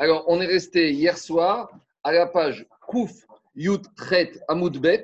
Alors, 0.00 0.24
on 0.28 0.40
est 0.40 0.46
resté 0.46 0.92
hier 0.92 1.18
soir 1.18 1.68
à 2.04 2.12
la 2.12 2.26
page 2.26 2.64
Kouf 2.86 3.10
Yut 3.56 3.82
Tret 3.96 4.30
Amoudbet. 4.46 5.02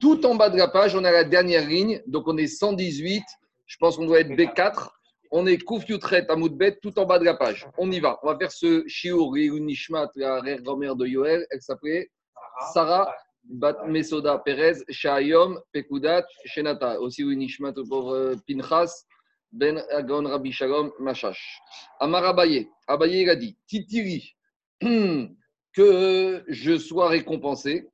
Tout 0.00 0.24
en 0.24 0.34
bas 0.34 0.48
de 0.48 0.56
la 0.56 0.68
page, 0.68 0.96
on 0.96 1.04
a 1.04 1.12
la 1.12 1.24
dernière 1.24 1.68
ligne. 1.68 2.00
Donc, 2.06 2.26
on 2.26 2.38
est 2.38 2.46
118. 2.46 3.22
Je 3.66 3.76
pense 3.76 3.98
qu'on 3.98 4.06
doit 4.06 4.20
être 4.20 4.30
B4. 4.30 4.88
On 5.30 5.46
est 5.46 5.58
Kouf 5.58 5.86
Yut 5.90 6.00
Tret 6.00 6.24
Amoudbet, 6.30 6.78
tout 6.80 6.98
en 6.98 7.04
bas 7.04 7.18
de 7.18 7.24
la 7.24 7.34
page. 7.34 7.68
On 7.76 7.90
y 7.92 8.00
va. 8.00 8.18
On 8.22 8.28
va 8.28 8.38
faire 8.38 8.50
ce 8.50 8.82
Shiur 8.86 9.30
Nishmat, 9.30 10.08
la 10.16 10.40
grand-mère 10.56 10.96
de 10.96 11.06
Yoel. 11.06 11.46
Elle 11.50 11.60
s'appelait 11.60 12.10
Sarah 12.72 13.14
Bat 13.44 13.84
Mesoda 13.88 14.38
Perez, 14.38 14.78
Shayom, 14.88 15.60
Pekudat, 15.70 16.26
Shenata. 16.46 16.98
Aussi 16.98 17.24
Nishmat 17.24 17.74
pour 17.86 18.12
euh, 18.12 18.36
Pinchas. 18.48 19.04
Ben 19.52 19.82
Agon 19.90 20.26
Rabbi 20.26 20.52
Shalom 20.52 20.92
Machash. 21.00 21.58
Amar 21.98 22.24
Abaye, 22.24 22.68
Abaye 22.86 23.22
il 23.22 23.30
a 23.30 23.34
dit 23.34 23.56
Titiri, 23.66 24.36
que 25.72 26.44
je 26.48 26.78
sois 26.78 27.08
récompensé. 27.08 27.88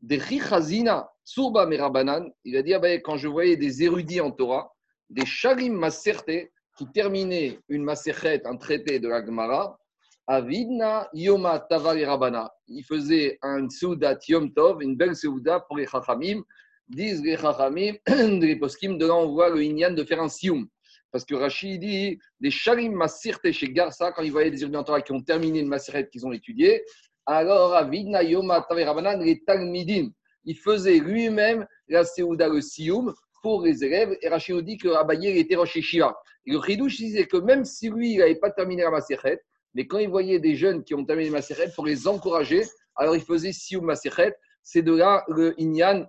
Des 0.00 0.18
Chichazina, 0.18 1.10
Surba 1.22 1.66
Merabanan, 1.66 2.32
il 2.44 2.56
a 2.56 2.62
dit 2.62 2.72
Abaye, 2.72 3.02
quand 3.02 3.18
je 3.18 3.28
voyais 3.28 3.56
des 3.56 3.82
érudits 3.82 4.20
en 4.20 4.30
Torah, 4.30 4.72
des 5.10 5.26
Shalim 5.26 5.74
Maserte, 5.74 6.30
qui 6.78 6.86
terminaient 6.94 7.60
une 7.68 7.84
Maserhet, 7.84 8.46
un 8.46 8.56
traité 8.56 8.98
de 8.98 9.08
la 9.08 9.24
Gemara, 9.24 9.78
Avidna 10.26 11.08
Yoma 11.12 11.58
Tavari 11.60 12.06
Rabana. 12.06 12.50
Il 12.68 12.84
faisait 12.84 13.38
un 13.42 13.68
Seudat 13.68 14.18
Yom 14.28 14.52
Tov, 14.52 14.82
une 14.82 14.96
belle 14.96 15.14
Seuda 15.14 15.60
pour 15.60 15.76
les 15.76 15.86
Chachamim. 15.86 16.42
Disent 16.88 17.22
les 17.22 17.36
Chachamim, 17.36 17.94
les 18.08 18.56
poskim, 18.56 18.96
de 18.96 19.06
là 19.06 19.14
on 19.14 19.32
voit 19.32 19.50
le 19.50 19.62
Inyan 19.62 19.92
de 19.92 20.04
faire 20.04 20.22
un 20.22 20.28
Sioum. 20.28 20.66
Parce 21.12 21.24
que 21.26 21.34
Rachid 21.34 21.78
dit 21.80 22.18
des 22.40 22.50
Shalim 22.50 22.94
Masirte 22.94 23.52
chez 23.52 23.68
Garsa, 23.68 24.12
quand 24.12 24.22
il 24.22 24.32
voyait 24.32 24.50
des 24.50 24.62
étudiants 24.62 24.82
qui 24.82 25.12
ont 25.12 25.22
terminé 25.22 25.60
une 25.60 25.68
Masirte 25.68 26.08
qu'ils 26.10 26.26
ont 26.26 26.32
étudié, 26.32 26.82
alors 27.26 27.74
Avidna 27.74 28.22
Yoma 28.22 28.62
Taverabanan, 28.62 29.22
les 29.22 29.44
Talmidim, 29.44 30.10
il 30.44 30.56
faisait 30.56 30.98
lui-même 30.98 31.66
la 31.86 32.04
Seouda, 32.04 32.48
le 32.48 32.60
Sioum, 32.60 33.14
pour 33.42 33.62
les 33.62 33.84
élèves. 33.84 34.16
Et 34.22 34.28
Rachid 34.28 34.58
dit 34.62 34.78
que 34.78 34.88
Abaye 34.88 35.38
était 35.38 35.54
Rosh 35.54 35.78
Shiva. 35.80 36.16
Et 36.46 36.52
le 36.52 36.60
Khidouche 36.60 36.96
disait 36.96 37.26
que 37.26 37.36
même 37.36 37.64
si 37.64 37.90
lui, 37.90 38.14
il 38.14 38.18
n'avait 38.18 38.36
pas 38.36 38.50
terminé 38.50 38.82
la 38.82 38.90
Masirte, 38.90 39.38
mais 39.74 39.86
quand 39.86 39.98
il 39.98 40.08
voyait 40.08 40.40
des 40.40 40.56
jeunes 40.56 40.82
qui 40.82 40.94
ont 40.94 41.04
terminé 41.04 41.28
la 41.28 41.36
Masirte, 41.36 41.74
pour 41.74 41.86
les 41.86 42.08
encourager, 42.08 42.62
alors 42.96 43.14
il 43.14 43.22
faisait 43.22 43.52
Sioum 43.52 43.84
Masirte. 43.84 44.34
C'est 44.62 44.82
de 44.82 44.94
là 44.94 45.24
le 45.28 45.54
Inyan 45.60 46.06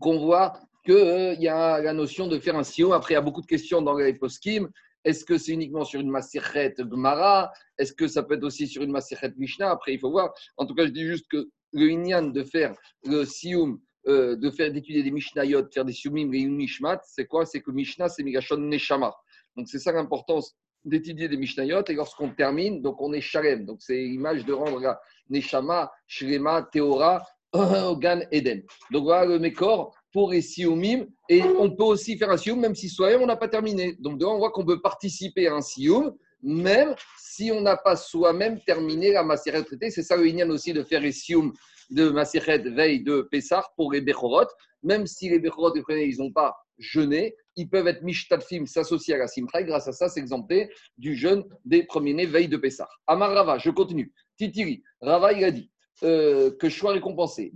qu'on 0.00 0.18
voit 0.18 0.58
qu'il 0.86 0.94
euh, 0.94 1.34
y 1.34 1.48
a 1.48 1.80
la 1.82 1.92
notion 1.92 2.28
de 2.28 2.38
faire 2.38 2.56
un 2.56 2.62
sion. 2.62 2.92
Après, 2.92 3.14
il 3.14 3.16
y 3.16 3.18
a 3.18 3.22
beaucoup 3.22 3.42
de 3.42 3.46
questions 3.46 3.82
dans 3.82 3.96
les 3.96 4.14
poskim. 4.14 4.70
Est-ce 5.04 5.24
que 5.24 5.36
c'est 5.36 5.52
uniquement 5.52 5.84
sur 5.84 6.00
une 6.00 6.10
Maseret 6.10 6.74
Gmara 6.78 7.52
Est-ce 7.78 7.92
que 7.92 8.08
ça 8.08 8.22
peut 8.22 8.34
être 8.34 8.44
aussi 8.44 8.66
sur 8.66 8.82
une 8.82 8.90
Maseret 8.90 9.32
Mishnah? 9.36 9.70
Après, 9.70 9.92
il 9.92 10.00
faut 10.00 10.10
voir. 10.10 10.32
En 10.56 10.64
tout 10.64 10.74
cas, 10.74 10.86
je 10.86 10.92
dis 10.92 11.04
juste 11.04 11.26
que 11.30 11.48
le 11.72 11.90
Inyan 11.90 12.28
de 12.28 12.42
faire 12.42 12.74
le 13.04 13.24
Sioum, 13.24 13.80
euh, 14.08 14.36
de 14.36 14.50
faire 14.50 14.72
d'étudier 14.72 15.02
des 15.02 15.10
Mishnayot, 15.10 15.68
faire 15.72 15.84
des 15.84 15.92
Siumim 15.92 16.32
et 16.32 16.38
une 16.38 16.56
Mishmat, 16.56 17.00
c'est 17.04 17.26
quoi? 17.26 17.44
C'est 17.44 17.60
que 17.60 17.72
Mishnah, 17.72 18.08
c'est 18.08 18.22
Migashon 18.22 18.56
Neshama. 18.56 19.14
Donc, 19.56 19.68
c'est 19.68 19.80
ça 19.80 19.92
l'importance 19.92 20.56
d'étudier 20.84 21.28
des 21.28 21.36
Mishnayot. 21.36 21.84
Et 21.88 21.94
lorsqu'on 21.94 22.30
termine, 22.30 22.82
donc 22.82 23.00
on 23.00 23.12
est 23.12 23.20
Shalem. 23.20 23.64
Donc, 23.66 23.78
c'est 23.80 23.96
l'image 23.96 24.44
de 24.44 24.52
rendre 24.52 24.80
la 24.80 25.00
Neshama, 25.28 25.90
Shrema, 26.06 26.62
Teora, 26.72 27.26
Gan 27.52 28.20
Eden. 28.30 28.62
Donc, 28.92 29.04
voilà 29.04 29.26
le 29.26 29.38
Mekor 29.38 29.94
pour 30.16 30.32
les 30.32 30.40
sioumim. 30.40 31.04
Et 31.28 31.42
on 31.42 31.68
peut 31.76 31.84
aussi 31.84 32.16
faire 32.16 32.30
un 32.30 32.38
sioum 32.38 32.58
même 32.58 32.74
si 32.74 32.88
soi-même 32.88 33.20
on 33.20 33.26
n'a 33.26 33.36
pas 33.36 33.48
terminé. 33.48 33.96
Donc, 33.98 34.18
on 34.24 34.38
voit 34.38 34.50
qu'on 34.50 34.64
peut 34.64 34.80
participer 34.80 35.46
à 35.46 35.54
un 35.54 35.60
sioum 35.60 36.16
même 36.42 36.94
si 37.18 37.52
on 37.52 37.60
n'a 37.60 37.76
pas 37.76 37.96
soi-même 37.96 38.58
terminé 38.62 39.12
la 39.12 39.22
macérette 39.22 39.66
traitée. 39.66 39.90
C'est 39.90 40.02
ça 40.02 40.16
le 40.16 40.26
Inyan 40.26 40.48
aussi 40.48 40.72
de 40.72 40.82
faire 40.82 41.02
les 41.02 41.12
sioum 41.12 41.52
de 41.90 42.08
macérette 42.08 42.66
veille 42.66 43.02
de 43.02 43.28
Pessah 43.30 43.66
pour 43.76 43.92
les 43.92 44.00
Bechorot. 44.00 44.46
Même 44.82 45.06
si 45.06 45.28
les 45.28 45.38
Bechorot, 45.38 45.74
ils 45.76 46.16
n'ont 46.16 46.32
pas 46.32 46.56
jeûné, 46.78 47.36
ils 47.56 47.68
peuvent 47.68 47.86
être 47.86 48.02
mishtatfim, 48.02 48.64
s'associer 48.64 49.16
à 49.16 49.18
la 49.18 49.28
simcha. 49.28 49.62
grâce 49.64 49.86
à 49.86 49.92
ça, 49.92 50.08
c'est 50.08 50.20
exempté 50.20 50.70
du 50.96 51.14
jeûne 51.14 51.44
des 51.66 51.82
premiers-nés 51.82 52.24
veille 52.24 52.48
de 52.48 52.56
Pessah. 52.56 52.88
Amar 53.06 53.34
Rava, 53.34 53.58
je 53.58 53.68
continue. 53.68 54.14
Titiri, 54.38 54.82
Rava, 55.02 55.34
il 55.34 55.44
a 55.44 55.50
dit 55.50 55.70
euh, 56.02 56.50
que 56.58 56.68
je 56.68 56.76
sois 56.76 56.92
récompensé. 56.92 57.52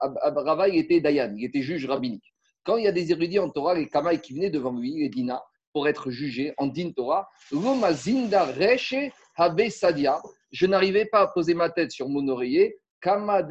Rava, 0.00 0.68
il 0.68 0.78
était 0.78 1.00
Dayan, 1.00 1.34
il 1.36 1.44
était 1.44 1.62
juge 1.62 1.86
rabbinique. 1.86 2.34
Quand 2.64 2.76
il 2.76 2.84
y 2.84 2.88
a 2.88 2.92
des 2.92 3.10
érudits 3.10 3.38
en 3.38 3.48
Torah, 3.48 3.74
les 3.74 3.88
Kamaï 3.88 4.20
qui 4.20 4.34
venaient 4.34 4.50
devant 4.50 4.72
lui, 4.72 4.94
les 4.98 5.08
Dina, 5.08 5.42
pour 5.72 5.88
être 5.88 6.10
jugés 6.10 6.52
en 6.58 6.66
Din 6.66 6.90
Torah, 6.90 7.28
je 10.52 10.66
n'arrivais 10.66 11.04
pas 11.06 11.20
à 11.20 11.26
poser 11.28 11.54
ma 11.54 11.70
tête 11.70 11.92
sur 11.92 12.08
mon 12.08 12.26
oreiller, 12.28 12.76
Kama 13.00 13.46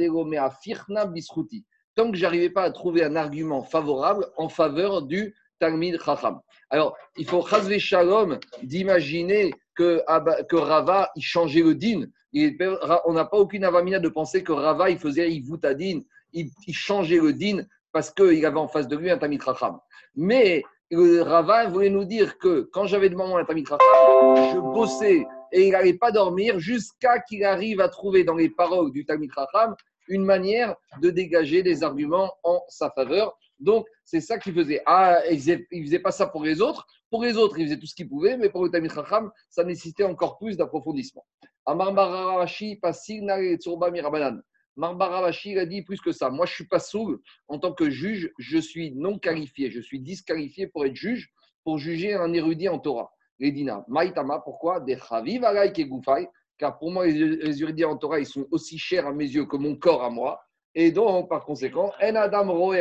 Firna 0.62 1.06
Bisruti, 1.06 1.66
tant 1.96 2.12
que 2.12 2.18
j'arrivais 2.18 2.50
pas 2.50 2.64
à 2.64 2.72
trouver 2.72 3.04
un 3.04 3.16
argument 3.16 3.64
favorable 3.64 4.28
en 4.38 4.50
faveur 4.50 5.02
du 5.02 5.36
Talmid 5.60 6.00
Chacham. 6.04 6.40
Alors, 6.70 6.96
il 7.18 7.26
faut 7.28 7.46
chasver 7.46 7.80
shalom 7.80 8.40
d'imaginer 8.64 9.52
que, 9.76 10.04
que 10.44 10.56
Rava, 10.56 11.10
il 11.16 11.24
changeait 11.24 11.64
le 11.64 11.76
din. 11.76 12.06
On 12.34 13.14
n'a 13.14 13.26
pas 13.26 13.38
aucune 13.38 13.64
avamina 13.64 14.00
de 14.00 14.10
penser 14.10 14.44
que 14.44 14.52
Rava, 14.52 14.90
il 14.90 15.00
faisait 15.00 15.32
Ivutadin, 15.32 16.02
il, 16.34 16.50
il 16.68 16.74
changeait 16.74 17.20
le 17.20 17.34
din 17.34 17.64
parce 17.92 18.12
qu'il 18.12 18.46
avait 18.46 18.60
en 18.60 18.68
face 18.68 18.88
de 18.88 18.96
lui 18.96 19.10
un 19.10 19.18
Tamit 19.18 19.40
Racham. 19.40 19.80
Mais 20.16 20.64
le 20.92 21.22
Rava 21.22 21.68
voulait 21.68 21.90
nous 21.90 22.06
dire 22.06 22.38
que 22.38 22.70
quand 22.72 22.86
j'avais 22.86 23.10
devant 23.10 23.28
moi 23.28 23.42
un 23.42 23.46
Tamit 23.46 23.66
Racham, 23.68 24.54
je 24.54 24.60
bossais 24.60 25.26
et 25.52 25.68
il 25.68 25.72
n'allait 25.72 25.96
pas 25.96 26.12
dormir 26.12 26.60
jusqu'à 26.60 27.20
qu'il 27.20 27.44
arrive 27.44 27.82
à 27.82 27.90
trouver 27.90 28.24
dans 28.24 28.36
les 28.36 28.50
paroles 28.50 28.92
du 28.92 29.06
Tamit 29.06 29.30
Racham 29.36 29.76
une 30.08 30.26
manière 30.26 30.76
de 31.02 31.10
dégager 31.10 31.64
des 31.64 31.84
arguments 31.84 32.32
en 32.44 32.62
sa 32.68 32.90
faveur. 32.92 33.38
Donc, 33.60 33.88
c'est 34.04 34.22
ça 34.22 34.38
qu'il 34.38 34.54
faisait. 34.54 34.82
Ah, 34.86 35.20
il 35.30 35.38
faisait, 35.38 35.68
faisait 35.72 36.00
pas 36.00 36.12
ça 36.12 36.28
pour 36.28 36.44
les 36.44 36.62
autres. 36.62 36.88
Pour 37.10 37.24
les 37.24 37.38
autres, 37.38 37.58
il 37.60 37.66
faisait 37.66 37.80
tout 37.80 37.88
ce 37.88 37.96
qu'il 37.96 38.08
pouvait, 38.08 38.38
mais 38.38 38.50
pour 38.50 38.64
le 38.64 38.70
Tamil 38.70 38.92
Chacham, 38.92 39.32
ça 39.50 39.64
nécessitait 39.64 40.04
encore 40.04 40.38
plus 40.38 40.58
d'approfondissement. 40.58 41.26
Amar 41.66 41.94
Baravashi, 41.94 42.78
Passil 42.78 43.28
Tsurba 43.60 43.92
Mirabanan. 43.92 44.42
Marbaravashi 44.76 45.58
a 45.60 45.66
dit 45.66 45.82
plus 45.82 46.00
que 46.00 46.12
ça. 46.12 46.30
Moi, 46.30 46.46
je 46.46 46.54
suis 46.54 46.68
pas 46.68 46.80
sourd. 46.80 47.18
En 47.48 47.60
tant 47.60 47.74
que 47.74 47.90
juge, 47.90 48.32
je 48.38 48.58
suis 48.58 48.96
non 48.96 49.20
qualifié. 49.20 49.70
Je 49.72 49.82
suis 49.82 50.00
disqualifié 50.00 50.68
pour 50.68 50.86
être 50.86 50.96
juge, 50.96 51.30
pour 51.64 51.78
juger 51.78 52.14
un 52.14 52.32
érudit 52.32 52.70
en 52.70 52.80
Torah. 52.80 53.12
Redina, 53.42 53.84
Maïtama, 53.88 54.40
pourquoi? 54.40 54.80
Des 54.80 54.98
Chaviv 54.98 55.44
et 55.76 55.86
Goufay. 55.86 56.30
Car 56.58 56.78
pour 56.78 56.92
moi, 56.92 57.08
les 57.08 57.62
érudits 57.62 57.86
en 57.86 57.98
Torah, 57.98 58.20
ils 58.20 58.26
sont 58.26 58.46
aussi 58.52 58.78
chers 58.78 59.08
à 59.08 59.14
mes 59.14 59.26
yeux 59.26 59.46
que 59.46 59.58
mon 59.58 59.76
corps 59.76 60.04
à 60.04 60.10
moi. 60.10 60.40
Et 60.80 60.94
donc, 60.94 61.28
par 61.28 61.44
conséquent, 61.44 61.92
En 62.02 62.16
Adam 62.16 62.74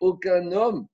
aucun 0.00 0.50
homme, 0.50 0.86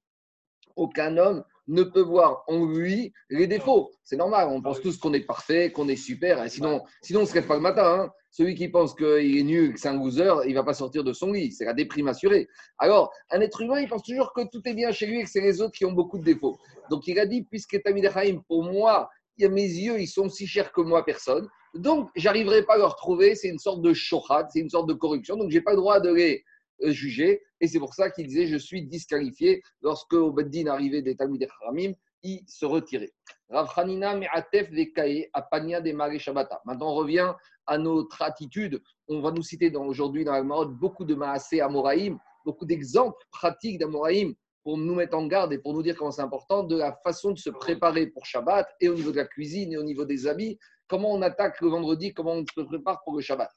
aucun 0.77 1.17
homme 1.17 1.43
ne 1.69 1.83
peut 1.85 2.03
voir 2.03 2.45
en 2.49 2.67
lui 2.67 3.15
les 3.31 3.47
défauts. 3.47 3.91
C'est 4.05 4.19
normal, 4.19 4.49
on 4.51 4.61
pense 4.61 4.83
tous 4.83 4.99
qu'on 4.99 5.15
est 5.15 5.25
parfait, 5.25 5.73
qu'on 5.73 5.89
est 5.89 5.97
super, 5.97 6.51
sinon, 6.51 6.83
sinon 7.01 7.21
on 7.21 7.23
ne 7.23 7.29
serait 7.29 7.47
pas 7.47 7.55
le 7.55 7.63
matin. 7.63 7.99
Hein. 7.99 8.11
Celui 8.31 8.55
qui 8.57 8.69
pense 8.69 8.95
qu'il 8.95 9.39
est 9.39 9.43
nul, 9.43 9.73
que 9.73 9.81
c'est 9.81 9.89
un 9.89 9.97
loser, 9.97 10.35
il 10.45 10.51
ne 10.51 10.55
va 10.57 10.65
pas 10.65 10.75
sortir 10.75 11.03
de 11.03 11.15
son 11.15 11.33
lit, 11.33 11.51
c'est 11.51 11.65
la 11.65 11.73
déprime 11.73 12.09
assurée. 12.09 12.47
Alors, 12.77 13.11
un 13.31 13.41
être 13.41 13.63
humain, 13.63 13.81
il 13.81 13.89
pense 13.89 14.03
toujours 14.03 14.35
que 14.35 14.43
tout 14.53 14.61
est 14.67 14.75
bien 14.75 14.93
chez 14.93 15.07
lui 15.07 15.21
et 15.21 15.25
que 15.25 15.31
c'est 15.31 15.41
les 15.41 15.63
autres 15.63 15.73
qui 15.73 15.87
ont 15.87 15.93
beaucoup 15.93 16.19
de 16.19 16.25
défauts. 16.25 16.59
Donc 16.91 17.07
il 17.07 17.19
a 17.19 17.25
dit, 17.25 17.45
puisque 17.45 17.83
Tamid 17.83 18.07
pour 18.47 18.65
moi, 18.65 19.09
mes 19.39 19.63
yeux, 19.63 19.99
ils 19.99 20.09
sont 20.09 20.29
si 20.29 20.47
chers 20.47 20.73
que 20.73 20.83
moi, 20.83 21.07
personne. 21.07 21.49
Donc, 21.75 22.11
j'arriverai 22.17 22.65
pas 22.65 22.75
à 22.75 22.79
le 22.79 22.85
retrouver. 22.85 23.35
C'est 23.35 23.49
une 23.49 23.59
sorte 23.59 23.83
de 23.83 23.93
shohad, 23.93 24.49
c'est 24.51 24.61
une 24.61 24.71
sorte 24.71 24.89
de 24.89 24.95
corruption. 24.95 25.37
Donc, 25.37 25.51
j'ai 25.51 25.61
pas 25.61 25.73
le 25.73 25.77
droit 25.77 26.01
de 26.01 26.13
les 26.13 26.45
euh, 26.83 26.91
juger. 26.91 27.43
Et 27.61 27.69
c'est 27.69 27.79
pour 27.79 27.95
ça 27.95 28.11
qu'il 28.11 28.27
disait 28.27 28.47
Je 28.47 28.57
suis 28.57 28.83
disqualifié. 28.83 29.63
Lorsque 29.83 30.13
au 30.13 30.33
Beddin 30.33 30.67
arrivait 30.67 31.03
des 31.03 31.17
Talmud 31.17 31.47
Haramim, 31.61 31.93
il 32.23 32.43
se 32.47 32.67
retirait. 32.67 33.13
Ravchanina 33.49 34.17
me'atef 34.17 34.71
vekaye 34.71 35.29
apania 35.33 35.81
de 35.81 36.19
Shabata. 36.19 36.61
Maintenant, 36.65 36.93
on 36.93 36.95
revient 36.95 37.33
à 37.67 37.79
notre 37.79 38.23
attitude. 38.23 38.83
On 39.09 39.21
va 39.21 39.31
nous 39.31 39.43
citer 39.43 39.75
aujourd'hui 39.77 40.25
dans 40.25 40.33
la 40.33 40.43
Marot 40.43 40.67
beaucoup 40.67 41.05
de 41.05 41.15
Maasé 41.15 41.61
Amoraïm, 41.61 42.19
beaucoup 42.45 42.65
d'exemples 42.65 43.19
pratiques 43.31 43.79
d'Amoraïm 43.79 44.35
pour 44.63 44.77
nous 44.77 44.95
mettre 44.95 45.17
en 45.17 45.27
garde 45.27 45.53
et 45.53 45.59
pour 45.59 45.73
nous 45.73 45.83
dire 45.83 45.97
comment 45.97 46.11
c'est 46.11 46.23
important 46.23 46.63
de 46.63 46.77
la 46.77 46.93
façon 47.03 47.33
de 47.33 47.39
se 47.39 47.51
préparer 47.51 48.07
pour 48.09 48.27
Shabbat 48.27 48.69
et 48.81 48.89
au 48.89 48.95
niveau 48.95 49.11
de 49.11 49.17
la 49.17 49.25
cuisine 49.25 49.73
et 49.73 49.77
au 49.77 49.83
niveau 49.83 50.05
des 50.05 50.27
habits. 50.27 50.59
Comment 50.91 51.13
on 51.13 51.23
attaque 51.23 51.61
le 51.61 51.69
vendredi, 51.69 52.13
comment 52.13 52.33
on 52.33 52.45
se 52.45 52.61
prépare 52.63 53.01
pour 53.05 53.15
le 53.15 53.23
Shabbat. 53.23 53.51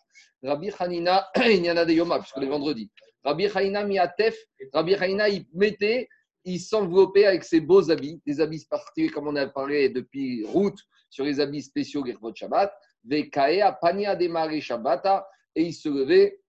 Rabbi 0.44 0.70
Hanina, 0.78 1.28
il 1.38 1.66
y 1.66 1.72
en 1.72 1.78
a 1.78 1.84
des 1.84 1.96
Yoma, 1.96 2.20
puisque 2.20 2.38
les 2.38 2.48
vendredis. 2.48 2.92
Rabbi 3.24 3.48
Hanina 3.48 3.84
miatef, 3.84 4.38
Rabbi 4.72 4.94
Hanina, 4.94 5.28
il 5.30 5.48
mettait, 5.52 6.08
il 6.46 6.60
s'enveloppait 6.60 7.26
avec 7.26 7.44
ses 7.44 7.60
beaux 7.60 7.90
habits, 7.90 8.22
des 8.24 8.40
habits 8.40 8.64
particuliers, 8.70 9.10
comme 9.10 9.28
on 9.28 9.36
a 9.36 9.48
parlé 9.48 9.90
depuis 9.90 10.46
route 10.46 10.78
sur 11.10 11.26
les 11.26 11.40
habits 11.40 11.64
spéciaux 11.64 12.06
Gervot 12.06 12.36
Shabbat. 12.36 12.72
Vekae, 13.04 13.78
Pania 13.82 14.16
démarrer 14.16 14.62
Shabbata, 14.62 15.28
et 15.56 15.64
il 15.64 15.74
se 15.74 15.90
levait 15.90 16.40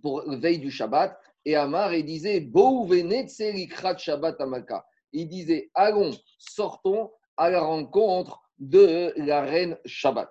pour 0.00 0.22
veille 0.26 0.58
du 0.58 0.70
Shabbat 0.70 1.20
et 1.44 1.54
Amar, 1.54 1.94
il 1.94 2.04
disait, 2.04 2.50
Shabbat 3.98 4.40
Amaka. 4.40 4.84
Il 5.12 5.28
disait, 5.28 5.70
allons, 5.74 6.10
sortons 6.38 7.12
à 7.36 7.50
la 7.50 7.60
rencontre 7.60 8.45
de 8.58 9.12
la 9.16 9.42
reine 9.42 9.76
Shabbat. 9.84 10.30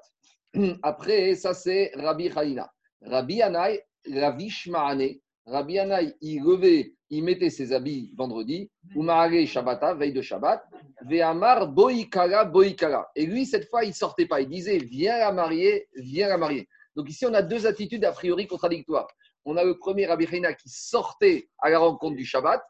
Après, 0.83 1.35
ça 1.35 1.53
c'est 1.53 1.91
Rabbi 1.95 2.31
Haïna. 2.35 2.71
Rabbi 3.01 3.41
Anaï, 3.41 3.81
Rabbi 4.11 4.49
Shmaane. 4.49 5.15
Rabbi 5.45 5.77
Anaï, 5.77 6.15
il 6.21 6.41
levait, 6.41 6.95
il 7.11 7.23
mettait 7.23 7.51
ses 7.51 7.71
habits 7.71 8.11
vendredi, 8.17 8.71
ou 8.95 9.03
Maharé 9.03 9.45
Shabbata, 9.45 9.93
veille 9.93 10.13
de 10.13 10.21
Shabbat, 10.21 10.63
Ve'amar 11.03 11.67
Boikara 11.67 12.45
Boikara. 12.45 13.07
Et 13.15 13.27
lui, 13.27 13.45
cette 13.45 13.69
fois, 13.69 13.83
il 13.83 13.93
sortait 13.93 14.25
pas. 14.25 14.41
Il 14.41 14.49
disait 14.49 14.79
Viens 14.79 15.19
la 15.19 15.31
marier, 15.31 15.87
viens 15.95 16.29
la 16.29 16.37
marier. 16.37 16.67
Donc 16.95 17.09
ici, 17.09 17.25
on 17.25 17.33
a 17.33 17.43
deux 17.43 17.67
attitudes 17.67 18.05
a 18.05 18.11
priori 18.11 18.47
contradictoires. 18.47 19.07
On 19.43 19.55
a 19.57 19.63
le 19.63 19.77
premier 19.77 20.07
Rabbi 20.07 20.25
Haïna 20.25 20.53
qui 20.53 20.69
sortait 20.69 21.47
à 21.59 21.69
la 21.69 21.77
rencontre 21.77 22.15
du 22.15 22.25
Shabbat, 22.25 22.63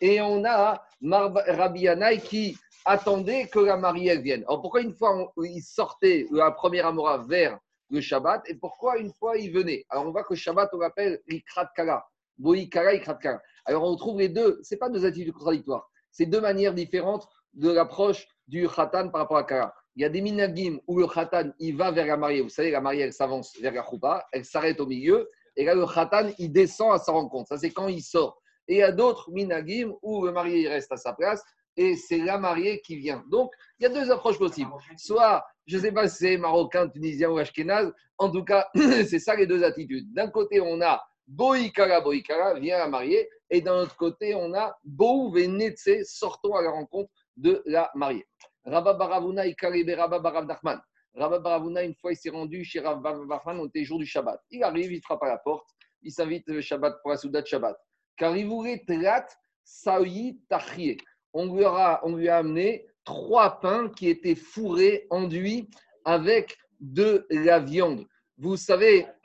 et 0.00 0.20
on 0.22 0.44
a 0.44 0.82
Rabbi 1.02 1.86
Anaï 1.86 2.20
qui 2.20 2.56
attendait 2.84 3.46
que 3.48 3.58
la 3.58 3.76
mariée 3.76 4.18
vienne. 4.18 4.44
Alors 4.46 4.60
pourquoi 4.60 4.80
une 4.80 4.92
fois 4.92 5.32
il 5.42 5.62
sortait 5.62 6.26
la 6.30 6.50
première 6.50 6.86
Amora 6.86 7.18
vers 7.18 7.58
le 7.90 8.00
Shabbat 8.00 8.48
et 8.48 8.54
pourquoi 8.54 8.98
une 8.98 9.12
fois 9.12 9.36
il 9.36 9.52
venait? 9.52 9.84
Alors 9.90 10.06
on 10.06 10.10
voit 10.10 10.24
que 10.24 10.32
le 10.32 10.38
Shabbat 10.38 10.70
on 10.72 10.78
l'appelle 10.78 11.20
l'Ikrat 11.28 11.70
Kala, 11.76 12.04
Boïkara, 12.38 12.94
Ikrat 12.94 13.16
Kala. 13.16 13.40
Alors 13.64 13.84
on 13.84 13.94
trouve 13.96 14.18
les 14.18 14.28
deux, 14.28 14.60
ce 14.62 14.74
pas 14.74 14.88
deux 14.88 15.04
attitudes 15.04 15.32
contradictoires, 15.32 15.88
c'est 16.10 16.26
deux 16.26 16.40
manières 16.40 16.74
différentes 16.74 17.28
de 17.54 17.70
l'approche 17.70 18.26
du 18.48 18.68
Khatan 18.68 19.10
par 19.10 19.22
rapport 19.22 19.36
à 19.36 19.44
Kala. 19.44 19.74
Il 19.94 20.02
y 20.02 20.04
a 20.04 20.08
des 20.08 20.22
minagim 20.22 20.78
où 20.86 20.98
le 20.98 21.06
Khatan 21.06 21.52
il 21.58 21.76
va 21.76 21.90
vers 21.90 22.06
la 22.06 22.16
mariée. 22.16 22.40
Vous 22.40 22.48
savez, 22.48 22.70
la 22.70 22.80
mariée 22.80 23.02
elle 23.02 23.12
s'avance 23.12 23.54
vers 23.60 23.72
la 23.72 23.84
Choupa, 23.84 24.26
elle 24.32 24.44
s'arrête 24.44 24.80
au 24.80 24.86
milieu 24.86 25.30
et 25.54 25.64
là 25.64 25.74
le 25.74 25.86
Khatan 25.86 26.30
il 26.38 26.50
descend 26.50 26.94
à 26.94 26.98
sa 26.98 27.12
rencontre. 27.12 27.48
Ça 27.48 27.58
c'est 27.58 27.70
quand 27.70 27.88
il 27.88 28.02
sort. 28.02 28.40
Et 28.68 28.76
il 28.76 28.78
y 28.78 28.82
a 28.82 28.92
d'autres 28.92 29.30
minagim 29.30 29.92
où 30.02 30.24
le 30.24 30.32
marié 30.32 30.68
reste 30.68 30.90
à 30.92 30.96
sa 30.96 31.12
place 31.12 31.42
et 31.76 31.96
c'est 31.96 32.18
la 32.18 32.38
mariée 32.38 32.80
qui 32.80 32.96
vient. 32.96 33.24
Donc, 33.30 33.52
il 33.78 33.84
y 33.84 33.86
a 33.86 33.88
deux 33.88 34.10
approches 34.10 34.38
possibles. 34.38 34.70
Soit, 34.96 35.44
je 35.66 35.76
ne 35.76 35.82
sais 35.82 35.92
pas 35.92 36.08
si 36.08 36.16
c'est 36.18 36.36
marocain, 36.36 36.88
tunisien 36.88 37.30
ou 37.30 37.38
ashkénaze, 37.38 37.92
en 38.18 38.30
tout 38.30 38.44
cas, 38.44 38.68
c'est 38.74 39.18
ça 39.18 39.34
les 39.34 39.46
deux 39.46 39.64
attitudes. 39.64 40.12
D'un 40.12 40.28
côté, 40.28 40.60
on 40.60 40.80
a 40.80 41.02
Boïkara, 41.26 42.00
Boïkara, 42.00 42.58
vient 42.58 42.78
la 42.78 42.88
mariée, 42.88 43.28
et 43.48 43.60
d'un 43.60 43.82
autre 43.82 43.96
côté, 43.96 44.34
on 44.34 44.52
a 44.54 44.76
Bou 44.84 45.30
Venetse, 45.32 46.04
sortons 46.04 46.54
à 46.54 46.62
la 46.62 46.70
rencontre 46.70 47.10
de 47.36 47.62
la 47.66 47.90
mariée. 47.94 48.26
Rabba 48.64 48.94
Baravuna, 48.94 49.46
Ikarebe 49.46 49.94
Rabba 49.96 50.18
Barav 50.18 50.46
Nachman. 50.46 50.80
Rabba 51.14 51.38
Baravuna, 51.38 51.82
une 51.82 51.94
fois, 51.94 52.12
il 52.12 52.16
s'est 52.16 52.30
rendu 52.30 52.64
chez 52.64 52.80
Rabba 52.80 53.16
Nachman, 53.26 53.58
on 53.60 53.66
était 53.66 53.84
jour 53.84 53.98
du 53.98 54.06
Shabbat. 54.06 54.40
Il 54.50 54.62
arrive, 54.62 54.92
il 54.92 55.00
frappe 55.00 55.22
à 55.22 55.28
la 55.28 55.38
porte, 55.38 55.66
il 56.02 56.12
s'invite 56.12 56.48
le 56.48 56.60
Shabbat 56.60 57.00
pour 57.02 57.10
la 57.10 57.16
Souda 57.16 57.40
de 57.40 57.46
Shabbat. 57.46 57.76
Car 58.16 58.36
il 58.36 58.46
voulait 58.46 58.84
Trat 58.86 59.26
Saoui 59.64 60.40
Tachie 60.48 60.98
on 61.32 61.54
lui, 61.54 62.28
a 62.28 62.36
amené 62.36 62.86
trois 63.04 63.60
pains 63.60 63.88
qui 63.88 64.08
étaient 64.08 64.34
fourrés, 64.34 65.06
enduits 65.10 65.68
avec 66.04 66.56
de 66.80 67.26
la 67.30 67.58
viande. 67.58 68.06
Vous 68.38 68.56
savez, 68.56 69.06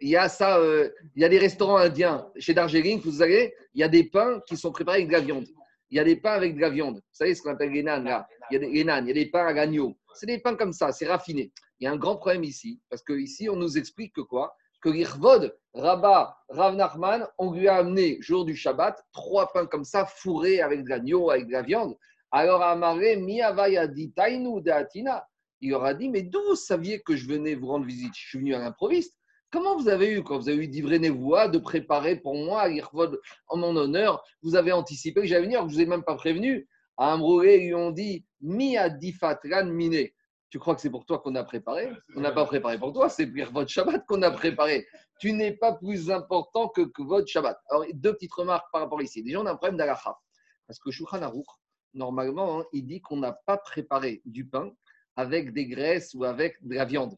il 0.00 0.08
y 0.08 0.16
a 0.16 0.28
ça, 0.28 0.58
euh, 0.58 0.90
il 1.14 1.22
y 1.22 1.24
a 1.24 1.28
des 1.28 1.38
restaurants 1.38 1.76
indiens 1.76 2.26
chez 2.38 2.54
Darjeeling, 2.54 3.00
vous 3.00 3.12
savez, 3.12 3.54
il 3.74 3.80
y 3.80 3.84
a 3.84 3.88
des 3.88 4.04
pains 4.04 4.40
qui 4.46 4.56
sont 4.56 4.72
préparés 4.72 4.98
avec 4.98 5.08
de 5.08 5.12
la 5.12 5.20
viande. 5.20 5.46
Il 5.90 5.96
y 5.96 6.00
a 6.00 6.04
des 6.04 6.16
pains 6.16 6.32
avec 6.32 6.54
de 6.54 6.60
la 6.60 6.70
viande. 6.70 6.96
Vous 6.96 7.02
savez 7.12 7.34
ce 7.34 7.42
qu'on 7.42 7.50
appelle 7.50 7.72
les 7.72 7.82
nanes 7.82 8.04
là? 8.04 8.26
Il 8.50 8.54
y, 8.54 8.56
a 8.56 8.60
des, 8.60 8.66
il 8.68 8.86
y 8.86 8.90
a 8.90 9.12
des 9.14 9.26
pains 9.26 9.46
à 9.46 9.52
l'agneau. 9.52 9.96
C'est 10.14 10.26
des 10.26 10.38
pains 10.38 10.56
comme 10.56 10.72
ça, 10.72 10.92
c'est 10.92 11.06
raffiné. 11.06 11.52
Il 11.78 11.84
y 11.84 11.86
a 11.86 11.92
un 11.92 11.96
grand 11.96 12.16
problème 12.16 12.44
ici, 12.44 12.80
parce 12.88 13.02
qu'ici, 13.02 13.48
on 13.48 13.56
nous 13.56 13.78
explique 13.78 14.14
que 14.14 14.20
quoi? 14.20 14.54
Que 14.80 14.88
l'Irvod, 14.88 15.56
Rabat, 15.74 16.36
Rav 16.48 16.74
Nachman, 16.74 17.26
on 17.38 17.52
lui 17.52 17.68
a 17.68 17.76
amené, 17.76 18.18
jour 18.20 18.44
du 18.44 18.56
Shabbat, 18.56 19.04
trois 19.12 19.52
pains 19.52 19.66
comme 19.66 19.84
ça, 19.84 20.06
fourrés 20.06 20.60
avec 20.60 20.84
de 20.84 20.88
l'agneau, 20.88 21.30
avec 21.30 21.46
de 21.46 21.52
la 21.52 21.62
viande. 21.62 21.96
Alors 22.32 22.62
Amaré, 22.62 23.16
Miavaya 23.16 23.86
dit 23.86 24.12
Tainu 24.12 24.62
de 24.62 24.70
Atina. 24.70 25.26
Il 25.60 25.70
leur 25.70 25.84
a 25.84 25.94
dit 25.94 26.08
Mais 26.08 26.22
d'où 26.22 26.40
vous 26.48 26.56
saviez 26.56 27.00
que 27.00 27.16
je 27.16 27.26
venais 27.26 27.54
vous 27.54 27.66
rendre 27.66 27.84
visite? 27.84 28.12
Je 28.14 28.28
suis 28.28 28.38
venu 28.38 28.54
à 28.54 28.58
l'improviste. 28.58 29.16
Comment 29.52 29.76
vous 29.76 29.88
avez 29.88 30.12
eu, 30.12 30.22
quand 30.22 30.38
vous 30.38 30.48
avez 30.48 30.64
eu 30.64 30.68
d'ivré 30.68 30.98
voix, 31.10 31.48
de 31.48 31.58
préparer 31.58 32.16
pour 32.16 32.36
moi 32.36 32.68
l'Irvod 32.68 33.20
en 33.48 33.56
mon 33.56 33.74
honneur 33.76 34.24
Vous 34.42 34.54
avez 34.54 34.70
anticipé 34.70 35.20
que 35.20 35.26
j'allais 35.26 35.44
venir, 35.44 35.60
je 35.60 35.66
ne 35.66 35.70
vous 35.70 35.80
ai 35.80 35.86
même 35.86 36.04
pas 36.04 36.14
prévenu. 36.14 36.68
À 36.96 37.12
Amrouré, 37.12 37.56
ils 37.56 37.66
lui 37.66 37.74
ont 37.74 37.90
dit 37.90 38.24
Mi 38.40 38.76
Adifatran 38.76 39.66
Mine. 39.66 40.08
Tu 40.50 40.58
crois 40.58 40.74
que 40.74 40.80
c'est 40.80 40.90
pour 40.90 41.06
toi 41.06 41.20
qu'on 41.20 41.36
a 41.36 41.44
préparé 41.44 41.92
On 42.16 42.20
n'a 42.20 42.32
pas 42.32 42.44
préparé 42.44 42.76
pour 42.76 42.92
toi, 42.92 43.08
c'est 43.08 43.26
pour 43.26 43.52
votre 43.52 43.70
Shabbat 43.70 44.04
qu'on 44.06 44.22
a 44.22 44.32
préparé. 44.32 44.86
Tu 45.20 45.32
n'es 45.32 45.52
pas 45.52 45.74
plus 45.74 46.10
important 46.10 46.68
que, 46.68 46.82
votre 46.98 47.28
Shabbat. 47.28 47.56
Alors, 47.70 47.86
deux 47.94 48.12
petites 48.14 48.34
remarques 48.34 48.66
par 48.72 48.82
rapport 48.82 49.00
ici. 49.00 49.22
Déjà, 49.22 49.40
on 49.40 49.46
a 49.46 49.52
un 49.52 49.56
problème 49.56 49.76
d'Alacha. 49.76 50.18
Parce 50.66 50.80
que 50.80 50.90
Shulchan 50.90 51.22
Aruch, 51.22 51.46
normalement, 51.94 52.60
hein, 52.60 52.64
il 52.72 52.84
dit 52.84 53.00
qu'on 53.00 53.18
n'a 53.18 53.32
pas 53.32 53.58
préparé 53.58 54.22
du 54.24 54.44
pain 54.44 54.72
avec 55.14 55.52
des 55.52 55.66
graisses 55.66 56.14
ou 56.14 56.24
avec 56.24 56.56
de 56.66 56.74
la 56.74 56.84
viande. 56.84 57.16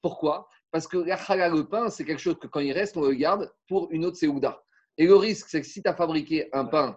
Pourquoi? 0.00 0.48
Parce 0.70 0.88
que 0.88 0.96
la 0.96 1.48
le 1.48 1.68
pain, 1.68 1.90
c'est 1.90 2.04
quelque 2.04 2.20
chose 2.20 2.38
que 2.38 2.46
quand 2.46 2.60
il 2.60 2.72
reste, 2.72 2.96
on 2.96 3.02
le 3.02 3.14
garde 3.14 3.52
pour 3.68 3.90
une 3.90 4.06
autre 4.06 4.16
séouda. 4.16 4.62
Et 4.96 5.06
le 5.06 5.16
risque, 5.16 5.48
c'est 5.48 5.60
que 5.60 5.66
si 5.66 5.82
tu 5.82 5.88
as 5.88 5.94
fabriqué 5.94 6.48
un 6.52 6.64
pain 6.64 6.96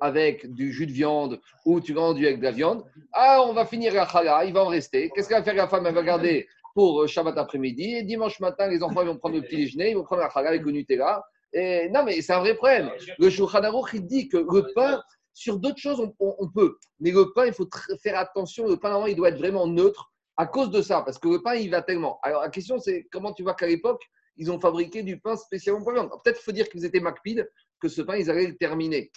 avec 0.00 0.52
du 0.52 0.72
jus 0.72 0.86
de 0.86 0.92
viande 0.92 1.40
ou 1.64 1.80
tu 1.80 1.94
l'as 1.94 2.02
enduit 2.02 2.26
avec 2.26 2.38
de 2.38 2.44
la 2.44 2.50
viande, 2.50 2.84
ah, 3.12 3.42
on 3.46 3.52
va 3.52 3.64
finir 3.64 3.94
la 3.94 4.06
chala, 4.06 4.44
il 4.44 4.52
va 4.52 4.64
en 4.64 4.68
rester. 4.68 5.10
Qu'est-ce 5.10 5.28
qu'elle 5.28 5.38
va 5.38 5.44
faire 5.44 5.54
la 5.54 5.68
femme? 5.68 5.86
Elle 5.86 5.94
va 5.94 6.02
garder 6.02 6.46
pour 6.74 7.02
euh, 7.02 7.06
Shabbat 7.06 7.36
après-midi 7.36 7.94
et 7.94 8.02
dimanche 8.02 8.40
matin, 8.40 8.68
les 8.68 8.82
enfants 8.82 9.04
vont 9.04 9.16
prendre 9.16 9.36
le 9.36 9.42
petit 9.42 9.56
déjeuner, 9.56 9.90
ils 9.90 9.96
vont 9.96 10.04
prendre 10.04 10.22
la 10.22 10.30
chala 10.30 10.50
avec 10.50 10.62
le 10.62 10.72
Nutella. 10.72 11.22
Et, 11.52 11.88
non, 11.90 12.04
mais 12.04 12.20
c'est 12.22 12.32
un 12.32 12.40
vrai 12.40 12.54
problème. 12.54 12.90
Le 13.18 13.30
Shulchan 13.30 13.60
il 13.92 14.06
dit 14.06 14.28
que 14.28 14.38
le 14.38 14.72
pain, 14.74 15.02
sur 15.34 15.58
d'autres 15.58 15.78
choses, 15.78 16.00
on, 16.18 16.48
peut. 16.48 16.76
Mais 17.00 17.10
le 17.10 17.32
pain, 17.34 17.46
il 17.46 17.52
faut 17.52 17.68
faire 18.02 18.18
attention. 18.18 18.66
Le 18.66 18.76
pain, 18.76 18.88
normalement, 18.90 19.12
il 19.12 19.16
doit 19.16 19.28
être 19.28 19.38
vraiment 19.38 19.66
neutre 19.66 20.12
à 20.36 20.46
cause 20.46 20.70
de 20.70 20.80
ça, 20.80 21.02
parce 21.02 21.18
que 21.18 21.28
le 21.28 21.42
pain, 21.42 21.54
il 21.54 21.70
va 21.70 21.82
tellement. 21.82 22.18
Alors, 22.22 22.42
la 22.42 22.48
question, 22.48 22.78
c'est 22.78 23.06
comment 23.12 23.32
tu 23.32 23.42
vois 23.42 23.54
qu'à 23.54 23.66
l'époque, 23.66 24.02
ils 24.36 24.50
ont 24.50 24.58
fabriqué 24.58 25.02
du 25.02 25.20
pain 25.20 25.36
spécialement 25.36 25.82
pour 25.82 25.92
la 25.92 26.00
viande. 26.00 26.12
Peut-être 26.24 26.40
faut 26.40 26.52
dire 26.52 26.68
qu'ils 26.68 26.86
étaient 26.86 27.00
MacPid, 27.00 27.46
que 27.80 27.88
ce 27.88 28.00
pain, 28.00 28.16
ils 28.16 28.30
allaient 28.30 28.46
le 28.46 28.56
terminer. 28.56 29.10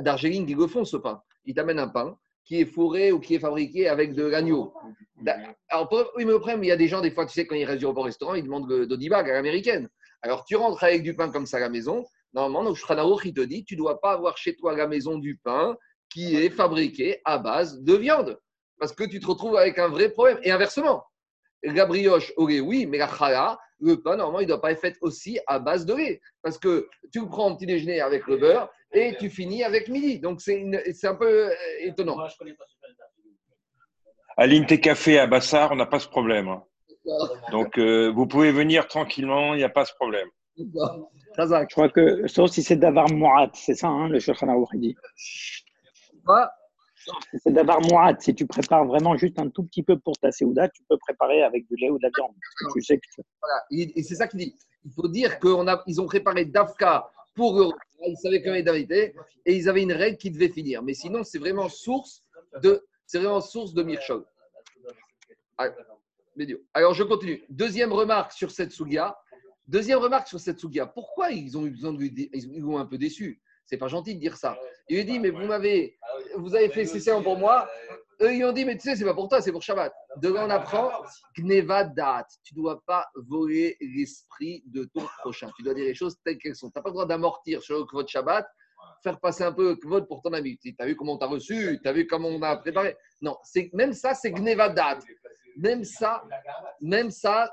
Darjeeling, 0.00 0.48
ils 0.48 0.56
le 0.56 0.66
font 0.66 0.84
ce 0.84 0.96
pain. 0.96 1.22
Ils 1.44 1.54
t'amènent 1.54 1.78
un 1.78 1.88
pain 1.88 2.18
qui 2.44 2.60
est 2.60 2.64
fourré 2.64 3.12
ou 3.12 3.20
qui 3.20 3.34
est 3.34 3.38
fabriqué 3.38 3.88
avec 3.88 4.14
de 4.14 4.24
l'agneau. 4.24 4.74
Alors, 5.68 5.88
oui, 6.16 6.24
mais 6.24 6.34
après, 6.34 6.56
il 6.56 6.64
y 6.64 6.72
a 6.72 6.76
des 6.76 6.88
gens, 6.88 7.00
des 7.00 7.10
fois, 7.10 7.26
tu 7.26 7.32
sais, 7.32 7.46
quand 7.46 7.54
ils 7.54 7.64
restent 7.64 7.84
au 7.84 7.92
restaurant, 7.92 8.34
ils 8.34 8.42
demandent 8.42 8.68
d'Odibag 8.86 9.30
à 9.30 9.32
l'américaine. 9.32 9.88
Alors, 10.22 10.44
tu 10.44 10.56
rentres 10.56 10.82
avec 10.84 11.02
du 11.02 11.14
pain 11.14 11.30
comme 11.30 11.46
ça 11.46 11.58
à 11.58 11.60
la 11.60 11.68
maison. 11.68 12.04
Normalement, 12.32 12.68
le 12.68 12.74
Shranaour, 12.74 13.24
il 13.26 13.34
te 13.34 13.40
dit, 13.40 13.64
tu 13.64 13.74
ne 13.74 13.78
dois 13.78 14.00
pas 14.00 14.12
avoir 14.12 14.36
chez 14.38 14.56
toi 14.56 14.72
à 14.72 14.76
la 14.76 14.88
maison 14.88 15.18
du 15.18 15.36
pain 15.36 15.76
qui 16.08 16.36
est 16.36 16.50
fabriqué 16.50 17.20
à 17.24 17.38
base 17.38 17.80
de 17.80 17.94
viande. 17.94 18.38
Parce 18.78 18.92
que 18.92 19.04
tu 19.04 19.20
te 19.20 19.26
retrouves 19.26 19.56
avec 19.56 19.78
un 19.78 19.88
vrai 19.88 20.08
problème. 20.10 20.38
Et 20.42 20.50
inversement, 20.50 21.04
la 21.62 21.86
brioche 21.86 22.32
aurait 22.36 22.60
oui, 22.60 22.86
mais 22.86 22.98
la 22.98 23.08
chala, 23.08 23.58
le 23.80 24.00
pain, 24.00 24.16
normalement, 24.16 24.40
il 24.40 24.44
ne 24.44 24.48
doit 24.48 24.60
pas 24.60 24.72
être 24.72 24.80
fait 24.80 24.96
aussi 25.00 25.38
à 25.46 25.58
base 25.58 25.84
de 25.86 25.94
lait. 25.94 26.20
Parce 26.42 26.58
que 26.58 26.88
tu 27.12 27.20
le 27.20 27.28
prends 27.28 27.50
au 27.50 27.56
petit 27.56 27.66
déjeuner 27.66 28.00
avec 28.00 28.26
le 28.26 28.36
beurre 28.36 28.70
et 28.92 29.16
tu 29.18 29.30
finis 29.30 29.64
avec 29.64 29.88
midi. 29.88 30.18
Donc, 30.18 30.40
c'est 30.40 31.04
un 31.04 31.14
peu 31.14 31.50
euh, 31.50 31.54
étonnant. 31.80 32.16
À 34.36 34.46
l'Inté 34.46 34.80
Café 34.80 35.18
à 35.18 35.26
Bassar, 35.26 35.72
on 35.72 35.76
n'a 35.76 35.86
pas 35.86 35.98
ce 35.98 36.08
problème. 36.08 36.48
Hein. 36.48 36.62
Donc, 37.50 37.78
euh, 37.78 38.10
vous 38.10 38.26
pouvez 38.26 38.52
venir 38.52 38.86
tranquillement, 38.86 39.54
il 39.54 39.58
n'y 39.58 39.64
a 39.64 39.68
pas 39.68 39.84
ce 39.84 39.94
problème. 39.94 40.28
Je 40.56 41.72
crois 41.72 41.88
que, 41.88 42.26
sauf 42.28 42.50
si 42.50 42.62
c'est 42.62 42.76
d'avoir 42.76 43.10
Mouat, 43.10 43.50
c'est 43.54 43.74
ça, 43.74 43.88
hein, 43.88 44.08
le 44.08 44.20
Shulchan 44.20 44.46
dit. 44.74 44.94
C'est 47.42 47.52
d'avoir 47.52 47.80
Mouat. 47.80 48.16
Si 48.20 48.34
tu 48.34 48.46
prépares 48.46 48.84
vraiment 48.84 49.16
juste 49.16 49.38
un 49.38 49.48
tout 49.48 49.64
petit 49.64 49.82
peu 49.82 49.98
pour 49.98 50.16
ta 50.18 50.30
Séouda, 50.30 50.68
tu 50.68 50.82
peux 50.88 50.96
préparer 50.98 51.42
avec 51.42 51.66
du 51.68 51.76
lait 51.76 51.90
ou 51.90 51.98
de 51.98 52.02
la 52.02 52.10
viande. 52.16 52.34
Tu 52.74 52.82
sais 52.82 52.98
que 52.98 53.22
voilà. 53.40 53.64
Et 53.70 54.02
c'est 54.02 54.14
ça 54.14 54.28
qu'il 54.28 54.40
dit. 54.40 54.56
Il 54.84 54.92
faut 54.92 55.08
dire 55.08 55.38
qu'ils 55.38 56.00
ont 56.00 56.06
préparé 56.06 56.44
Dafka 56.44 57.10
pour 57.34 57.60
eux. 57.60 57.72
Ils 58.06 58.16
savaient 58.16 58.42
combien 58.42 58.62
d'invités 58.62 59.14
et 59.46 59.56
ils 59.56 59.68
avaient 59.68 59.82
une 59.82 59.92
règle 59.92 60.16
qui 60.16 60.30
devait 60.30 60.48
finir. 60.48 60.82
Mais 60.82 60.94
sinon, 60.94 61.22
c'est 61.22 61.38
vraiment 61.38 61.68
source 61.68 62.22
de, 62.62 62.84
c'est 63.06 63.18
vraiment 63.18 63.40
source 63.40 63.74
de 63.74 63.82
Mirchol. 63.82 64.24
Ah, 65.58 65.68
Alors, 66.74 66.94
je 66.94 67.04
continue. 67.04 67.42
Deuxième 67.48 67.92
remarque 67.92 68.32
sur 68.32 68.50
cette 68.50 68.72
Sougia. 68.72 69.16
Deuxième 69.68 69.98
remarque 69.98 70.28
sur 70.28 70.40
cette 70.40 70.58
Sougia. 70.58 70.86
Pourquoi 70.86 71.30
ils 71.30 71.56
ont 71.56 71.66
eu 71.66 71.70
besoin 71.70 71.92
de 71.92 72.02
Ils 72.02 72.64
ont 72.64 72.78
un 72.78 72.86
peu 72.86 72.98
déçu? 72.98 73.40
C'est 73.72 73.78
pas 73.78 73.88
gentil 73.88 74.16
de 74.16 74.20
dire 74.20 74.36
ça. 74.36 74.58
Il 74.90 74.98
lui 74.98 75.04
dit, 75.06 75.18
mais 75.18 75.30
vous 75.30 75.46
m'avez, 75.46 75.96
vous 76.36 76.54
avez 76.54 76.68
fait 76.68 76.84
cesser 76.84 77.10
pour 77.22 77.38
moi. 77.38 77.66
Eux, 78.20 78.34
ils 78.34 78.44
ont 78.44 78.52
dit, 78.52 78.66
mais 78.66 78.76
tu 78.76 78.82
sais, 78.82 78.96
c'est 78.96 79.04
pas 79.06 79.14
pour 79.14 79.30
toi, 79.30 79.40
c'est 79.40 79.50
pour 79.50 79.62
Shabbat. 79.62 79.90
Demain, 80.18 80.44
on 80.44 80.50
apprend 80.50 80.90
Gnevadat. 81.38 82.26
Tu 82.44 82.54
ne 82.54 82.60
dois 82.60 82.82
pas 82.84 83.06
voler 83.14 83.78
l'esprit 83.80 84.62
de 84.66 84.84
ton 84.94 85.06
prochain. 85.20 85.48
Tu 85.56 85.62
dois 85.62 85.72
dire 85.72 85.86
les 85.86 85.94
choses 85.94 86.16
telles 86.22 86.36
qu'elles 86.36 86.54
sont. 86.54 86.68
Tu 86.68 86.74
n'as 86.76 86.82
pas 86.82 86.90
le 86.90 86.92
droit 86.92 87.06
d'amortir 87.06 87.62
sur 87.62 87.78
le 87.78 87.84
Kvot 87.86 88.06
Shabbat, 88.06 88.46
faire 89.02 89.18
passer 89.18 89.42
un 89.42 89.52
peu 89.52 89.70
le 89.70 89.76
Kvot 89.76 90.02
pour 90.02 90.20
ton 90.20 90.34
ami. 90.34 90.58
Tu 90.58 90.74
as 90.78 90.84
vu 90.84 90.94
comment 90.94 91.14
on 91.14 91.18
t'a 91.18 91.24
reçu, 91.24 91.80
tu 91.82 91.88
as 91.88 91.94
vu 91.94 92.06
comment 92.06 92.28
on 92.28 92.42
a 92.42 92.58
préparé. 92.58 92.94
Non, 93.22 93.38
même 93.72 93.94
ça, 93.94 94.12
c'est 94.12 94.32
Gnevadat. 94.32 94.98
Même 95.56 95.82
ça, 95.84 96.22
même 96.82 97.10
ça, 97.10 97.50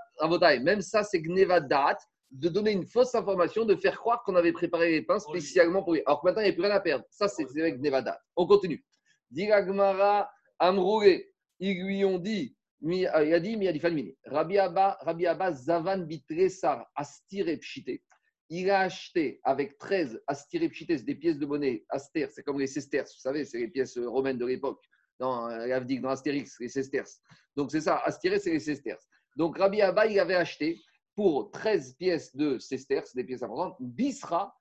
même 0.61 0.81
ça, 0.81 1.03
c'est 1.03 1.21
Gnevadat 1.21 1.97
de 2.31 2.49
donner 2.49 2.71
une 2.71 2.85
fausse 2.85 3.15
information, 3.15 3.65
de 3.65 3.75
faire 3.75 3.97
croire 3.97 4.23
qu'on 4.23 4.35
avait 4.35 4.51
préparé 4.51 4.91
les 4.91 5.01
pains 5.01 5.19
spécialement 5.19 5.83
pour 5.83 5.93
lui. 5.93 6.01
Alors 6.05 6.21
que 6.21 6.27
maintenant, 6.27 6.41
il 6.41 6.45
n'y 6.45 6.51
a 6.51 6.53
plus 6.53 6.61
rien 6.63 6.75
à 6.75 6.79
perdre. 6.79 7.05
Ça, 7.09 7.27
c'est 7.27 7.47
avec 7.59 7.79
Nevada. 7.79 8.19
On 8.35 8.45
continue. 8.45 8.83
Diragmara 9.31 10.29
Amroulé, 10.59 11.31
ils 11.59 11.83
lui 11.83 12.05
ont 12.05 12.19
dit 12.19 12.55
euh, 12.83 13.25
il 13.25 13.33
a 13.33 13.39
dit 13.39 13.57
Mini. 13.57 14.17
Rabbi 14.25 14.57
Abba, 14.57 14.97
Rabbi 15.01 15.27
Abba 15.27 15.51
Zavan 15.51 16.05
Bitresar 16.05 16.89
Astir 16.95 17.45
Pshite. 17.59 18.01
Il 18.51 18.69
a 18.69 18.81
acheté 18.81 19.39
avec 19.43 19.77
13 19.77 20.21
Astir 20.27 20.67
Pshite, 20.69 21.05
des 21.05 21.15
pièces 21.15 21.37
de 21.37 21.45
monnaie. 21.45 21.85
Aster, 21.89 22.27
c'est 22.31 22.43
comme 22.43 22.59
les 22.59 22.67
sesterces, 22.67 23.13
vous 23.15 23.21
savez, 23.21 23.45
c'est 23.45 23.59
les 23.59 23.67
pièces 23.67 23.97
euh, 23.97 24.09
romaines 24.09 24.37
de 24.37 24.45
l'époque. 24.45 24.81
Dans 25.19 25.49
euh, 25.49 25.67
l'Avdik, 25.67 26.01
dans 26.01 26.09
Astérix, 26.09 26.57
les 26.59 26.69
sesterces. 26.69 27.19
Donc 27.55 27.71
c'est 27.71 27.81
ça, 27.81 27.97
Astiré, 28.05 28.39
c'est 28.39 28.51
les 28.51 28.59
sesterces. 28.59 29.05
Donc 29.35 29.57
Rabbi 29.57 29.81
Abba, 29.81 30.07
il 30.07 30.17
avait 30.19 30.35
acheté 30.35 30.81
pour 31.19 31.51
13 31.51 31.95
pièces 31.95 32.33
de 32.33 32.57
sesterces, 32.59 33.13
des 33.13 33.25
pièces 33.25 33.43
importantes, 33.43 33.75
Bisra, 33.81 34.55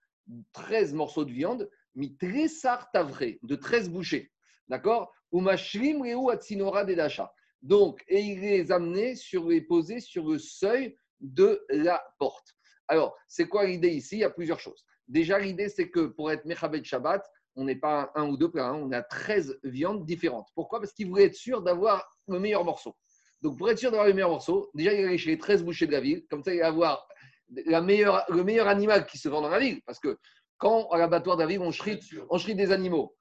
13 0.55 0.93
morceaux 0.93 1.25
de 1.25 1.31
viande, 1.31 1.71
mi 1.95 2.17
Tresar 2.17 2.91
Tavré, 2.91 3.39
de 3.45 3.55
13 3.55 3.91
bouchées. 3.91 4.33
D'accord? 4.67 5.15
Ou 5.31 5.41
Mashrim 5.41 6.03
Reu 6.03 6.33
Atsinora 6.33 6.85
Dedacha. 6.85 7.33
Donc, 7.63 8.03
et 8.09 8.19
il 8.19 8.41
les 8.41 8.73
amenait 8.73 9.15
sur 9.15 9.47
les 9.47 9.61
posés 9.61 10.01
sur 10.01 10.29
le 10.29 10.41
seuil 10.41 10.99
de 11.21 11.65
la 11.69 12.03
porte. 12.19 12.57
Alors, 12.89 13.15
c'est 13.29 13.47
quoi 13.47 13.65
l'idée 13.65 13.91
ici? 13.91 14.17
Il 14.17 14.21
y 14.23 14.25
a 14.25 14.31
plusieurs 14.31 14.59
choses. 14.59 14.85
Déjà, 15.07 15.39
l'idée, 15.39 15.69
c'est 15.69 15.91
que 15.91 16.07
pour 16.07 16.33
être 16.33 16.45
Mechabed 16.45 16.85
Shabbat, 16.85 17.25
on 17.55 17.67
n'est 17.67 17.77
pas 17.77 18.11
un, 18.17 18.23
un 18.25 18.29
ou 18.31 18.37
deux 18.37 18.51
plats, 18.51 18.71
hein, 18.71 18.81
on 18.83 18.91
a 18.91 19.03
13 19.03 19.61
viandes 19.63 20.05
différentes. 20.05 20.49
Pourquoi? 20.57 20.81
Parce 20.81 20.93
qu'il 20.93 21.07
voulait 21.07 21.27
être 21.27 21.37
sûr 21.37 21.63
d'avoir 21.63 22.05
le 22.27 22.41
meilleur 22.41 22.65
morceau. 22.65 22.97
Donc, 23.43 23.59
pour 23.59 23.71
être 23.71 23.79
sûr 23.79 23.91
d'avoir 23.91 24.07
le 24.07 24.15
meilleur 24.15 24.31
morceau, 24.31 24.71
déjà, 24.75 24.93
il 24.93 25.05
allait 25.05 25.19
chez 25.19 25.31
les 25.31 25.39
13 25.39 25.65
bouchers 25.65 25.87
de 25.87 25.93
la 25.93 26.01
ville. 26.01 26.25
Comme 26.29 26.43
ça, 26.43 26.53
il 26.53 26.61
va 26.61 26.67
avoir 26.67 27.07
la 27.67 27.81
meilleure, 27.81 28.25
le 28.29 28.43
meilleur 28.45 28.69
animal 28.69 29.07
qui 29.07 29.19
se 29.19 29.29
vend 29.29 29.41
dans 29.41 29.49
la 29.49 29.59
ville. 29.59 29.81
Parce 29.87 30.01
que 30.01 30.19
quand 30.59 30.89
à 30.91 30.99
l'abattoir 30.99 31.37
de 31.37 31.43
la 31.43 31.49
ville, 31.49 31.61
on 31.61 31.71
chrite, 31.71 32.03
on 32.31 32.39
chrite 32.39 32.57
des 32.57 32.73
animaux, 32.73 33.17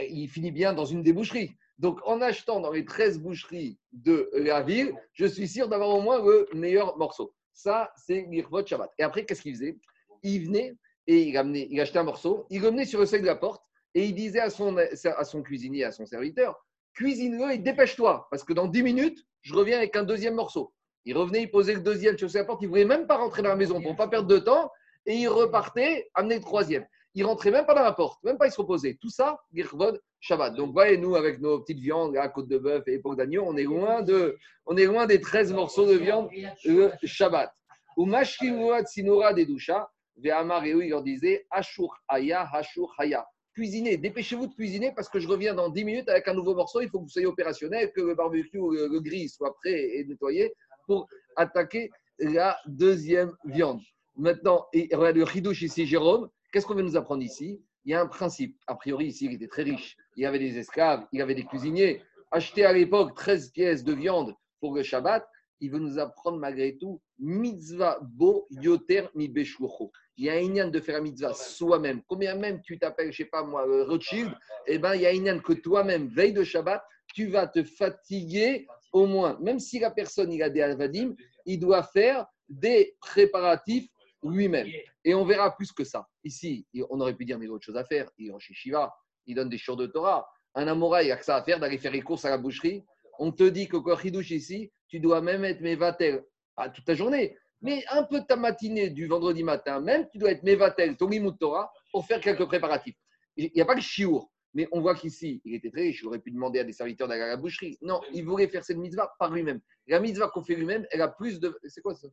eh, 0.00 0.08
il 0.10 0.28
finit 0.28 0.50
bien 0.50 0.72
dans 0.72 0.84
une 0.84 1.02
des 1.02 1.12
boucheries. 1.12 1.56
Donc, 1.78 2.00
en 2.04 2.20
achetant 2.20 2.60
dans 2.60 2.70
les 2.70 2.84
13 2.84 3.18
boucheries 3.20 3.78
de 3.92 4.30
la 4.34 4.62
ville, 4.62 4.94
je 5.12 5.26
suis 5.26 5.48
sûr 5.48 5.68
d'avoir 5.68 5.90
au 5.90 6.00
moins 6.00 6.22
le 6.22 6.48
meilleur 6.54 6.96
morceau. 6.98 7.34
Ça, 7.52 7.92
c'est 7.96 8.26
l'Irvot 8.30 8.66
Shabbat. 8.66 8.90
Et 8.98 9.02
après, 9.02 9.24
qu'est-ce 9.24 9.42
qu'il 9.42 9.54
faisait? 9.54 9.78
Il 10.22 10.46
venait 10.46 10.74
et 11.06 11.22
il, 11.22 11.36
amenait, 11.36 11.66
il 11.70 11.80
achetait 11.80 11.98
un 11.98 12.04
morceau, 12.04 12.46
il 12.50 12.64
revenait 12.64 12.84
sur 12.84 13.00
le 13.00 13.06
seuil 13.06 13.20
de 13.20 13.26
la 13.26 13.34
porte 13.34 13.64
et 13.94 14.04
il 14.04 14.14
disait 14.14 14.40
à 14.40 14.50
son, 14.50 14.76
à 14.76 15.24
son 15.24 15.42
cuisinier, 15.42 15.84
à 15.84 15.92
son 15.92 16.06
serviteur, 16.06 16.64
cuisine-le 16.94 17.52
et 17.52 17.58
dépêche-toi, 17.58 18.28
parce 18.30 18.44
que 18.44 18.52
dans 18.52 18.68
10 18.68 18.82
minutes, 18.82 19.26
je 19.42 19.54
reviens 19.54 19.78
avec 19.78 19.94
un 19.96 20.04
deuxième 20.04 20.34
morceau. 20.34 20.72
Il 21.04 21.16
revenait, 21.16 21.42
il 21.42 21.50
posait 21.50 21.74
le 21.74 21.80
deuxième 21.80 22.16
sur 22.16 22.28
la 22.32 22.44
porte, 22.44 22.62
il 22.62 22.66
ne 22.66 22.70
voulait 22.70 22.84
même 22.84 23.06
pas 23.06 23.16
rentrer 23.16 23.42
dans 23.42 23.48
la 23.48 23.56
maison 23.56 23.80
pour 23.80 23.92
ne 23.92 23.96
pas 23.96 24.08
perdre 24.08 24.28
de 24.28 24.38
temps, 24.38 24.70
et 25.06 25.14
il 25.14 25.28
repartait, 25.28 26.08
amener 26.14 26.36
le 26.36 26.40
troisième. 26.40 26.86
Il 27.14 27.24
rentrait 27.26 27.50
même 27.50 27.66
pas 27.66 27.74
dans 27.74 27.82
la 27.82 27.92
porte, 27.92 28.22
même 28.22 28.38
pas 28.38 28.46
il 28.46 28.52
se 28.52 28.60
reposait. 28.60 28.96
Tout 29.00 29.10
ça, 29.10 29.38
Girvod 29.52 30.00
Shabbat. 30.20 30.54
Donc, 30.54 30.72
voyez, 30.72 30.96
nous, 30.96 31.16
avec 31.16 31.40
nos 31.40 31.60
petites 31.60 31.80
viandes, 31.80 32.16
à 32.16 32.28
côte 32.28 32.48
de 32.48 32.56
bœuf 32.56 32.84
et 32.86 32.94
époque 32.94 33.16
d'agneau, 33.16 33.44
on 33.46 33.56
est 33.56 33.64
loin 33.64 34.02
de, 34.02 34.38
on 34.64 34.76
est 34.76 34.86
loin 34.86 35.06
des 35.06 35.20
13 35.20 35.52
morceaux 35.52 35.86
de 35.86 35.94
viande 35.94 36.30
le 36.64 36.92
Shabbat. 37.02 37.52
Ou 37.96 38.06
Mashkimuat 38.06 38.86
Sinora 38.86 39.34
des 39.34 39.44
Doucha, 39.44 39.90
Ve'amar 40.16 40.64
et 40.64 40.70
il 40.70 40.88
leur 40.88 41.02
disait 41.02 41.46
Ashur 41.50 41.88
Haya, 42.08 42.48
Ashur 42.52 42.94
Haya. 42.96 43.26
Cuisinez, 43.54 43.98
dépêchez-vous 43.98 44.46
de 44.46 44.54
cuisiner 44.54 44.92
parce 44.96 45.08
que 45.08 45.20
je 45.20 45.28
reviens 45.28 45.54
dans 45.54 45.68
10 45.68 45.84
minutes 45.84 46.08
avec 46.08 46.26
un 46.28 46.34
nouveau 46.34 46.54
morceau. 46.54 46.80
Il 46.80 46.88
faut 46.88 46.98
que 46.98 47.04
vous 47.04 47.10
soyez 47.10 47.26
opérationnel, 47.26 47.92
que 47.92 48.00
le 48.00 48.14
barbecue, 48.14 48.56
le, 48.56 48.88
le 48.88 49.00
gris 49.00 49.28
soit 49.28 49.54
prêt 49.56 49.96
et 49.96 50.04
nettoyé 50.04 50.54
pour 50.86 51.06
attaquer 51.36 51.90
la 52.18 52.56
deuxième 52.66 53.32
viande. 53.44 53.80
Maintenant, 54.16 54.66
et 54.72 54.88
regarde 54.92 55.16
le 55.16 55.36
Hidouche 55.36 55.62
ici, 55.62 55.86
Jérôme, 55.86 56.28
qu'est-ce 56.52 56.66
qu'on 56.66 56.74
veut 56.74 56.82
nous 56.82 56.96
apprendre 56.96 57.22
ici? 57.22 57.62
Il 57.84 57.92
y 57.92 57.94
a 57.94 58.00
un 58.00 58.06
principe. 58.06 58.56
A 58.66 58.74
priori, 58.74 59.06
ici, 59.06 59.26
il 59.26 59.34
était 59.34 59.48
très 59.48 59.62
riche. 59.62 59.96
Il 60.16 60.22
y 60.22 60.26
avait 60.26 60.38
des 60.38 60.58
esclaves, 60.58 61.06
il 61.12 61.18
y 61.18 61.22
avait 61.22 61.34
des 61.34 61.44
cuisiniers. 61.44 62.02
Acheter 62.30 62.64
à 62.64 62.72
l'époque 62.72 63.14
13 63.14 63.50
pièces 63.50 63.84
de 63.84 63.92
viande 63.92 64.34
pour 64.60 64.74
le 64.74 64.82
Shabbat, 64.82 65.26
il 65.62 65.70
veut 65.70 65.78
nous 65.78 65.98
apprendre 65.98 66.38
malgré 66.38 66.76
tout 66.76 67.00
mitzvah 67.20 67.98
bo 68.02 68.46
yoter 68.50 69.04
mi 69.14 69.28
beshucho. 69.28 69.92
Il 70.16 70.26
y 70.26 70.28
a 70.28 70.34
un 70.34 70.68
de 70.68 70.80
faire 70.80 70.96
la 70.96 71.00
mitzvah 71.00 71.32
soi-même. 71.32 72.02
Combien 72.08 72.34
même 72.34 72.60
tu 72.62 72.78
t'appelles, 72.78 73.12
je 73.12 73.18
sais 73.18 73.24
pas 73.24 73.44
moi, 73.44 73.66
euh, 73.66 73.84
Rothschild, 73.84 74.30
eh 74.66 74.78
ben, 74.78 74.94
il 74.96 75.02
y 75.02 75.06
a 75.06 75.32
un 75.32 75.38
que 75.38 75.52
toi-même, 75.52 76.08
veille 76.08 76.32
de 76.32 76.42
Shabbat, 76.42 76.84
tu 77.14 77.28
vas 77.28 77.46
te 77.46 77.62
fatiguer 77.62 78.66
au 78.92 79.06
moins. 79.06 79.38
Même 79.40 79.60
si 79.60 79.78
la 79.78 79.92
personne, 79.92 80.32
il 80.32 80.42
a 80.42 80.50
des 80.50 80.62
avadim, 80.62 81.14
il 81.46 81.60
doit 81.60 81.84
faire 81.84 82.26
des 82.48 82.96
préparatifs 83.00 83.88
lui-même. 84.24 84.68
Et 85.04 85.14
on 85.14 85.24
verra 85.24 85.54
plus 85.56 85.72
que 85.72 85.84
ça. 85.84 86.06
Ici, 86.24 86.66
on 86.90 87.00
aurait 87.00 87.14
pu 87.14 87.24
dire, 87.24 87.38
mais 87.38 87.46
il 87.46 87.48
y 87.48 87.50
a 87.50 87.54
autre 87.54 87.64
chose 87.64 87.76
à 87.76 87.84
faire. 87.84 88.10
Il 88.18 88.28
est 88.28 88.32
en 88.32 88.38
Shiva, 88.40 88.92
il 89.26 89.36
donne 89.36 89.48
des 89.48 89.58
chants 89.58 89.76
de 89.76 89.86
Torah. 89.86 90.28
Un 90.54 90.66
Amora, 90.66 91.04
il 91.04 91.12
a 91.12 91.16
que 91.16 91.24
ça 91.24 91.36
à 91.36 91.42
faire 91.42 91.60
d'aller 91.60 91.78
faire 91.78 91.92
les 91.92 92.02
courses 92.02 92.24
à 92.24 92.30
la 92.30 92.38
boucherie. 92.38 92.84
On 93.18 93.32
te 93.32 93.44
dit 93.44 93.68
qu'au 93.68 93.82
Kochidouche 93.82 94.30
ici, 94.30 94.72
tu 94.88 95.00
dois 95.00 95.20
même 95.20 95.44
être 95.44 95.60
Mevatel 95.60 96.24
pas 96.54 96.68
toute 96.68 96.84
ta 96.84 96.94
journée, 96.94 97.36
mais 97.62 97.84
un 97.90 98.02
peu 98.02 98.20
de 98.20 98.26
ta 98.26 98.36
matinée 98.36 98.90
du 98.90 99.06
vendredi 99.06 99.42
matin, 99.42 99.80
même 99.80 100.08
tu 100.10 100.18
dois 100.18 100.32
être 100.32 100.42
Mevatel, 100.42 100.96
ton 100.96 101.08
Torah, 101.32 101.72
pour 101.90 102.06
faire 102.06 102.20
quelques 102.20 102.44
préparatifs. 102.46 102.96
Il 103.36 103.50
n'y 103.54 103.62
a 103.62 103.64
pas 103.64 103.74
le 103.74 103.80
chiour, 103.80 104.30
mais 104.54 104.68
on 104.72 104.80
voit 104.80 104.94
qu'ici, 104.94 105.40
il 105.44 105.54
était 105.54 105.70
très 105.70 105.82
riche. 105.82 106.00
Il 106.02 106.06
aurait 106.06 106.18
pu 106.18 106.30
demander 106.30 106.58
à 106.60 106.64
des 106.64 106.72
serviteurs 106.72 107.08
d'aller 107.08 107.22
à 107.22 107.28
la 107.28 107.36
boucherie. 107.36 107.78
Non, 107.80 108.00
il 108.12 108.24
voulait 108.24 108.48
faire 108.48 108.64
cette 108.64 108.76
mitzvah 108.76 109.14
par 109.18 109.30
lui-même. 109.30 109.60
La 109.86 110.00
mitzvah 110.00 110.28
qu'on 110.28 110.42
fait 110.42 110.54
lui-même, 110.54 110.86
elle 110.90 111.00
a 111.00 111.08
plus 111.08 111.40
de. 111.40 111.58
C'est 111.64 111.80
quoi 111.80 111.94
ça? 111.94 112.08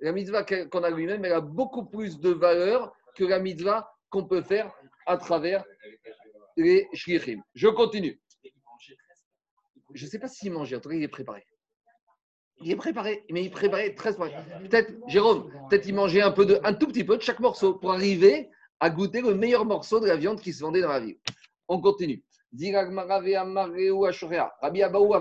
La 0.00 0.12
mitzvah 0.12 0.44
qu'on 0.44 0.82
a 0.82 0.90
lui-même, 0.90 1.24
elle 1.24 1.32
a 1.32 1.40
beaucoup 1.40 1.84
plus 1.84 2.18
de 2.18 2.30
valeur 2.30 2.92
que 3.16 3.24
la 3.24 3.38
mitzvah 3.38 3.90
qu'on 4.08 4.24
peut 4.24 4.42
faire 4.42 4.72
à 5.06 5.18
travers 5.18 5.64
les 6.56 6.88
shlichim. 6.94 7.42
Je 7.54 7.68
continue. 7.68 8.18
Je 9.94 10.04
ne 10.04 10.10
sais 10.10 10.18
pas 10.18 10.28
s'il 10.28 10.52
mangeait, 10.52 10.76
en 10.76 10.80
tout 10.80 10.88
cas, 10.88 10.94
il 10.94 11.02
est 11.02 11.08
préparé. 11.08 11.44
Il 12.62 12.70
est 12.70 12.76
préparé, 12.76 13.24
mais 13.30 13.42
il 13.42 13.50
préparait 13.50 13.94
13 13.94 14.18
mois. 14.18 14.28
Peut-être, 14.60 14.92
Jérôme, 15.08 15.50
peut-être 15.68 15.88
il 15.88 15.94
mangeait 15.94 16.20
un, 16.20 16.30
peu 16.30 16.44
de, 16.44 16.60
un 16.62 16.74
tout 16.74 16.86
petit 16.86 17.04
peu 17.04 17.16
de 17.16 17.22
chaque 17.22 17.40
morceau 17.40 17.74
pour 17.74 17.92
arriver 17.92 18.50
à 18.80 18.90
goûter 18.90 19.22
le 19.22 19.34
meilleur 19.34 19.64
morceau 19.64 20.00
de 20.00 20.06
la 20.06 20.16
viande 20.16 20.40
qui 20.40 20.52
se 20.52 20.60
vendait 20.60 20.82
dans 20.82 20.88
la 20.88 21.00
ville. 21.00 21.18
On 21.68 21.80
continue. 21.80 22.22
Rabbi 22.52 23.34
Abaou. 24.82 25.12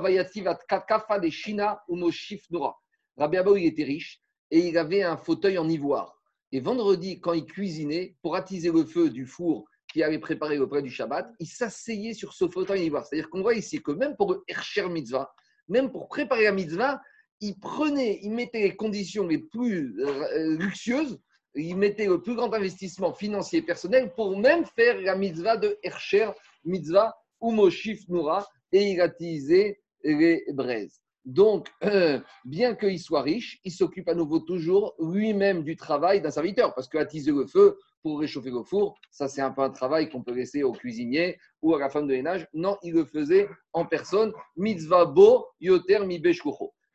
Rabbi 3.17 3.37
Abaou, 3.37 3.57
était 3.57 3.83
riche 3.83 4.21
et 4.51 4.67
il 4.67 4.77
avait 4.77 5.03
un 5.03 5.17
fauteuil 5.17 5.57
en 5.57 5.69
ivoire. 5.69 6.15
Et 6.51 6.59
vendredi, 6.59 7.21
quand 7.21 7.33
il 7.33 7.45
cuisinait, 7.45 8.17
pour 8.21 8.35
attiser 8.35 8.71
le 8.71 8.83
feu 8.83 9.09
du 9.09 9.25
four 9.25 9.65
qui 9.91 10.03
avait 10.03 10.19
préparé 10.19 10.59
auprès 10.59 10.81
du 10.81 10.89
Shabbat, 10.89 11.31
il 11.39 11.47
s'asseyait 11.47 12.13
sur 12.13 12.33
ce 12.33 12.47
fauteuil 12.47 12.85
ivoire. 12.85 13.05
C'est-à-dire 13.05 13.29
qu'on 13.29 13.41
voit 13.41 13.55
ici 13.55 13.81
que 13.81 13.91
même 13.91 14.15
pour 14.15 14.33
le 14.33 14.43
Hercher 14.47 14.87
Mitzvah, 14.87 15.33
même 15.67 15.91
pour 15.91 16.07
préparer 16.07 16.43
la 16.43 16.51
mitzvah, 16.51 17.01
il 17.41 17.57
prenait, 17.59 18.19
il 18.21 18.31
mettait 18.31 18.61
les 18.61 18.75
conditions 18.75 19.25
les 19.27 19.37
plus 19.37 19.95
euh, 19.99 20.57
luxueuses, 20.57 21.19
il 21.55 21.77
mettait 21.77 22.07
le 22.07 22.21
plus 22.21 22.35
grand 22.35 22.53
investissement 22.53 23.13
financier 23.13 23.59
et 23.59 23.61
personnel 23.61 24.13
pour 24.15 24.37
même 24.37 24.65
faire 24.65 24.99
la 24.99 25.15
mitzvah 25.15 25.57
de 25.57 25.77
Hercher 25.83 26.31
Mitzvah 26.65 27.15
ou 27.39 27.51
Moshif 27.51 28.07
Noura 28.09 28.45
et 28.71 28.91
il 28.91 29.01
attisait 29.01 29.79
les 30.03 30.43
braises. 30.53 30.99
Donc, 31.25 31.69
bien 32.45 32.75
qu'il 32.75 32.99
soit 32.99 33.21
riche, 33.21 33.59
il 33.63 33.71
s'occupe 33.71 34.09
à 34.09 34.15
nouveau 34.15 34.39
toujours 34.39 34.95
lui-même 34.99 35.63
du 35.63 35.75
travail 35.75 36.21
d'un 36.21 36.31
serviteur, 36.31 36.73
parce 36.73 36.87
qu'attiser 36.87 37.31
le 37.31 37.45
feu 37.45 37.77
pour 38.01 38.19
réchauffer 38.19 38.49
le 38.49 38.63
four, 38.63 38.97
ça 39.11 39.27
c'est 39.27 39.41
un 39.41 39.51
peu 39.51 39.61
un 39.61 39.69
travail 39.69 40.09
qu'on 40.09 40.23
peut 40.23 40.33
laisser 40.33 40.63
au 40.63 40.71
cuisinier 40.71 41.37
ou 41.61 41.75
à 41.75 41.79
la 41.79 41.89
femme 41.89 42.07
de 42.07 42.13
ménage. 42.13 42.47
Non, 42.53 42.77
il 42.83 42.93
le 42.93 43.05
faisait 43.05 43.47
en 43.73 43.85
personne. 43.85 44.33
Mitzvah 44.55 45.05
bo 45.05 45.47
yoter 45.59 46.05
mi. 46.05 46.21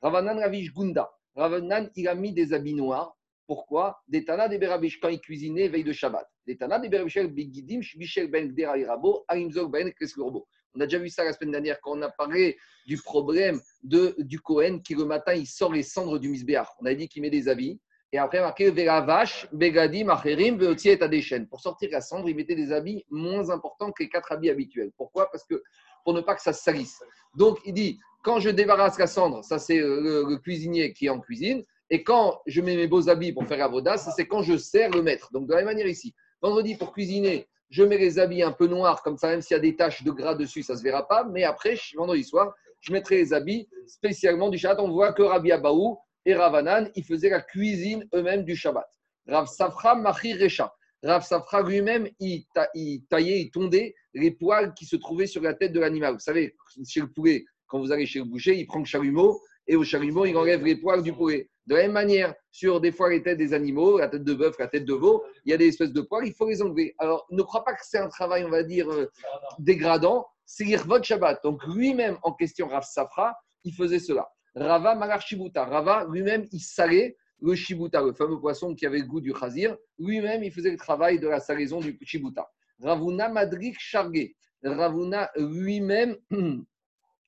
Ravanan 0.00 0.38
Ravish 0.38 0.72
Gunda. 0.72 1.10
Ravanan, 1.34 1.90
il 1.96 2.08
a 2.08 2.14
mis 2.14 2.32
des 2.32 2.52
habits 2.52 2.74
noirs. 2.74 3.16
Pourquoi? 3.46 4.00
Des 4.08 4.24
Tana 4.24 4.48
des 4.48 4.58
Berabish 4.58 4.98
quand 5.00 5.08
il 5.08 5.20
cuisinait 5.20 5.68
veille 5.68 5.84
de 5.84 5.92
Shabbat. 5.92 6.26
Des 6.46 6.56
Tana 6.56 6.78
des 6.78 6.88
Berabish 6.88 7.18
Bigidim 7.18 7.82
Shbishel 7.82 8.30
Ben 8.30 8.48
Gdera 8.48 8.78
Irabo 8.78 9.24
Arimzog 9.28 9.70
Ben 9.70 9.92
Kreskurbo. 9.92 10.46
On 10.74 10.80
a 10.80 10.86
déjà 10.86 10.98
vu 10.98 11.08
ça 11.08 11.24
la 11.24 11.32
semaine 11.32 11.52
dernière 11.52 11.80
quand 11.80 11.96
on 11.96 12.02
a 12.02 12.10
parlé 12.10 12.56
du 12.86 12.96
problème 12.96 13.60
de, 13.82 14.14
du 14.18 14.40
Kohen 14.40 14.82
qui 14.82 14.94
le 14.94 15.04
matin 15.04 15.34
il 15.34 15.46
sort 15.46 15.72
les 15.72 15.82
cendres 15.82 16.18
du 16.18 16.28
Misbéach. 16.28 16.68
On 16.80 16.86
a 16.86 16.94
dit 16.94 17.08
qu'il 17.08 17.22
met 17.22 17.30
des 17.30 17.48
habits 17.48 17.80
et 18.14 18.18
après 18.18 18.40
marqué 18.40 18.70
Veravash 18.70 19.48
Begadim 19.52 20.08
Acherim 20.08 20.56
Veotiet 20.56 21.02
Adeshen. 21.02 21.48
Pour 21.48 21.60
sortir 21.60 21.88
la 21.90 22.00
cendre, 22.00 22.28
il 22.28 22.36
mettait 22.36 22.54
des 22.54 22.70
habits 22.70 23.04
moins 23.10 23.50
importants 23.50 23.90
que 23.90 24.04
les 24.04 24.08
quatre 24.08 24.30
habits 24.30 24.50
habituels. 24.50 24.92
Pourquoi? 24.96 25.28
Parce 25.32 25.42
que 25.42 25.60
pour 26.04 26.14
ne 26.14 26.20
pas 26.20 26.36
que 26.36 26.42
ça 26.42 26.52
se 26.52 26.62
salisse. 26.62 27.02
Donc 27.36 27.58
il 27.64 27.74
dit 27.74 27.98
quand 28.22 28.38
je 28.38 28.50
débarrasse 28.50 29.00
la 29.00 29.08
cendre, 29.08 29.42
ça 29.42 29.58
c'est 29.58 29.78
le, 29.78 30.26
le 30.28 30.36
cuisinier 30.36 30.92
qui 30.92 31.06
est 31.06 31.08
en 31.08 31.18
cuisine. 31.18 31.64
Et 31.90 32.04
quand 32.04 32.40
je 32.46 32.60
mets 32.60 32.76
mes 32.76 32.86
beaux 32.86 33.08
habits 33.08 33.32
pour 33.32 33.46
faire 33.48 33.58
la 33.58 33.66
vodasse, 33.66 34.08
c'est 34.14 34.28
quand 34.28 34.42
je 34.42 34.58
sers 34.58 34.90
le 34.90 35.02
maître. 35.02 35.30
Donc 35.32 35.48
de 35.48 35.50
la 35.50 35.58
même 35.58 35.66
manière 35.66 35.88
ici, 35.88 36.14
vendredi 36.40 36.76
pour 36.76 36.92
cuisiner, 36.92 37.48
je 37.68 37.82
mets 37.82 37.98
les 37.98 38.20
habits 38.20 38.44
un 38.44 38.52
peu 38.52 38.68
noirs, 38.68 39.02
comme 39.02 39.18
ça, 39.18 39.26
même 39.26 39.42
s'il 39.42 39.56
y 39.56 39.58
a 39.58 39.60
des 39.60 39.74
taches 39.74 40.04
de 40.04 40.12
gras 40.12 40.36
dessus, 40.36 40.62
ça 40.62 40.74
ne 40.74 40.78
se 40.78 40.84
verra 40.84 41.08
pas. 41.08 41.24
Mais 41.24 41.42
après, 41.42 41.74
vendredi 41.96 42.22
soir, 42.22 42.54
je 42.78 42.92
mettrai 42.92 43.16
les 43.16 43.32
habits 43.32 43.68
spécialement 43.88 44.50
du 44.50 44.58
Shabbat. 44.58 44.78
On 44.78 44.88
voit 44.88 45.12
que 45.12 45.22
Rabbi 45.22 45.50
Abaou 45.50 45.98
et 46.26 46.34
Ravanan, 46.34 46.90
ils 46.94 47.04
faisaient 47.04 47.30
la 47.30 47.40
cuisine 47.40 48.06
eux-mêmes 48.14 48.44
du 48.44 48.56
Shabbat. 48.56 48.86
Rav 49.26 49.46
Safra 49.46 49.94
Machir 49.94 50.38
Recha. 50.40 50.74
Rav 51.02 51.24
Safra 51.24 51.62
lui-même, 51.62 52.08
il, 52.18 52.44
ta- 52.54 52.68
il 52.74 53.04
taillait, 53.06 53.40
il 53.40 53.50
tondait 53.50 53.94
les 54.14 54.30
poils 54.30 54.72
qui 54.74 54.86
se 54.86 54.96
trouvaient 54.96 55.26
sur 55.26 55.42
la 55.42 55.54
tête 55.54 55.72
de 55.72 55.80
l'animal. 55.80 56.14
Vous 56.14 56.20
savez, 56.20 56.54
chez 56.86 57.00
le 57.00 57.10
poulet, 57.12 57.44
Quand 57.66 57.78
vous 57.80 57.92
allez 57.92 58.06
chez 58.06 58.20
le 58.20 58.24
boucher, 58.24 58.54
il 58.56 58.66
prend 58.66 58.78
le 58.78 58.84
chalumeau 58.84 59.40
et 59.66 59.76
au 59.76 59.84
chalumeau, 59.84 60.24
il 60.26 60.36
enlève 60.36 60.62
les 60.64 60.76
poils 60.76 61.02
du 61.02 61.12
poulet. 61.12 61.48
De 61.66 61.74
la 61.74 61.82
même 61.82 61.92
manière, 61.92 62.34
sur 62.50 62.80
des 62.80 62.92
fois 62.92 63.08
les 63.08 63.22
têtes 63.22 63.38
des 63.38 63.54
animaux, 63.54 63.98
la 63.98 64.08
tête 64.08 64.22
de 64.24 64.34
bœuf, 64.34 64.56
la 64.58 64.68
tête 64.68 64.84
de 64.84 64.92
veau, 64.92 65.24
il 65.46 65.50
y 65.50 65.54
a 65.54 65.56
des 65.56 65.68
espèces 65.68 65.92
de 65.92 66.02
poils, 66.02 66.26
il 66.26 66.34
faut 66.34 66.46
les 66.48 66.60
enlever. 66.60 66.94
Alors, 66.98 67.26
ne 67.30 67.42
crois 67.42 67.64
pas 67.64 67.72
que 67.72 67.80
c'est 67.82 67.96
un 67.98 68.08
travail, 68.08 68.44
on 68.44 68.50
va 68.50 68.62
dire, 68.62 68.90
euh, 68.90 69.10
dégradant, 69.58 70.26
c'est 70.44 70.64
l'irvot 70.64 71.02
Shabbat. 71.02 71.42
Donc, 71.42 71.64
lui-même, 71.66 72.18
en 72.22 72.32
question, 72.34 72.68
Rav 72.68 72.84
Safra, 72.84 73.34
il 73.64 73.72
faisait 73.74 73.98
cela. 73.98 74.28
Rava 74.54 74.94
Malar 74.94 75.20
Shibuta. 75.20 75.64
Rava, 75.64 76.06
lui-même, 76.10 76.46
il 76.52 76.60
salait 76.60 77.16
le 77.40 77.54
Shibuta, 77.54 78.02
le 78.02 78.12
fameux 78.12 78.38
poisson 78.38 78.74
qui 78.74 78.86
avait 78.86 78.98
le 78.98 79.06
goût 79.06 79.20
du 79.20 79.34
chazir. 79.34 79.76
Lui-même, 79.98 80.42
il 80.42 80.52
faisait 80.52 80.70
le 80.70 80.76
travail 80.76 81.18
de 81.18 81.28
la 81.28 81.40
salaison 81.40 81.80
du 81.80 81.98
Shibuta. 82.02 82.48
Ravuna 82.80 83.28
Madrik 83.28 83.76
Chargé. 83.78 84.36
Ravuna 84.62 85.30
lui-même, 85.36 86.16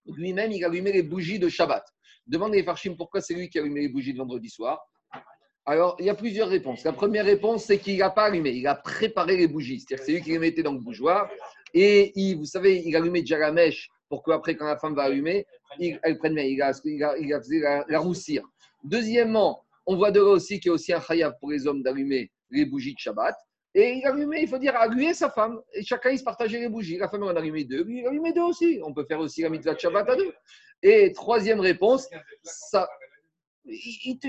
lui-même, 0.07 0.53
il 0.53 0.65
allumait 0.65 0.93
les 0.93 1.03
bougies 1.03 1.39
de 1.39 1.49
Shabbat. 1.49 1.85
Demandez 2.27 2.63
Farshim 2.63 2.97
pourquoi 2.97 3.21
c'est 3.21 3.35
lui 3.35 3.49
qui 3.49 3.59
allumait 3.59 3.83
les 3.83 3.89
bougies 3.89 4.13
de 4.13 4.19
vendredi 4.19 4.49
soir? 4.49 4.81
Alors, 5.65 5.97
il 5.99 6.07
y 6.07 6.11
a 6.11 6.15
plusieurs 6.15 6.49
réponses. 6.49 6.85
La 6.85 6.93
première 6.93 7.25
réponse, 7.25 7.65
c'est 7.65 7.79
qu'il 7.79 7.99
n'a 7.99 8.11
pas 8.11 8.27
allumé, 8.27 8.51
il 8.51 8.67
a 8.69 8.77
préparé 8.77 9.37
les 9.37 9.49
bougies. 9.49 9.81
C'est-à-dire 9.81 9.99
que 9.99 10.07
c'est 10.07 10.13
lui 10.13 10.23
qui 10.23 10.31
les 10.31 10.39
mettait 10.39 10.63
dans 10.63 10.73
le 10.73 10.79
bougeoir. 10.79 11.29
Et 11.75 12.13
il, 12.15 12.37
vous 12.37 12.45
savez, 12.45 12.83
il 12.87 12.95
allumait 12.97 13.21
déjà 13.21 13.39
la 13.39 13.53
mèche 13.53 13.91
pour 14.09 14.23
qu'après, 14.23 14.57
quand 14.57 14.67
la 14.67 14.79
femme 14.79 14.95
va 14.95 15.03
allumer, 15.03 15.45
il, 15.79 15.99
elle 16.03 16.19
prenne 16.19 16.35
bien, 16.35 16.45
il 16.45 16.61
a, 16.63 16.73
il 16.85 17.05
a, 17.05 17.19
il 17.19 17.33
a 17.33 17.41
fait 17.43 17.59
la, 17.59 17.85
la, 17.89 17.99
roussir. 17.99 18.43
Deuxièmement, 18.85 19.65
on 19.87 19.97
voit 19.97 20.11
de 20.11 20.21
là 20.21 20.31
aussi 20.31 20.61
qu'il 20.61 20.69
y 20.69 20.71
a 20.71 20.75
aussi 20.75 20.93
un 20.93 21.01
chayav 21.01 21.35
pour 21.41 21.51
les 21.51 21.67
hommes 21.67 21.83
d'allumer 21.83 22.31
les 22.51 22.65
bougies 22.65 22.95
de 22.95 22.99
Shabbat. 22.99 23.35
Et 23.75 23.99
il 23.99 24.07
allumait, 24.07 24.43
il 24.43 24.49
faut 24.49 24.59
dire, 24.59 24.75
allumer 24.75 25.13
sa 25.13 25.29
femme. 25.31 25.61
Et 25.75 25.83
chacun, 25.83 26.11
il 26.11 26.19
se 26.19 26.25
partageait 26.25 26.61
les 26.61 26.69
bougies. 26.69 26.97
La 26.97 27.09
femme 27.09 27.25
en 27.25 27.29
allumait 27.29 27.65
deux, 27.65 27.85
lui, 27.85 28.01
il 28.01 28.07
allumait 28.07 28.33
deux 28.33 28.43
aussi. 28.43 28.81
On 28.83 28.95
peut 28.95 29.05
faire 29.05 29.21
aussi 29.21 29.43
la 29.43 29.51
mitzvah 29.51 29.75
de 29.75 29.81
Shabbat 29.81 30.09
à 30.09 30.17
deux. 30.17 30.33
Et 30.83 31.13
troisième 31.13 31.61
réponse, 31.61 32.09
ça, 32.43 32.89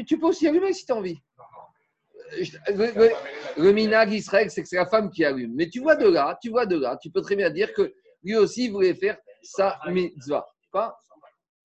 tu 0.06 0.20
peux 0.20 0.28
aussi 0.28 0.48
allumer 0.48 0.74
si 0.74 0.86
tu 0.86 0.92
as 0.92 0.96
envie. 0.96 1.18
Le, 2.68 2.94
le, 2.94 3.64
le 3.64 3.72
minag 3.72 4.12
Israël, 4.12 4.52
c'est 4.52 4.62
que 4.62 4.68
c'est 4.68 4.76
la 4.76 4.86
femme 4.86 5.10
qui 5.10 5.24
allume. 5.24 5.54
Mais 5.56 5.70
tu 5.70 5.80
vois 5.80 5.96
de 5.96 6.10
là, 6.10 6.38
tu 6.42 6.50
vois 6.50 6.66
de 6.66 6.78
là, 6.78 6.98
tu 7.02 7.10
peux 7.10 7.22
très 7.22 7.38
bien 7.38 7.50
dire 7.50 7.72
que 7.74 7.94
lui 8.24 8.36
aussi 8.36 8.68
voulait 8.68 8.96
faire 8.96 9.18
sa 9.42 9.80
mitzvah. 9.90 10.46
Pas 10.74 10.98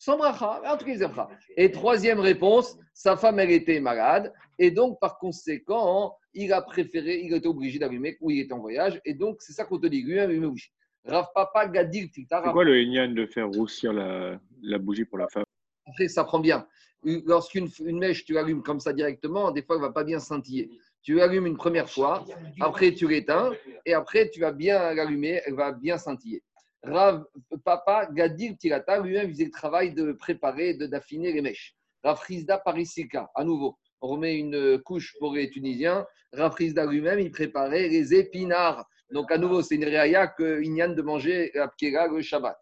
sans 0.03 0.17
bracha, 0.17 0.61
en 0.67 0.77
tout 0.77 0.85
cas, 0.85 1.29
Et 1.57 1.71
troisième 1.71 2.19
réponse, 2.19 2.77
sa 2.93 3.17
femme, 3.17 3.39
elle 3.39 3.53
était 3.53 3.79
malade. 3.79 4.33
Et 4.59 4.73
donc, 4.73 4.99
par 4.99 5.17
conséquent, 5.17 6.17
il 6.35 6.53
a 6.53 6.61
préféré, 6.61 7.21
il 7.23 7.33
était 7.33 7.47
obligé 7.47 7.79
d'allumer 7.79 8.17
où 8.21 8.29
il 8.33 8.41
était 8.41 8.53
en 8.53 8.59
voyage. 8.59 9.01
Et 9.05 9.15
donc, 9.15 9.37
c'est 9.43 9.53
ça 9.53 9.65
qu'on 9.65 9.79
te 9.79 9.87
dit, 9.87 10.03
lui, 10.03 10.19
allume 10.19 10.49
bougie. 10.49 10.73
Rav 11.05 11.29
Papa 11.33 11.69
Gadir 11.69 12.09
C'est 12.13 12.27
quoi 12.51 12.65
le 12.65 12.81
Inyan 12.81 13.13
de 13.13 13.27
faire 13.27 13.49
roussir 13.49 13.93
la, 13.93 14.41
la, 14.61 14.79
bougie 14.79 15.05
pour 15.05 15.19
la 15.19 15.29
femme? 15.29 15.45
Après, 15.87 16.09
ça 16.09 16.25
prend 16.25 16.41
bien. 16.41 16.67
Lorsqu'une 17.05 17.69
une 17.85 18.01
mèche, 18.01 18.25
tu 18.25 18.37
allumes 18.37 18.65
comme 18.65 18.81
ça 18.81 18.93
directement, 18.93 19.53
des 19.53 19.63
fois, 19.63 19.77
elle 19.77 19.83
ne 19.83 19.87
va 19.87 19.93
pas 19.93 20.05
bien 20.05 20.19
scintiller. 20.19 20.69
Tu 21.03 21.15
l'allumes 21.15 21.47
une 21.47 21.57
première 21.57 21.89
fois, 21.89 22.25
après 22.61 22.93
tu 22.93 23.07
l'éteins, 23.07 23.53
et 23.87 23.95
après 23.95 24.31
tu 24.31 24.41
vas 24.41 24.51
bien 24.51 24.95
l'allumer, 24.95 25.41
elle 25.47 25.55
va 25.55 25.71
bien 25.71 25.97
scintiller. 25.97 26.43
Rav 26.85 27.25
Papa 27.65 28.09
Gadir 28.13 28.57
Tirata 28.59 28.99
lui-même 29.01 29.31
faisait 29.31 29.45
le 29.45 29.51
travail 29.51 29.93
de 29.95 30.13
préparer, 30.13 30.75
d'affiner 30.75 31.33
les 31.33 31.41
mèches. 31.41 31.75
Rav 32.03 32.17
Frisda 32.17 32.59
Parisika, 32.59 33.31
à 33.35 33.45
nouveau, 33.45 33.79
on 34.01 34.09
remet 34.09 34.37
une 34.37 34.81
couche 34.83 35.15
pour 35.21 35.35
les 35.35 35.51
Tunisiens. 35.51 36.07
Rav 36.33 36.53
Frisda 36.53 36.85
lui-même, 36.87 37.21
il 37.21 37.31
préparait 37.31 37.89
les 37.89 38.15
épinards. 38.15 38.85
Donc 39.13 39.31
à 39.31 39.39
nouveau, 39.39 39.63
c'est 39.63 39.77
une 39.77 39.85
réaïa 39.85 40.27
que 40.27 40.63
Inyan 40.63 40.89
de 40.89 41.03
manger 41.03 41.53
la 41.55 41.69
pkera 41.69 42.09
le 42.09 42.23
Shabbat. 42.23 42.59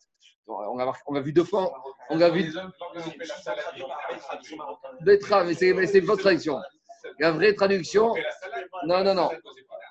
On 0.46 0.78
a, 0.78 0.92
on 1.06 1.14
a 1.14 1.20
vu 1.20 1.32
deux 1.32 1.44
fois. 1.44 1.72
On 2.10 2.20
a 2.20 2.28
vu. 2.28 2.52
Betra, 5.02 5.44
mais 5.44 5.54
c'est 5.54 6.00
votre 6.00 6.22
traduction. 6.22 6.58
La 7.20 7.30
vraie 7.30 7.54
traduction. 7.54 8.14
Non, 8.84 9.04
non, 9.04 9.14
non. 9.14 9.30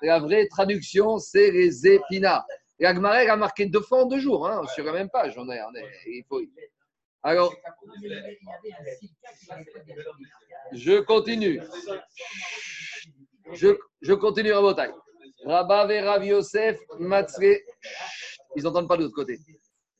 La 0.02 0.18
vraie 0.18 0.46
traduction, 0.48 1.18
c'est 1.18 1.50
les 1.50 1.86
épinards. 1.86 2.46
Et 2.80 2.86
Agmarek 2.86 3.28
a 3.28 3.36
marqué 3.36 3.66
deux 3.66 3.82
fois 3.82 4.04
en 4.04 4.06
deux 4.06 4.18
jours, 4.18 4.48
hein, 4.48 4.66
sur 4.74 4.84
la 4.84 4.92
même 4.92 5.10
page. 5.10 5.34
On 5.36 5.48
est, 5.50 5.60
on 5.62 5.74
est. 5.74 6.50
Alors, 7.22 7.54
je 10.72 11.00
continue. 11.00 11.60
Je, 13.52 13.68
je 14.00 14.14
continue 14.14 14.52
à 14.52 14.62
bataille. 14.62 14.94
Rabba 15.44 15.84
Rav 15.84 16.24
Yosef 16.24 16.78
Matzre. 16.98 17.58
Ils 18.56 18.62
n'entendent 18.62 18.88
pas 18.88 18.96
de 18.96 19.02
l'autre 19.02 19.14
côté. 19.14 19.38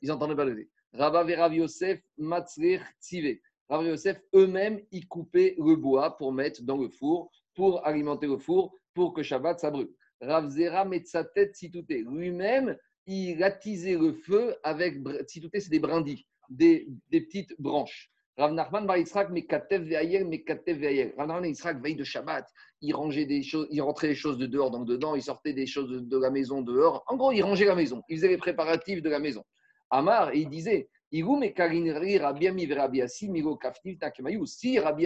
Ils 0.01 0.09
n'entendent 0.09 0.35
pas 0.35 0.45
de 0.47 0.51
l'autre 0.51 0.62
côté. 0.62 0.71
Rabba 0.95 1.25
Rav 1.37 1.55
Yosef 1.55 2.01
Matzre 2.16 2.81
Tzive. 2.99 3.38
Rav 3.69 3.85
Yosef 3.85 4.19
eux-mêmes, 4.35 4.81
ils 4.90 5.07
coupaient 5.07 5.55
le 5.59 5.77
bois 5.77 6.16
pour 6.16 6.33
mettre 6.33 6.62
dans 6.62 6.79
le 6.79 6.88
four, 6.88 7.31
pour 7.55 7.87
alimenter 7.87 8.27
le 8.27 8.38
four, 8.38 8.75
pour 8.95 9.12
que 9.12 9.23
Shabbat 9.23 9.61
ça 9.61 9.71
brûle. 9.71 9.90
Rav 10.21 10.49
Zera 10.51 10.89
tête 11.35 11.57
Situté. 11.57 12.05
Lui-même, 12.09 12.77
il 13.07 13.43
attisait 13.43 13.97
le 13.97 14.13
feu 14.13 14.57
avec. 14.63 14.99
Situté, 15.27 15.61
c'est 15.61 15.71
des 15.71 15.79
brindilles, 15.79 16.27
des, 16.49 16.89
petites 17.11 17.55
branches. 17.59 18.11
Rav 18.37 18.53
Nachman 18.53 18.87
Bar 18.87 18.97
Yitzhak, 18.99 19.31
Mekatev 19.31 19.83
Ve'ayer, 19.83 20.25
Mekatev 20.25 20.79
Ve'ayer. 20.79 21.15
Rav 21.19 21.29
Nachman 21.29 21.49
Yitzhak, 21.49 21.83
veille 21.83 21.97
de 21.97 22.05
Shabbat, 22.05 22.47
il 22.81 22.95
rangeait 22.95 23.27
des 23.27 23.43
choses, 23.43 23.67
il 23.71 23.83
rentrait 23.83 24.09
les 24.09 24.15
choses 24.15 24.39
de 24.39 24.47
dehors 24.47 24.71
dans 24.71 24.85
dedans, 24.85 25.15
il 25.15 25.23
sortait 25.23 25.53
des 25.53 25.67
choses 25.67 25.91
de, 25.91 26.19
la 26.19 26.31
maison 26.31 26.63
dehors. 26.63 27.05
En 27.09 27.17
gros, 27.17 27.33
il 27.33 27.43
rangeait 27.43 27.67
la 27.67 27.75
maison, 27.75 28.03
il 28.09 28.17
faisait 28.17 28.29
les 28.29 28.39
préparatifs 28.39 29.03
de 29.03 29.11
la 29.11 29.19
maison. 29.19 29.45
Amar, 29.91 30.35
il 30.35 30.49
disait 30.49 30.89
si 31.13 31.23
Rabbi 31.25 32.47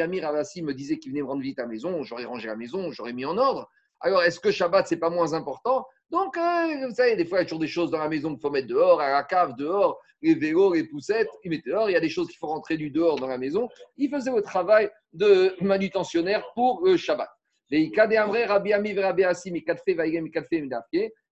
Amir 0.01 0.23
Rabbi 0.23 0.63
me 0.63 0.73
disait 0.73 0.99
qu'il 0.99 1.13
venait 1.13 1.23
me 1.23 1.27
rendre 1.27 1.41
vite 1.41 1.59
à 1.59 1.63
la 1.63 1.69
maison, 1.69 2.03
j'aurais 2.03 2.27
rangé 2.27 2.47
la 2.49 2.57
maison, 2.57 2.93
j'aurais 2.93 3.15
mis 3.15 3.25
en 3.25 3.39
ordre. 3.39 3.71
Alors, 4.05 4.23
est-ce 4.23 4.39
que 4.39 4.51
Shabbat, 4.51 4.87
c'est 4.87 4.99
pas 4.99 5.09
moins 5.09 5.33
important? 5.33 5.87
Donc, 6.11 6.37
euh, 6.37 6.87
vous 6.87 6.95
savez, 6.95 7.17
des 7.17 7.25
fois, 7.25 7.39
il 7.39 7.41
y 7.41 7.45
a 7.45 7.47
toujours 7.47 7.59
des 7.59 7.67
choses 7.67 7.91
dans 7.91 7.97
la 7.99 8.11
maison 8.11 8.33
qu'il 8.33 8.41
faut 8.43 8.51
mettre 8.51 8.69
dehors, 8.69 9.01
à 9.01 9.11
la 9.11 9.23
cave, 9.23 9.57
dehors, 9.57 9.99
les 10.21 10.35
vélos, 10.35 10.75
les 10.75 10.85
poussettes, 10.85 11.31
ils 11.43 11.51
mettaient 11.51 11.71
dehors. 11.71 11.89
Il 11.89 11.95
y 11.95 11.97
a 11.97 12.01
des 12.01 12.11
choses 12.11 12.29
qu'il 12.29 12.37
faut 12.37 12.49
rentrer 12.49 12.77
du 12.77 12.91
dehors 12.91 13.19
dans 13.19 13.29
la 13.29 13.39
maison. 13.39 13.67
Il 13.97 14.11
faisait 14.11 14.31
le 14.31 14.43
travail 14.43 14.91
de 15.15 15.57
manutentionnaire 15.63 16.45
pour 16.55 16.85
le 16.85 16.99
Shabbat. 16.99 17.31
Il 17.71 17.83
y 17.83 17.99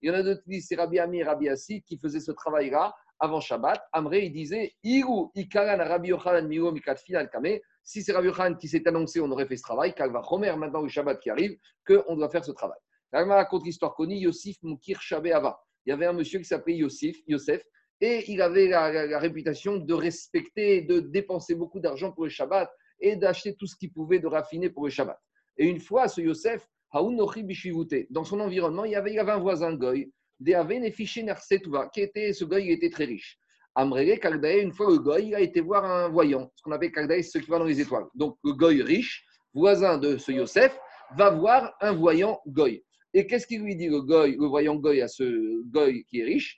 en 0.09 0.13
a 0.13 0.23
d'autres 0.23 0.41
qui 0.43 0.49
disent 0.49 0.65
c'est 0.69 0.75
Rabbi 0.75 0.97
Ami 0.97 1.23
Rabbi 1.23 1.49
Assi 1.49 1.81
qui 1.83 1.97
faisaient 1.97 2.21
ce 2.21 2.31
travail-là 2.31 2.95
avant 3.19 3.41
Shabbat. 3.41 3.83
Amré, 3.91 4.23
il 4.27 4.31
disait 4.31 4.71
Rabbi 4.85 6.07
Yochanan 6.09 6.47
Miro 6.47 6.71
Mikatfin 6.71 7.25
Kame 7.25 7.59
si 7.83 8.03
c'est 8.03 8.13
Rabbi 8.13 8.31
Khan 8.31 8.55
qui 8.55 8.67
s'est 8.67 8.87
annoncé, 8.87 9.19
on 9.19 9.31
aurait 9.31 9.47
fait 9.47 9.57
ce 9.57 9.63
travail. 9.63 9.93
va 9.97 10.21
Romer, 10.21 10.55
maintenant 10.55 10.81
le 10.81 10.89
Shabbat 10.89 11.19
qui 11.19 11.29
arrive, 11.29 11.57
qu'on 11.85 12.15
doit 12.15 12.29
faire 12.29 12.45
ce 12.45 12.51
travail. 12.51 12.79
La 13.11 13.45
contre-histoire 13.45 13.93
connue, 13.95 14.15
Yosif 14.15 14.57
Moukir 14.63 14.99
Ava. 15.11 15.59
Il 15.85 15.89
y 15.89 15.93
avait 15.93 16.05
un 16.05 16.13
monsieur 16.13 16.39
qui 16.39 16.45
s'appelait 16.45 16.75
Yosif, 16.75 17.17
Yosef, 17.27 17.63
et 17.99 18.31
il 18.31 18.41
avait 18.41 18.67
la, 18.67 19.19
réputation 19.19 19.77
de 19.77 19.93
respecter, 19.93 20.81
de 20.81 20.99
dépenser 20.99 21.55
beaucoup 21.55 21.79
d'argent 21.79 22.11
pour 22.11 22.23
le 22.23 22.29
Shabbat 22.29 22.71
et 22.99 23.15
d'acheter 23.15 23.55
tout 23.55 23.67
ce 23.67 23.75
qu'il 23.75 23.91
pouvait 23.91 24.19
de 24.19 24.27
raffiner 24.27 24.69
pour 24.69 24.85
le 24.85 24.89
Shabbat. 24.89 25.19
Et 25.57 25.65
une 25.65 25.79
fois, 25.79 26.07
ce 26.07 26.21
Yosef, 26.21 26.67
dans 26.93 28.23
son 28.23 28.39
environnement, 28.39 28.85
il 28.85 28.91
y 28.91 28.95
avait, 28.95 29.13
il 29.13 29.19
avait 29.19 29.31
un 29.31 29.39
voisin 29.39 29.73
Goy, 29.73 30.11
qui 30.43 32.01
était, 32.01 32.33
ce 32.33 32.43
Goy 32.45 32.71
était 32.71 32.89
très 32.89 33.05
riche. 33.05 33.39
Amrele 33.75 34.19
Kaldae, 34.19 34.61
une 34.61 34.73
fois 34.73 34.89
le 34.89 34.99
Goy, 34.99 35.27
il 35.27 35.35
a 35.35 35.39
été 35.39 35.61
voir 35.61 35.85
un 35.85 36.09
voyant, 36.09 36.51
ce 36.55 36.63
qu'on 36.63 36.71
appelle 36.71 36.91
Kaldae, 36.91 37.23
ceux 37.23 37.39
qui 37.39 37.49
vont 37.49 37.59
dans 37.59 37.65
les 37.65 37.79
étoiles. 37.79 38.05
Donc 38.15 38.37
le 38.43 38.53
Goy 38.53 38.81
riche, 38.81 39.25
voisin 39.53 39.97
de 39.97 40.17
ce 40.17 40.31
Yosef, 40.31 40.77
va 41.17 41.29
voir 41.31 41.73
un 41.81 41.93
voyant 41.93 42.41
Goy. 42.47 42.83
Et 43.13 43.27
qu'est-ce 43.27 43.47
qu'il 43.47 43.61
lui 43.61 43.75
dit 43.75 43.87
le 43.87 44.01
Goy, 44.01 44.37
le 44.37 44.47
voyant 44.47 44.75
Goy 44.75 45.01
à 45.01 45.07
ce 45.07 45.63
Goy 45.69 46.03
qui 46.05 46.19
est 46.19 46.25
riche? 46.25 46.57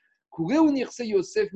Yosef 0.99 1.49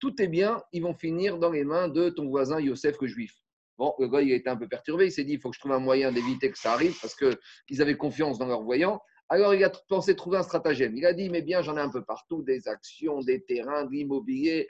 Tout 0.00 0.22
est 0.22 0.28
bien, 0.28 0.62
ils 0.72 0.82
vont 0.82 0.94
finir 0.94 1.38
dans 1.38 1.50
les 1.50 1.64
mains 1.64 1.88
de 1.88 2.10
ton 2.10 2.28
voisin 2.28 2.60
Yosef 2.60 2.96
le 3.00 3.06
juif. 3.06 3.32
Bon, 3.78 3.94
le 3.98 4.08
Goy 4.08 4.32
a 4.32 4.36
été 4.36 4.50
un 4.50 4.56
peu 4.56 4.68
perturbé, 4.68 5.06
il 5.06 5.12
s'est 5.12 5.24
dit 5.24 5.34
il 5.34 5.40
faut 5.40 5.50
que 5.50 5.54
je 5.54 5.60
trouve 5.60 5.72
un 5.72 5.78
moyen 5.78 6.12
d'éviter 6.12 6.50
que 6.50 6.58
ça 6.58 6.72
arrive 6.72 6.98
parce 7.00 7.14
qu'ils 7.14 7.82
avaient 7.82 7.96
confiance 7.96 8.38
dans 8.38 8.46
leur 8.46 8.62
voyant. 8.62 9.00
Alors, 9.32 9.54
il 9.54 9.64
a 9.64 9.70
pensé 9.88 10.14
trouver 10.14 10.36
un 10.36 10.42
stratagème. 10.42 10.94
Il 10.94 11.06
a 11.06 11.14
dit, 11.14 11.30
mais 11.30 11.40
bien, 11.40 11.62
j'en 11.62 11.78
ai 11.78 11.80
un 11.80 11.88
peu 11.88 12.04
partout, 12.04 12.42
des 12.42 12.68
actions, 12.68 13.20
des 13.20 13.42
terrains, 13.42 13.86
de 13.86 13.90
l'immobilier. 13.90 14.68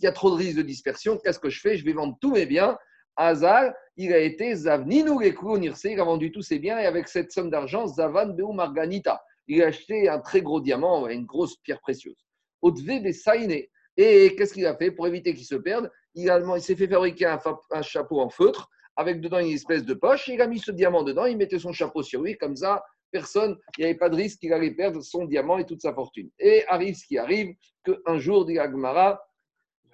Il 0.00 0.04
y 0.04 0.08
a 0.08 0.12
trop 0.12 0.28
de 0.32 0.34
risques 0.34 0.56
de 0.56 0.62
dispersion. 0.62 1.18
Qu'est-ce 1.18 1.38
que 1.38 1.50
je 1.50 1.60
fais? 1.60 1.76
Je 1.76 1.84
vais 1.84 1.92
vendre 1.92 2.18
tous 2.20 2.32
mes 2.32 2.44
biens. 2.44 2.76
Hazar, 3.14 3.72
il 3.96 4.12
a 4.12 4.18
été 4.18 4.56
Zavninou 4.56 5.22
il 5.22 6.00
a 6.00 6.04
vendu 6.04 6.32
tous 6.32 6.42
ses 6.42 6.58
biens 6.58 6.80
et 6.80 6.86
avec 6.86 7.06
cette 7.06 7.30
somme 7.30 7.48
d'argent, 7.48 7.86
Zavan 7.86 8.34
Beu 8.34 8.52
Marganita, 8.52 9.22
il 9.46 9.62
a 9.62 9.66
acheté 9.66 10.08
un 10.08 10.18
très 10.18 10.42
gros 10.42 10.60
diamant, 10.60 11.06
une 11.06 11.24
grosse 11.24 11.56
pierre 11.58 11.78
précieuse. 11.78 12.26
des 12.64 13.12
Saïné. 13.12 13.70
Et 13.96 14.34
qu'est-ce 14.34 14.54
qu'il 14.54 14.66
a 14.66 14.76
fait? 14.76 14.90
Pour 14.90 15.06
éviter 15.06 15.32
qu'il 15.32 15.46
se 15.46 15.54
perde 15.54 15.88
Il, 16.16 16.24
il 16.24 16.60
s'est 16.60 16.74
fait 16.74 16.88
fabriquer 16.88 17.26
un, 17.26 17.82
chapeau 17.82 18.20
en 18.20 18.30
feutre 18.30 18.68
avec 18.96 19.20
dedans 19.20 19.38
une 19.38 19.52
espèce 19.52 19.84
de 19.84 19.94
poche. 19.94 20.26
Il 20.26 20.42
a 20.42 20.48
mis 20.48 20.58
ce 20.58 20.72
diamant 20.72 21.04
dedans, 21.04 21.26
il 21.26 21.36
mettait 21.36 21.60
son 21.60 21.72
chapeau 21.72 22.02
sur 22.02 22.20
lui, 22.20 22.36
comme 22.36 22.56
ça, 22.56 22.82
personne, 23.12 23.56
il 23.76 23.82
n'y 23.82 23.90
avait 23.90 23.98
pas 23.98 24.08
de 24.08 24.16
risque 24.16 24.40
qu'il 24.40 24.52
allait 24.52 24.72
perdre 24.72 25.02
son 25.02 25.26
diamant 25.26 25.58
et 25.58 25.66
toute 25.66 25.82
sa 25.82 25.94
fortune. 25.94 26.30
Et 26.38 26.64
arrive 26.66 26.96
ce 26.96 27.06
qui 27.06 27.18
arrive, 27.18 27.54
qu'un 27.84 28.18
jour, 28.18 28.44
dit 28.44 28.58
Agmara, 28.58 29.22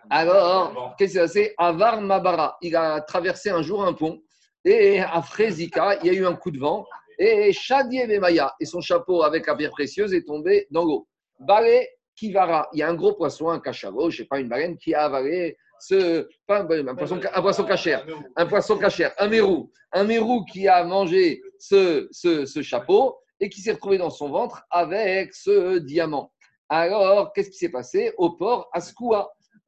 Alors, 0.08 0.94
qu'est-ce 0.96 1.14
s'est 1.14 1.20
passé? 1.20 1.54
Avar 1.58 2.00
Mabara, 2.00 2.56
il 2.62 2.76
a 2.76 3.00
traversé 3.00 3.50
un 3.50 3.62
jour 3.62 3.84
un 3.84 3.92
pont 3.92 4.22
et 4.64 5.00
à 5.00 5.22
Frézika, 5.22 5.98
il 6.02 6.06
y 6.06 6.10
a 6.10 6.12
eu 6.12 6.26
un 6.26 6.34
coup 6.34 6.50
de 6.50 6.58
vent 6.58 6.86
et 7.18 7.52
Shadier 7.52 8.18
Maya 8.18 8.54
et 8.60 8.64
son 8.64 8.80
chapeau 8.80 9.22
avec 9.22 9.46
la 9.46 9.56
pierre 9.56 9.70
précieuse 9.70 10.14
est 10.14 10.24
tombé 10.24 10.66
dans 10.70 10.84
l'eau. 10.84 11.08
Balé 11.40 11.88
Kivara, 12.16 12.68
il 12.72 12.80
y 12.80 12.82
a 12.82 12.88
un 12.88 12.94
gros 12.94 13.14
poisson, 13.14 13.48
un 13.48 13.60
cachalot, 13.60 14.10
je 14.10 14.16
ne 14.16 14.22
sais 14.22 14.28
pas, 14.28 14.40
une 14.40 14.48
baleine 14.48 14.76
qui 14.76 14.94
a 14.94 15.04
avalé 15.04 15.56
ce, 15.80 16.28
un, 16.48 16.94
poisson, 16.94 17.20
un 17.32 17.42
poisson 17.42 17.64
cachère, 17.64 18.04
un 18.36 18.46
poisson 18.46 18.76
cachère, 18.76 19.14
un 19.18 19.28
mérou, 19.28 19.70
un 19.92 20.04
mérou 20.04 20.44
qui 20.44 20.66
a 20.66 20.82
mangé 20.84 21.40
ce, 21.58 22.62
chapeau 22.62 23.16
et 23.40 23.48
qui 23.48 23.60
s'est 23.60 23.72
retrouvé 23.72 23.98
dans 23.98 24.10
son 24.10 24.30
ventre 24.30 24.64
avec 24.70 25.34
ce 25.34 25.78
diamant. 25.78 26.32
Alors, 26.68 27.32
qu'est-ce 27.32 27.50
qui 27.50 27.58
s'est 27.58 27.70
passé 27.70 28.12
Au 28.18 28.30
port, 28.30 28.68
à. 28.72 28.80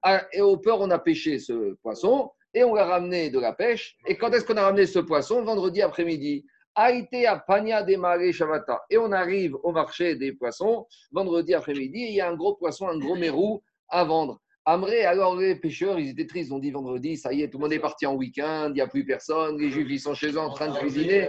Ah, 0.02 0.26
et 0.32 0.40
au 0.40 0.56
port, 0.56 0.80
on 0.80 0.90
a 0.90 0.98
pêché 0.98 1.38
ce 1.38 1.74
poisson 1.82 2.30
et 2.54 2.64
on 2.64 2.74
l'a 2.74 2.84
ramené 2.84 3.30
de 3.30 3.38
la 3.38 3.52
pêche. 3.52 3.96
Et 4.06 4.16
quand 4.16 4.30
est-ce 4.32 4.44
qu'on 4.44 4.56
a 4.56 4.62
ramené 4.62 4.86
ce 4.86 4.98
poisson? 4.98 5.42
Vendredi 5.42 5.82
après-midi. 5.82 6.44
été 6.76 7.26
à 7.26 7.38
Pania 7.38 7.82
des 7.82 7.98
Shavata. 8.32 8.82
Et 8.90 8.98
on 8.98 9.12
arrive 9.12 9.56
au 9.62 9.72
marché 9.72 10.16
des 10.16 10.32
poissons 10.32 10.86
vendredi 11.12 11.54
après-midi. 11.54 12.06
Il 12.08 12.14
y 12.14 12.20
a 12.20 12.28
un 12.28 12.36
gros 12.36 12.54
poisson, 12.54 12.88
un 12.88 12.98
gros 12.98 13.16
mérou 13.16 13.62
à 13.88 14.04
vendre. 14.04 14.40
Amré, 14.72 15.04
alors 15.04 15.34
les 15.34 15.56
pêcheurs, 15.56 15.98
ils 15.98 16.10
étaient 16.10 16.28
tristes. 16.28 16.50
Ils 16.50 16.54
ont 16.54 16.60
dit 16.60 16.70
vendredi, 16.70 17.16
ça 17.16 17.32
y 17.32 17.42
est, 17.42 17.48
tout 17.50 17.58
le 17.58 17.62
monde 17.62 17.72
est 17.72 17.80
parti 17.80 18.06
en 18.06 18.14
week-end, 18.14 18.66
il 18.68 18.74
n'y 18.74 18.80
a 18.80 18.86
plus 18.86 19.04
personne. 19.04 19.58
Les 19.58 19.68
juifs, 19.68 19.88
ils 19.90 19.98
sont 19.98 20.14
chez 20.14 20.30
eux 20.30 20.38
en 20.38 20.50
train 20.50 20.68
de 20.68 20.78
cuisiner. 20.78 21.28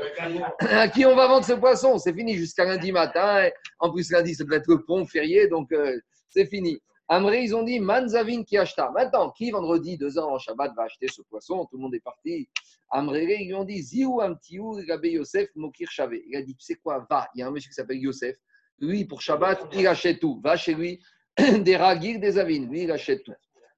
À 0.60 0.88
qui 0.90 1.08
on 1.08 1.16
va 1.16 1.28
vendre 1.28 1.44
ce 1.44 1.54
poisson? 1.54 1.98
C'est 1.98 2.14
fini 2.14 2.36
jusqu'à 2.36 2.66
lundi 2.66 2.92
matin. 2.92 3.50
En 3.80 3.92
plus, 3.92 4.12
lundi, 4.12 4.36
ça 4.36 4.44
doit 4.44 4.58
être 4.58 4.68
le 4.68 4.86
pont 4.86 5.08
férié, 5.08 5.48
donc 5.48 5.72
euh, 5.72 6.00
c'est 6.30 6.46
fini. 6.46 6.80
Amré, 7.08 7.42
ils 7.42 7.56
ont 7.56 7.64
dit 7.64 7.80
Manzavin 7.80 8.44
qui 8.44 8.60
acheta. 8.60 8.92
Maintenant, 8.92 9.32
qui 9.32 9.50
vendredi, 9.50 9.98
deux 9.98 10.20
ans 10.20 10.36
en 10.36 10.38
Shabbat, 10.38 10.74
va 10.78 10.84
acheter 10.84 11.08
ce 11.08 11.24
poisson? 11.24 11.66
Tout 11.66 11.78
le 11.78 11.82
monde 11.82 11.96
est 11.96 12.04
parti. 12.04 12.48
Amré, 12.92 13.38
ils 13.40 13.48
lui 13.48 13.56
ont 13.56 13.66
dit 13.66 13.82
Ziou 13.82 14.22
Amtiou, 14.22 14.80
Rabbe 14.88 15.06
Yosef, 15.06 15.50
Mokir 15.56 15.90
Shavé. 15.90 16.24
Il 16.28 16.38
a 16.38 16.44
dit 16.44 16.56
Tu 16.56 16.64
sais 16.64 16.76
quoi? 16.76 17.08
Va. 17.10 17.28
Il 17.34 17.40
y 17.40 17.42
a 17.42 17.48
un 17.48 17.52
monsieur 17.52 17.70
qui 17.70 17.74
s'appelle 17.74 17.98
Yosef. 17.98 18.36
Lui, 18.78 19.06
pour 19.06 19.20
Shabbat, 19.20 19.68
il 19.74 19.88
achète 19.88 20.20
tout. 20.20 20.40
Va 20.44 20.56
chez 20.56 20.76
lui 20.76 21.02
des 21.64 21.76
ragir, 21.76 22.20
des 22.20 22.38
avines. 22.38 22.70
Lui, 22.70 22.84
il 22.84 22.92
achète 22.92 23.24
tout. 23.24 23.34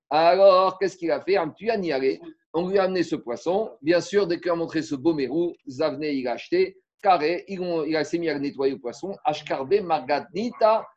Alors, 0.09 0.77
qu'est-ce 0.77 0.97
qu'il 0.97 1.11
a 1.11 1.21
fait 1.21 1.37
Un 1.37 1.49
petit 1.49 1.69
On 2.53 2.67
lui 2.67 2.77
a 2.77 2.83
amené 2.83 3.03
ce 3.03 3.15
poisson. 3.15 3.71
Bien 3.81 4.01
sûr, 4.01 4.27
dès 4.27 4.39
qu'il 4.39 4.51
a 4.51 4.55
montré 4.55 4.81
ce 4.81 4.95
beau 4.95 5.13
mérou, 5.13 5.53
Zavne, 5.67 6.03
il 6.03 6.27
a 6.27 6.33
acheté. 6.33 6.77
Carré, 7.01 7.43
il, 7.47 7.95
a 7.95 8.03
s'est 8.03 8.17
mis 8.17 8.29
à 8.29 8.39
nettoyer 8.39 8.73
le 8.73 8.79
poisson. 8.79 9.15
Ashkarbe, 9.25 9.81
Margadnita, 9.81 10.87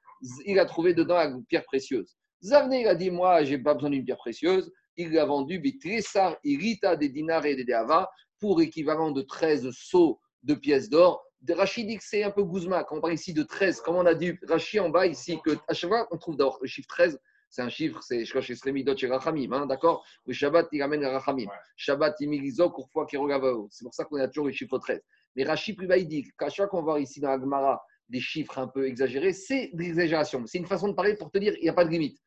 il 0.44 0.58
a 0.58 0.64
trouvé 0.64 0.94
dedans 0.94 1.16
la 1.16 1.32
pierre 1.48 1.64
précieuse. 1.64 2.16
Zavne, 2.42 2.74
il 2.74 2.86
a 2.86 2.94
dit 2.94 3.10
Moi, 3.10 3.44
je 3.44 3.54
n'ai 3.54 3.62
pas 3.62 3.74
besoin 3.74 3.90
d'une 3.90 4.04
pierre 4.04 4.18
précieuse. 4.18 4.72
Il 4.96 5.12
l'a 5.12 5.24
vendu, 5.24 5.58
Bitrisar, 5.58 6.36
Irita, 6.44 6.96
des 6.96 7.08
dinars 7.08 7.44
et 7.44 7.56
des 7.56 7.64
deava, 7.64 8.08
pour 8.40 8.60
équivalent 8.60 9.10
de 9.10 9.22
13 9.22 9.70
seaux 9.72 10.20
de 10.42 10.54
pièces 10.54 10.88
d'or 10.88 11.25
Rachid 11.54 11.86
dit 11.86 11.96
que 11.96 12.04
c'est 12.04 12.22
un 12.22 12.30
peu 12.30 12.44
Guzma. 12.44 12.84
Quand 12.84 12.96
on 12.96 13.00
parle 13.00 13.14
ici 13.14 13.32
de 13.32 13.42
13, 13.42 13.80
comme 13.80 13.96
on 13.96 14.06
a 14.06 14.14
dit 14.14 14.32
Rachid 14.48 14.80
en 14.80 14.90
bas 14.90 15.06
ici, 15.06 15.38
que 15.44 15.50
à 15.68 15.74
chaque 15.74 15.90
fois 15.90 16.08
on 16.10 16.18
trouve 16.18 16.36
d'abord 16.36 16.58
le 16.60 16.68
chiffre 16.68 16.88
13, 16.88 17.18
c'est 17.48 17.62
un 17.62 17.68
chiffre, 17.68 18.02
c'est 18.02 18.24
je 18.24 18.30
crois 18.30 18.42
chez 18.42 18.54
Slemidot 18.54 18.96
chez 18.96 19.06
Rachamim, 19.06 19.52
hein, 19.52 19.66
d'accord? 19.66 20.04
Le 20.26 20.32
Shabbat, 20.32 20.68
il 20.72 20.82
ramène 20.82 21.04
Rachamim. 21.04 21.46
Shabbat, 21.76 22.16
il 22.20 22.52
fois 22.92 23.06
qu'il 23.06 23.18
regarde 23.18 23.44
C'est 23.70 23.84
pour 23.84 23.94
ça 23.94 24.04
qu'on 24.04 24.16
a 24.16 24.28
toujours 24.28 24.46
le 24.46 24.52
chiffre 24.52 24.78
13. 24.78 25.00
Mais 25.36 25.44
Rachid 25.44 25.76
plus 25.76 25.86
bas, 25.86 25.96
il 25.96 26.08
dit 26.08 26.24
qu'à 26.38 26.48
chaque 26.48 26.70
fois 26.70 26.80
qu'on 26.80 26.82
voit 26.82 27.00
ici 27.00 27.20
dans 27.20 27.28
la 27.28 27.38
Gemara 27.38 27.82
des 28.08 28.20
chiffres 28.20 28.58
un 28.58 28.68
peu 28.68 28.86
exagérés, 28.86 29.32
c'est 29.32 29.70
de 29.72 29.82
l'exagération. 29.82 30.44
C'est 30.46 30.58
une 30.58 30.66
façon 30.66 30.88
de 30.88 30.94
parler 30.94 31.14
pour 31.14 31.30
te 31.30 31.38
dire 31.38 31.54
il 31.58 31.62
n'y 31.62 31.68
a 31.68 31.72
pas 31.72 31.84
de 31.84 31.90
limite. 31.90 32.18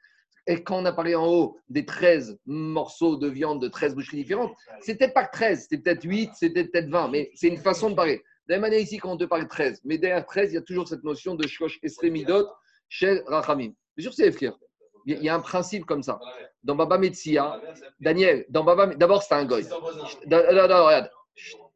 Et 0.47 0.63
quand 0.63 0.79
on 0.81 0.85
a 0.85 0.91
parlé 0.91 1.15
en 1.15 1.27
haut 1.27 1.57
des 1.69 1.85
13 1.85 2.39
morceaux 2.45 3.17
de 3.17 3.27
viande 3.27 3.61
de 3.61 3.67
13 3.67 3.95
boucheries 3.95 4.17
différentes, 4.17 4.55
c'était 4.81 5.09
pas 5.09 5.25
que 5.25 5.31
13, 5.31 5.61
c'était 5.69 5.77
peut-être 5.77 6.03
8, 6.03 6.31
c'était 6.33 6.63
peut-être 6.65 6.89
20, 6.89 7.09
mais 7.09 7.29
c'est 7.35 7.49
une 7.49 7.57
façon 7.57 7.91
de 7.91 7.95
parler. 7.95 8.23
De 8.49 8.55
la 8.55 8.59
même 8.61 8.71
manière 8.71 8.83
ici, 8.83 8.97
quand 8.97 9.11
on 9.11 9.17
te 9.17 9.25
parle 9.25 9.43
de 9.43 9.47
13, 9.47 9.81
mais 9.85 9.99
derrière 9.99 10.25
13, 10.25 10.51
il 10.51 10.55
y 10.55 10.57
a 10.57 10.63
toujours 10.63 10.87
cette 10.87 11.03
notion 11.03 11.35
de 11.35 11.45
Shosh 11.45 11.77
Esremidot 11.83 12.47
chez 12.89 13.21
Rachamim. 13.27 13.73
Bien 13.95 14.03
sûr, 14.03 14.11
c'est 14.11 14.25
Efkir. 14.25 14.57
Il 15.05 15.21
y 15.21 15.29
a 15.29 15.35
un 15.35 15.39
principe 15.39 15.85
comme 15.85 16.01
ça. 16.01 16.19
Dans 16.63 16.75
Baba 16.75 16.97
Metsia, 16.97 17.61
Daniel, 17.99 18.47
dans 18.49 18.63
Baba, 18.63 18.87
d'abord 18.95 19.21
c'est 19.21 19.35
un 19.35 19.45
goy. 19.45 19.67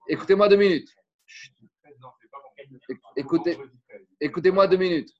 Écoutez-moi 0.09 0.49
deux 0.49 0.55
minutes. 0.55 0.89
Écoutez, 3.15 3.55
écoutez-moi 4.19 4.65
deux 4.65 4.77
minutes. 4.77 5.13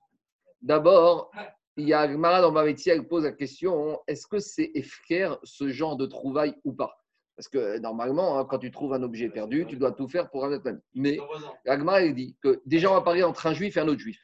D'abord, 0.60 1.30
il 1.76 1.88
y 1.88 1.94
a 1.94 2.08
Gmara 2.08 2.40
dans 2.40 2.50
Baba 2.50 2.66
Metsia, 2.66 2.94
elle 2.94 3.06
pose 3.06 3.22
la 3.22 3.32
question 3.32 4.00
est-ce 4.08 4.26
que 4.26 4.40
c'est 4.40 4.72
Efker 4.74 5.36
ce 5.44 5.68
genre 5.68 5.96
de 5.96 6.06
trouvaille 6.06 6.56
ou 6.64 6.72
pas? 6.72 7.03
Parce 7.36 7.48
que 7.48 7.78
normalement, 7.78 8.38
hein, 8.38 8.46
quand 8.48 8.58
tu 8.58 8.70
trouves 8.70 8.92
un 8.94 9.02
objet 9.02 9.28
perdu, 9.28 9.66
tu 9.66 9.76
dois 9.76 9.92
tout 9.92 10.08
faire 10.08 10.30
pour 10.30 10.44
un 10.44 10.52
autre 10.52 10.70
Mais 10.94 11.18
Agma, 11.66 12.02
il 12.02 12.14
dit 12.14 12.36
que 12.42 12.62
déjà, 12.64 12.90
on 12.90 12.94
va 12.94 13.02
parler 13.02 13.22
entre 13.22 13.46
un 13.46 13.54
juif 13.54 13.76
et 13.76 13.80
un 13.80 13.88
autre 13.88 14.00
juif. 14.00 14.20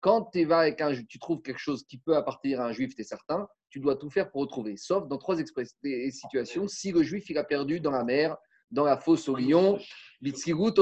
Quand 0.00 0.30
tu 0.32 0.44
vas 0.44 0.60
avec 0.60 0.80
un 0.80 0.92
tu 0.92 1.18
trouves 1.18 1.42
quelque 1.42 1.58
chose 1.60 1.84
qui 1.84 1.98
peut 1.98 2.16
appartenir 2.16 2.60
à 2.60 2.66
un 2.66 2.72
juif, 2.72 2.94
tu 2.94 3.00
es 3.00 3.04
certain, 3.04 3.48
tu 3.70 3.80
dois 3.80 3.96
tout 3.96 4.10
faire 4.10 4.30
pour 4.30 4.42
retrouver. 4.42 4.76
Sauf 4.76 5.06
dans 5.08 5.18
trois 5.18 5.36
situations, 5.36 6.68
si 6.68 6.92
le 6.92 7.02
juif 7.02 7.28
il 7.30 7.38
a 7.38 7.44
perdu 7.44 7.80
dans 7.80 7.90
la 7.90 8.04
mer, 8.04 8.36
dans 8.70 8.84
la 8.84 8.96
fosse 8.96 9.28
au 9.28 9.36
lion, 9.36 9.78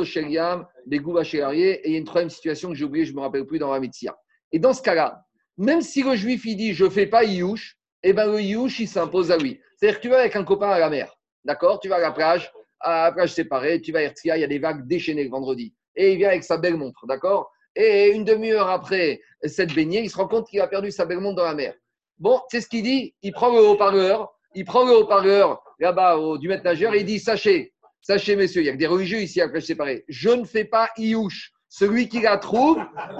Sheliam, 0.05 0.67
et 0.91 0.97
il 0.97 1.93
y 1.93 1.95
a 1.95 1.99
une 1.99 2.05
troisième 2.05 2.31
situation 2.31 2.71
que 2.71 2.75
j'ai 2.75 2.85
oubliée, 2.85 3.05
je 3.05 3.13
ne 3.13 3.17
me 3.17 3.23
rappelle 3.23 3.47
plus 3.47 3.59
dans 3.59 3.73
la 3.73 3.81
Mitzia. 3.81 4.17
Et 4.53 4.59
dans 4.59 4.73
ce 4.73 4.83
cas-là, 4.83 5.25
même 5.57 5.81
si 5.81 6.03
le 6.03 6.15
juif 6.15 6.45
il 6.45 6.57
dit 6.57 6.75
je 6.75 6.85
ne 6.85 6.91
fais 6.91 7.07
pas 7.07 7.25
Iyush, 7.25 7.79
eh 8.03 8.13
ben 8.13 8.31
le 8.31 8.41
Iyush 8.41 8.81
il 8.81 8.89
s'impose 8.89 9.31
à 9.31 9.37
lui. 9.37 9.61
C'est-à-dire 9.77 9.99
que 9.99 10.03
tu 10.03 10.09
vas 10.09 10.21
avec 10.21 10.37
un 10.37 10.45
copain 10.45 10.69
à 10.69 10.79
la 10.79 10.91
mer. 10.91 11.16
D'accord 11.47 11.79
Tu 11.79 11.89
vas 11.89 11.97
à 11.97 12.01
la 12.01 12.11
plage, 12.11 12.53
à 12.81 13.05
la 13.05 13.13
plage 13.13 13.33
séparée, 13.33 13.81
tu 13.81 13.93
vas 13.93 14.01
à 14.01 14.03
Ertia, 14.03 14.37
il 14.37 14.41
y 14.41 14.45
a 14.45 14.49
des 14.49 14.59
vagues 14.59 14.85
déchaînées 14.87 15.23
le 15.23 15.31
vendredi. 15.31 15.73
Et 15.95 16.13
il 16.13 16.19
vient 16.19 16.29
avec 16.29 16.43
sa 16.43 16.59
belle 16.59 16.77
montre, 16.77 17.07
d'accord? 17.07 17.53
Et 17.77 18.09
une 18.09 18.25
demi-heure 18.25 18.69
après 18.69 19.21
cette 19.45 19.73
baignée, 19.73 20.03
il 20.03 20.11
se 20.11 20.17
rend 20.17 20.27
compte 20.27 20.49
qu'il 20.49 20.61
a 20.61 20.67
perdu 20.67 20.91
sa 20.91 21.05
belle 21.05 21.21
montre 21.21 21.37
dans 21.37 21.45
la 21.45 21.55
mer. 21.55 21.75
Bon, 22.19 22.41
c'est 22.51 22.61
ce 22.61 22.69
qu'il 22.69 22.83
dit. 22.83 23.15
Il 23.23 23.33
prend 23.33 23.55
le 23.55 23.61
haut-parleur, 23.61 24.35
il 24.55 24.65
prend 24.65 24.85
le 24.85 24.97
haut-parleur 24.97 25.63
là-bas 25.79 26.19
du 26.39 26.49
maître 26.49 26.65
nageur 26.65 26.95
et 26.95 27.01
il 27.01 27.07
dit 27.07 27.21
Sachez, 27.21 27.73
sachez, 28.01 28.35
messieurs, 28.35 28.63
il 28.63 28.67
y 28.67 28.69
a 28.69 28.73
que 28.73 28.79
des 28.79 28.89
religieux 28.89 29.21
ici 29.21 29.41
à 29.41 29.45
la 29.45 29.51
plage 29.51 29.67
séparée. 29.67 30.05
Je 30.09 30.31
ne 30.31 30.45
fais 30.45 30.65
pas 30.65 30.91
iouche. 30.99 31.53
Celui 31.69 32.09
qui 32.09 32.23
la 32.23 32.39
trouve, 32.39 32.79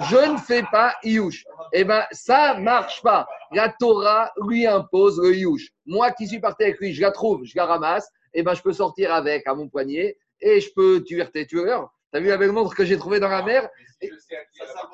je 0.09 0.31
ne 0.33 0.37
fais 0.37 0.63
pas 0.71 0.95
iouche. 1.03 1.45
Eh 1.73 1.83
bien, 1.85 2.03
ça 2.11 2.55
marche 2.55 3.01
pas. 3.03 3.27
La 3.53 3.69
Torah 3.79 4.31
lui 4.47 4.65
impose 4.65 5.21
le 5.21 5.35
iouche. 5.35 5.69
Moi 5.85 6.11
qui 6.11 6.27
suis 6.27 6.39
parti 6.39 6.63
avec 6.63 6.79
lui, 6.79 6.93
je 6.93 7.01
la 7.01 7.11
trouve, 7.11 7.45
je 7.45 7.53
la 7.55 7.65
ramasse 7.65 8.09
eh 8.33 8.43
ben, 8.43 8.53
je 8.53 8.61
peux 8.61 8.73
sortir 8.73 9.13
avec 9.13 9.47
à 9.47 9.55
mon 9.55 9.67
poignet 9.67 10.17
et 10.41 10.59
je 10.59 10.69
peux 10.73 11.03
tuer 11.03 11.25
tes 11.31 11.45
tueurs. 11.45 11.89
Tu 12.11 12.17
as 12.17 12.21
vu 12.21 12.27
la 12.27 12.37
belle 12.37 12.51
montre 12.51 12.73
que 12.75 12.85
j'ai 12.85 12.97
trouvée 12.97 13.19
dans 13.19 13.27
la 13.27 13.43
mer? 13.43 13.69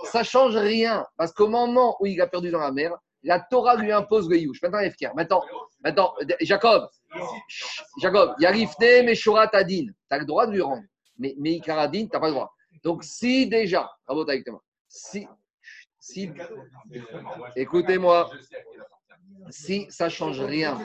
Ça 0.05 0.19
ne 0.19 0.23
change 0.23 0.55
rien. 0.55 1.05
Parce 1.17 1.31
qu'au 1.31 1.47
moment 1.47 1.97
où 1.99 2.05
il 2.05 2.19
a 2.21 2.27
perdu 2.27 2.49
dans 2.51 2.59
la 2.59 2.71
mer, 2.71 2.95
la 3.23 3.39
Torah 3.39 3.75
lui 3.75 3.91
impose 3.91 4.29
le 4.29 4.37
youch. 4.37 4.61
Maintenant, 4.61 4.79
FKR. 4.89 5.15
Maintenant, 5.15 5.41
maintenant, 5.83 6.13
Jacob, 6.41 6.89
Jacob, 8.01 8.35
Yarifne 8.39 9.05
Meshorat 9.05 9.49
Adin. 9.53 9.85
Tu 9.87 9.93
as 10.09 10.17
le 10.19 10.25
droit 10.25 10.47
de 10.47 10.53
lui 10.53 10.61
rendre. 10.61 10.83
Mais, 11.17 11.35
Ikaradin, 11.43 12.05
tu 12.05 12.09
n'as 12.11 12.19
pas 12.19 12.27
le 12.27 12.33
droit. 12.33 12.53
Donc, 12.83 13.03
si 13.03 13.47
déjà, 13.47 13.89
si, 14.87 15.27
si, 15.99 16.31
écoutez-moi, 17.55 18.29
si 19.49 19.85
ça 19.89 20.09
change 20.09 20.41
rien, 20.41 20.77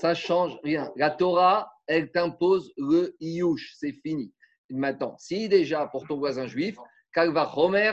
ça 0.00 0.14
change 0.14 0.58
rien. 0.64 0.90
La 0.96 1.10
Torah, 1.10 1.70
elle 1.86 2.10
t'impose 2.10 2.72
le 2.78 3.14
iouch, 3.20 3.74
c'est 3.76 3.92
fini. 3.92 4.32
Maintenant, 4.70 5.14
si 5.18 5.48
déjà 5.48 5.86
pour 5.86 6.06
ton 6.06 6.16
voisin 6.16 6.46
juif, 6.46 6.78
kalva 7.12 7.44
romer 7.44 7.92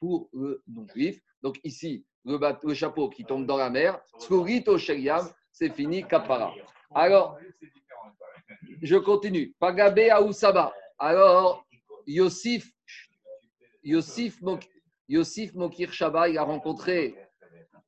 pour 0.00 0.28
le 0.32 0.62
non-juif. 0.66 1.20
Donc 1.42 1.60
ici, 1.62 2.04
le, 2.24 2.40
le, 2.64 2.74
chapeau 2.74 3.08
qui 3.08 3.24
tombe 3.24 3.46
dans 3.46 3.56
la 3.56 3.70
mer, 3.70 4.00
skurito 4.18 4.78
sheliam, 4.78 5.28
c'est 5.52 5.70
fini, 5.70 6.02
kapara. 6.02 6.52
Alors, 6.92 7.38
je 8.82 8.96
continue. 8.96 9.54
Pagabe 9.60 10.08
Aoussaba. 10.10 10.74
Alors, 10.98 11.64
Yosif, 12.06 12.68
Yosif 13.84 14.40
Mokir 15.54 15.92
Shaba, 15.92 16.28
il 16.28 16.38
a 16.38 16.42
rencontré 16.42 17.14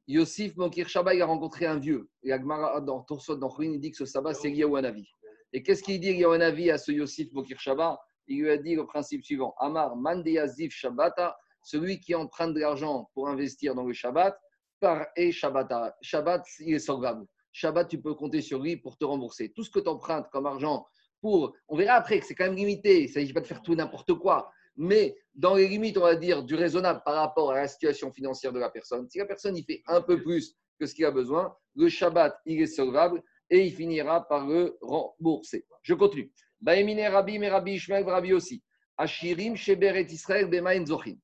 Yosif 0.09 0.57
Mokir 0.57 0.89
Shaba, 0.89 1.15
il 1.15 1.23
a 1.23 1.27
rencontré 1.27 1.67
un 1.67 1.79
vieux. 1.79 2.09
Et 2.23 2.33
Agmara, 2.33 2.81
dans 2.81 3.01
Torsot, 3.03 3.37
dans 3.37 3.53
il 3.59 3.81
dit 3.81 3.91
que 3.91 3.97
ce 3.97 4.07
sabbat, 4.07 4.35
c'est 4.35 4.51
lié 4.51 4.65
au 4.65 4.77
Hanavi. 4.77 5.09
Et 5.53 5.63
qu'est-ce 5.63 5.83
qu'il 5.83 5.99
dit 6.01 6.25
Hanavi 6.25 6.71
à 6.71 6.79
ce 6.79 6.93
Yosif 6.93 7.33
Mokir 7.33 7.59
Shaba 7.59 7.99
Il 8.29 8.41
lui 8.43 8.51
a 8.51 8.57
dit 8.57 8.77
le 8.77 8.87
principe 8.87 9.25
suivant 9.25 9.55
Amar 9.59 9.97
Mandeyazif 9.97 10.73
Shabbata, 10.73 11.37
celui 11.63 11.99
qui 11.99 12.15
emprunte 12.15 12.55
de 12.55 12.61
l'argent 12.61 13.11
pour 13.15 13.29
investir 13.29 13.75
dans 13.75 13.85
le 13.85 13.93
Shabbat, 13.93 14.39
par 14.79 15.07
et 15.17 15.33
Shabbata. 15.33 15.97
Shabbat, 16.01 16.45
il 16.61 16.75
est 16.75 16.79
solvable. 16.79 17.27
Shabbat, 17.53 17.89
tu 17.89 18.01
peux 18.01 18.15
compter 18.15 18.43
sur 18.43 18.61
lui 18.61 18.77
pour 18.77 18.97
te 18.97 19.05
rembourser. 19.05 19.53
Tout 19.53 19.65
ce 19.65 19.71
que 19.71 19.81
tu 19.81 19.89
empruntes 19.89 20.29
comme 20.31 20.47
argent 20.47 20.87
pour. 21.21 21.55
On 21.67 21.77
verra 21.77 21.95
après 21.95 22.21
que 22.21 22.27
c'est 22.27 22.35
quand 22.35 22.45
même 22.45 22.55
limité. 22.55 23.01
Il 23.01 23.07
ne 23.07 23.13
s'agit 23.13 23.33
pas 23.33 23.41
de 23.41 23.47
faire 23.47 23.63
tout 23.63 23.75
n'importe 23.75 24.15
quoi 24.15 24.53
mais 24.77 25.17
dans 25.35 25.55
les 25.55 25.69
limites, 25.69 25.99
on 25.99 26.03
va 26.03 26.17
dire, 26.17 26.43
du 26.43 26.55
raisonnable 26.55 27.03
par 27.05 27.15
rapport 27.15 27.53
à 27.53 27.57
la 27.57 27.69
situation 27.69 28.13
financière 28.13 28.53
de 28.53 28.59
la 28.59 28.71
personne. 28.71 29.09
Si 29.09 29.19
la 29.19 29.27
personne 29.27 29.57
y 29.57 29.63
fait 29.63 29.83
un 29.87 30.01
peu 30.01 30.23
plus 30.23 30.57
que 30.79 30.87
ce 30.87 30.95
qu'il 30.95 31.05
a 31.05 31.11
besoin. 31.11 31.55
Le 31.75 31.89
Shabbat, 31.89 32.39
il 32.47 32.61
est 32.61 32.67
solvable 32.67 33.23
et 33.51 33.65
il 33.65 33.73
finira 33.73 34.27
par 34.29 34.47
le 34.47 34.77
rembourser. 34.81 35.67
Je 35.83 35.95
continue. 35.95 36.33
Baemine 36.61 37.07
Rabbi, 37.09 37.39
mais 37.39 37.49
Rabbi 37.49 37.73
Ishmael, 37.73 38.05
Rabbi 38.05 38.33
aussi. 38.33 38.63
Ashirim, 38.97 39.57
Sheberet 39.57 40.07
Israël, 40.11 40.49
Zochim. 40.87 41.19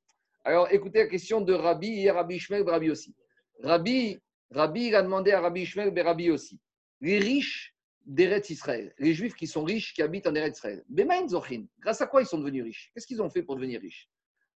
Alors 0.45 0.69
écoutez 0.71 1.01
la 1.01 1.07
question 1.07 1.41
de 1.41 1.53
Rabbi 1.53 2.05
et 2.05 2.11
Rabbi 2.11 2.37
Ishmael, 2.37 2.69
Rabbi 2.69 2.91
aussi. 2.91 3.15
Rabbi, 3.63 4.19
Rabbi 4.51 4.89
il 4.89 4.95
a 4.95 5.03
demandé 5.03 5.33
à 5.33 5.41
Rabbi 5.41 5.63
Ishmael, 5.63 5.99
Rabbi 5.99 6.31
aussi. 6.31 6.61
Les 7.01 7.19
riches 7.19 7.72
d'Eretz 8.07 8.51
Israël, 8.51 8.93
les 8.99 9.15
juifs 9.15 9.35
qui 9.35 9.47
sont 9.47 9.65
riches, 9.65 9.95
qui 9.95 10.03
habitent 10.03 10.27
en 10.27 10.35
Eretz 10.35 10.59
Israël, 10.59 10.85
Bemain 10.89 11.29
Zochim, 11.29 11.67
grâce 11.81 12.01
à 12.01 12.07
quoi 12.07 12.23
ils 12.23 12.27
sont 12.27 12.39
devenus 12.39 12.65
riches? 12.65 12.91
Qu'est-ce 12.93 13.07
qu'ils 13.07 13.23
ont 13.23 13.31
fait 13.31 13.43
pour 13.43 13.57
devenir 13.57 13.81
riches? 13.81 14.09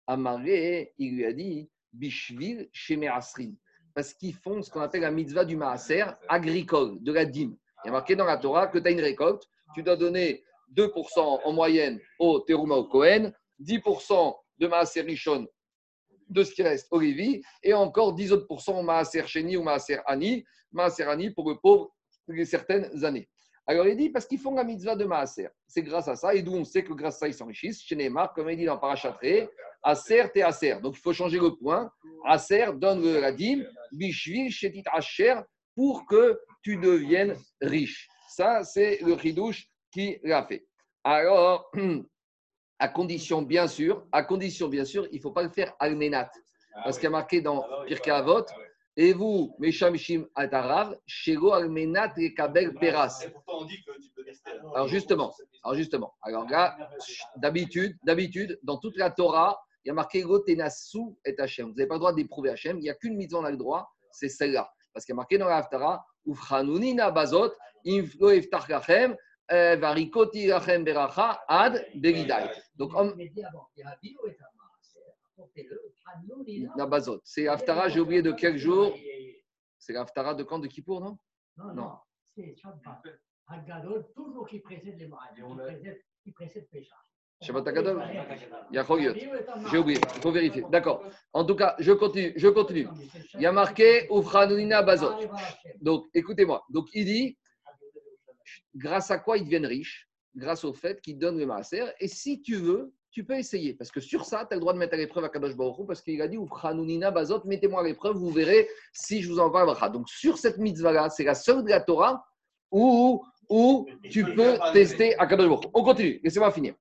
Amaré, 0.08 0.93
il 0.97 1.15
lui 1.15 1.25
a 1.25 1.34
dit, 1.34 1.69
Bishvil, 1.93 2.69
Sheme 2.71 3.03
Asrin 3.03 3.53
parce 3.95 4.13
qu'ils 4.13 4.36
font 4.36 4.62
ce 4.62 4.69
qu'on 4.69 4.81
appelle 4.81 5.01
la 5.01 5.10
mitzvah 5.10 5.45
du 5.45 5.55
maaser 5.55 6.03
agricole, 6.27 7.01
de 7.01 7.13
la 7.13 7.25
dîme. 7.25 7.55
Il 7.84 7.88
y 7.88 7.89
a 7.89 7.93
marqué 7.93 8.15
dans 8.15 8.25
la 8.25 8.38
Torah 8.38 8.67
que 8.67 8.77
tu 8.77 8.88
as 8.88 8.91
une 8.91 8.99
récolte, 8.99 9.43
tu 9.73 9.81
dois 9.81 9.95
donner 9.95 10.43
2% 10.75 11.41
en 11.45 11.53
moyenne 11.53 11.99
au 12.19 12.41
Teruma 12.41 12.75
au 12.75 12.84
Cohen, 12.84 13.31
10% 13.62 14.36
de 14.58 14.67
maaser 14.67 15.01
Rishon 15.01 15.47
de 16.27 16.43
ce 16.43 16.53
qui 16.53 16.63
reste 16.63 16.88
au 16.91 16.99
Lévi, 16.99 17.41
et 17.63 17.73
encore 17.73 18.13
10 18.13 18.34
autres 18.34 18.47
au 18.49 18.81
maaser 18.81 19.25
Sheni 19.25 19.55
ou 19.55 19.63
maaser 19.63 19.99
Ani, 20.08 20.43
maaser 20.71 21.03
Ani 21.03 21.29
pour 21.29 21.49
le 21.49 21.58
pauvre 21.58 21.95
certaines 22.43 23.05
années. 23.05 23.29
Alors 23.67 23.88
il 23.88 23.97
dit 23.97 24.10
parce 24.10 24.25
qu'ils 24.25 24.39
font 24.39 24.54
la 24.54 24.63
mitzvah 24.63 24.95
de 24.95 25.06
Maaser. 25.06 25.49
C'est 25.67 25.82
grâce 25.82 26.08
à 26.08 26.15
ça, 26.15 26.36
et 26.36 26.43
d'où 26.43 26.54
on 26.54 26.63
sait 26.63 26.84
que 26.84 26.93
grâce 26.93 27.15
à 27.15 27.19
ça 27.19 27.28
ils 27.28 27.34
s'enrichissent. 27.34 27.82
Chez 27.82 27.95
Neymar, 27.95 28.34
comme 28.34 28.49
il 28.49 28.58
dit 28.58 28.65
dans 28.65 28.78
Parachatré, 28.78 29.49
Aser 29.82 30.25
et 30.36 30.43
Aser. 30.43 30.80
Donc 30.82 30.95
il 30.97 31.01
faut 31.01 31.13
changer 31.13 31.39
le 31.39 31.56
point. 31.56 31.91
Aser 32.25 32.67
donne 32.75 33.04
la 33.19 33.32
dîme, 33.32 33.67
Bishvil 33.91 34.51
Shetit 34.51 34.84
Asher, 34.91 35.36
pour 35.75 36.06
que 36.06 36.39
tu 36.62 36.78
deviennes 36.78 37.36
riche. 37.62 38.08
Ça, 38.30 38.63
c'est 38.63 38.99
le 39.01 39.13
ridouche 39.13 39.67
qui 39.91 40.17
l'a 40.23 40.45
fait. 40.45 40.65
Alors, 41.04 41.71
à 42.80 42.88
condition 42.88 43.41
bien 43.41 43.67
sûr, 43.67 44.06
à 44.12 44.23
condition 44.23 44.67
bien 44.67 44.86
sûr, 44.86 45.08
il 45.12 45.17
ne 45.17 45.21
faut 45.21 45.32
pas 45.32 45.43
le 45.43 45.49
faire 45.49 45.73
almenat. 45.80 46.30
Parce 46.84 46.97
qu'il 46.97 47.06
y 47.06 47.08
a 47.08 47.12
marqué 47.12 47.41
dans 47.41 47.65
Pirkei 47.88 48.12
Avot, 48.12 48.45
et 48.97 49.13
vous, 49.13 49.55
Meshamishim 49.60 50.27
Atarav, 50.36 50.97
Shego 51.05 51.51
Almenat 51.51 52.13
et 52.17 52.34
Kabel 52.34 52.73
Peras. 52.75 53.25
Alors 54.73 54.88
justement, 54.88 55.34
alors 55.63 55.75
justement, 55.75 56.13
alors 56.21 56.49
là, 56.49 56.77
d'habitude, 57.36 57.97
d'habitude, 58.03 58.60
dans 58.63 58.77
toute 58.77 58.97
la 58.97 59.10
Torah, 59.10 59.62
il 59.84 59.89
y 59.89 59.91
a 59.91 59.93
marqué 59.93 60.21
Gotenasu 60.21 61.15
et 61.25 61.36
Hachem. 61.38 61.67
Vous 61.67 61.75
n'avez 61.75 61.88
pas 61.88 61.95
le 61.95 61.99
droit 61.99 62.13
d'éprouver 62.13 62.49
Hachem. 62.49 62.77
Il 62.79 62.84
n'y 62.84 62.89
a 62.89 62.95
qu'une 62.95 63.15
mise 63.15 63.34
on 63.34 63.43
a 63.43 63.51
le 63.51 63.58
droit, 63.58 63.93
c'est 64.12 64.29
celle-là. 64.29 64.71
Parce 64.93 65.05
qu'il 65.05 65.13
y 65.13 65.15
a 65.15 65.17
marqué 65.17 65.38
dans 65.38 65.47
la 65.47 65.58
Haftara, 65.58 66.05
Ufranunina 66.25 67.12
Bazot, 67.12 67.51
Inflo 67.86 68.31
Eftach 68.31 68.67
Lachem, 68.69 69.15
euh, 69.51 69.75
Varikoti 69.75 70.47
Lachem 70.47 70.84
Beracha, 70.84 71.43
Ad 71.47 71.86
Begidai. 71.95 72.49
Donc, 72.75 72.91
on... 72.95 73.13
Nabazot. 76.78 77.22
C'est 77.24 77.48
Haftara, 77.48 77.89
j'ai 77.89 78.00
oublié 78.00 78.22
de 78.22 78.32
quel 78.32 78.58
jour 78.58 78.96
C'est 79.78 79.94
l'Haftara 79.94 80.34
de 80.36 80.44
quand 80.44 80.60
De 80.60 80.68
Kippour, 80.68 81.02
non? 81.02 81.18
Non, 81.58 81.74
non. 81.74 81.91
C'est 82.36 82.56
Shabbat. 82.56 83.02
Hagadol, 83.48 84.06
toujours 84.15 84.48
qui 84.48 84.60
précède 84.60 84.98
les 84.98 85.08
malades, 85.08 86.00
qui 86.24 86.32
précède 86.32 86.68
Pécha. 86.70 86.96
Shabbat 87.41 87.68
Hagadol 87.68 88.02
Il 88.72 88.76
y 88.76 88.80
a 88.80 88.86
J'ai 89.70 89.78
oublié, 89.78 90.00
il 90.15 90.22
faut 90.22 90.32
vérifier. 90.32 90.63
D'accord. 90.72 91.04
En 91.34 91.46
tout 91.46 91.56
cas, 91.56 91.76
je 91.80 91.91
continue. 91.91 92.34
Je 92.36 92.48
continue. 92.48 92.88
Il 93.36 93.41
y 93.41 93.46
a 93.46 93.52
marqué 93.52 94.08
Ufranunina 94.12 94.82
Bazot. 94.82 95.13
Donc, 95.82 96.08
écoutez-moi. 96.13 96.65
Donc, 96.70 96.88
il 96.94 97.06
dit 97.06 97.38
grâce 98.76 99.12
à 99.12 99.20
quoi 99.20 99.38
ils 99.38 99.44
deviennent 99.44 99.65
riches? 99.65 100.10
Grâce 100.36 100.65
au 100.65 100.74
fait 100.74 101.00
qu'ils 101.02 101.18
donnent 101.18 101.38
le 101.38 101.46
maaser. 101.46 101.86
Et 102.00 102.08
si 102.08 102.41
tu 102.41 102.56
veux, 102.56 102.94
tu 103.15 103.23
peux 103.23 103.38
essayer. 103.38 103.73
Parce 103.73 103.91
que 103.91 104.01
sur 104.01 104.25
ça, 104.25 104.45
tu 104.45 104.54
as 104.54 104.58
le 104.58 104.60
droit 104.60 104.73
de 104.73 104.78
mettre 104.78 104.93
à 104.93 104.97
l'épreuve 104.97 105.23
à 105.23 105.30
Kadosh 105.30 105.56
Baruch 105.56 105.88
parce 105.88 106.01
qu'il 106.01 106.21
a 106.21 106.28
dit 106.28 106.38
Bazot, 106.38 107.43
mettez-moi 107.45 107.80
à 107.80 107.84
l'épreuve, 107.86 108.17
vous 108.17 108.30
verrez 108.30 108.67
si 108.91 109.21
je 109.21 109.30
vous 109.30 109.39
en 109.39 109.49
parle. 109.49 109.73
Donc 109.93 110.10
sur 110.10 110.38
cette 110.38 110.58
mitzvah-là, 110.58 111.10
c'est 111.10 111.23
la 111.23 111.34
seule 111.34 111.63
de 111.63 111.69
la 111.69 111.80
Torah 111.80 112.25
où, 112.71 113.23
où 113.49 113.88
tu 114.12 114.25
peux 114.25 114.58
tester 114.73 115.17
à 115.17 115.28
Kadosh 115.28 115.47
Baruch 115.47 115.63
On 115.73 115.84
continue, 115.84 116.19
laissez-moi 116.25 116.51
finir. 116.51 116.73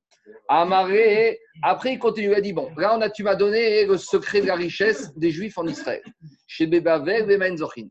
Amaré, 0.48 1.38
après 1.62 1.92
il 1.92 1.98
continue, 2.00 2.32
il 2.32 2.34
a 2.34 2.40
dit 2.40 2.52
Bon, 2.52 2.68
là 2.76 2.96
on 2.98 3.00
a, 3.00 3.10
tu 3.10 3.22
m'as 3.22 3.36
donné 3.36 3.86
le 3.86 3.96
secret 3.96 4.40
de 4.40 4.46
la 4.46 4.56
richesse 4.56 5.14
des 5.14 5.30
Juifs 5.30 5.56
en 5.56 5.68
Israël. 5.68 6.02
Chez 6.48 6.66
Bebavel, 6.66 7.30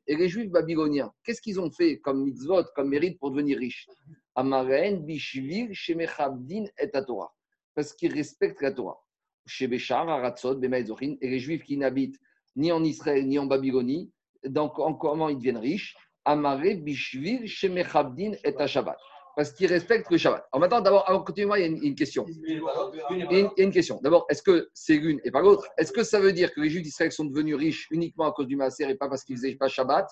Et 0.06 0.16
les 0.18 0.28
Juifs 0.28 0.50
babyloniens, 0.50 1.14
qu'est-ce 1.24 1.42
qu'ils 1.42 1.62
ont 1.62 1.72
fait 1.72 2.00
comme 2.00 2.26
mitzvot, 2.26 2.66
comme 2.76 2.90
mérite 2.90 3.18
pour 3.20 3.32
devenir 3.32 3.58
riches? 3.58 3.88
Amareen, 4.36 5.06
Bishvil, 5.06 5.74
Shemechabdin 5.74 6.66
et 6.78 6.90
Torah 6.90 7.32
parce 7.76 7.94
qu'ils 7.94 8.14
respectent 8.14 8.62
la 8.62 8.72
Torah. 8.72 9.00
Chez 9.46 9.68
Béchar, 9.68 10.08
Aratzot, 10.08 10.62
et 10.62 11.30
les 11.30 11.40
Juifs 11.40 11.64
qui 11.64 11.78
n'habitent 11.78 12.20
ni 12.56 12.72
en 12.72 12.84
Israël 12.84 13.28
ni 13.28 13.40
en 13.40 13.46
Babylonie, 13.46 14.12
donc 14.46 14.80
en 14.80 14.94
comment 14.94 15.30
ils 15.30 15.38
deviennent 15.38 15.58
riches? 15.58 15.96
Amaré, 16.26 16.76
Bishvil, 16.76 17.48
Shemechabdin 17.48 18.32
et 18.44 18.68
Shabbat. 18.68 18.98
Parce 19.36 19.52
qu'ils 19.52 19.68
respectent 19.68 20.10
le 20.12 20.18
Shabbat. 20.18 20.46
Alors 20.52 20.62
maintenant, 20.62 20.80
d'abord, 20.80 21.10
avant 21.10 21.20
de 21.20 21.26
continuer, 21.26 21.52
il 21.58 21.62
y 21.62 21.64
a 21.64 21.88
une, 21.88 21.96
question. 21.96 22.26
Il 22.28 23.18
y 23.32 23.46
a 23.46 23.50
une, 23.58 23.72
question. 23.72 24.00
D'abord, 24.02 24.26
est-ce 24.30 24.44
que 24.44 24.70
c'est 24.74 24.96
l'une 24.96 25.20
et 25.26 25.32
pas 25.32 25.42
l'autre? 25.42 25.68
Est-ce 25.78 25.92
que 25.92 26.04
ça 26.04 26.20
veut 26.20 26.32
dire 26.32 26.54
que 26.54 26.62
les 26.62 26.70
Juifs 26.70 26.84
d'Israël 26.84 27.12
sont 27.12 27.26
devenus 27.26 27.56
riches 27.56 27.88
uniquement 27.92 28.26
à 28.26 28.32
cause 28.32 28.48
du 28.48 28.56
Maaser 28.56 28.90
et 28.90 28.96
pas 28.96 29.10
parce 29.10 29.24
qu'ils 29.24 29.36
faisaient 29.36 29.56
pas 29.56 29.68
Shabbat 29.68 30.08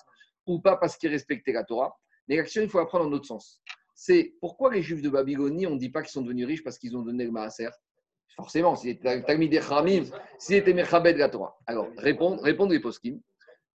ou 0.46 0.60
pas 0.60 0.76
parce 0.76 0.96
qu'ils 0.96 1.10
respectaient 1.10 1.52
la 1.52 1.64
Torah? 1.64 1.96
Mais 2.28 2.36
l'action, 2.36 2.62
il 2.62 2.68
faut 2.68 2.78
apprendre 2.78 3.06
en 3.06 3.12
autre 3.12 3.26
sens 3.26 3.62
c'est 3.94 4.34
pourquoi 4.40 4.72
les 4.72 4.82
Juifs 4.82 5.02
de 5.02 5.08
Babylonie, 5.08 5.66
on 5.66 5.74
ne 5.74 5.78
dit 5.78 5.90
pas 5.90 6.02
qu'ils 6.02 6.12
sont 6.12 6.22
devenus 6.22 6.46
riches 6.46 6.64
parce 6.64 6.78
qu'ils 6.78 6.96
ont 6.96 7.02
donné 7.02 7.24
le 7.24 7.30
Maaser 7.30 7.70
Forcément, 8.36 8.76
s'ils 8.76 8.90
étaient 8.90 9.22
Talmid 9.22 9.60
Khamim, 9.60 10.04
s'ils 10.38 10.56
étaient 10.56 10.72
Mechabed 10.72 11.14
de 11.14 11.20
la 11.20 11.28
Torah. 11.28 11.54
Alors, 11.66 11.88
répondre, 11.98 12.42
répondre 12.42 12.72
les 12.72 12.80
poskim 12.80 13.20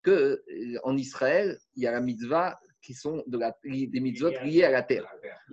qu'en 0.04 0.12
euh, 0.12 0.98
Israël, 0.98 1.58
il 1.76 1.84
y 1.84 1.88
a 1.88 1.92
la 1.92 2.02
mitzvah 2.02 2.60
qui 2.82 2.94
sont 2.94 3.24
des 3.28 4.00
mitzvot 4.00 4.32
liées 4.44 4.64
à 4.64 4.72
la 4.72 4.82
terre. 4.82 5.06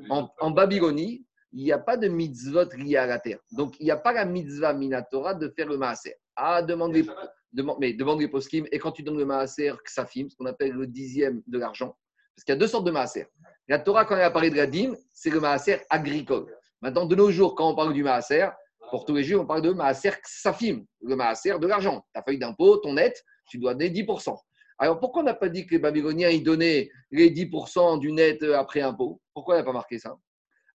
En, 0.08 0.50
Babylonie, 0.50 1.26
il 1.52 1.64
n'y 1.64 1.72
a 1.72 1.78
pas 1.78 1.96
de 1.96 2.08
mitzvot 2.08 2.68
liées 2.76 2.96
à 2.96 3.06
la 3.06 3.18
terre. 3.18 3.40
Donc, 3.52 3.78
il 3.80 3.84
n'y 3.84 3.90
a 3.90 3.96
pas 3.96 4.12
la 4.12 4.24
mitzvah 4.24 4.72
Minatora 4.72 5.34
de 5.34 5.48
faire 5.48 5.68
le 5.68 5.76
Maaser. 5.76 6.14
Ah, 6.36 6.62
demande 6.62 6.94
les, 6.94 7.04
demande, 7.52 7.78
mais 7.80 7.92
demande 7.92 8.20
les 8.20 8.28
poskim. 8.28 8.66
Et 8.72 8.78
quand 8.78 8.92
tu 8.92 9.02
donnes 9.02 9.18
le 9.18 9.26
Maaser 9.26 9.72
Ksafim, 9.84 10.28
ce 10.28 10.36
qu'on 10.36 10.46
appelle 10.46 10.72
le 10.72 10.86
dixième 10.86 11.42
de 11.46 11.58
l'argent, 11.58 11.96
parce 12.34 12.44
qu'il 12.44 12.52
y 12.52 12.56
a 12.56 12.58
deux 12.58 12.66
sortes 12.66 12.86
de 12.86 12.90
Maaser. 12.90 13.26
La 13.66 13.78
Torah, 13.78 14.04
quand 14.04 14.16
elle 14.16 14.22
a 14.22 14.30
parlé 14.30 14.50
de 14.50 14.56
la 14.56 14.66
dîme, 14.66 14.94
c'est 15.12 15.30
le 15.30 15.40
maaser 15.40 15.78
agricole. 15.88 16.54
Maintenant, 16.82 17.06
de 17.06 17.14
nos 17.14 17.30
jours, 17.30 17.54
quand 17.54 17.70
on 17.70 17.74
parle 17.74 17.94
du 17.94 18.02
maaser, 18.02 18.48
pour 18.90 19.06
tous 19.06 19.14
les 19.14 19.24
jours, 19.24 19.42
on 19.42 19.46
parle 19.46 19.62
de 19.62 19.70
maaser 19.70 20.12
safim, 20.24 20.84
le 21.00 21.16
maaser 21.16 21.58
de 21.58 21.66
l'argent. 21.66 22.04
Ta 22.12 22.22
feuille 22.22 22.38
d'impôt, 22.38 22.76
ton 22.76 22.92
net, 22.92 23.24
tu 23.48 23.56
dois 23.58 23.72
donner 23.72 23.88
10%. 23.88 24.36
Alors, 24.78 25.00
pourquoi 25.00 25.22
on 25.22 25.24
n'a 25.24 25.34
pas 25.34 25.48
dit 25.48 25.66
que 25.66 25.70
les 25.70 25.78
Babyloniens, 25.78 26.28
ils 26.28 26.42
donnaient 26.42 26.90
les 27.10 27.30
10% 27.30 28.00
du 28.00 28.12
net 28.12 28.42
après 28.42 28.82
impôt? 28.82 29.22
Pourquoi 29.32 29.54
on 29.54 29.58
n'a 29.58 29.64
pas 29.64 29.72
marqué 29.72 29.98
ça? 29.98 30.14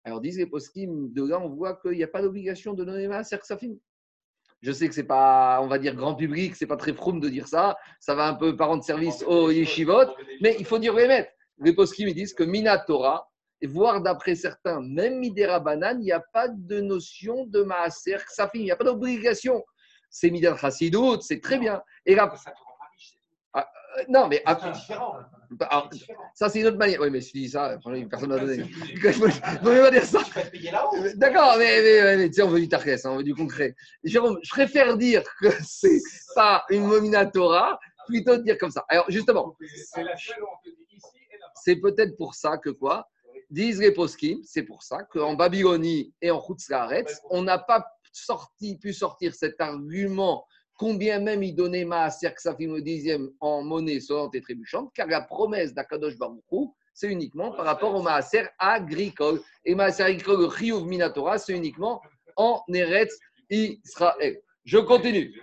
Alors, 0.05 0.23
disent 0.23 0.39
les 0.39 0.47
poskim, 0.47 1.13
de 1.13 1.29
là, 1.29 1.39
on 1.41 1.51
voit 1.51 1.77
qu'il 1.83 1.93
n'y 1.93 2.05
a 2.05 2.09
pas 2.09 2.23
d'obligation 2.23 2.73
de 2.73 2.85
donner 2.85 3.07
maaser 3.07 3.37
safim. 3.43 3.75
Je 4.63 4.73
sais 4.73 4.89
que 4.89 4.95
c'est 4.95 5.05
pas, 5.05 5.61
on 5.63 5.67
va 5.67 5.79
dire, 5.79 5.95
grand 5.95 6.15
public, 6.15 6.57
c'est 6.57 6.67
pas 6.67 6.79
très 6.79 6.95
froum 6.95 7.21
de 7.21 7.29
dire 7.29 7.47
ça. 7.47 7.77
Ça 8.01 8.15
va 8.15 8.29
un 8.29 8.35
peu 8.35 8.57
parent 8.57 8.79
de 8.79 8.83
service 8.83 9.23
au 9.25 9.51
yeshivot, 9.51 10.07
mais 10.41 10.57
il 10.59 10.65
faut 10.65 10.79
dire 10.79 10.95
les 10.95 11.07
mettre 11.07 11.31
les 11.61 11.73
poskim 11.73 12.09
ils 12.09 12.15
disent 12.15 12.35
que 12.35 12.45
Minatora, 12.45 13.31
voire 13.67 14.01
d'après 14.01 14.35
certains, 14.35 14.81
même 14.81 15.19
Midera 15.19 15.61
Banan, 15.61 15.99
il 15.99 16.05
n'y 16.05 16.13
a 16.13 16.21
pas 16.21 16.49
de 16.49 16.81
notion 16.81 17.47
de 17.47 17.63
Maaser 17.63 18.19
Ksafim, 18.27 18.61
il 18.61 18.65
n'y 18.65 18.71
a 18.71 18.77
pas 18.77 18.85
d'obligation. 18.85 19.65
C'est 20.11 20.31
Midera 20.31 20.57
Chassidout, 20.57 21.21
c'est 21.21 21.41
très 21.41 21.59
bien. 21.59 21.83
Et 22.07 22.15
là, 22.15 22.33
ah, 23.55 23.69
euh, 23.99 24.05
non, 24.09 24.29
mais 24.29 24.43
après, 24.45 24.73
bah, 25.51 25.89
ça 26.35 26.49
c'est 26.49 26.61
une 26.61 26.67
autre 26.67 26.77
manière. 26.77 27.01
Oui, 27.01 27.11
mais 27.11 27.21
si 27.21 27.33
tu 27.33 27.39
dis 27.39 27.49
ça, 27.49 27.79
personne 28.09 28.31
ne 28.31 28.35
va 28.35 28.41
donner. 28.41 28.65
Je 28.95 29.09
ne 29.09 29.81
pas 29.83 29.91
dire 29.91 30.05
ça. 30.05 30.21
D'accord, 31.17 31.57
mais, 31.59 31.81
mais, 31.83 32.17
mais, 32.17 32.29
tu 32.29 32.35
sais, 32.35 32.43
on 32.43 32.49
veut 32.49 32.61
du 32.61 32.69
tarkès, 32.69 33.05
hein, 33.05 33.11
on 33.13 33.17
veut 33.17 33.25
du 33.25 33.35
concret. 33.35 33.75
Jérôme, 34.05 34.39
je 34.43 34.51
préfère 34.51 34.97
dire 34.97 35.23
que 35.41 35.49
c'est 35.65 36.01
pas 36.35 36.65
une 36.71 36.87
Mominatora 36.87 37.79
plutôt 38.07 38.37
de 38.37 38.43
dire 38.43 38.59
comme 38.59 38.71
ça. 38.71 38.85
Alors, 38.89 39.07
justement. 39.11 39.57
C'est 39.93 40.05
la 40.05 40.17
seule 40.17 40.43
où 40.43 40.47
on 40.47 40.65
peut 40.65 40.71
dire 40.71 40.79
c'est 41.63 41.77
peut-être 41.77 42.17
pour 42.17 42.35
ça 42.35 42.59
que 42.59 42.71
quoi 42.71 43.09
Disent 43.51 43.81
les 43.81 43.93
poskim, 43.93 44.41
c'est 44.45 44.63
pour 44.63 44.83
ça 44.83 45.05
qu'en 45.05 45.35
Babylonie 45.35 46.13
et 46.21 46.31
en 46.31 46.41
Khutzlaretz, 46.41 47.21
on 47.31 47.43
n'a 47.43 47.59
pas 47.59 47.87
sorti, 48.13 48.77
pu 48.77 48.93
sortir 48.93 49.35
cet 49.35 49.61
argument 49.61 50.45
combien 50.79 51.19
même 51.19 51.43
il 51.43 51.55
donnait 51.55 51.85
Maaser 51.85 52.33
Ksafim 52.33 52.75
le 52.75 52.83
dixième 52.83 53.31
en 53.41 53.63
monnaie 53.63 54.01
sonnante 54.01 54.35
et 54.35 54.41
trébuchante, 54.41 54.91
car 54.95 55.09
la 55.09 55.21
promesse 55.21 55.75
d'Akadosh 55.75 56.17
Baruchou, 56.17 56.75
c'est 56.95 57.09
uniquement 57.09 57.53
par 57.53 57.67
rapport 57.67 57.95
au 57.95 58.03
Maaser 58.03 58.47
agricole. 58.59 59.41
Et 59.65 59.75
Maaser 59.75 60.05
agricole, 60.05 60.41
le 60.41 60.51
Chiyuv 60.51 60.85
Minatora, 60.87 61.39
c'est 61.39 61.53
uniquement 61.53 62.01
en 62.37 62.63
Eretz 62.73 63.19
Israël. 63.51 64.41
Je 64.65 64.79
continue. 64.79 65.35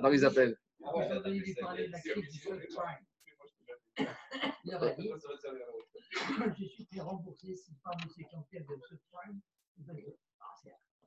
dans 0.00 0.08
les 0.08 0.24
appels. 0.24 0.56
Ils 0.94 1.08
sont 1.08 1.20
venus 1.20 1.42
lui 1.44 1.54
parler 1.54 1.86
de 1.86 1.92
la 1.92 2.00
crise 2.00 2.30
du 2.30 2.38
subprime. 2.38 2.98
Il 3.98 4.70
leur 4.70 4.82
a 4.82 4.90
dit 4.90 5.10
Je 6.58 6.64
suis 6.64 6.86
si 7.56 7.74
pas 7.82 7.92
de. 9.88 10.16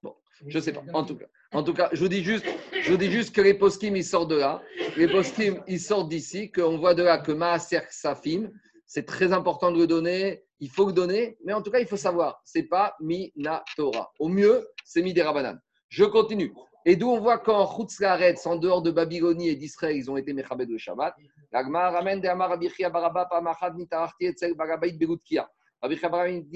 Bon, 0.02 0.16
ne 0.46 0.60
sais 0.60 0.74
pas. 0.74 0.84
En 0.94 1.04
tout 1.04 1.18
cas, 1.18 1.26
en 1.52 1.64
tout 1.64 1.74
cas, 1.74 1.90
je 1.92 2.00
vous 2.00 2.08
dis 2.08 2.24
juste, 2.24 2.46
je 2.72 2.92
vous 2.92 2.98
dis 2.98 3.12
juste 3.12 3.36
que 3.36 3.42
les 3.42 3.54
poskim 3.54 3.96
ils 3.96 4.04
sortent 4.06 4.30
de 4.30 4.38
là. 4.38 4.62
Les 4.98 5.08
poskim 5.08 5.64
ils 5.68 5.80
sortent 5.80 6.10
d'ici. 6.10 6.52
Qu'on 6.52 6.78
voit 6.78 6.94
de 6.94 7.04
là 7.04 7.18
que 7.18 7.32
Maaser 7.32 7.82
Safim, 7.90 8.50
c'est 8.86 9.06
très 9.06 9.34
important 9.34 9.72
de 9.72 9.78
le 9.78 9.88
donner. 9.88 10.44
Il 10.60 10.70
faut 10.70 10.88
le 10.88 10.94
donner, 10.94 11.38
mais 11.46 11.54
en 11.54 11.62
tout 11.62 11.72
cas, 11.72 11.80
il 11.80 11.88
faut 11.88 11.98
savoir, 11.98 12.42
c'est 12.44 12.64
pas 12.64 12.96
Mina 13.00 13.64
Torah. 13.78 14.12
Au 14.20 14.28
mieux, 14.28 14.68
c'est 14.84 15.02
Midera 15.02 15.56
Je 15.88 16.04
continue. 16.04 16.54
Et 16.90 16.96
d'où 16.96 17.08
on 17.08 17.20
voit 17.20 17.38
qu'en 17.38 17.68
Chutz 17.68 18.00
Laaretz, 18.00 18.48
en 18.48 18.56
dehors 18.56 18.82
de 18.82 18.90
Babylonie 18.90 19.50
et 19.50 19.56
d'Israël, 19.56 19.96
ils 19.96 20.10
ont 20.10 20.18
été 20.18 20.34
Mechabed 20.34 20.68
le 20.68 20.80
Shabbat. 20.80 21.16
Ramène 21.54 22.20
de 22.20 22.28
Amar 22.28 22.58
dit 22.58 22.68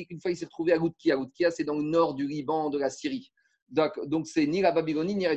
qu'une 0.08 0.20
fois 0.20 0.32
il 0.32 0.36
s'est 0.36 0.46
retrouvé 0.46 0.74
à 0.74 0.80
Goutkia. 0.80 1.18
Goutkia, 1.18 1.52
c'est 1.52 1.64
dans 1.64 1.76
le 1.76 1.84
nord 1.84 2.16
du 2.16 2.26
Liban, 2.26 2.72
de 2.72 2.80
la 2.80 2.90
Syrie. 2.90 3.32
Donc, 3.70 4.26
c'est 4.26 4.48
ni 4.48 4.62
la 4.62 4.72
Babylonie 4.72 5.14
ni 5.14 5.28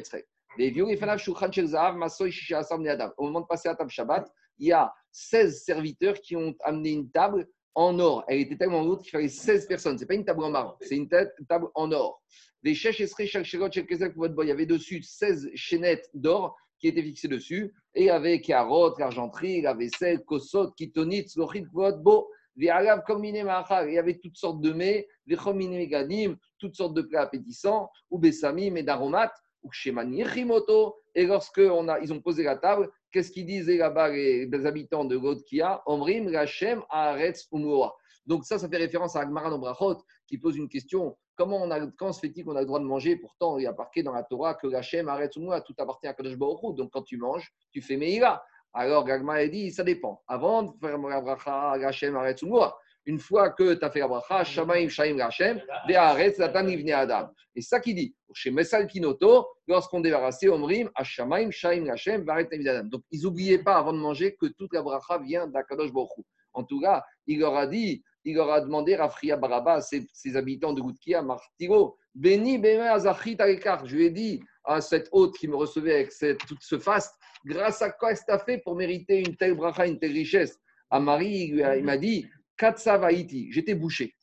Neadam. 2.79 3.13
Au 3.19 3.25
moment 3.27 3.43
de 3.43 3.47
passer 3.47 3.69
à 3.69 3.75
table 3.75 3.91
Shabbat, 3.91 4.33
il 4.57 4.69
y 4.69 4.73
a 4.73 4.95
16 5.13 5.63
serviteurs 5.63 6.19
qui 6.23 6.37
ont 6.37 6.55
amené 6.65 6.93
une 6.93 7.11
table 7.11 7.47
en 7.77 7.99
or. 8.01 8.25
Elle 8.27 8.41
était 8.41 8.57
tellement 8.57 8.83
lourde 8.83 9.03
qu'il 9.03 9.11
fallait 9.11 9.29
16 9.29 9.67
personnes. 9.67 9.99
Ce 9.99 10.03
n'est 10.03 10.09
pas 10.09 10.15
une 10.15 10.25
table 10.25 10.43
en 10.43 10.51
marbre, 10.51 10.77
c'est 10.81 10.97
une 10.97 11.09
ta- 11.09 11.27
table 11.49 11.69
en 11.75 11.93
or. 11.93 12.21
Les 12.63 12.75
chèches 12.75 13.01
esrei, 13.01 13.27
chaque 13.29 13.45
shérot, 13.45 13.71
chaque. 13.71 13.87
Il 13.91 14.49
y 14.49 14.51
avait 14.51 14.67
dessus 14.67 15.03
16 15.03 15.51
chaînettes 15.55 16.11
d'or 16.15 16.57
qui 16.81 16.89
étaient 16.89 17.03
fixées 17.03 17.29
dessus. 17.29 17.73
Et 17.95 18.11
avait 18.11 18.41
carottes, 18.41 18.99
l'argenterie, 18.99 19.61
la 19.61 19.75
vaisselle, 19.75 20.25
kosot, 20.25 20.73
kitonit, 20.73 21.29
slochit, 21.29 21.67
mahachal. 21.75 23.89
Il 23.89 23.95
y 23.95 23.99
avait 23.99 24.19
toutes 24.19 24.37
sortes 24.37 24.61
de 24.61 24.73
mets, 24.73 25.07
vichomine 25.27 25.77
megadim, 25.77 26.37
toutes 26.59 26.75
sortes 26.75 26.95
de 26.95 27.03
plats 27.03 27.23
appétissants, 27.23 27.91
ou 28.11 28.19
bessamim 28.19 28.77
et 28.77 28.83
d'aromates, 28.83 29.37
ou 29.63 29.71
shemani. 29.71 30.25
Et 31.15 31.27
lorsque 31.27 31.59
on 31.59 31.89
a, 31.89 32.01
ils 32.01 32.13
ont 32.13 32.21
posé 32.21 32.43
la 32.43 32.57
table, 32.57 32.91
qu'est-ce 33.11 33.31
qu'ils 33.31 33.47
disaient 33.47 33.77
là-bas 33.77 34.11
les, 34.11 34.67
habitants 34.67 35.05
de 35.05 35.17
Godkia? 35.17 35.83
Omrim, 35.87 36.29
Rachem, 36.35 36.83
Haaretz, 36.91 37.47
Umuoa. 37.53 37.95
Donc 38.27 38.45
ça, 38.45 38.59
ça 38.59 38.69
fait 38.69 38.77
référence 38.77 39.17
à 39.17 39.21
Agmaran 39.21 39.53
Obrachot 39.53 39.99
qui 40.27 40.39
pose 40.39 40.57
une 40.57 40.69
question. 40.69 41.17
Comment, 41.37 41.63
on 41.63 41.71
a, 41.71 41.87
quand 41.99 42.13
se 42.13 42.21
fait-il 42.21 42.45
qu'on 42.45 42.57
a 42.57 42.61
le 42.61 42.67
droit 42.67 42.81
de 42.81 42.85
manger? 42.85 43.17
Pourtant, 43.17 43.59
il 43.59 43.65
y 43.65 43.67
a 43.67 43.73
marqué 43.73 44.03
dans 44.03 44.13
la 44.13 44.23
Torah 44.23 44.55
que 44.55 44.73
Hachem, 44.75 45.09
Haaretz, 45.09 45.37
Umuoa, 45.37 45.61
tout 45.61 45.75
appartient 45.79 46.07
à 46.07 46.15
Kadosh 46.15 46.37
Baruch. 46.37 46.75
Donc 46.77 46.91
quand 46.93 47.03
tu 47.03 47.19
manges, 47.19 47.53
tu 47.73 47.81
fais 47.81 47.97
Meïla. 47.97 48.43
Alors 48.73 49.05
Gagma 49.05 49.35
a 49.35 49.47
dit, 49.47 49.71
ça 49.71 49.85
dépend. 49.85 50.23
Avant 50.27 50.65
de 50.65 50.73
faire 50.81 50.99
bracha, 50.99 51.73
Hachem, 51.73 52.17
Haaretz, 52.17 52.43
Umuoa, 52.43 52.77
une 53.07 53.21
fois 53.21 53.51
que 53.51 53.75
tu 53.75 53.85
as 53.85 53.91
fait 53.91 54.01
la 54.01 54.09
bracha, 54.09 54.43
Shamaim, 54.45 54.89
Shaim, 54.89 55.19
Hachem, 55.21 55.61
Haaretz, 55.89 56.37
Zatan, 56.37 56.67
Ivne, 56.67 56.93
Adam. 56.93 57.31
Et 57.55 57.63
ça 57.63 57.81
qui 57.81 57.95
dit. 57.95 58.15
Chez 58.35 58.51
Messal 58.51 58.87
Kinoto, 58.87 59.47
lorsqu'on 59.67 60.01
débarrassait 60.01 60.49
Omrim, 60.49 60.91
Hashamaim, 60.95 61.51
Shaim, 61.51 61.89
Hachem, 61.89 62.25
Varet, 62.25 62.49
Ivne, 62.53 62.69
Adam. 62.69 62.89
Donc 62.89 63.03
ils 63.13 63.23
n'oubliaient 63.23 63.63
pas 63.63 63.77
avant 63.77 63.93
de 63.93 63.99
manger 63.99 64.37
que 64.39 64.47
toute 64.47 64.75
la 64.75 64.83
bracha 64.83 65.19
vient 65.19 65.47
d'Akadosh 65.47 65.93
Baruch 65.93 66.11
Hu. 66.19 66.23
En 66.53 66.65
tout 66.65 66.81
cas, 66.81 67.05
il 67.27 67.39
leur 67.39 67.57
a 67.57 67.67
dit, 67.67 68.03
il 68.25 68.35
leur 68.35 68.51
a 68.51 68.61
demandé, 68.61 68.97
Rafria 68.97 69.37
Baraba, 69.37 69.81
ses, 69.81 70.07
ses 70.13 70.37
habitants 70.37 70.73
de 70.73 70.81
Goutkia, 70.81 71.23
Martiro, 71.23 71.97
Béni, 72.15 72.59
Bémé, 72.59 72.89
Azachit, 72.89 73.37
Alekar. 73.39 73.87
Je 73.87 73.97
lui 73.97 74.07
ai 74.07 74.11
dit 74.11 74.43
à 74.65 74.81
cette 74.81 75.09
hôte 75.13 75.37
qui 75.37 75.47
me 75.47 75.55
recevait 75.55 75.95
avec 75.95 76.13
cette, 76.13 76.39
tout 76.39 76.57
ce 76.61 76.79
faste, 76.79 77.15
grâce 77.45 77.83
à 77.83 77.91
quoi 77.91 78.11
est-ce 78.11 78.23
que 78.23 78.27
tu 78.27 78.33
as 78.33 78.39
fait 78.41 78.59
pour 78.59 78.75
mériter 78.75 79.21
une 79.21 79.37
telle 79.37 79.55
bracha, 79.55 79.87
une 79.87 79.99
telle 79.99 80.13
richesse? 80.13 80.59
À 80.91 80.99
Marie, 81.01 81.53
il 81.53 81.85
m'a 81.85 81.97
dit, 81.97 82.27
Katsavaiti, 82.57 83.53
j'étais 83.53 83.75
bouché. 83.75 84.15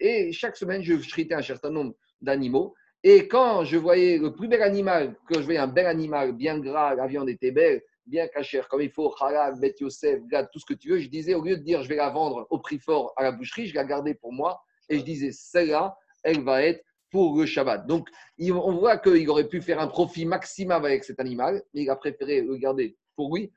Et 0.00 0.32
chaque 0.32 0.56
semaine, 0.56 0.82
je 0.82 1.00
shritais 1.00 1.34
un 1.34 1.42
certain 1.42 1.70
nombre 1.70 1.94
d'animaux. 2.20 2.74
Et 3.02 3.28
quand 3.28 3.64
je 3.64 3.76
voyais 3.76 4.18
le 4.18 4.34
plus 4.34 4.48
bel 4.48 4.62
animal, 4.62 5.16
que 5.28 5.40
je 5.40 5.44
voyais 5.44 5.58
un 5.58 5.68
bel 5.68 5.86
animal, 5.86 6.32
bien 6.32 6.58
gras, 6.58 6.94
la 6.94 7.06
viande 7.06 7.28
était 7.28 7.52
belle, 7.52 7.80
bien 8.06 8.26
cachère, 8.26 8.68
comme 8.68 8.82
il 8.82 8.90
faut, 8.90 9.14
halal, 9.20 9.58
bet 9.60 9.74
Yosef, 9.80 10.20
gad, 10.26 10.48
tout 10.52 10.58
ce 10.58 10.66
que 10.66 10.74
tu 10.74 10.90
veux, 10.90 10.98
je 10.98 11.08
disais, 11.08 11.34
au 11.34 11.42
lieu 11.42 11.56
de 11.56 11.62
dire 11.62 11.82
je 11.82 11.88
vais 11.88 11.96
la 11.96 12.10
vendre 12.10 12.46
au 12.50 12.58
prix 12.58 12.78
fort 12.78 13.12
à 13.16 13.22
la 13.22 13.32
boucherie, 13.32 13.66
je 13.66 13.74
la 13.74 13.84
gardais 13.84 14.14
pour 14.14 14.32
moi 14.32 14.60
et 14.88 14.98
je 14.98 15.04
disais, 15.04 15.30
celle-là, 15.32 15.96
elle 16.24 16.42
va 16.42 16.62
être 16.62 16.82
pour 17.10 17.38
le 17.38 17.46
Shabbat. 17.46 17.86
Donc, 17.86 18.08
on 18.40 18.72
voit 18.72 18.98
qu'il 18.98 19.28
aurait 19.30 19.48
pu 19.48 19.62
faire 19.62 19.80
un 19.80 19.86
profit 19.86 20.26
maximal 20.26 20.84
avec 20.84 21.04
cet 21.04 21.20
animal, 21.20 21.62
mais 21.72 21.82
il 21.82 21.90
a 21.90 21.96
préféré 21.96 22.42
le 22.42 22.56
garder 22.56 22.96
pour 23.18 23.34
lui. 23.34 23.52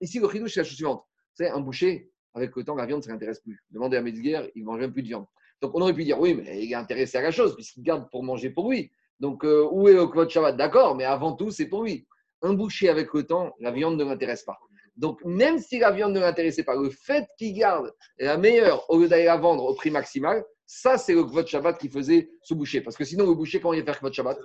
Ici, 0.00 0.18
le 0.20 0.28
chidouche, 0.30 0.54
c'est 0.54 0.60
la 0.60 0.64
chose 0.64 0.76
suivante. 0.76 1.04
C'est 1.34 1.50
un 1.50 1.60
boucher, 1.60 2.10
avec 2.32 2.56
le 2.56 2.64
temps, 2.64 2.74
la 2.74 2.86
viande, 2.86 3.02
ça 3.04 3.10
ne 3.10 3.16
l'intéresse 3.16 3.40
plus. 3.40 3.62
Demandez 3.70 3.98
à 3.98 4.00
Metzger, 4.00 4.50
il 4.54 4.62
ne 4.62 4.66
mange 4.66 4.80
même 4.80 4.92
plus 4.92 5.02
de 5.02 5.08
viande. 5.08 5.26
Donc, 5.60 5.72
on 5.74 5.82
aurait 5.82 5.92
pu 5.92 6.04
dire, 6.04 6.18
oui, 6.18 6.32
mais 6.34 6.64
il 6.64 6.72
est 6.72 6.74
intéressé 6.74 7.18
à 7.18 7.22
la 7.22 7.30
chose, 7.30 7.54
puisqu'il 7.54 7.82
garde 7.82 8.08
pour 8.10 8.24
manger 8.24 8.48
pour 8.48 8.70
lui. 8.70 8.90
Donc, 9.20 9.44
euh, 9.44 9.68
où 9.70 9.86
est 9.86 9.92
le 9.92 10.06
Kvot 10.06 10.28
Shabbat? 10.30 10.56
D'accord, 10.56 10.96
mais 10.96 11.04
avant 11.04 11.34
tout, 11.34 11.50
c'est 11.50 11.66
pour 11.66 11.84
lui. 11.84 12.06
Un 12.40 12.54
boucher, 12.54 12.88
avec 12.88 13.12
le 13.12 13.24
temps, 13.24 13.54
la 13.60 13.70
viande 13.70 13.98
ne 13.98 14.04
l'intéresse 14.04 14.44
pas. 14.44 14.58
Donc, 14.96 15.22
même 15.26 15.58
si 15.58 15.78
la 15.78 15.90
viande 15.90 16.14
ne 16.14 16.20
l'intéressait 16.20 16.64
pas, 16.64 16.74
le 16.74 16.88
fait 16.88 17.26
qu'il 17.36 17.52
garde 17.52 17.92
la 18.18 18.38
meilleure 18.38 18.88
au 18.88 18.98
lieu 18.98 19.08
d'aller 19.08 19.26
la 19.26 19.36
vendre 19.36 19.64
au 19.64 19.74
prix 19.74 19.90
maximal, 19.90 20.42
ça, 20.64 20.96
c'est 20.96 21.14
le 21.14 21.24
Kvot 21.24 21.46
Shabbat 21.46 21.78
qui 21.78 21.90
faisait 21.90 22.30
ce 22.42 22.54
boucher. 22.54 22.80
Parce 22.80 22.96
que 22.96 23.04
sinon, 23.04 23.26
le 23.26 23.34
boucher, 23.34 23.60
comment 23.60 23.74
il 23.74 23.80
va 23.80 23.92
faire 23.92 23.98
Kvot 23.98 24.12
Shabbat? 24.12 24.38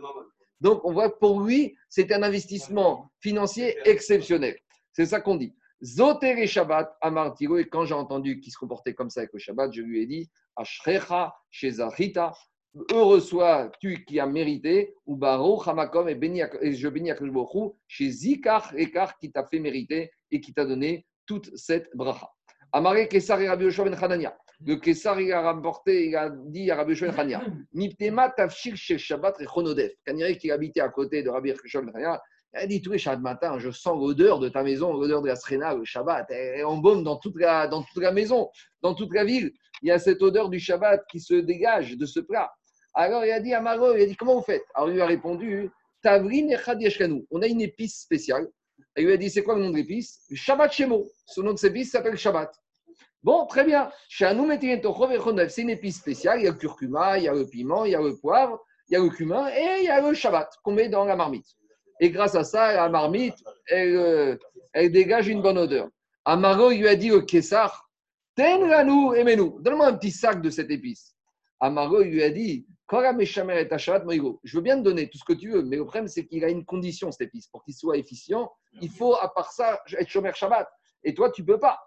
Donc, 0.59 0.83
on 0.83 0.93
voit 0.93 1.09
que 1.09 1.19
pour 1.19 1.41
lui, 1.41 1.75
c'est 1.89 2.11
un 2.11 2.23
investissement 2.23 3.11
financier 3.19 3.77
exceptionnel. 3.85 4.57
C'est 4.91 5.05
ça 5.05 5.21
qu'on 5.21 5.35
dit. 5.35 5.53
Zoter 5.83 6.41
et 6.41 6.47
Shabbat, 6.47 6.97
Amartiro, 7.01 7.57
et 7.57 7.67
quand 7.67 7.85
j'ai 7.85 7.93
entendu 7.93 8.39
qu'il 8.39 8.51
se 8.51 8.57
comportait 8.57 8.95
comme 8.95 9.11
ça 9.11 9.21
avec 9.21 9.33
le 9.33 9.39
Shabbat, 9.39 9.71
je 9.71 9.81
lui 9.81 10.01
ai 10.01 10.07
dit 10.07 10.29
Ashrecha, 10.55 11.35
Shezachita, 11.51 12.33
heureux 12.91 13.19
sois-tu 13.19 14.03
qui 14.05 14.19
as 14.19 14.25
mérité, 14.25 14.95
ou 15.05 15.15
Baruch 15.15 15.67
Hamakom, 15.67 16.09
et, 16.09 16.15
je 16.73 16.87
bénis 16.87 17.11
Hu, 17.11 17.69
chez 17.87 18.09
Zikar 18.09 18.73
Ekar 18.75 19.17
qui 19.19 19.31
t'a 19.31 19.45
fait 19.45 19.59
mériter 19.59 20.11
et 20.31 20.41
qui 20.41 20.53
t'a 20.53 20.65
donné 20.65 21.05
toute 21.27 21.55
cette 21.55 21.89
bracha. 21.95 22.27
Amaré 22.71 23.07
Kesar 23.07 23.41
et 23.41 23.49
Rabbi 23.49 23.65
Yoshua 23.65 23.85
ben 23.85 23.93
Hanania. 23.93 24.37
Le 24.65 24.75
Kesar, 24.75 25.19
il 25.21 25.31
a 25.31 25.41
rapporté, 25.41 26.07
il 26.07 26.15
a 26.15 26.29
dit 26.29 26.69
à 26.69 26.75
Rabbi 26.75 26.91
Yoshua 26.91 27.09
ben 27.09 27.19
Hanania 27.19 27.43
Niptema 27.73 28.29
tafshir 28.29 28.75
chez 28.75 28.97
Shabbat 28.97 29.39
et 29.41 29.45
Chonodef. 29.45 29.93
Qui 30.39 30.51
habitait 30.51 30.81
à 30.81 30.89
côté 30.89 31.23
de 31.23 31.29
Rabbi 31.29 31.49
Yoshua 31.49 31.81
ben 31.81 31.89
Hanania, 31.89 32.21
elle 32.53 32.63
a 32.63 32.67
dit 32.67 32.81
tous 32.81 32.91
les 32.91 32.97
Shabbat 32.97 33.21
matin, 33.21 33.59
je 33.59 33.71
sens 33.71 33.97
l'odeur 33.97 34.39
de 34.39 34.49
ta 34.49 34.63
maison, 34.63 34.93
l'odeur 34.93 35.21
de 35.21 35.27
la 35.27 35.35
Srena, 35.35 35.75
le 35.75 35.85
Shabbat. 35.85 36.27
Elle 36.29 36.65
embaume 36.65 37.03
dans 37.03 37.17
toute, 37.17 37.39
la, 37.39 37.67
dans 37.67 37.83
toute 37.83 38.01
la 38.01 38.11
maison, 38.11 38.49
dans 38.81 38.95
toute 38.95 39.13
la 39.13 39.23
ville. 39.23 39.51
Il 39.81 39.89
y 39.89 39.91
a 39.91 39.99
cette 39.99 40.21
odeur 40.21 40.49
du 40.49 40.59
Shabbat 40.59 41.05
qui 41.09 41.19
se 41.19 41.35
dégage 41.35 41.97
de 41.97 42.05
ce 42.05 42.19
plat. 42.19 42.51
Alors 42.93 43.23
il 43.23 43.31
a 43.31 43.39
dit 43.39 43.53
à 43.53 43.61
il 43.61 44.01
a 44.01 44.05
dit 44.05 44.15
comment 44.15 44.35
vous 44.35 44.41
faites? 44.41 44.63
Alors 44.73 44.89
il 44.89 44.95
lui 44.95 45.01
a 45.01 45.05
répondu 45.05 45.69
Tavrin 46.01 46.49
echad. 46.49 46.81
On 47.29 47.41
a 47.41 47.47
une 47.47 47.61
épice 47.61 48.01
spéciale. 48.01 48.47
Il 48.97 49.05
lui 49.05 49.13
a 49.13 49.17
dit 49.17 49.29
c'est 49.29 49.43
quoi 49.43 49.55
le 49.55 49.61
nom 49.61 49.69
de 49.69 49.75
l'épice 49.75 50.21
Shabbat 50.33 50.71
Shemo. 50.71 51.07
Ce 51.25 51.41
nom 51.41 51.53
de 51.53 51.57
cette 51.57 51.77
s'appelle 51.85 52.17
Shabbat. 52.17 52.51
Bon, 53.23 53.45
très 53.45 53.63
bien. 53.63 53.91
C'est 54.09 54.31
une 54.31 55.69
épice 55.69 55.97
spéciale. 55.97 56.39
Il 56.39 56.45
y 56.45 56.47
a 56.47 56.51
le 56.51 56.57
curcuma, 56.57 57.17
il 57.17 57.25
y 57.25 57.27
a 57.27 57.33
le 57.33 57.45
piment, 57.45 57.85
il 57.85 57.91
y 57.91 57.95
a 57.95 58.01
le 58.01 58.15
poivre, 58.15 58.63
il 58.89 58.93
y 58.93 58.95
a 58.95 58.99
le 58.99 59.09
cumin 59.09 59.49
et 59.49 59.79
il 59.79 59.85
y 59.85 59.89
a 59.89 60.01
le 60.01 60.13
Shabbat 60.13 60.49
qu'on 60.63 60.71
met 60.71 60.89
dans 60.89 61.05
la 61.05 61.15
marmite. 61.15 61.45
Et 61.99 62.09
grâce 62.09 62.35
à 62.35 62.43
ça, 62.43 62.73
la 62.73 62.89
marmite, 62.89 63.35
elle, 63.67 63.95
euh, 63.95 64.37
dégage 64.89 65.27
une 65.27 65.41
bonne 65.41 65.57
odeur. 65.57 65.89
Amaro 66.25 66.69
lui 66.69 66.87
a 66.87 66.95
dit 66.95 67.11
au 67.11 67.21
Kessar, 67.23 67.89
Tenranou, 68.35 69.13
aimez-nous, 69.13 69.59
donne-moi 69.61 69.87
un 69.87 69.93
petit 69.93 70.11
sac 70.11 70.41
de 70.41 70.49
cette 70.49 70.69
épice. 70.69 71.15
Amaro 71.59 72.01
lui 72.01 72.21
a 72.21 72.29
dit, 72.29 72.67
Je 72.89 74.55
veux 74.55 74.61
bien 74.61 74.77
te 74.77 74.81
donner 74.81 75.09
tout 75.09 75.17
ce 75.17 75.25
que 75.25 75.33
tu 75.33 75.51
veux, 75.51 75.61
mais 75.61 75.75
le 75.75 75.83
problème 75.83 76.07
c'est 76.07 76.25
qu'il 76.25 76.43
a 76.45 76.49
une 76.49 76.63
condition 76.63 77.09
épice. 77.19 77.47
Pour 77.47 77.63
qu'il 77.63 77.73
soit 77.73 77.97
efficient, 77.97 78.49
il 78.81 78.89
faut 78.89 79.15
à 79.15 79.33
part 79.33 79.51
ça 79.51 79.81
être 79.97 80.07
Shomer 80.07 80.31
Shabbat. 80.33 80.67
Et 81.03 81.13
toi, 81.13 81.29
tu 81.31 81.43
peux 81.43 81.59
pas. 81.59 81.79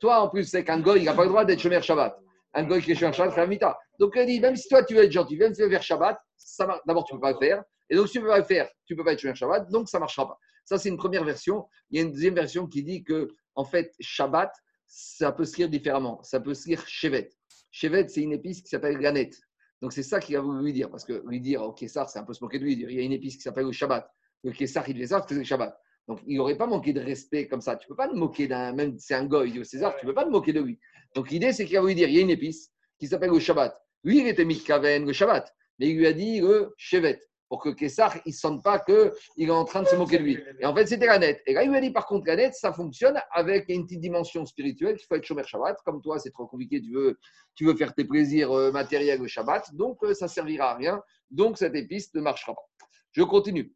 Toi, 0.00 0.20
en 0.20 0.28
plus, 0.28 0.44
c'est 0.44 0.64
qu'un 0.64 0.80
goy, 0.80 1.00
il 1.00 1.04
n'a 1.04 1.14
pas 1.14 1.22
le 1.22 1.28
droit 1.30 1.44
d'être 1.44 1.60
Shomer 1.60 1.80
Shabbat. 1.80 2.18
Un 2.54 2.64
goy 2.64 2.82
qui 2.82 2.92
est 2.92 2.94
Shomer 2.94 3.14
Shabbat, 3.14 3.34
c'est 3.34 3.40
un 3.40 3.46
mita. 3.46 3.78
Donc 3.98 4.12
il 4.16 4.26
dit, 4.26 4.40
même 4.40 4.56
si 4.56 4.68
toi, 4.68 4.84
tu 4.84 4.94
veux 4.94 5.04
être 5.04 5.12
gentil, 5.12 5.36
viens 5.36 5.48
me 5.48 5.54
faire 5.54 5.68
vers 5.68 5.82
Shabbat, 5.82 6.18
ça 6.36 6.66
marche. 6.66 6.80
D'abord, 6.86 7.04
tu 7.04 7.14
ne 7.14 7.18
peux 7.18 7.22
pas 7.22 7.32
le 7.32 7.38
faire. 7.38 7.62
Et 7.88 7.96
donc, 7.96 8.08
si 8.08 8.12
tu 8.12 8.18
ne 8.18 8.24
peux 8.24 8.30
pas 8.30 8.38
le 8.38 8.44
faire, 8.44 8.68
tu 8.84 8.92
ne 8.92 8.98
peux 8.98 9.04
pas 9.04 9.14
être 9.14 9.20
Shomer 9.20 9.34
Shabbat, 9.34 9.70
donc 9.70 9.88
ça 9.88 9.96
ne 9.96 10.00
marchera 10.00 10.28
pas. 10.28 10.38
Ça, 10.66 10.76
c'est 10.76 10.90
une 10.90 10.98
première 10.98 11.24
version. 11.24 11.66
Il 11.90 11.98
y 11.98 12.02
a 12.02 12.04
une 12.04 12.12
deuxième 12.12 12.34
version 12.34 12.66
qui 12.66 12.82
dit 12.82 13.02
que, 13.02 13.28
en 13.54 13.64
fait, 13.64 13.94
Shabbat, 14.00 14.52
ça 14.86 15.32
peut 15.32 15.46
se 15.46 15.56
lire 15.56 15.70
différemment. 15.70 16.22
Ça 16.22 16.40
peut 16.40 16.52
se 16.52 16.68
lire 16.68 16.86
Shevet. 16.86 17.30
Shevet, 17.72 18.06
c'est 18.08 18.22
une 18.22 18.32
épice 18.32 18.62
qui 18.62 18.68
s'appelle 18.68 18.98
Ganette. 18.98 19.40
Donc, 19.80 19.92
c'est 19.92 20.04
ça 20.04 20.20
qu'il 20.20 20.36
a 20.36 20.40
voulu 20.40 20.62
lui 20.62 20.72
dire. 20.72 20.90
Parce 20.90 21.04
que 21.04 21.24
lui 21.26 21.40
dire 21.40 21.62
au 21.62 21.72
Kessar, 21.72 22.08
c'est 22.08 22.20
un 22.20 22.24
peu 22.24 22.32
se 22.32 22.44
moquer 22.44 22.60
de 22.60 22.64
lui. 22.64 22.76
Dire, 22.76 22.88
il 22.88 22.96
y 22.96 23.00
a 23.00 23.02
une 23.02 23.12
épice 23.12 23.36
qui 23.36 23.42
s'appelle 23.42 23.66
le 23.66 23.72
Shabbat. 23.72 24.08
Le 24.44 24.52
Kessar, 24.52 24.88
il 24.88 24.96
que 24.96 25.06
c'était 25.06 25.34
le 25.34 25.42
Shabbat. 25.42 25.76
Donc, 26.06 26.20
il 26.26 26.36
n'aurait 26.36 26.56
pas 26.56 26.66
manqué 26.66 26.92
de 26.92 27.00
respect 27.00 27.48
comme 27.48 27.60
ça. 27.60 27.76
Tu 27.76 27.86
ne 27.86 27.88
peux 27.88 27.96
pas 27.96 28.08
te 28.08 28.14
moquer 28.14 28.46
d'un. 28.46 28.72
Même 28.72 28.96
c'est 28.98 29.14
un 29.14 29.24
goy, 29.24 29.58
au 29.58 29.64
César, 29.64 29.96
tu 29.96 30.06
ne 30.06 30.10
peux 30.10 30.14
pas 30.14 30.24
te 30.24 30.30
moquer 30.30 30.52
de 30.52 30.60
lui. 30.60 30.78
Donc, 31.16 31.30
l'idée, 31.30 31.52
c'est 31.52 31.64
qu'il 31.64 31.76
a 31.76 31.80
voulu 31.80 31.94
dire 31.94 32.08
il 32.08 32.14
y 32.14 32.18
a 32.18 32.22
une 32.22 32.30
épice 32.30 32.70
qui 32.98 33.08
s'appelle 33.08 33.30
le 33.30 33.40
Shabbat. 33.40 33.76
Lui, 34.04 34.20
il 34.20 34.26
était 34.26 34.44
mitkaven 34.44 35.06
le 35.06 35.12
Shabbat, 35.12 35.52
mais 35.78 35.88
il 35.88 35.96
lui 35.96 36.06
a 36.06 36.12
dit 36.12 36.40
le 36.40 36.74
Shevet, 36.76 37.20
pour 37.52 37.62
que 37.62 37.68
Kessar, 37.68 38.16
ne 38.24 38.32
sente 38.32 38.64
pas 38.64 38.78
qu'il 38.78 39.12
est 39.36 39.50
en 39.50 39.66
train 39.66 39.82
de 39.82 39.86
se 39.86 39.94
moquer 39.94 40.16
de 40.16 40.22
lui. 40.22 40.38
Et 40.58 40.64
en 40.64 40.74
fait, 40.74 40.86
c'était 40.86 41.04
la 41.04 41.18
net. 41.18 41.42
Et 41.44 41.52
là, 41.52 41.64
il 41.64 41.68
lui 41.68 41.76
a 41.76 41.82
dit, 41.82 41.90
par 41.90 42.06
contre, 42.06 42.26
la 42.26 42.36
net, 42.36 42.54
ça 42.54 42.72
fonctionne 42.72 43.20
avec 43.30 43.68
une 43.68 43.84
petite 43.84 44.00
dimension 44.00 44.46
spirituelle, 44.46 44.96
il 44.98 45.04
faut 45.04 45.16
être 45.16 45.26
Shomer 45.26 45.42
Shabbat. 45.44 45.76
Comme 45.84 46.00
toi, 46.00 46.18
c'est 46.18 46.30
trop 46.30 46.46
compliqué, 46.46 46.80
tu 46.80 46.94
veux, 46.94 47.18
tu 47.54 47.66
veux 47.66 47.76
faire 47.76 47.92
tes 47.94 48.06
plaisirs 48.06 48.50
euh, 48.52 48.72
matériels 48.72 49.20
le 49.20 49.28
Shabbat, 49.28 49.74
donc 49.74 49.98
euh, 50.02 50.14
ça 50.14 50.24
ne 50.24 50.30
servira 50.30 50.70
à 50.70 50.76
rien. 50.76 51.02
Donc, 51.30 51.58
cette 51.58 51.74
épice 51.74 52.14
ne 52.14 52.22
marchera 52.22 52.54
pas. 52.54 52.86
Je 53.10 53.22
continue. 53.22 53.74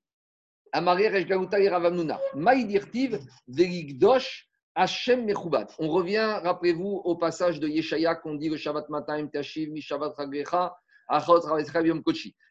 On 5.79 5.89
revient, 5.91 6.41
rappelez-vous, 6.43 7.03
au 7.05 7.17
passage 7.17 7.61
de 7.61 7.69
Yeshaya 7.69 8.15
qu'on 8.15 8.37
dit 8.37 8.49
le 8.49 8.57
Shabbat 8.57 8.89
matin, 8.89 9.27
Tashiv, 9.27 9.71
Mi 9.71 9.83
Shabbat 9.83 10.15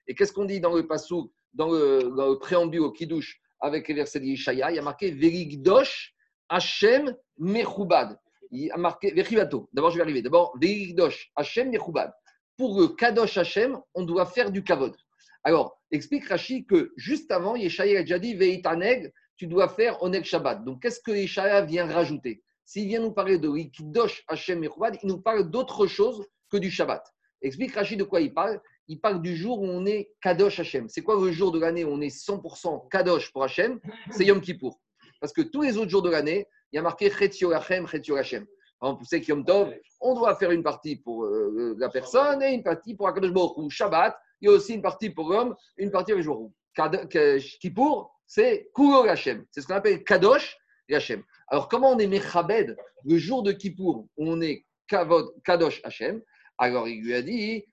Et 0.08 0.16
qu'est-ce 0.16 0.34
qu'on 0.34 0.46
dit 0.46 0.60
dans 0.60 0.76
le 0.76 0.88
passou, 0.88 1.32
dans 1.54 1.70
le, 1.70 2.38
préambule 2.40 2.82
au 2.82 2.92
Kiddush 2.92 3.42
avec 3.60 3.88
les 3.88 3.94
versets 3.94 4.20
de 4.20 4.26
Yeshaya? 4.26 4.72
Il 4.72 4.76
y 4.76 4.80
a 4.80 4.82
marqué 4.82 5.12
Veligdosh, 5.12 6.14
Hashem 6.50 7.16
Mechubad. 7.38 8.18
Il 8.52 8.66
y 8.66 8.72
a 8.72 8.78
marqué 8.78 9.12
Vechivato. 9.12 9.70
D'abord, 9.74 9.92
je 9.92 9.98
vais 9.98 10.04
arriver. 10.04 10.22
D'abord, 10.22 10.58
Veligdosh, 10.62 11.32
Hashem 11.36 11.70
Mechubad. 11.70 12.14
Pour 12.58 12.80
le 12.80 12.88
Kadosh 12.90 13.38
Hashem, 13.38 13.78
on 13.94 14.04
doit 14.04 14.26
faire 14.26 14.52
du 14.52 14.64
Kavod. 14.64 14.96
Alors, 15.44 15.80
explique 15.92 16.28
Rashi 16.28 16.66
que 16.66 16.92
juste 16.98 17.32
avant, 17.32 17.56
Yeshaya 17.56 18.00
a 18.00 18.02
déjà 18.02 18.18
dit 18.18 18.34
Veitaneg, 18.34 19.14
tu 19.38 19.48
dois 19.48 19.68
faire 19.68 20.02
Oneg 20.02 20.24
Shabbat. 20.24 20.64
Donc, 20.64 20.82
qu'est-ce 20.82 21.00
que 21.02 21.12
Yeshaya 21.12 21.62
vient 21.62 21.86
rajouter? 21.86 22.42
S'il 22.66 22.88
vient 22.88 23.02
nous 23.02 23.12
parler 23.12 23.38
de 23.38 23.48
Rikidosh 23.48 24.24
Hashem 24.28 24.60
Mechubad, 24.60 24.98
il 25.04 25.08
nous 25.08 25.22
parle 25.22 25.52
d'autre 25.52 25.86
chose 25.86 26.26
que 26.50 26.58
du 26.58 26.72
Shabbat. 26.72 27.04
Explique 27.46 27.76
Rashi 27.76 27.96
de 27.96 28.04
quoi 28.04 28.22
il 28.22 28.34
parle 28.34 28.60
Il 28.88 29.00
parle 29.00 29.22
du 29.22 29.36
jour 29.36 29.62
où 29.62 29.68
on 29.68 29.86
est 29.86 30.12
Kadosh 30.20 30.60
Hashem. 30.60 30.90
C'est 30.90 31.04
quoi 31.04 31.16
le 31.24 31.32
jour 31.32 31.52
de 31.52 31.60
l'année 31.60 31.84
où 31.86 31.90
on 31.90 32.02
est 32.02 32.16
100% 32.16 32.90
Kadosh 32.90 33.32
pour 33.32 33.44
Hashem? 33.44 33.80
C'est 34.10 34.26
Yom 34.26 34.42
Kippour. 34.42 34.82
Parce 35.22 35.32
que 35.32 35.44
tous 35.44 35.62
les 35.62 35.78
autres 35.78 35.92
jours 35.92 36.02
de 36.02 36.10
l'année, 36.10 36.48
il 36.72 36.78
y 36.78 36.80
a 36.80 36.82
marqué 36.82 37.12
Chetio 37.12 37.52
Hashem, 37.52 37.88
Chetio. 37.88 38.16
Par 38.16 38.90
exemple, 38.90 39.06
c'est 39.08 39.28
Yom 39.28 39.46
Tov, 39.46 39.74
on 40.02 40.16
doit 40.16 40.36
faire 40.36 40.50
une 40.50 40.64
partie 40.64 40.96
pour 40.96 41.26
euh, 41.26 41.76
la 41.78 41.90
personne 41.90 42.42
et 42.42 42.52
une 42.52 42.64
partie 42.64 42.96
pour 42.96 43.08
Akadosh 43.08 43.32
Baruch 43.32 43.58
Hu. 43.58 43.70
Shabbat, 43.70 44.18
il 44.42 44.50
y 44.50 44.52
a 44.52 44.56
aussi 44.56 44.74
une 44.74 44.82
partie 44.82 45.12
pour 45.12 45.30
l'homme, 45.30 45.56
une 45.78 45.92
partie 45.92 46.14
pour 46.14 46.50
Hu. 46.50 47.10
Kippour, 47.62 48.12
c'est 48.26 48.72
Kuro 48.74 49.04
Hashem. 49.08 49.46
C'est 49.52 49.62
ce 49.62 49.68
qu'on 49.68 49.76
appelle 49.76 50.04
Kadosh 50.04 50.58
et 50.90 50.96
Hashem. 50.96 51.24
Alors, 51.48 51.70
comment 51.70 51.92
on 51.92 52.00
est 52.00 52.08
Mechabed 52.08 52.76
le 53.04 53.18
jour 53.20 53.44
de 53.44 53.52
Kippour 53.52 54.08
où 54.18 54.30
on 54.32 54.42
est 54.42 54.66
Kavod, 54.88 55.32
Kadosh 55.44 55.82
Hashem 55.84 56.22
Alors, 56.58 56.88
il 56.88 57.04
lui 57.04 57.14
a 57.14 57.22
dit 57.22 57.66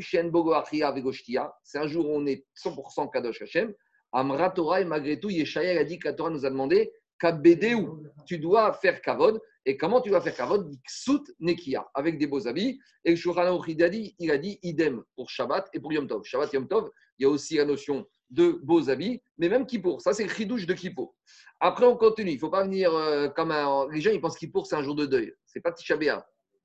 Shen 0.00 0.30
Bogo 0.30 0.52
Achia. 0.54 1.54
C'est 1.62 1.78
un 1.78 1.86
jour 1.86 2.08
où 2.08 2.12
on 2.14 2.26
est 2.26 2.46
100% 2.56 3.10
Kadosh 3.10 3.42
Hashem. 3.42 3.74
Amra 4.12 4.50
Torah 4.50 4.80
et 4.80 4.84
malgré 4.84 5.20
tout, 5.20 5.28
Yeshaya 5.28 5.78
a 5.78 5.84
dit 5.84 5.98
que 5.98 6.08
nous 6.30 6.46
a 6.46 6.50
demandé 6.50 6.92
Kabedeu, 7.18 8.04
tu 8.26 8.38
dois 8.38 8.72
faire 8.74 9.02
Kavod. 9.02 9.40
Et 9.66 9.76
comment 9.76 10.00
tu 10.00 10.08
dois 10.08 10.20
faire 10.20 10.34
Kavod? 10.34 10.72
Ksut 10.84 11.34
Nekia, 11.40 11.86
avec 11.94 12.18
des 12.18 12.26
beaux 12.26 12.46
habits. 12.46 12.80
Et 13.04 13.14
Aruch, 13.26 13.64
il 13.68 13.82
a 13.82 13.88
dit, 13.88 14.14
il 14.18 14.30
a 14.30 14.38
dit 14.38 14.58
idem 14.62 15.02
pour 15.14 15.28
Shabbat 15.28 15.68
et 15.74 15.80
pour 15.80 15.92
Yom 15.92 16.06
Tov. 16.06 16.24
Shabbat 16.24 16.52
Yom 16.52 16.68
Tov, 16.68 16.90
il 17.18 17.24
y 17.24 17.26
a 17.26 17.28
aussi 17.28 17.56
la 17.56 17.64
notion 17.64 18.06
de 18.30 18.60
beaux 18.62 18.88
habits, 18.88 19.22
mais 19.38 19.48
même 19.48 19.66
Kippour. 19.66 20.00
Ça, 20.00 20.12
c'est 20.12 20.24
le 20.24 20.66
de 20.66 20.74
Kippour. 20.74 21.14
Après, 21.60 21.86
on 21.86 21.96
continue. 21.96 22.30
Il 22.30 22.34
ne 22.34 22.40
faut 22.40 22.50
pas 22.50 22.64
venir 22.64 22.94
euh, 22.94 23.28
comme 23.28 23.50
un. 23.50 23.88
Les 23.90 24.00
gens, 24.00 24.10
ils 24.10 24.20
pensent 24.20 24.38
Kippour, 24.38 24.66
c'est 24.66 24.76
un 24.76 24.82
jour 24.82 24.94
de 24.94 25.06
deuil. 25.06 25.34
C'est 25.46 25.60
pas 25.60 25.72
Tisha. 25.72 25.98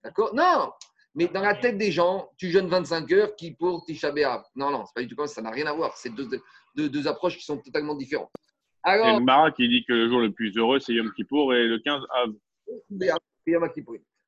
D'accord? 0.03 0.33
Non 0.33 0.71
Mais 1.15 1.27
dans 1.27 1.41
la 1.41 1.55
tête 1.55 1.77
des 1.77 1.91
gens, 1.91 2.29
tu 2.37 2.49
jeûnes 2.49 2.67
25 2.67 3.11
heures, 3.11 3.35
Kippour, 3.35 3.83
Tisha 3.85 4.11
B'Av. 4.11 4.43
Non, 4.55 4.71
non, 4.71 4.85
c'est 4.85 4.93
pas 4.95 5.01
du 5.01 5.07
tout 5.07 5.15
comme 5.15 5.27
ça. 5.27 5.35
Ça 5.35 5.41
n'a 5.41 5.51
rien 5.51 5.67
à 5.67 5.73
voir. 5.73 5.95
C'est 5.97 6.13
deux, 6.13 6.27
deux, 6.75 6.89
deux 6.89 7.07
approches 7.07 7.37
qui 7.37 7.45
sont 7.45 7.57
totalement 7.57 7.95
différentes. 7.95 8.31
Alors, 8.83 9.07
et 9.07 9.13
le 9.13 9.21
Mara 9.21 9.51
qui 9.51 9.67
dit 9.69 9.85
que 9.87 9.93
le 9.93 10.09
jour 10.09 10.19
le 10.19 10.31
plus 10.31 10.55
heureux, 10.57 10.79
c'est 10.79 10.93
Yom 10.93 11.11
Kippour 11.13 11.53
et 11.53 11.67
le 11.67 11.79
15 11.79 12.01
Av. 12.09 12.29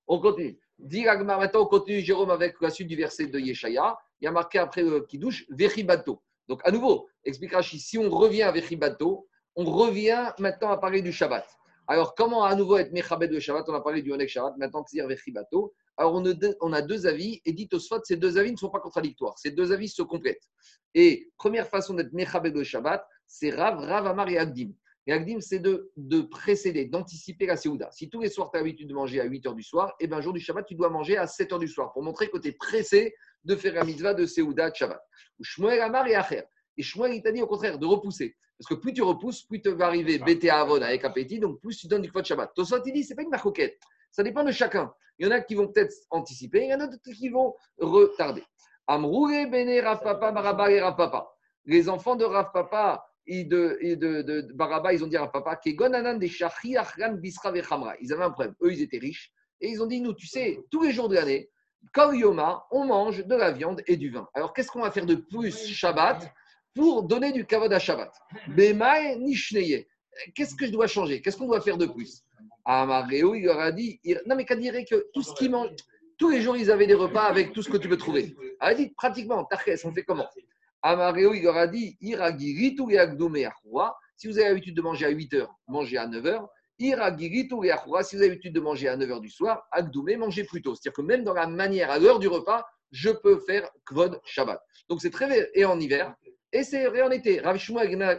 On 0.08 0.20
continue. 0.20 0.58
Dis 0.78 1.04
maintenant, 1.04 1.62
on 1.62 1.66
continue, 1.66 2.00
Jérôme, 2.02 2.30
avec 2.30 2.56
la 2.62 2.70
suite 2.70 2.88
du 2.88 2.96
verset 2.96 3.28
de 3.28 3.40
Yeshaya. 3.40 3.98
Il 4.22 4.26
y 4.26 4.28
a 4.28 4.32
marqué 4.32 4.60
après 4.60 4.82
le 4.82 5.02
Kiddush, 5.02 5.46
Vechibato. 5.50 6.22
Donc, 6.48 6.62
à 6.64 6.72
nouveau, 6.72 7.10
explique 7.24 7.54
Rashi, 7.54 7.80
si 7.80 7.98
on 7.98 8.10
revient 8.10 8.44
à 8.44 8.52
Vechibato, 8.52 9.28
on 9.56 9.66
revient 9.66 10.32
maintenant 10.40 10.70
à 10.70 10.78
parler 10.78 11.02
du 11.02 11.12
Shabbat. 11.12 11.46
Alors, 11.88 12.16
comment 12.16 12.44
à 12.44 12.56
nouveau 12.56 12.78
être 12.78 12.92
Mechabed 12.92 13.32
le 13.32 13.40
Shabbat? 13.40 13.70
On 13.70 13.74
a 13.74 13.82
parlé 13.82 14.02
du 14.02 14.12
Onek 14.12 14.28
Shabbat, 14.28 14.58
maintenant 14.58 14.84
dire 14.92 15.08
Vechibato. 15.08 15.74
Alors, 15.98 16.14
on 16.16 16.74
a, 16.74 16.82
deux, 16.82 17.08
avis, 17.08 17.42
et 17.46 17.54
dit 17.54 17.68
Tosfot, 17.68 18.02
ces 18.04 18.18
deux 18.18 18.38
avis 18.38 18.52
ne 18.52 18.58
sont 18.58 18.70
pas 18.70 18.80
contradictoires. 18.80 19.38
Ces 19.38 19.52
deux 19.52 19.72
avis 19.72 19.88
se 19.88 20.02
complètent. 20.02 20.44
Et 20.94 21.30
première 21.38 21.68
façon 21.68 21.94
d'être 21.94 22.12
Mechabed 22.12 22.56
le 22.56 22.64
Shabbat, 22.64 23.06
c'est 23.28 23.52
Rav, 23.52 23.78
Rav 23.80 24.08
Amar 24.08 24.28
et 24.30 24.38
Agdim. 24.38 24.72
Et 25.08 25.14
Agdim, 25.14 25.40
c'est 25.40 25.60
de, 25.60 25.92
de, 25.96 26.22
précéder, 26.22 26.86
d'anticiper 26.86 27.46
la 27.46 27.56
Séouda. 27.56 27.90
Si 27.92 28.10
tous 28.10 28.22
les 28.22 28.30
soirs, 28.30 28.50
tu 28.52 28.58
as 28.58 28.62
l'habitude 28.62 28.90
de 28.90 28.94
manger 28.94 29.22
à 29.22 29.26
8 29.26 29.46
h 29.46 29.56
du 29.56 29.64
soir, 29.64 29.94
et 30.00 30.08
bien, 30.08 30.20
jour 30.20 30.34
du 30.34 30.40
Shabbat, 30.40 30.66
tu 30.66 30.76
dois 30.76 30.90
manger 30.90 31.18
à 31.18 31.28
7 31.28 31.52
h 31.52 31.60
du 31.60 31.68
soir 31.68 31.94
pour 31.94 32.02
montrer 32.02 32.30
que 32.30 32.40
tu 32.40 32.48
es 32.48 32.52
pressé 32.52 33.14
de 33.44 33.56
faire 33.56 33.76
la 33.76 33.84
mitzvah 33.84 34.16
de 34.16 34.26
Séouda 34.26 34.72
de 34.72 34.76
Shabbat. 34.76 35.02
Shmuel 35.42 35.80
Amar 35.82 36.08
et 36.08 36.16
Acher. 36.16 36.44
Et 36.78 36.84
Shmuel, 36.84 37.14
il 37.14 37.22
t'a 37.22 37.32
dit 37.32 37.42
au 37.42 37.48
contraire 37.48 37.78
de 37.78 37.86
repousser. 37.86 38.36
Parce 38.58 38.70
que 38.70 38.76
plus 38.76 38.94
tu 38.94 39.02
repousses, 39.02 39.44
plus 39.44 39.62
tu 39.62 39.70
vas 39.72 39.88
arriver 39.88 40.18
BT 40.20 40.50
à 40.50 40.62
Avon 40.62 40.82
avec 40.82 41.04
appétit, 41.04 41.40
donc 41.40 41.60
plus 41.60 41.78
tu 41.78 41.88
donnes 41.88 42.02
du 42.02 42.10
de 42.10 42.24
Shabbat. 42.24 42.54
Tosot, 42.54 42.84
il 42.86 42.94
dit, 42.94 43.04
c'est 43.04 43.16
pas 43.16 43.24
une 43.24 43.30
marcoquette. 43.30 43.78
Ça 44.12 44.24
dépend 44.24 44.44
de 44.44 44.52
chacun. 44.52 44.94
Il 45.20 45.26
y 45.26 45.30
en 45.30 45.32
a 45.32 45.42
qui 45.42 45.56
vont 45.56 45.68
peut-être 45.68 45.94
anticiper, 46.10 46.64
il 46.64 46.70
y 46.70 46.74
en 46.74 46.80
a 46.80 46.88
d'autres 46.88 47.12
qui 47.12 47.30
vont 47.30 47.56
retarder. 47.78 48.44
Amroure, 48.88 49.50
Bene, 49.50 49.84
Rav 49.84 50.02
Papa, 50.02 50.32
Maraba 50.32 50.72
et 50.72 50.80
Rav 50.80 50.96
Papa. 50.96 51.30
Les 51.66 51.90
enfants 51.90 52.16
de 52.16 52.24
Rav 52.24 52.52
Papa, 52.54 53.06
et 53.28 53.44
de, 53.44 53.78
et 53.82 53.96
de, 53.96 54.22
de, 54.22 54.42
de, 54.42 54.54
Baraba, 54.54 54.94
ils 54.94 55.04
ont 55.04 55.08
dit 55.08 55.18
à 55.18 55.28
papa 55.28 55.60
Ils 55.66 55.76
avaient 58.14 58.24
un 58.24 58.30
problème. 58.30 58.56
Eux, 58.62 58.72
ils 58.72 58.82
étaient 58.82 59.00
riches. 59.00 59.34
Et 59.62 59.70
ils 59.70 59.82
ont 59.82 59.88
dit 59.88 60.02
Nous, 60.02 60.14
tu 60.14 60.28
sais, 60.28 60.60
tous 60.72 60.84
les 60.84 60.92
jours 60.92 61.10
de 61.10 61.16
l'année, 61.16 61.50
comme 61.94 62.16
Yoma, 62.16 62.66
on 62.72 62.86
mange 62.86 63.26
de 63.26 63.36
la 63.36 63.52
viande 63.52 63.82
et 63.88 63.98
du 63.98 64.12
vin. 64.12 64.28
Alors, 64.34 64.54
qu'est-ce 64.54 64.70
qu'on 64.72 64.82
va 64.82 64.92
faire 64.92 65.06
de 65.06 65.16
plus 65.16 65.68
Shabbat? 65.68 66.32
Pour 66.76 67.04
donner 67.04 67.32
du 67.32 67.46
kavod 67.46 67.72
à 67.72 67.80
Shabbat 67.80 68.14
Bemae 68.50 69.16
Nishneye. 69.18 69.88
Qu'est-ce 70.36 70.56
que 70.56 70.66
je 70.68 70.72
dois 70.72 70.88
changer? 70.88 71.22
Qu'est-ce 71.22 71.38
qu'on 71.38 71.48
doit 71.48 71.62
faire 71.62 71.78
de 71.78 71.86
plus? 71.86 72.24
Amareo, 72.66 73.34
il 73.34 73.46
leur 73.46 73.60
a 73.60 73.72
dit 73.72 74.00
Non, 74.26 74.36
mais 74.36 74.46
qu'à 74.46 74.56
dirait 74.56 74.86
que 74.86 75.08
tout 75.14 75.22
ce 75.22 75.34
qu'ils 75.34 75.52
mangent, 75.52 75.72
tous 76.18 76.30
les 76.30 76.42
jours, 76.42 76.56
ils 76.56 76.72
avaient 76.72 76.88
des 76.88 76.94
repas 76.94 77.24
avec 77.24 77.54
tout 77.54 77.62
ce 77.62 77.70
que 77.70 77.78
tu 77.78 77.90
peux 77.90 77.98
trouver. 77.98 78.36
Elle 78.62 78.68
a 78.68 78.74
dit 78.74 78.90
Pratiquement, 78.90 79.44
Tarkes, 79.46 79.80
on 79.84 79.92
fait 79.94 80.04
comment? 80.04 80.28
Amareo, 80.82 81.34
il 81.34 81.44
leur 81.44 81.58
a 81.58 81.68
dit 81.68 81.98
Iragiritu 82.02 82.84
Si 84.16 84.28
vous 84.28 84.38
avez 84.38 84.50
l'habitude 84.50 84.76
de 84.76 84.82
manger 84.82 85.06
à 85.06 85.10
8 85.10 85.34
h 85.34 85.48
mangez 85.68 85.98
à 85.98 86.08
9 86.08 86.24
h 86.24 86.48
Iragiritu 86.80 87.56
Si 88.04 88.16
vous 88.16 88.22
avez 88.22 88.30
l'habitude 88.30 88.54
de 88.54 88.60
manger 88.60 88.90
à 88.90 88.98
9 88.98 89.10
h 89.10 89.22
du 89.22 89.30
soir, 89.30 89.68
Agdoumé, 89.72 90.18
mangez 90.18 90.44
plus 90.44 90.62
tôt. 90.62 90.76
C'est-à-dire 90.76 90.94
que 90.94 91.02
même 91.02 91.24
dans 91.24 91.34
la 91.34 91.48
manière, 91.48 91.90
à 91.90 92.00
l'heure 92.00 92.20
du 92.20 92.28
repas, 92.28 92.66
je 92.92 93.10
peux 93.10 93.40
faire 93.40 93.70
Kvod 93.86 94.20
Shabbat. 94.26 94.62
Donc 94.90 95.02
c'est 95.02 95.10
très 95.10 95.50
et 95.54 95.66
en 95.66 95.80
hiver, 95.80 96.16
et 96.56 96.64
c'est 96.64 96.88
vrai 96.88 97.02
en 97.02 97.12
été. 97.12 97.42
Rav 97.42 97.60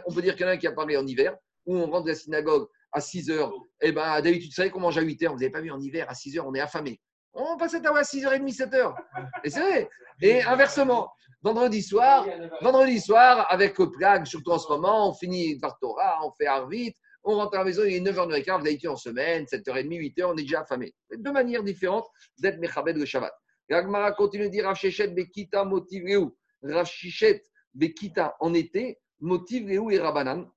on 0.05 0.13
peut 0.13 0.21
dire 0.21 0.35
qu'il 0.35 0.43
y 0.43 0.45
en 0.45 0.51
a 0.51 0.53
un 0.53 0.57
qui 0.57 0.67
a 0.67 0.71
parlé 0.71 0.95
en 0.95 1.07
hiver, 1.07 1.35
où 1.65 1.75
on 1.75 1.89
rentre 1.89 2.03
de 2.03 2.09
la 2.09 2.15
synagogue 2.15 2.67
à 2.91 3.01
6 3.01 3.29
h 3.29 3.51
Et 3.81 3.91
ben 3.91 4.21
d'habitude, 4.21 4.51
vous 4.51 4.55
savez 4.55 4.69
qu'on 4.69 4.79
mange 4.79 4.97
à 4.99 5.01
8 5.01 5.21
h 5.21 5.27
Vous 5.29 5.33
n'avez 5.33 5.49
pas 5.49 5.59
vu 5.59 5.71
en 5.71 5.79
hiver, 5.79 6.05
à 6.07 6.13
6 6.13 6.35
h 6.35 6.41
on 6.45 6.53
est 6.53 6.59
affamé. 6.59 7.01
On 7.33 7.57
passe 7.57 7.73
à 7.73 7.77
à 7.77 8.01
6h30, 8.03 8.55
7h. 8.55 8.95
Et 9.43 9.49
c'est 9.49 9.59
vrai. 9.59 9.89
Et 10.21 10.43
inversement, 10.43 11.09
vendredi 11.41 11.81
soir, 11.81 12.27
vendredi 12.61 12.99
soir, 12.99 13.47
avec 13.49 13.73
Prague, 13.73 14.25
surtout 14.25 14.51
en 14.51 14.59
ce 14.59 14.67
moment, 14.69 15.09
on 15.09 15.13
finit 15.13 15.57
par 15.57 15.79
Torah, 15.79 16.19
on 16.23 16.31
fait 16.31 16.45
Arvit, 16.45 16.93
on 17.23 17.37
rentre 17.37 17.55
à 17.55 17.59
la 17.59 17.65
maison, 17.65 17.83
il 17.85 17.95
est 17.95 17.99
9h15, 17.99 18.59
vous 18.59 18.61
avez 18.61 18.73
été 18.73 18.87
en 18.87 18.95
semaine, 18.95 19.45
7h30, 19.45 19.87
8h, 19.87 20.25
on 20.25 20.37
est 20.37 20.43
déjà 20.43 20.61
affamé. 20.61 20.93
Deux 21.15 21.31
manières 21.31 21.63
différentes 21.63 22.07
d'être 22.37 22.59
Mechabed 22.59 22.97
le 22.97 23.05
Shabbat. 23.05 23.33
Ragmara 23.69 24.11
continue 24.11 24.45
de 24.45 24.49
dire 24.49 24.65
Rav 24.65 24.75
Shechet 24.75 25.07
Bekita 25.07 25.65
motive 25.65 26.05
Réou. 26.05 26.35
Rav 26.63 26.85
Shechet 26.85 27.43
Bekita 27.77 28.35
en 28.39 28.53
été, 28.53 28.97
motive 29.19 29.67
Réou 29.67 29.91
et 29.91 29.99
Rabanan. 29.99 30.49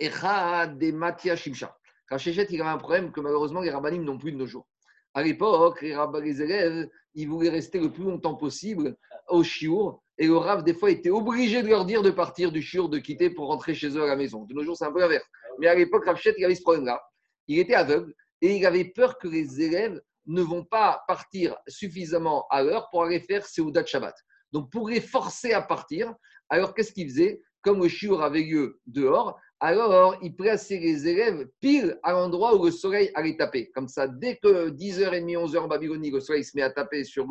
Echa 0.00 0.66
de 0.66 0.90
Matia 0.90 1.36
Shimsha. 1.36 1.74
Rav 2.10 2.20
Shechet, 2.20 2.48
il 2.50 2.60
avait 2.60 2.70
un 2.70 2.78
problème 2.78 3.12
que 3.12 3.20
malheureusement 3.20 3.60
les 3.60 3.70
Rabbanim 3.70 4.02
n'ont 4.02 4.18
plus 4.18 4.32
de 4.32 4.36
nos 4.36 4.46
jours. 4.46 4.66
À 5.14 5.22
l'époque, 5.22 5.80
les, 5.82 6.42
élèves, 6.42 6.88
ils 7.14 7.28
voulaient 7.28 7.48
rester 7.48 7.80
le 7.80 7.90
plus 7.90 8.04
longtemps 8.04 8.34
possible 8.34 8.96
au 9.28 9.42
chiour. 9.42 10.02
Et 10.18 10.26
le 10.26 10.36
Rav, 10.36 10.62
des 10.62 10.74
fois, 10.74 10.90
était 10.90 11.10
obligé 11.10 11.62
de 11.62 11.68
leur 11.68 11.84
dire 11.84 12.02
de 12.02 12.10
partir 12.10 12.52
du 12.52 12.60
chiour, 12.60 12.88
de 12.88 12.98
quitter 12.98 13.30
pour 13.30 13.46
rentrer 13.48 13.74
chez 13.74 13.88
eux 13.88 14.02
à 14.02 14.06
la 14.06 14.16
maison. 14.16 14.44
De 14.44 14.52
nos 14.52 14.62
jours, 14.62 14.76
c'est 14.76 14.84
un 14.84 14.92
peu 14.92 15.00
l'inverse. 15.00 15.24
Mais 15.58 15.68
à 15.68 15.74
l'époque, 15.74 16.04
Rav 16.04 16.18
Chet, 16.18 16.34
il 16.36 16.44
avait 16.44 16.54
ce 16.54 16.62
problème-là. 16.62 17.00
Il 17.48 17.58
était 17.58 17.74
aveugle 17.74 18.12
et 18.42 18.56
il 18.56 18.66
avait 18.66 18.84
peur 18.84 19.16
que 19.18 19.28
les 19.28 19.62
élèves 19.62 20.00
ne 20.26 20.42
vont 20.42 20.64
pas 20.64 21.02
partir 21.08 21.56
suffisamment 21.66 22.46
à 22.50 22.62
l'heure 22.62 22.88
pour 22.90 23.04
aller 23.04 23.20
faire 23.20 23.46
Seudat 23.46 23.86
Shabbat. 23.86 24.14
Donc, 24.56 24.70
pour 24.70 24.88
les 24.88 25.02
forcer 25.02 25.52
à 25.52 25.60
partir, 25.60 26.14
alors 26.48 26.72
qu'est-ce 26.72 26.90
qu'il 26.90 27.06
faisait 27.10 27.42
Comme 27.60 27.82
le 27.82 27.88
chiour 27.88 28.22
avait 28.22 28.40
lieu 28.40 28.80
dehors, 28.86 29.38
alors 29.60 30.16
il 30.22 30.34
plaçait 30.34 30.78
les 30.78 31.06
élèves 31.06 31.46
pile 31.60 31.98
à 32.02 32.12
l'endroit 32.12 32.56
où 32.56 32.64
le 32.64 32.70
soleil 32.70 33.10
allait 33.14 33.36
taper. 33.36 33.70
Comme 33.74 33.86
ça, 33.86 34.08
dès 34.08 34.36
que 34.36 34.70
10h30, 34.70 35.36
11h 35.36 35.58
en 35.58 35.68
Babylonie, 35.68 36.10
le 36.10 36.20
soleil 36.20 36.42
se 36.42 36.56
met 36.56 36.62
à 36.62 36.70
taper 36.70 37.04
sur, 37.04 37.26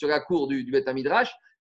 la 0.00 0.20
cour 0.20 0.48
du, 0.48 0.64
du 0.64 0.72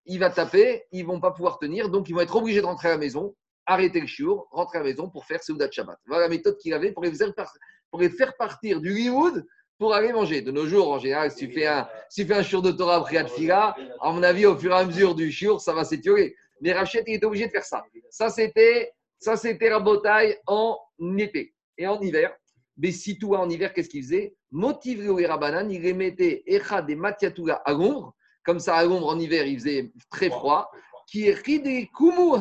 il 0.06 0.20
va 0.20 0.30
taper, 0.30 0.84
ils 0.92 1.08
vont 1.08 1.20
pas 1.20 1.32
pouvoir 1.32 1.58
tenir, 1.58 1.90
donc 1.90 2.08
ils 2.08 2.14
vont 2.14 2.22
être 2.22 2.36
obligés 2.36 2.62
de 2.62 2.68
rentrer 2.68 2.90
à 2.90 2.92
la 2.92 2.98
maison, 3.00 3.36
arrêter 3.66 4.02
le 4.02 4.08
shiur, 4.08 4.48
rentrer 4.52 4.78
à 4.78 4.82
la 4.82 4.90
maison 4.90 5.10
pour 5.10 5.26
faire 5.26 5.42
Seudat 5.42 5.72
Shabbat. 5.72 5.98
Voilà 6.06 6.26
la 6.26 6.30
méthode 6.30 6.56
qu'il 6.58 6.76
avait 6.76 6.92
pour 6.92 7.04
les, 7.04 8.10
faire, 8.10 8.38
partir 8.38 8.80
du 8.80 8.94
Limoud 8.94 9.44
pour 9.80 9.96
aller 9.96 10.12
manger. 10.14 10.42
De 10.42 10.52
nos 10.52 10.68
jours, 10.68 10.92
en 10.92 11.00
général, 11.00 11.32
si 11.32 11.48
tu 11.48 11.54
fais 11.54 11.66
un, 11.66 11.88
si 12.10 12.22
tu 12.22 12.28
fais 12.28 12.36
un 12.36 12.44
shiur 12.44 12.62
de 12.62 12.72
Torah 12.72 12.98
après 12.98 13.26
Fila, 13.28 13.76
à 14.02 14.12
mon 14.12 14.22
avis, 14.22 14.46
au 14.46 14.56
fur 14.56 14.72
et 14.72 14.76
à 14.76 14.86
mesure 14.86 15.16
du 15.16 15.32
shiur, 15.32 15.60
ça 15.60 15.74
va 15.74 15.84
s'étioler. 15.84 16.36
Mais 16.62 16.74
Rachid, 16.74 17.04
il 17.08 17.16
était 17.16 17.26
obligé 17.26 17.48
de 17.48 17.52
faire 17.52 17.64
ça. 17.64 17.84
Ça, 18.10 18.30
c'était 18.30 18.92
ça, 19.18 19.36
c'était 19.36 19.70
la 19.70 19.80
bataille 19.80 20.38
en 20.46 20.78
été. 21.18 21.54
Et 21.78 21.88
en 21.88 22.00
hiver, 22.02 22.36
Bessitoua 22.78 23.40
en 23.40 23.50
hiver, 23.50 23.74
qu'est-ce 23.74 23.90
qu'il 23.90 24.04
faisait? 24.04 24.36
Motive 24.52 25.18
les 25.18 25.26
Rabanan, 25.26 25.70
il 25.70 25.82
les 25.82 25.94
mettait 25.94 26.44
Echa 26.46 26.82
des 26.82 26.96
Matiatoula 26.96 27.62
à. 27.66 27.74
Comme 28.44 28.60
ça, 28.60 28.76
à 28.76 28.84
l'ombre, 28.86 29.08
en 29.08 29.20
hiver, 29.20 29.46
il 29.46 29.60
faisait 29.60 29.92
très 30.10 30.30
froid. 30.30 30.70
Qui 31.08 31.28
est 31.28 31.46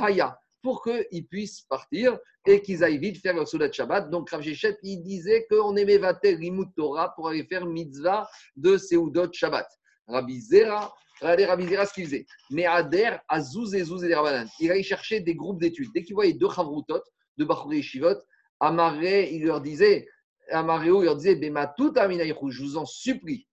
Haya, 0.03 0.39
pour 0.69 0.83
qu'ils 0.83 1.27
puissent 1.27 1.62
partir 1.62 2.19
et 2.45 2.61
qu'ils 2.61 2.85
aillent 2.85 2.99
vite 2.99 3.23
faire 3.23 3.33
leur 3.35 3.49
Sodat 3.49 3.73
Shabbat. 3.73 4.11
Donc, 4.11 4.29
Rav 4.29 4.47
il 4.47 5.03
disait 5.03 5.47
qu'on 5.49 5.75
aimait 5.77 5.97
Vater 5.97 6.37
Limut 6.37 6.69
Torah 6.77 7.14
pour 7.14 7.27
aller 7.29 7.45
faire 7.45 7.64
mitzvah 7.64 8.29
de 8.55 8.77
Seudot 8.77 9.33
Shabbat. 9.33 9.66
Rabbi 10.07 10.43
Zera, 10.43 10.95
regardez 11.23 11.47
Rabbi 11.47 11.69
Zera 11.69 11.87
ce 11.87 11.95
qu'il 11.95 12.05
faisait. 12.05 12.27
Mais 12.51 12.66
Ader, 12.66 13.16
Azouz 13.29 13.75
et 13.75 13.83
Zouz 13.83 14.05
et 14.05 14.14
il 14.61 14.71
allait 14.71 14.83
chercher 14.83 15.21
des 15.21 15.35
groupes 15.35 15.59
d'études. 15.59 15.89
Dès 15.95 16.03
qu'il 16.03 16.14
voyait 16.14 16.35
deux 16.35 16.51
Chavrutot, 16.51 17.01
deux 17.39 17.47
Bachouré 17.47 17.81
Shivot, 17.81 18.19
Amaré, 18.61 19.31
il 19.33 19.47
leur 19.47 19.62
disait, 19.62 20.07
Amareo, 20.51 21.01
il 21.01 21.07
leur 21.07 21.16
disait, 21.16 21.41
je 21.41 22.62
vous 22.62 22.77
en 22.77 22.85
supplie, 22.85 23.47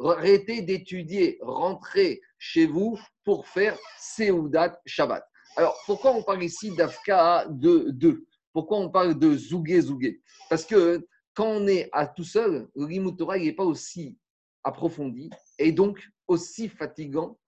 arrêtez 0.00 0.62
d'étudier, 0.62 1.38
rentrez 1.40 2.20
chez 2.38 2.66
vous 2.66 2.98
pour 3.24 3.46
faire 3.46 3.76
Seudat 3.98 4.80
Shabbat. 4.86 5.24
Alors, 5.56 5.78
pourquoi 5.86 6.12
on 6.12 6.22
parle 6.22 6.42
ici 6.42 6.74
d'Afka 6.74 7.46
de 7.48 7.90
2 7.90 8.26
Pourquoi 8.52 8.78
on 8.78 8.90
parle 8.90 9.18
de 9.18 9.34
Zougé 9.36 9.80
Zougé? 9.80 10.20
Parce 10.50 10.64
que 10.64 11.06
quand 11.34 11.46
on 11.46 11.66
est 11.66 11.88
à 11.92 12.06
tout 12.06 12.24
seul, 12.24 12.68
le 12.74 13.10
Torah, 13.16 13.38
n'est 13.38 13.52
pas 13.52 13.64
aussi 13.64 14.18
approfondi 14.64 15.30
et 15.58 15.72
donc 15.72 15.98
aussi 16.28 16.68
fatigant 16.68 17.38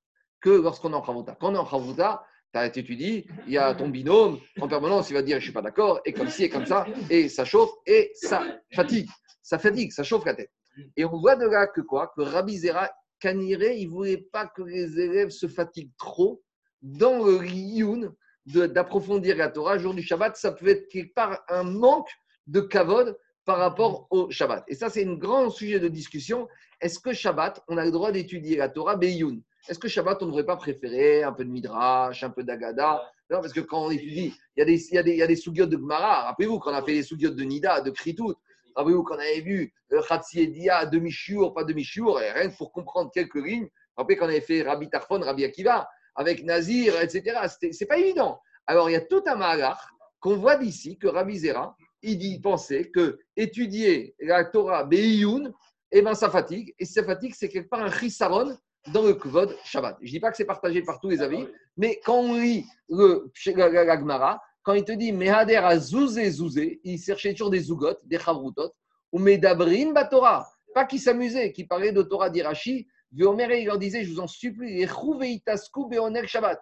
que 0.41 0.51
lorsqu'on 0.51 0.93
est 0.93 0.97
en 0.97 1.05
Chavruta. 1.05 1.37
Quand 1.41 1.53
on 1.53 1.55
est 1.55 1.59
en 1.59 1.67
Chavruta, 1.67 2.25
tu 2.53 2.79
étudies, 2.81 3.27
il 3.47 3.53
y 3.53 3.59
a 3.59 3.75
ton 3.75 3.89
binôme, 3.89 4.39
en 4.61 4.69
permanence, 4.69 5.11
il 5.11 5.15
va 5.15 5.23
dire 5.23 5.37
je 5.37 5.41
ne 5.41 5.45
suis 5.45 5.53
pas 5.53 5.63
d'accord, 5.63 6.01
et 6.05 6.13
comme 6.13 6.29
ci, 6.29 6.45
et 6.45 6.49
comme 6.49 6.67
ça, 6.67 6.87
et 7.11 7.29
ça 7.29 7.45
chauffe, 7.45 7.73
et 7.87 8.11
ça 8.15 8.43
fatigue. 8.73 9.09
Ça 9.43 9.59
fatigue, 9.59 9.93
ça 9.93 10.03
chauffe 10.03 10.25
la 10.25 10.35
tête. 10.35 10.51
Et 10.97 11.05
on 11.05 11.19
voit 11.19 11.37
de 11.37 11.47
là 11.47 11.67
que 11.67 11.81
quoi? 11.81 12.13
Que 12.17 12.23
Rabbi 12.23 12.59
Zera, 12.59 12.91
Kaniré, 13.21 13.77
il 13.79 13.89
ne 13.89 13.93
voulait 13.93 14.29
pas 14.33 14.47
que 14.47 14.63
les 14.63 15.01
élèves 15.01 15.31
se 15.31 15.49
fatiguent 15.49 15.93
trop 15.99 16.43
dans 16.83 17.25
le 17.25 17.37
riyun 17.37 18.15
d'approfondir 18.47 19.37
la 19.37 19.49
Torah. 19.49 19.79
Jour 19.79 19.95
du 19.95 20.03
Shabbat, 20.03 20.37
ça 20.37 20.53
peut 20.53 20.69
être 20.69 20.89
quelque 20.89 21.15
part 21.15 21.43
un 21.49 21.65
manque 21.65 22.11
de 22.47 22.61
kavod 22.61 23.19
par 23.45 23.59
rapport 23.59 24.07
au 24.11 24.31
Shabbat. 24.31 24.65
Et 24.69 24.75
ça, 24.75 24.89
c'est 24.89 25.07
un 25.07 25.15
grand 25.15 25.51
sujet 25.51 25.81
de 25.81 25.89
discussion. 25.89 26.49
Est-ce 26.81 26.99
que 26.99 27.13
Shabbat, 27.13 27.63
on 27.69 27.77
a 27.77 27.85
le 27.85 27.91
droit 27.91 28.13
d'étudier 28.13 28.57
la 28.57 28.69
Torah 28.69 28.97
Beyoun? 28.97 29.43
Est-ce 29.69 29.79
que 29.79 29.89
Shabbat, 29.89 30.23
on 30.23 30.27
ne 30.27 30.31
devrait 30.31 30.47
pas 30.47 30.57
préférer 30.57 31.23
un 31.25 31.33
peu 31.33 31.45
de 31.45 31.51
Midrash, 31.51 32.23
un 32.23 32.31
peu 32.31 32.45
d'Agada? 32.45 33.03
Non, 33.31 33.41
parce 33.41 33.53
que 33.53 33.61
quand 33.61 33.87
on 33.87 33.91
étudie, 33.91 34.33
il 34.57 34.61
y 34.61 34.63
a 34.63 34.65
des, 34.65 34.83
il 34.89 34.95
y 34.95 34.99
a 34.99 35.03
des, 35.03 35.11
il 35.13 35.19
y 35.19 35.23
a 35.23 35.27
des 35.27 35.37
sougiotes 35.37 35.69
de 35.69 35.77
Gemara. 35.77 36.25
Rappelez-vous 36.29 36.59
qu'on 36.59 36.73
a 36.73 36.83
fait 36.83 36.95
des 36.95 37.03
sougiotes 37.03 37.37
de 37.37 37.45
Nida, 37.45 37.81
de 37.81 37.91
Kritout. 37.91 38.35
Rappelez-vous 38.77 39.03
qu'on 39.05 39.15
avait 39.19 39.41
vu 39.41 39.73
euh, 39.93 40.03
Khatsi 40.09 40.41
Edia, 40.43 40.87
demi-chiour, 40.87 41.55
pas 41.55 41.65
demi-chiour, 41.65 42.21
et 42.21 42.31
rien 42.33 42.49
que 42.51 42.57
pour 42.57 42.73
comprendre 42.73 43.11
quelques 43.13 43.35
lignes. 43.37 43.69
Rappelez 43.97 44.17
qu'on 44.17 44.27
avait 44.27 44.41
fait 44.41 44.63
Rabbi 44.63 44.89
Tarfon, 44.89 45.21
Rabbi 45.21 45.45
Akiva, 45.45 45.89
avec 46.15 46.45
Nazir, 46.45 47.01
etc. 47.01 47.39
C'est 47.73 47.87
pas 47.87 47.99
évident. 47.99 48.41
Alors, 48.67 48.89
il 48.91 48.93
y 48.93 48.97
a 48.97 49.01
tout 49.01 49.23
un 49.27 49.35
mahalach 49.37 49.79
qu'on 50.21 50.37
voit 50.37 50.57
d'ici, 50.57 50.99
que 50.99 51.07
Rabbi 51.09 51.39
Zera, 51.39 51.77
il 52.03 52.19
dit, 52.19 52.41
pensait 52.41 52.91
que 52.91 53.19
étudier 53.37 54.15
la 54.21 54.45
Torah 54.45 54.85
Be'iyun, 54.85 55.53
eh 55.91 56.03
ben, 56.03 56.15
ça 56.15 56.29
fatigue. 56.31 56.75
Et 56.79 56.85
ça 56.85 57.03
fatigue, 57.03 57.35
c'est 57.37 57.49
quelque 57.49 57.69
part 57.69 57.83
un 57.83 57.91
chisaron 57.91 58.57
dans 58.93 59.03
le 59.03 59.15
Kvod 59.15 59.57
Shabbat. 59.65 59.97
Je 60.01 60.07
ne 60.07 60.11
dis 60.13 60.21
pas 60.21 60.31
que 60.31 60.37
c'est 60.37 60.45
partagé 60.45 60.83
par 60.83 61.01
tous 61.01 61.09
les 61.09 61.21
avis, 61.23 61.47
mais 61.77 62.01
quand 62.05 62.19
on 62.19 62.35
lit 62.35 62.65
le, 62.89 63.31
la, 63.57 63.69
la- 63.69 63.85
la 63.85 63.99
Gemara, 63.99 64.41
quand 64.69 64.75
il 64.75 64.85
te 64.85 64.93
dit 64.93 65.13
Mehader 65.13 65.57
a 65.57 65.79
zouzé 65.79 66.31
zouzé, 66.31 66.79
il 66.85 67.01
cherchait 67.01 67.33
toujours 67.33 67.49
des 67.49 67.61
zougot, 67.61 67.97
des 68.05 68.19
chavrutot, 68.19 68.71
ou 69.11 69.19
Medabrin 69.19 69.93
Batora, 69.93 70.47
pas 70.75 70.85
qui 70.85 70.99
s'amusait, 70.99 71.53
qui 71.53 71.65
parlait 71.65 71.91
de 71.91 72.03
Torah 72.03 72.29
d'Irachi, 72.29 72.87
Veomer, 73.11 73.61
il 73.61 73.65
leur 73.65 73.79
disait, 73.79 74.05
je 74.05 74.11
vous 74.11 74.21
en 74.21 74.27
supplie, 74.27 74.85
Beonek 74.85 76.29
Shabbat. 76.29 76.61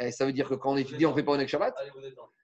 Eh, 0.00 0.10
ça 0.10 0.24
veut 0.24 0.32
dire 0.32 0.48
que 0.48 0.54
quand 0.54 0.72
on 0.72 0.76
étudie, 0.78 1.04
on 1.04 1.10
ne 1.10 1.14
fait 1.14 1.22
pas 1.22 1.32
Onek 1.32 1.46
Shabbat? 1.46 1.74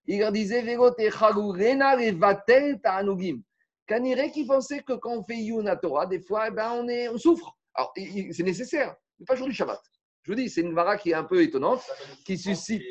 Il 0.04 0.18
leur 0.18 0.30
disait, 0.30 0.60
Vego 0.60 0.90
Techagurena 0.90 1.96
Levatel 1.96 2.78
Ta'anugim. 2.82 3.40
Kanire 3.86 4.30
qui 4.30 4.44
pensait 4.44 4.82
que 4.82 4.92
quand 4.92 5.16
on 5.16 5.24
fait 5.24 5.38
Yuna 5.38 5.76
Torah, 5.76 6.04
des 6.04 6.20
fois, 6.20 6.48
eh 6.48 6.50
ben, 6.50 6.72
on, 6.72 6.86
est, 6.86 7.08
on 7.08 7.16
souffre. 7.16 7.56
Alors, 7.72 7.94
c'est 7.96 8.42
nécessaire, 8.42 8.94
mais 9.18 9.24
pas 9.24 9.36
jour 9.36 9.48
du 9.48 9.54
Shabbat. 9.54 9.80
Je 10.24 10.32
vous 10.32 10.36
dis, 10.36 10.50
c'est 10.50 10.60
une 10.60 10.74
vara 10.74 10.98
qui 10.98 11.12
est 11.12 11.14
un 11.14 11.24
peu 11.24 11.42
étonnante, 11.42 11.80
qui 12.26 12.36
suscite. 12.36 12.82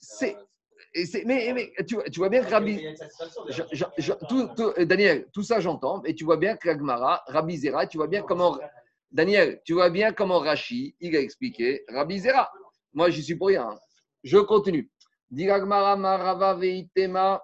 C'est- 0.00 0.38
et 0.94 1.04
mais, 1.24 1.52
mais 1.54 1.72
tu, 1.86 1.94
vois- 1.96 2.04
tu 2.04 2.18
vois 2.20 2.28
bien 2.28 2.42
que 2.44 2.50
Rabbi. 2.50 2.86
euh, 4.78 4.84
Daniel, 4.84 5.26
tout 5.32 5.42
ça 5.42 5.60
j'entends, 5.60 6.00
mais 6.02 6.14
tu 6.14 6.24
vois 6.24 6.36
bien 6.36 6.56
que 6.56 6.68
la 6.68 6.78
Gemara, 6.78 7.22
Rabbi 7.26 7.56
Zera, 7.56 7.86
tu 7.86 7.96
vois 7.98 8.06
bien 8.08 8.22
comment. 8.22 8.58
Daniel, 9.10 9.60
tu 9.64 9.74
vois 9.74 9.90
bien 9.90 10.12
comment 10.12 10.38
Rashi, 10.38 10.96
il 11.00 11.14
a 11.16 11.20
expliqué 11.20 11.84
Rabbi 11.88 12.18
Zera. 12.20 12.50
Moi, 12.92 13.10
je 13.10 13.20
suis 13.20 13.34
pour 13.36 13.48
rien. 13.48 13.68
hein. 13.70 13.78
Je 14.22 14.38
continue. 14.38 14.90
Gemara, 15.36 15.96
Marava 15.96 16.54
Veitema. 16.54 17.42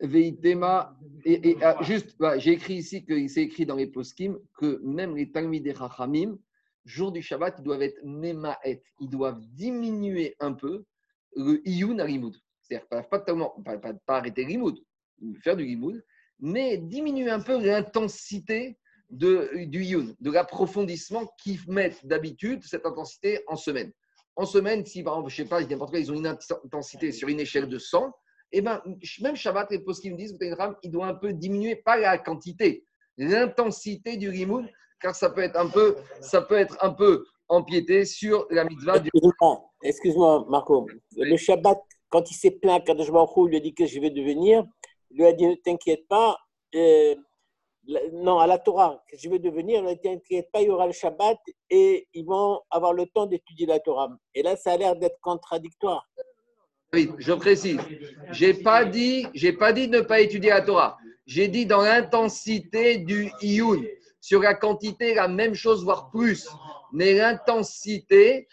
Veitema. 0.00 0.96
Et, 1.24 1.50
et, 1.50 1.56
ah, 1.62 1.76
juste, 1.82 2.16
bah, 2.18 2.38
j'ai 2.38 2.52
écrit 2.52 2.74
ici 2.74 3.04
qu'il 3.04 3.28
s'est 3.30 3.42
écrit 3.42 3.64
dans 3.66 3.76
les 3.76 3.86
poskim 3.86 4.38
que 4.58 4.80
même 4.82 5.16
les 5.16 5.30
Talmidei 5.30 5.74
Chachamim, 5.74 6.36
jour 6.84 7.10
du 7.12 7.22
Shabbat, 7.22 7.56
ils 7.58 7.64
doivent 7.64 7.82
être 7.82 7.98
Nemaet. 8.04 8.82
Ils 9.00 9.08
doivent 9.08 9.40
diminuer 9.40 10.36
un 10.40 10.52
peu 10.52 10.84
le 11.36 11.66
Iyun 11.68 11.98
à 11.98 12.06
Limoud. 12.06 12.36
C'est-à-dire 12.62 12.88
pas, 12.88 13.02
pas, 13.02 13.20
pas, 13.20 13.78
pas- 13.78 13.94
pas 14.06 14.16
arrêter 14.16 14.46
faire 15.42 15.56
du 15.56 15.64
Limoud, 15.64 16.04
mais 16.40 16.78
diminuer 16.78 17.30
un 17.30 17.40
peu 17.40 17.64
l'intensité 17.64 18.78
du 19.08 19.82
Iyun, 19.84 20.14
de 20.20 20.30
l'approfondissement 20.30 21.26
qu'ils 21.38 21.60
mettent 21.68 22.04
d'habitude, 22.04 22.62
cette 22.64 22.84
intensité 22.84 23.40
en 23.46 23.56
semaine. 23.56 23.92
En 24.34 24.44
semaine, 24.44 24.84
si 24.84 25.02
par 25.02 25.14
exemple, 25.14 25.30
je 25.30 25.36
sais 25.36 25.48
pas, 25.48 25.62
n'importe 25.64 25.90
quoi, 25.90 26.00
ils 26.00 26.10
ont 26.10 26.16
une 26.16 26.26
intensité 26.26 27.12
sur 27.12 27.28
une 27.28 27.40
échelle 27.40 27.68
de 27.68 27.78
100, 27.78 28.12
et 28.52 28.60
ben, 28.60 28.82
même 29.22 29.36
Shabbat, 29.36 29.70
les 29.70 29.78
postes 29.78 30.02
qui 30.02 30.10
me 30.10 30.16
disent, 30.16 30.36
il 30.82 30.90
doit 30.90 31.06
un 31.06 31.14
peu 31.14 31.32
diminuer, 31.32 31.76
pas 31.76 31.96
la 31.96 32.18
quantité, 32.18 32.84
l'intensité 33.16 34.16
du 34.16 34.30
Limoud, 34.30 34.66
car 35.00 35.14
ça 35.14 35.30
peut 35.30 35.40
être 35.42 35.58
un 35.58 35.68
peu, 35.68 35.96
ça 36.20 36.42
peut 36.42 36.56
être 36.56 36.76
un 36.82 36.90
peu 36.90 37.26
empiété 37.48 38.04
sur 38.04 38.46
la 38.50 38.64
mitzvah 38.64 38.98
du 38.98 39.10
Excuse-moi, 39.12 39.70
excuse-moi, 39.82 40.46
Marco. 40.48 40.86
Le 41.16 41.36
Shabbat, 41.36 41.80
quand 42.08 42.30
il 42.30 42.34
s'est 42.34 42.50
plaint, 42.50 42.84
Kadosh 42.84 43.10
Baruch 43.10 43.48
lui 43.48 43.56
a 43.56 43.60
dit 43.60 43.74
que 43.74 43.86
je 43.86 44.00
vais 44.00 44.10
devenir, 44.10 44.64
il 45.10 45.18
lui 45.18 45.26
a 45.26 45.32
dit 45.32 45.46
Ne 45.46 45.54
t'inquiète 45.54 46.06
pas, 46.08 46.36
euh, 46.74 47.14
non, 48.12 48.38
à 48.38 48.46
la 48.46 48.58
Torah, 48.58 49.02
que 49.08 49.16
je 49.16 49.28
vais 49.28 49.38
devenir, 49.38 49.82
ne 49.82 49.94
t'inquiète 49.94 50.50
pas, 50.52 50.60
il 50.60 50.68
y 50.68 50.70
aura 50.70 50.86
le 50.86 50.92
Shabbat 50.92 51.38
et 51.70 52.08
ils 52.14 52.24
vont 52.24 52.60
avoir 52.70 52.92
le 52.92 53.06
temps 53.06 53.26
d'étudier 53.26 53.66
la 53.66 53.78
Torah. 53.78 54.08
Et 54.34 54.42
là, 54.42 54.56
ça 54.56 54.72
a 54.72 54.76
l'air 54.76 54.96
d'être 54.96 55.18
contradictoire. 55.20 56.04
Oui, 56.92 57.10
je 57.18 57.32
précise. 57.32 57.80
J'ai 58.30 58.54
pas 58.54 58.84
dit, 58.84 59.26
j'ai 59.34 59.52
pas 59.52 59.72
dit 59.72 59.88
de 59.88 59.98
ne 59.98 60.02
pas 60.02 60.20
étudier 60.20 60.50
la 60.50 60.62
Torah. 60.62 60.96
J'ai 61.26 61.48
dit 61.48 61.66
dans 61.66 61.82
l'intensité 61.82 62.98
du 62.98 63.30
iyun. 63.42 63.82
Sur 64.26 64.40
la 64.42 64.54
quantité, 64.54 65.14
la 65.14 65.28
même 65.28 65.54
chose, 65.54 65.84
voire 65.84 66.10
plus. 66.10 66.48
Mais 66.92 67.12
l'intensité, 67.14 68.48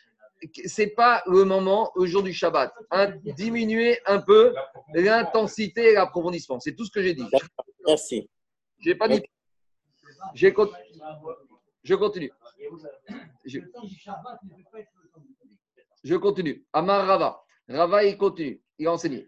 c'est 0.65 0.91
pas 0.93 1.23
le 1.25 1.45
moment 1.45 1.91
au 1.95 2.05
jour 2.05 2.21
du 2.21 2.31
Shabbat. 2.31 2.71
Un- 2.91 3.09
diminuer 3.41 3.97
un 4.05 4.19
peu 4.21 4.53
l'intensité 4.93 5.89
et 5.89 5.93
l'approfondissement. 5.93 6.59
C'est 6.59 6.75
tout 6.75 6.85
ce 6.85 6.91
que 6.91 7.01
j'ai 7.01 7.15
dit. 7.15 7.25
Merci. 7.87 8.29
J'ai 8.81 8.93
pas 8.93 9.07
dit. 9.07 9.23
J'ai 10.35 10.53
con- 10.53 10.69
Je 11.83 11.95
continue. 11.95 12.31
Je- 13.43 13.57
Le 16.03 16.09
le 16.11 16.19
continue. 16.19 16.63
Amar 16.71 17.07
Rava. 17.07 17.41
Rava, 17.67 18.03
il 18.03 18.15
continue. 18.15 18.61
Il 18.77 18.85
a 18.85 18.91
enseigné. 18.91 19.25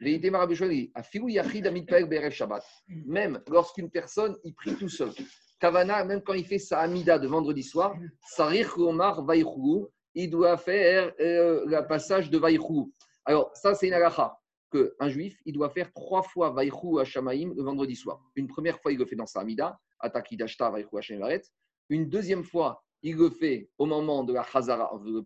Même 3.07 3.41
lorsqu'une 3.47 3.89
personne, 3.89 4.37
il 4.43 4.53
prie 4.53 4.75
tout 4.75 4.89
seul. 4.89 5.11
Kavana, 5.59 6.03
même 6.03 6.21
quand 6.21 6.33
il 6.33 6.45
fait 6.45 6.59
sa 6.59 6.79
Amida 6.79 7.17
de 7.17 7.27
vendredi 7.27 7.63
soir, 7.63 7.95
Sarir 8.27 8.77
Omar 8.77 9.23
Vaïchou, 9.23 9.87
il 10.13 10.29
doit 10.29 10.57
faire 10.57 11.13
euh, 11.19 11.65
le 11.65 11.87
passage 11.87 12.29
de 12.29 12.37
Vaïchou. 12.37 12.91
Alors, 13.25 13.51
ça, 13.55 13.73
c'est 13.73 13.87
une 13.87 13.93
halakha 13.93 14.37
qu'un 14.71 15.09
juif, 15.09 15.39
il 15.45 15.53
doit 15.53 15.69
faire 15.69 15.91
trois 15.93 16.23
fois 16.23 16.49
Vaïchou 16.49 16.99
Hashamaim 16.99 17.53
le 17.55 17.63
vendredi 17.63 17.95
soir. 17.95 18.21
Une 18.35 18.47
première 18.47 18.79
fois, 18.79 18.91
il 18.91 18.97
le 18.97 19.05
fait 19.05 19.15
dans 19.15 19.25
sa 19.25 19.41
Amida, 19.41 19.79
Atakidashta 19.99 20.69
Vaïchou 20.69 20.97
Hashamaim 20.97 21.39
Une 21.89 22.09
deuxième 22.09 22.43
fois, 22.43 22.83
il 23.01 23.15
le 23.15 23.29
fait 23.29 23.69
au 23.77 23.85
moment 23.85 24.23
de 24.23 24.33
la 24.33 24.45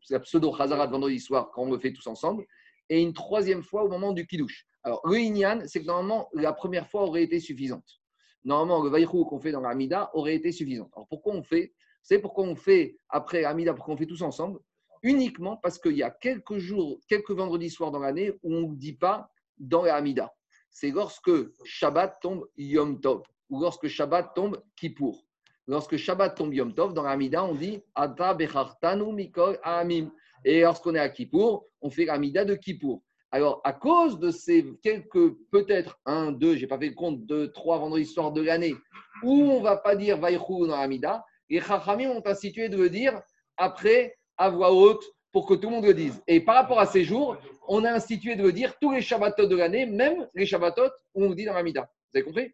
la 0.09 0.19
pseudo-Chazara 0.19 0.87
de 0.87 0.91
vendredi 0.91 1.19
soir, 1.19 1.49
quand 1.53 1.63
on 1.63 1.71
le 1.71 1.79
fait 1.79 1.93
tous 1.93 2.05
ensemble. 2.07 2.45
Et 2.89 3.01
une 3.01 3.13
troisième 3.13 3.63
fois 3.63 3.83
au 3.83 3.89
moment 3.89 4.13
du 4.13 4.25
Kiddush. 4.25 4.65
Alors, 4.83 5.01
le 5.05 5.67
c'est 5.67 5.81
que 5.81 5.85
normalement, 5.85 6.29
la 6.33 6.53
première 6.53 6.89
fois 6.89 7.03
aurait 7.03 7.23
été 7.23 7.39
suffisante. 7.39 7.98
Normalement, 8.43 8.83
le 8.83 8.89
Vaïchou 8.89 9.25
qu'on 9.25 9.39
fait 9.39 9.51
dans 9.51 9.61
la 9.61 9.69
Amida 9.69 10.09
aurait 10.13 10.35
été 10.35 10.51
suffisant. 10.51 10.89
Alors, 10.95 11.07
pourquoi 11.07 11.33
on 11.33 11.43
fait 11.43 11.73
savez 12.09 12.21
pourquoi 12.21 12.45
on 12.45 12.55
fait 12.55 12.97
après 13.09 13.43
Amida, 13.43 13.73
pourquoi 13.73 13.93
on 13.93 13.97
fait 13.97 14.05
tous 14.05 14.21
ensemble? 14.21 14.59
Uniquement 15.03 15.57
parce 15.57 15.79
qu'il 15.79 15.95
y 15.95 16.03
a 16.03 16.09
quelques 16.09 16.57
jours, 16.57 16.99
quelques 17.07 17.31
vendredis 17.31 17.69
soirs 17.69 17.91
dans 17.91 17.99
l'année 17.99 18.31
où 18.43 18.53
on 18.53 18.69
ne 18.69 18.75
dit 18.75 18.93
pas 18.93 19.31
dans 19.57 19.83
la 19.83 19.95
Hamida. 19.95 20.33
C'est 20.71 20.91
lorsque 20.91 21.31
Shabbat 21.63 22.19
tombe 22.21 22.47
Yom 22.57 22.99
Tov 22.99 23.23
ou 23.49 23.61
lorsque 23.61 23.87
Shabbat 23.87 24.33
tombe 24.35 24.61
Kippour. 24.75 25.25
Lorsque 25.67 25.97
Shabbat 25.97 26.35
tombe 26.35 26.53
Yom 26.53 26.73
Tov, 26.73 26.93
dans 26.93 27.03
la 27.03 27.11
Hamida, 27.11 27.45
on 27.45 27.55
dit 27.55 27.81
Ata 27.95 28.33
Bechartanu 28.33 29.13
Mikol 29.13 29.59
Amim. 29.63 30.11
Et 30.43 30.61
lorsqu'on 30.61 30.95
est 30.95 30.99
à 30.99 31.09
Kippour, 31.09 31.67
on 31.81 31.89
fait 31.89 32.05
l'Amida 32.05 32.43
de 32.43 32.55
Kippour. 32.55 33.03
Alors, 33.31 33.61
à 33.63 33.73
cause 33.73 34.19
de 34.19 34.31
ces 34.31 34.65
quelques, 34.81 35.33
peut-être 35.51 35.99
un, 36.05 36.31
deux, 36.31 36.55
j'ai 36.55 36.65
pas 36.65 36.79
fait 36.79 36.89
le 36.89 36.95
compte, 36.95 37.25
deux, 37.25 37.51
trois 37.51 37.77
vendredis 37.77 38.05
soirs 38.05 38.31
de 38.31 38.41
l'année, 38.41 38.75
où 39.23 39.33
on 39.33 39.61
va 39.61 39.77
pas 39.77 39.95
dire 39.95 40.17
Vaïchou 40.17 40.65
dans 40.65 40.77
l'Amida, 40.77 41.23
les 41.49 41.61
Chachamim 41.61 42.09
ont 42.09 42.23
institué 42.25 42.69
de 42.69 42.77
le 42.77 42.89
dire 42.89 43.21
après 43.57 44.17
à 44.37 44.49
voix 44.49 44.73
haute 44.73 45.03
pour 45.31 45.45
que 45.45 45.53
tout 45.53 45.69
le 45.69 45.75
monde 45.75 45.85
le 45.85 45.93
dise. 45.93 46.21
Et 46.27 46.39
par 46.39 46.55
rapport 46.55 46.79
à 46.79 46.87
ces 46.87 47.03
jours, 47.03 47.37
on 47.67 47.83
a 47.83 47.91
institué 47.91 48.35
de 48.35 48.43
le 48.43 48.51
dire 48.51 48.73
tous 48.79 48.91
les 48.91 49.01
Shabbatot 49.01 49.45
de 49.45 49.55
l'année, 49.55 49.85
même 49.85 50.27
les 50.33 50.47
Shabbatot 50.47 50.89
où 51.13 51.25
on 51.25 51.33
dit 51.33 51.45
dans 51.45 51.53
la 51.53 51.61
Mida. 51.61 51.81
Vous 51.81 52.19
avez 52.19 52.25
compris? 52.25 52.51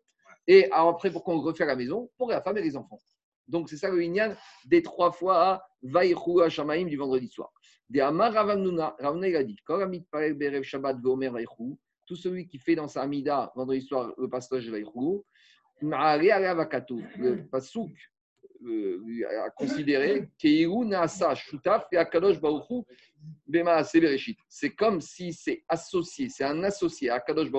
Et 0.47 0.69
après, 0.71 1.09
pour 1.09 1.23
qu'on 1.23 1.39
refait 1.39 1.65
la 1.65 1.75
maison 1.75 2.09
Pour 2.17 2.29
la 2.29 2.41
femme 2.41 2.57
et 2.57 2.61
les 2.61 2.75
enfants. 2.75 2.99
Donc, 3.47 3.69
c'est 3.69 3.77
ça 3.77 3.89
le 3.89 4.01
Inyan 4.03 4.35
des 4.65 4.81
trois 4.81 5.11
fois 5.11 5.63
Vaïchou 5.81 6.41
Hashamaim 6.41 6.85
du 6.85 6.97
vendredi 6.97 7.27
soir. 7.27 7.51
Des 7.89 8.01
Amar 8.01 8.33
Ravamnuna, 8.33 8.95
Ravna 8.99 9.27
il 9.27 9.35
a 9.35 9.43
dit 9.43 9.55
Berev 9.67 10.63
Shabbat 10.63 10.99
Gomer 10.99 11.29
Vaïchou, 11.29 11.77
tout 12.05 12.15
celui 12.15 12.47
qui 12.47 12.57
fait 12.57 12.75
dans 12.75 12.87
sa 12.87 13.01
Amida 13.03 13.51
vendredi 13.55 13.81
soir 13.81 14.13
le 14.17 14.27
passage 14.27 14.69
Vaïchou, 14.69 15.23
le 15.81 17.47
pasouk 17.49 17.91
à 18.65 19.49
considérer 19.51 20.29
c'est 24.49 24.69
comme 24.71 25.01
si 25.01 25.33
c'est 25.33 25.63
associé, 25.67 26.29
c'est 26.29 26.43
un 26.43 26.63
associé 26.63 27.09
à 27.09 27.19
Kadosh 27.19 27.51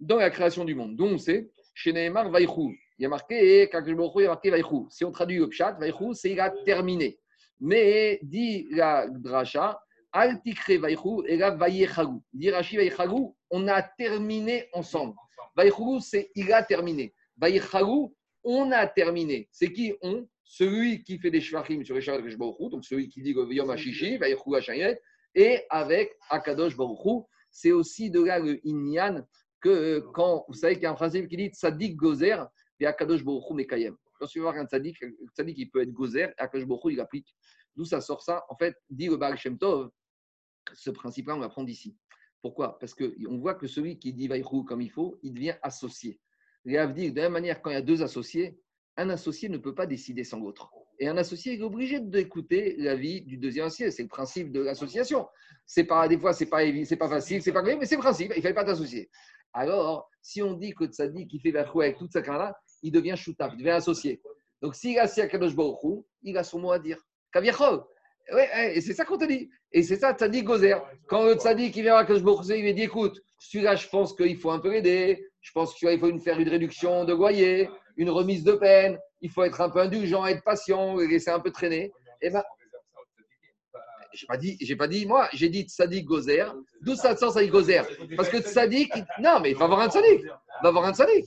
dans 0.00 0.16
la 0.16 0.30
création 0.30 0.64
du 0.64 0.74
monde. 0.74 0.96
Donc 0.96 1.20
c'est 1.20 1.50
chez 1.74 1.92
Vaïchou. 2.10 2.72
Il 2.98 3.02
y 3.02 3.06
a 3.06 3.08
marqué 3.08 3.64
il 3.64 4.22
y 4.22 4.26
a 4.26 4.28
marqué 4.28 4.50
Vaïchou. 4.50 4.86
Si 4.90 5.04
on 5.04 5.12
traduit 5.12 5.38
le 5.38 5.48
Pshat, 5.48 5.72
Vaïchou, 5.78 6.14
c'est 6.14 6.30
il 6.30 6.40
a 6.40 6.50
terminé. 6.64 7.18
Mais 7.60 8.18
dit 8.22 8.66
la 8.70 9.06
Dracha, 9.08 9.80
Altikre 10.12 10.78
Vaïchou 10.78 11.24
et 11.26 11.36
la 11.36 11.50
Vaïchagou. 11.50 12.22
Dit 12.32 12.50
Rashi 12.50 12.76
Vaïchagou, 12.76 13.36
on 13.50 13.68
a 13.68 13.82
terminé 13.82 14.68
ensemble. 14.72 15.14
Vaïchou, 15.56 16.00
c'est 16.00 16.30
il 16.34 16.52
a 16.52 16.62
terminé. 16.62 17.14
Vaïchagou, 17.36 18.14
on 18.44 18.70
a 18.72 18.86
terminé. 18.86 19.48
C'est 19.50 19.72
qui 19.72 19.94
on? 20.02 20.26
Celui 20.44 21.02
qui 21.02 21.18
fait 21.18 21.30
des 21.30 21.40
shvachim 21.40 21.82
sur 21.82 21.94
les 21.94 22.02
Shabbat 22.02 22.36
donc 22.36 22.84
celui 22.84 23.08
qui 23.08 23.22
dit 23.22 23.32
le 23.32 23.50
Yom 23.54 23.70
HaShishi, 23.70 24.18
et 25.34 25.62
avec 25.70 26.12
Akadosh 26.28 26.76
Baruchou, 26.76 27.26
c'est 27.50 27.72
aussi 27.72 28.10
de 28.10 28.22
là 28.22 28.38
le 28.38 28.60
Inyan 28.66 29.24
que 29.60 30.00
quand 30.12 30.44
vous 30.48 30.54
savez 30.54 30.74
qu'il 30.74 30.82
y 30.82 30.86
a 30.86 30.90
un 30.90 30.94
principe 30.94 31.28
qui 31.28 31.36
dit 31.36 31.46
Tzadik 31.46 31.96
Gozer 31.96 32.46
et 32.82 32.86
Akadosh 32.86 33.24
Baruchou 33.24 33.54
Mekayem. 33.54 33.96
Quand 34.18 34.26
tu 34.26 34.38
vas 34.40 34.50
voir 34.50 34.62
un 34.62 34.66
Tzadik, 34.66 35.00
le 35.00 35.14
Tzadik 35.34 35.58
il 35.58 35.70
peut 35.70 35.82
être 35.82 35.92
Gozer 35.92 36.30
et 36.30 36.40
Akadosh 36.40 36.66
Baruchou 36.66 36.90
il 36.90 37.00
applique. 37.00 37.34
D'où 37.76 37.84
ça 37.84 38.00
sort 38.00 38.22
ça? 38.22 38.44
En 38.48 38.56
fait, 38.56 38.76
dit 38.90 39.06
le 39.06 39.16
Baal 39.16 39.36
Shem 39.38 39.58
Tov, 39.58 39.90
ce 40.72 40.90
principe-là 40.90 41.36
on 41.36 41.40
va 41.40 41.48
prendre 41.48 41.68
ici. 41.68 41.96
Pourquoi? 42.40 42.78
Parce 42.78 42.94
qu'on 42.94 43.38
voit 43.38 43.54
que 43.54 43.66
celui 43.66 43.98
qui 43.98 44.12
dit 44.12 44.26
Vaïchou 44.26 44.64
comme 44.64 44.82
il 44.82 44.90
faut, 44.90 45.18
il 45.22 45.32
devient 45.32 45.54
associé. 45.62 46.20
Les 46.64 46.74
de 46.74 47.16
la 47.16 47.22
même 47.22 47.32
manière, 47.32 47.62
quand 47.62 47.70
il 47.70 47.74
y 47.74 47.76
a 47.76 47.82
deux 47.82 48.02
associés, 48.02 48.58
un 48.96 49.10
associé 49.10 49.48
ne 49.48 49.58
peut 49.58 49.74
pas 49.74 49.86
décider 49.86 50.24
sans 50.24 50.38
l'autre. 50.38 50.70
Et 50.98 51.08
un 51.08 51.16
associé 51.16 51.54
est 51.54 51.62
obligé 51.62 51.98
d'écouter 51.98 52.76
l'avis 52.78 53.22
du 53.22 53.36
deuxième 53.36 53.66
associé. 53.66 53.90
C'est 53.90 54.02
le 54.02 54.08
principe 54.08 54.52
de 54.52 54.60
l'association. 54.60 55.26
C'est 55.66 55.84
pas 55.84 56.06
des 56.06 56.18
fois, 56.18 56.32
c'est 56.32 56.46
pas 56.46 56.60
c'est 56.84 56.96
pas 56.96 57.08
facile, 57.08 57.42
c'est 57.42 57.52
pas 57.52 57.62
grave, 57.62 57.78
mais 57.80 57.86
c'est 57.86 57.96
le 57.96 58.02
principe. 58.02 58.32
Il 58.36 58.42
fallait 58.42 58.54
pas 58.54 58.64
t'associer. 58.64 59.10
Alors, 59.52 60.08
si 60.20 60.42
on 60.42 60.54
dit 60.54 60.72
que 60.74 60.84
Tzadik 60.84 61.28
qui 61.28 61.40
fait 61.40 61.50
Verchou 61.50 61.80
avec 61.80 61.98
toute 61.98 62.12
sa 62.12 62.22
carrière, 62.22 62.54
il 62.82 62.92
devient 62.92 63.14
choutaf, 63.16 63.52
il 63.54 63.58
devient 63.58 63.70
associé. 63.70 64.20
Donc, 64.60 64.74
s'il 64.74 64.98
a 64.98 65.02
assis 65.02 65.20
à 65.20 65.26
Kadosh 65.26 65.54
Baruchou, 65.54 66.06
il 66.22 66.36
a 66.36 66.44
son 66.44 66.60
mot 66.60 66.72
à 66.72 66.78
dire. 66.78 66.98
Kaviachol. 67.32 67.82
Ouais, 68.32 68.76
et 68.76 68.80
c'est 68.80 68.94
ça 68.94 69.04
qu'on 69.04 69.18
te 69.18 69.24
dit. 69.24 69.50
Et 69.72 69.82
c'est 69.82 69.96
ça, 69.96 70.12
Tzadik 70.12 70.44
Gozer. 70.44 70.80
Quand 71.08 71.24
le 71.24 71.34
Tzadik 71.34 71.74
vient 71.74 71.96
à 71.96 72.04
Kadosh 72.04 72.22
Baruchou, 72.22 72.52
il 72.52 72.62
lui 72.62 72.74
dit 72.74 72.82
écoute, 72.82 73.20
celui-là, 73.38 73.74
je 73.74 73.88
pense 73.88 74.14
qu'il 74.14 74.36
faut 74.36 74.50
un 74.50 74.60
peu 74.60 74.70
l'aider 74.70 75.32
je 75.42 75.50
pense 75.52 75.74
qu'il 75.74 75.98
faut 75.98 76.18
faire 76.20 76.40
une 76.40 76.48
réduction 76.48 77.04
de 77.04 77.12
loyer, 77.12 77.68
une 77.96 78.10
remise 78.10 78.44
de 78.44 78.52
peine, 78.52 78.98
il 79.20 79.30
faut 79.30 79.44
être 79.44 79.60
un 79.60 79.68
peu 79.68 79.80
indulgent, 79.80 80.24
être 80.24 80.42
patient, 80.44 80.96
laisser 80.96 81.30
un 81.30 81.40
peu 81.40 81.50
traîner. 81.50 81.92
Et 82.22 82.30
ben, 82.30 82.42
j'ai 84.12 84.26
pas 84.26 84.36
dit, 84.36 84.56
j'ai 84.60 84.76
pas 84.76 84.88
dit 84.88 85.06
moi, 85.06 85.28
j'ai 85.32 85.48
dit 85.48 85.62
Tzadik 85.62 86.04
Gozer. 86.04 86.54
D'où 86.80 86.94
ça 86.94 87.16
sort 87.16 87.34
Gozer? 87.44 87.84
Parce 88.16 88.28
que 88.28 88.38
Tzadik, 88.38 88.92
non, 89.20 89.40
mais 89.40 89.50
il 89.50 89.56
va 89.56 89.64
avoir 89.64 89.80
un 89.80 89.88
Tzadik. 89.88 90.20
Il 90.22 90.62
va 90.62 90.68
avoir 90.68 90.84
un 90.84 90.92
Tzadik. 90.92 91.26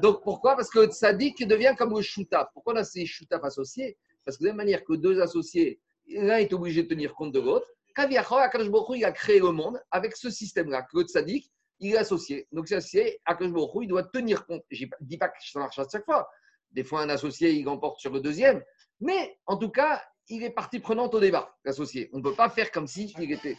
Donc 0.00 0.22
pourquoi? 0.22 0.56
Parce 0.56 0.70
que 0.70 0.86
Tzadik 0.86 1.46
devient 1.46 1.74
comme 1.76 1.94
le 1.94 2.02
Shoutaf. 2.02 2.48
Pourquoi 2.52 2.74
on 2.74 2.76
a 2.76 2.84
ces 2.84 3.06
Shoutaf 3.06 3.42
associés? 3.44 3.96
Parce 4.24 4.36
que 4.36 4.42
de 4.42 4.48
la 4.48 4.52
même 4.52 4.58
manière 4.58 4.84
que 4.84 4.94
deux 4.94 5.20
associés, 5.20 5.80
l'un 6.08 6.38
est 6.38 6.52
obligé 6.52 6.82
de 6.82 6.88
tenir 6.88 7.14
compte 7.14 7.32
de 7.32 7.40
l'autre. 7.40 7.66
il 7.98 9.04
a 9.04 9.12
créé 9.12 9.38
le 9.38 9.52
monde 9.52 9.80
avec 9.90 10.16
ce 10.16 10.30
système-là, 10.30 10.82
que 10.82 10.98
le 10.98 11.04
Tzadik, 11.04 11.50
il 11.80 11.94
est 11.94 11.98
associé. 11.98 12.46
Donc, 12.52 12.68
c'est 12.68 12.76
associé 12.76 13.20
à 13.24 13.36
il 13.40 13.88
doit 13.88 14.04
tenir 14.04 14.46
compte. 14.46 14.62
Je 14.70 14.84
ne 14.84 14.90
dis 15.00 15.18
pas 15.18 15.28
que 15.28 15.36
ça 15.40 15.58
marche 15.58 15.78
à 15.78 15.86
chaque 15.90 16.04
fois. 16.04 16.28
Des 16.72 16.84
fois, 16.84 17.02
un 17.02 17.08
associé, 17.08 17.52
il 17.52 17.68
emporte 17.68 18.00
sur 18.00 18.12
le 18.12 18.20
deuxième. 18.20 18.62
Mais 19.00 19.38
en 19.46 19.56
tout 19.56 19.70
cas, 19.70 20.02
il 20.28 20.42
est 20.42 20.50
partie 20.50 20.80
prenante 20.80 21.14
au 21.14 21.20
débat, 21.20 21.56
l'associé. 21.64 22.10
On 22.12 22.18
ne 22.18 22.22
peut 22.22 22.34
pas 22.34 22.48
faire 22.48 22.70
comme 22.70 22.86
si 22.86 23.14
il 23.18 23.32
était. 23.32 23.56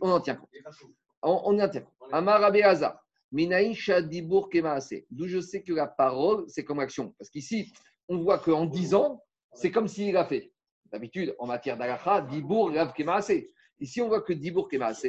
On 0.00 0.10
en 0.10 0.20
tient 0.20 0.36
compte. 0.36 0.50
On, 1.22 1.42
on 1.44 1.58
en 1.58 1.68
tient 1.68 1.80
compte. 1.82 2.12
Amar 2.12 2.52
Dibour 4.02 4.48
D'où 5.10 5.26
je 5.26 5.40
sais 5.40 5.62
que 5.62 5.72
la 5.72 5.86
parole, 5.86 6.44
c'est 6.48 6.64
comme 6.64 6.80
action. 6.80 7.14
Parce 7.18 7.30
qu'ici, 7.30 7.72
on 8.08 8.18
voit 8.18 8.38
qu'en 8.38 8.66
disant, 8.66 9.22
c'est 9.54 9.70
comme 9.70 9.88
s'il 9.88 10.16
a 10.16 10.24
fait. 10.24 10.52
D'habitude, 10.92 11.34
en 11.38 11.46
matière 11.46 11.76
d'Alacha, 11.76 12.20
Dibour 12.20 12.72
Rav 12.72 12.92
Kemaase. 12.92 13.32
Ici, 13.80 14.00
on 14.00 14.08
voit 14.08 14.22
que 14.22 14.32
Dibour 14.32 14.68
Kemaase, 14.68 15.06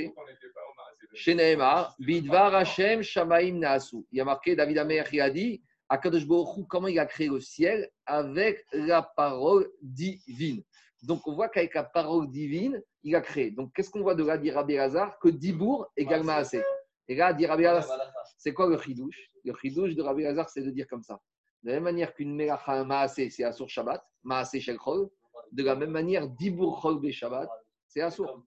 chez 1.13 1.57
Bidvar 1.99 2.55
Hashem 2.55 3.03
Shamaim 3.03 3.59
Naasu. 3.59 4.05
Il 4.11 4.17
y 4.17 4.21
a 4.21 4.25
marqué, 4.25 4.55
David 4.55 4.79
Amer 4.79 5.07
qui 5.07 5.21
a 5.21 5.29
dit, 5.29 5.61
Akadosh 5.89 6.27
Baruch 6.27 6.67
comment 6.67 6.87
il 6.87 6.99
a 6.99 7.05
créé 7.05 7.27
le 7.27 7.39
ciel 7.39 7.89
avec 8.05 8.65
la 8.71 9.01
parole 9.01 9.69
divine. 9.81 10.63
Donc 11.03 11.27
on 11.27 11.35
voit 11.35 11.49
qu'avec 11.49 11.75
la 11.75 11.83
parole 11.83 12.29
divine, 12.31 12.81
il 13.03 13.15
a 13.15 13.21
créé. 13.21 13.51
Donc 13.51 13.71
qu'est-ce 13.73 13.89
qu'on 13.91 14.01
voit 14.01 14.15
de 14.15 14.23
là, 14.23 14.37
dit 14.37 14.51
Rabbi 14.51 14.77
Hazar 14.77 15.19
Que 15.19 15.29
Dibour 15.29 15.91
égale 15.95 16.23
Maasé. 16.23 16.63
Et 17.07 17.15
là, 17.15 17.33
dit 17.33 17.45
Rabbi 17.45 17.65
Hazar, 17.65 17.99
c'est 18.37 18.53
quoi 18.53 18.67
le 18.67 18.79
chidouche? 18.79 19.29
Le 19.43 19.53
chidouche 19.61 19.93
de 19.93 20.01
Rabbi 20.01 20.25
Hazar, 20.25 20.49
c'est 20.49 20.63
de 20.63 20.71
dire 20.71 20.87
comme 20.87 21.03
ça. 21.03 21.19
De 21.61 21.69
la 21.69 21.75
même 21.75 21.83
manière 21.83 22.13
qu'une 22.13 22.35
Melacha 22.35 22.83
Maasé, 22.83 23.29
c'est 23.29 23.43
Asur 23.43 23.69
Shabbat, 23.69 24.03
Maasé 24.23 24.59
Shel 24.59 24.77
de 25.51 25.63
la 25.63 25.75
même 25.75 25.91
manière, 25.91 26.27
Dibour 26.27 26.81
Chol 26.81 27.11
Shabbat, 27.11 27.49
c'est 27.87 28.01
Asur. 28.01 28.43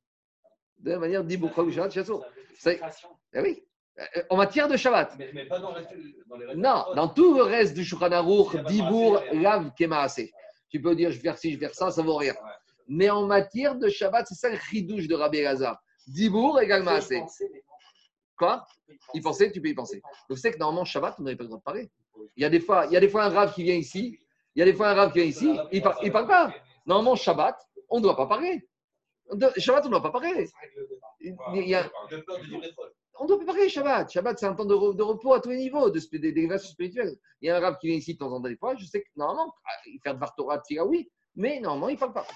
De 0.79 0.91
la 0.91 0.97
même 0.97 1.01
manière, 1.01 1.25
Dibour 1.25 1.53
Chol 1.55 1.71
Shabbat, 1.71 1.93
c'est 1.93 2.01
Asur. 2.01 2.25
C'est 2.55 2.81
eh 3.35 3.41
oui. 3.41 3.68
Euh, 3.99 4.23
en 4.31 4.37
matière 4.37 4.69
de 4.69 4.77
Shabbat. 4.77 5.17
Mais, 5.19 5.45
pas 5.47 5.59
dans, 5.59 5.75
les 5.75 6.55
Non, 6.55 6.85
dans 6.95 7.09
tout 7.09 7.35
le 7.35 7.43
reste 7.43 7.75
du 7.75 7.85
Shulchan 7.85 8.13
Aruch, 8.13 8.57
Dibour, 8.67 9.23
Lav, 9.33 9.73
Kemaase. 9.77 10.31
Tu 10.71 10.81
peux 10.81 10.95
dire 10.95 11.11
je 11.11 11.17
vais 11.17 11.23
faire 11.23 11.39
ci, 11.39 11.53
je 11.53 11.59
vais 11.59 11.67
faire 11.67 11.75
ça, 11.75 11.91
ça 11.91 12.03
vaut 12.03 12.17
rien. 12.17 12.35
Mais 12.87 13.11
en 13.11 13.27
matière 13.27 13.75
de 13.75 13.89
Shabbat, 13.89 14.27
c'est 14.29 14.35
ça 14.35 14.49
le 14.49 14.57
chidouche 14.57 15.09
de 15.09 15.15
Rabbi 15.15 15.41
Gaza. 15.41 15.81
Dibour 16.07 16.61
égale 16.61 16.83
Maasé. 16.83 17.23
Quoi 18.37 18.65
Il 19.15 19.23
pensait, 19.23 19.51
tu 19.51 19.61
peux 19.61 19.69
y 19.69 19.75
penser. 19.75 20.01
Donc 20.29 20.39
c'est 20.39 20.53
que 20.53 20.59
normalement, 20.59 20.85
Shabbat, 20.85 21.17
on 21.19 21.23
n'avait 21.23 21.37
pas 21.37 21.43
le 21.43 21.49
droit 21.49 21.59
de 21.59 21.65
parler. 21.65 21.91
Il 22.37 22.43
y 22.43 22.47
a 22.47 22.49
des 22.49 22.61
fois, 22.61 22.87
il 22.87 22.93
y 22.93 22.97
a 22.97 23.01
des 23.01 23.09
fois 23.09 23.25
un 23.25 23.29
Rav 23.29 23.53
qui 23.53 23.63
vient 23.65 23.75
ici, 23.75 24.19
il 24.55 24.61
y 24.61 24.63
a 24.63 24.65
des 24.65 24.73
fois 24.73 24.89
un 24.89 24.95
Rav 24.95 25.13
qui 25.13 25.19
vient 25.19 25.29
ici, 25.29 25.59
il 25.73 25.83
ne 25.83 26.11
parle 26.11 26.27
pas. 26.27 26.55
Normalement, 26.87 27.17
Shabbat, 27.17 27.57
on 27.91 27.99
ne 27.99 28.03
doit 28.03 28.17
pas 28.17 28.27
parler. 28.27 28.67
Shabbat, 29.59 29.85
on 29.85 29.89
ne 29.89 29.91
doit 29.91 30.03
pas 30.03 30.11
parler. 30.11 30.49
Il 31.21 31.37
y 31.69 31.75
a... 31.75 31.91
On 33.21 33.27
doit 33.27 33.37
préparer 33.37 33.69
Shabbat. 33.69 34.11
Shabbat, 34.11 34.39
c'est 34.39 34.47
un 34.47 34.55
temps 34.55 34.65
de, 34.65 34.75
repos 34.75 35.35
à 35.35 35.41
tous 35.41 35.51
les 35.51 35.57
niveaux, 35.57 35.91
de, 35.91 36.01
des 36.19 36.33
dégradations 36.33 36.71
spirituelles. 36.71 37.17
Il 37.41 37.49
y 37.49 37.51
a 37.51 37.57
un 37.57 37.61
rab 37.61 37.79
qui 37.79 37.89
vient 37.89 37.97
ici 37.97 38.15
de 38.15 38.19
temps 38.19 38.33
en 38.33 38.41
temps 38.41 38.49
des 38.49 38.57
fois. 38.57 38.77
Je 38.77 38.85
sais 38.85 39.01
que 39.01 39.09
normalement, 39.17 39.53
faire 40.03 40.15
de 40.15 40.21
Vartora, 40.21 40.63
oui, 40.87 41.11
mais 41.35 41.61
normalement, 41.61 41.89
il 41.89 41.95
ne 41.95 41.99
parle 41.99 42.13
pas. 42.13 42.27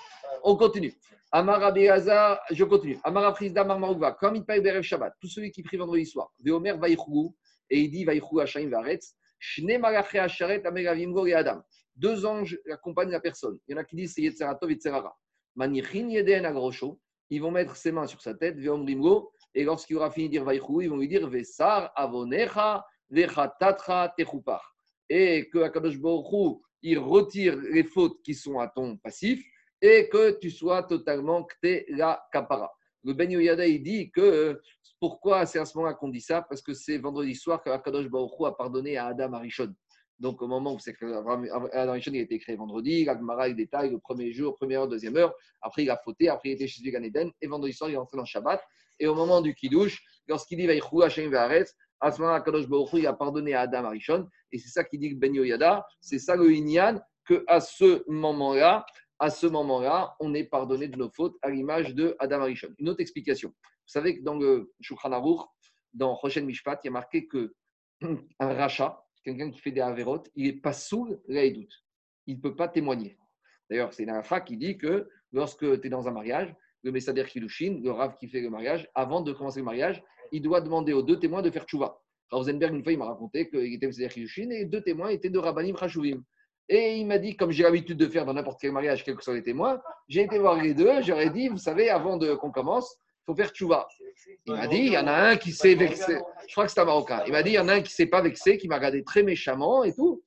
on 0.42 0.56
continue. 0.56 0.92
Amar 1.30 1.62
Abéazar, 1.62 2.40
je 2.50 2.64
continue. 2.64 2.98
Amar 3.04 3.24
Afrizda 3.24 3.64
Marmarouva, 3.64 4.12
comme 4.12 4.36
il 4.36 4.44
paye 4.44 4.60
Berev 4.60 4.82
Shabbat, 4.82 5.14
tout 5.20 5.28
celui 5.28 5.50
qui 5.50 5.62
prie 5.62 5.76
vendredi 5.76 6.04
soir, 6.04 6.32
Veomer 6.44 6.72
Vaïchou, 6.72 7.34
et 7.70 7.80
il 7.80 7.90
dit 7.90 8.04
Vaïchou 8.04 8.40
Hachaim 8.40 8.68
Varetz, 8.68 9.14
Shne 9.38 9.78
Malaché 9.78 10.18
Hacharet 10.18 10.66
Ameravimgo 10.66 11.26
et 11.26 11.34
Adam. 11.34 11.62
Deux 11.94 12.26
anges 12.26 12.58
accompagnent 12.70 13.10
la 13.10 13.20
personne. 13.20 13.58
Il 13.66 13.72
y 13.72 13.74
en 13.74 13.78
a 13.78 13.84
qui 13.84 13.96
disent 13.96 14.14
c'est 14.14 14.22
Yetzeratov 14.22 14.70
et. 14.70 14.78
Manichin 15.54 16.08
Yeden 16.08 16.46
Agrosho, 16.46 16.98
ils 17.30 17.40
vont 17.40 17.50
mettre 17.50 17.76
ses 17.76 17.92
mains 17.92 18.06
sur 18.06 18.20
sa 18.20 18.34
tête, 18.34 18.58
Veomrimgo, 18.58 19.32
et 19.54 19.64
lorsqu'il 19.64 19.96
aura 19.96 20.10
fini 20.10 20.26
de 20.26 20.32
dire 20.32 20.44
Vaïchou, 20.44 20.80
ils 20.80 20.88
vont 20.88 20.96
lui 20.96 21.08
dire 21.08 21.28
Vesar 21.28 21.92
Avonecha 21.94 22.84
Vechatatra 23.10 24.12
Techupar. 24.16 24.74
Et 25.08 25.48
que 25.50 25.58
Akadosh 25.58 25.98
Baruch 25.98 26.60
il 26.82 26.98
retire 26.98 27.56
les 27.56 27.84
fautes 27.84 28.22
qui 28.22 28.34
sont 28.34 28.58
à 28.58 28.66
ton 28.66 28.96
passif 28.96 29.44
et 29.80 30.08
que 30.08 30.38
tu 30.40 30.50
sois 30.50 30.82
totalement 30.82 31.44
kté 31.44 31.84
la 31.88 32.24
kapara. 32.32 32.72
Le 33.04 33.12
Ben 33.12 33.30
Yoyada, 33.30 33.66
il 33.66 33.82
dit 33.82 34.10
que 34.10 34.60
pourquoi 34.98 35.44
c'est 35.46 35.58
à 35.58 35.64
ce 35.64 35.76
moment-là 35.76 35.94
qu'on 35.94 36.08
dit 36.08 36.20
ça? 36.20 36.42
Parce 36.42 36.62
que 36.62 36.72
c'est 36.72 36.98
vendredi 36.98 37.34
soir 37.34 37.62
que 37.62 37.70
Akadosh 37.70 38.08
Baruch 38.08 38.32
a 38.46 38.52
pardonné 38.52 38.96
à 38.96 39.06
Adam 39.06 39.32
Arishon. 39.34 39.74
Donc 40.18 40.40
au 40.40 40.46
moment 40.46 40.74
où 40.74 40.78
Adam 41.72 41.92
Arishon 41.92 42.12
il 42.14 42.20
a 42.20 42.22
été 42.22 42.38
créé 42.38 42.54
vendredi, 42.54 43.04
l'Agmara 43.04 43.48
il 43.48 43.56
détaille 43.56 43.90
le 43.90 43.98
premier 43.98 44.32
jour, 44.32 44.56
première 44.56 44.82
heure, 44.82 44.88
deuxième 44.88 45.16
heure, 45.16 45.34
après 45.60 45.82
il 45.82 45.90
a 45.90 45.96
fauté, 45.96 46.28
après 46.28 46.50
il 46.50 46.52
était 46.52 46.68
chez 46.68 46.82
lui 46.82 46.94
Eden, 46.94 47.32
et 47.40 47.46
vendredi 47.48 47.72
soir 47.72 47.90
il 47.90 47.94
est 47.94 47.96
entré 47.96 48.16
dans 48.16 48.24
Shabbat. 48.24 48.62
Et 48.98 49.06
au 49.06 49.14
moment 49.14 49.40
du 49.40 49.54
Kiddush, 49.54 50.02
lorsqu'il 50.28 50.58
dit 50.58 50.66
Vaïchou 50.66 51.02
Hashem 51.02 51.30
Vaharetz, 51.30 51.74
à 52.00 52.10
ce 52.10 52.20
moment-là, 52.20 52.40
Kadosh 52.40 52.66
Baruch 52.66 53.04
a 53.04 53.12
pardonné 53.12 53.54
à 53.54 53.60
Adam 53.60 53.84
Arishon. 53.84 54.28
Et 54.50 54.58
c'est 54.58 54.68
ça 54.68 54.82
qui 54.82 54.98
dit 54.98 55.14
Ben 55.14 55.32
Yoyada, 55.32 55.86
c'est 56.00 56.18
ça 56.18 56.34
le 56.34 56.50
Inyan, 56.50 57.00
qu'à 57.26 57.60
ce 57.60 58.02
moment-là, 58.10 58.84
à 59.20 59.30
ce 59.30 59.46
moment-là, 59.46 60.16
on 60.18 60.34
est 60.34 60.44
pardonné 60.44 60.88
de 60.88 60.96
nos 60.96 61.08
fautes 61.10 61.36
à 61.42 61.50
l'image 61.50 61.94
de 61.94 62.16
Adam 62.18 62.40
Arishon. 62.40 62.74
Une 62.78 62.88
autre 62.88 63.00
explication. 63.00 63.50
Vous 63.50 63.92
savez 63.92 64.18
que 64.18 64.24
dans 64.24 64.34
le 64.34 64.72
Shulchan 64.80 65.12
Aruch, 65.12 65.42
dans 65.94 66.14
Rochen 66.14 66.44
Mishpat, 66.44 66.80
il 66.82 66.86
y 66.86 66.88
a 66.88 66.92
marqué 66.92 67.28
que 67.28 67.54
un 68.40 68.52
rachat, 68.54 69.00
quelqu'un 69.24 69.52
qui 69.52 69.60
fait 69.60 69.70
des 69.70 69.80
avérotes, 69.80 70.28
il 70.34 70.48
est 70.48 70.60
pas 70.60 70.72
sourd, 70.72 71.06
doute. 71.28 71.84
Il 72.26 72.36
ne 72.36 72.40
peut 72.40 72.56
pas 72.56 72.66
témoigner. 72.68 73.16
D'ailleurs, 73.70 73.92
c'est 73.92 74.02
une 74.02 74.22
qui 74.44 74.56
dit 74.56 74.76
que 74.76 75.08
lorsque 75.32 75.80
tu 75.80 75.86
es 75.86 75.90
dans 75.90 76.08
un 76.08 76.12
mariage, 76.12 76.54
le 76.82 76.92
Messader 76.92 77.24
Kilushin, 77.24 77.80
le 77.82 77.90
Rav 77.90 78.16
qui 78.18 78.28
fait 78.28 78.40
le 78.40 78.50
mariage, 78.50 78.88
avant 78.94 79.20
de 79.20 79.32
commencer 79.32 79.60
le 79.60 79.64
mariage, 79.64 80.02
il 80.32 80.42
doit 80.42 80.60
demander 80.60 80.92
aux 80.92 81.02
deux 81.02 81.18
témoins 81.18 81.42
de 81.42 81.50
faire 81.50 81.64
tchouva. 81.64 82.00
Rosenberg, 82.30 82.74
une 82.74 82.82
fois, 82.82 82.92
il 82.92 82.98
m'a 82.98 83.06
raconté 83.06 83.48
qu'il 83.48 83.74
était 83.74 83.86
Messader 83.86 84.08
Kilushin 84.08 84.50
et 84.50 84.64
deux 84.64 84.80
témoins 84.80 85.08
étaient 85.08 85.30
de 85.30 85.38
Rabbanim 85.38 85.76
Chashuvim. 85.76 86.22
Et 86.68 86.96
il 86.96 87.06
m'a 87.06 87.18
dit, 87.18 87.36
comme 87.36 87.50
j'ai 87.50 87.64
l'habitude 87.64 87.98
de 87.98 88.08
faire 88.08 88.24
dans 88.24 88.32
n'importe 88.32 88.60
quel 88.60 88.72
mariage, 88.72 89.04
quels 89.04 89.16
que 89.16 89.22
soient 89.22 89.34
les 89.34 89.42
témoins, 89.42 89.80
j'ai 90.08 90.22
été 90.22 90.38
voir 90.38 90.60
les 90.60 90.74
deux, 90.74 91.02
j'aurais 91.02 91.30
dit, 91.30 91.48
vous 91.48 91.58
savez, 91.58 91.90
avant 91.90 92.18
qu'on 92.36 92.50
commence, 92.50 92.96
il 93.22 93.24
faut 93.26 93.34
faire 93.34 93.50
tchouva. 93.50 93.86
Il 94.46 94.54
m'a 94.54 94.66
dit, 94.66 94.78
il 94.78 94.92
y 94.92 94.98
en 94.98 95.06
a 95.06 95.12
un 95.12 95.36
qui 95.36 95.52
s'est 95.52 95.74
vexé. 95.74 96.18
Je 96.46 96.52
crois 96.52 96.64
que 96.64 96.72
c'est 96.72 96.80
un 96.80 96.84
Marocain. 96.84 97.22
Il 97.26 97.32
m'a 97.32 97.42
dit, 97.42 97.50
il 97.50 97.54
y 97.54 97.58
en 97.58 97.68
a 97.68 97.74
un 97.74 97.82
qui 97.82 97.92
s'est 97.92 98.06
pas 98.06 98.22
vexé, 98.22 98.56
qui 98.56 98.68
m'a 98.68 98.76
regardé 98.76 99.04
très 99.04 99.22
méchamment 99.22 99.84
et 99.84 99.94
tout. 99.94 100.22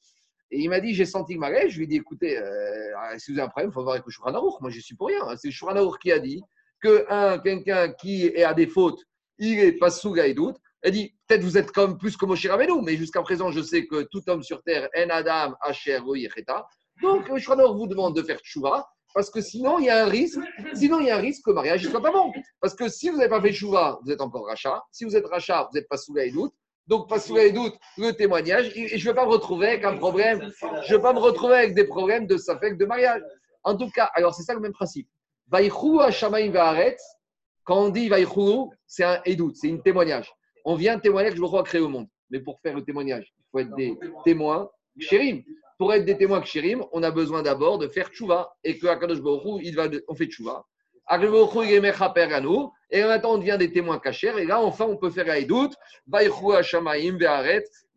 Et 0.56 0.62
il 0.62 0.70
m'a 0.70 0.80
dit, 0.80 0.94
j'ai 0.94 1.06
senti 1.06 1.34
le 1.34 1.40
mariage. 1.40 1.72
Je 1.72 1.78
lui 1.80 1.84
ai 1.84 1.88
dit, 1.88 1.98
écoutez, 1.98 2.38
euh, 2.38 3.18
si 3.18 3.34
vous 3.34 3.40
avez 3.40 3.48
un 3.48 3.50
problème, 3.50 3.72
il 3.72 3.74
faut 3.74 3.84
voir 3.84 3.96
avec 3.96 4.06
le. 4.06 4.14
Moi, 4.62 4.70
je 4.70 4.80
suis 4.80 4.96
pour 4.96 5.08
rien. 5.08 5.20
C'est 5.36 5.50
le 5.50 5.98
qui 5.98 6.14
a 6.14 6.20
dit 6.20 6.42
que 6.82 7.06
un, 7.10 7.40
quelqu'un 7.40 7.92
qui 7.92 8.26
est 8.26 8.44
à 8.44 8.54
des 8.54 8.68
fautes, 8.68 9.02
il 9.38 9.60
est 9.60 9.74
pas 9.74 9.90
sous 9.90 10.16
doute. 10.34 10.56
Elle 10.82 10.94
dit, 10.94 11.14
peut-être 11.28 11.42
vous 11.42 11.58
êtes 11.58 11.72
comme 11.74 11.98
plus 11.98 12.16
que 12.16 12.26
Moshe 12.26 12.46
Rabbeinu, 12.46 12.82
mais 12.84 12.96
jusqu'à 12.96 13.22
présent, 13.22 13.52
je 13.52 13.62
sais 13.62 13.86
que 13.86 14.04
tout 14.04 14.22
homme 14.30 14.44
sur 14.44 14.64
terre, 14.64 14.88
en 14.96 15.10
Adam, 15.10 15.56
Asher, 15.60 16.00
Yecheta. 16.16 16.66
Donc, 17.02 17.28
le 17.28 17.74
vous 17.74 17.88
demande 17.88 18.16
de 18.16 18.24
faire 18.24 18.40
tchouva. 18.40 18.88
Parce 19.14 19.30
que 19.30 19.42
sinon, 19.42 19.80
il 19.80 19.86
y 19.86 19.90
a 19.90 20.06
un 20.06 20.10
risque. 20.10 20.40
Sinon, 20.74 21.02
il 21.02 21.08
y 21.08 21.10
a 21.10 21.18
un 21.18 21.22
risque 21.22 21.44
que 21.44 21.50
le 21.50 21.56
mariage 21.56 21.84
ne 21.84 21.90
soit 21.90 22.02
pas 22.02 22.12
bon. 22.12 22.32
Parce 22.62 22.76
que 22.76 22.88
si 22.88 23.10
vous 23.10 23.18
n'avez 23.18 23.30
pas 23.30 23.42
fait 23.42 23.52
chouva, 23.52 24.00
vous 24.04 24.12
êtes 24.12 24.22
encore 24.22 24.46
rachat. 24.46 24.82
Si 24.92 25.04
vous 25.04 25.18
êtes 25.18 25.26
rachat, 25.26 25.68
vous 25.70 25.78
n'êtes 25.78 25.90
pas 25.90 25.98
sous 25.98 26.14
doute. 26.34 26.54
Donc, 26.88 27.10
pas 27.10 27.20
sous 27.20 27.38
et 27.38 27.52
doute, 27.52 27.74
le 27.98 28.12
témoignage. 28.12 28.72
Et 28.76 28.98
je 28.98 29.08
ne 29.08 29.12
vais 29.12 29.16
pas 29.16 29.26
me 29.26 29.32
retrouver 29.32 29.68
avec 29.68 29.86
un 29.86 29.98
problème. 29.98 30.52
Je 30.62 30.94
ne 30.94 30.98
vais 30.98 31.02
pas 31.02 31.14
me 31.14 31.20
retrouver 31.20 31.56
avec 31.56 31.74
des 31.74 31.86
problèmes 31.86 32.28
de 32.28 32.38
safek 32.38 32.78
de 32.78 32.86
mariage. 32.86 33.22
En 33.64 33.76
tout 33.76 33.90
cas, 33.90 34.12
alors 34.14 34.34
c'est 34.34 34.44
ça 34.44 34.54
le 34.54 34.60
même 34.60 34.74
principe. 34.74 35.08
Vaïchou 35.48 36.00
Hashamaim 36.00 36.52
Vaharet, 36.52 36.98
quand 37.64 37.86
on 37.86 37.90
dit 37.90 38.08
Vaïchou, 38.10 38.72
c'est 38.86 39.04
un 39.04 39.22
édoute, 39.26 39.56
c'est 39.56 39.72
un 39.72 39.78
témoignage. 39.78 40.32
On 40.64 40.76
vient 40.76 41.00
témoigner 41.00 41.30
que 41.30 41.36
je 41.38 41.42
crois 41.42 41.64
créer 41.64 41.82
au 41.82 41.90
monde. 41.90 42.08
Mais 42.30 42.40
pour 42.40 42.60
faire 42.62 42.76
le 42.76 42.84
témoignage, 42.84 43.34
il 43.38 43.44
faut 43.52 43.60
être 43.60 43.76
des 43.76 43.98
témoins 44.24 44.70
chérim 45.00 45.44
pour 45.78 45.94
être 45.94 46.06
des 46.06 46.18
témoins 46.18 46.42
kshirim, 46.42 46.84
on 46.92 47.04
a 47.04 47.12
besoin 47.12 47.42
d'abord 47.44 47.78
de 47.78 47.88
faire 47.88 48.10
tchouva 48.10 48.56
et 48.64 48.78
que 48.78 48.88
Akadosh 48.88 49.22
Baruch 49.22 49.64
on 50.08 50.16
fait 50.16 50.28
tchouva. 50.28 50.66
Et 51.08 53.04
maintenant 53.04 53.34
on 53.34 53.38
devient 53.38 53.58
des 53.60 53.72
témoins 53.72 54.00
cachers 54.00 54.38
et 54.38 54.46
là 54.46 54.62
enfin 54.62 54.86
on 54.86 54.98
peut 54.98 55.10
faire 55.10 55.26
Ve'aret 55.26 55.70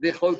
Vechol 0.00 0.36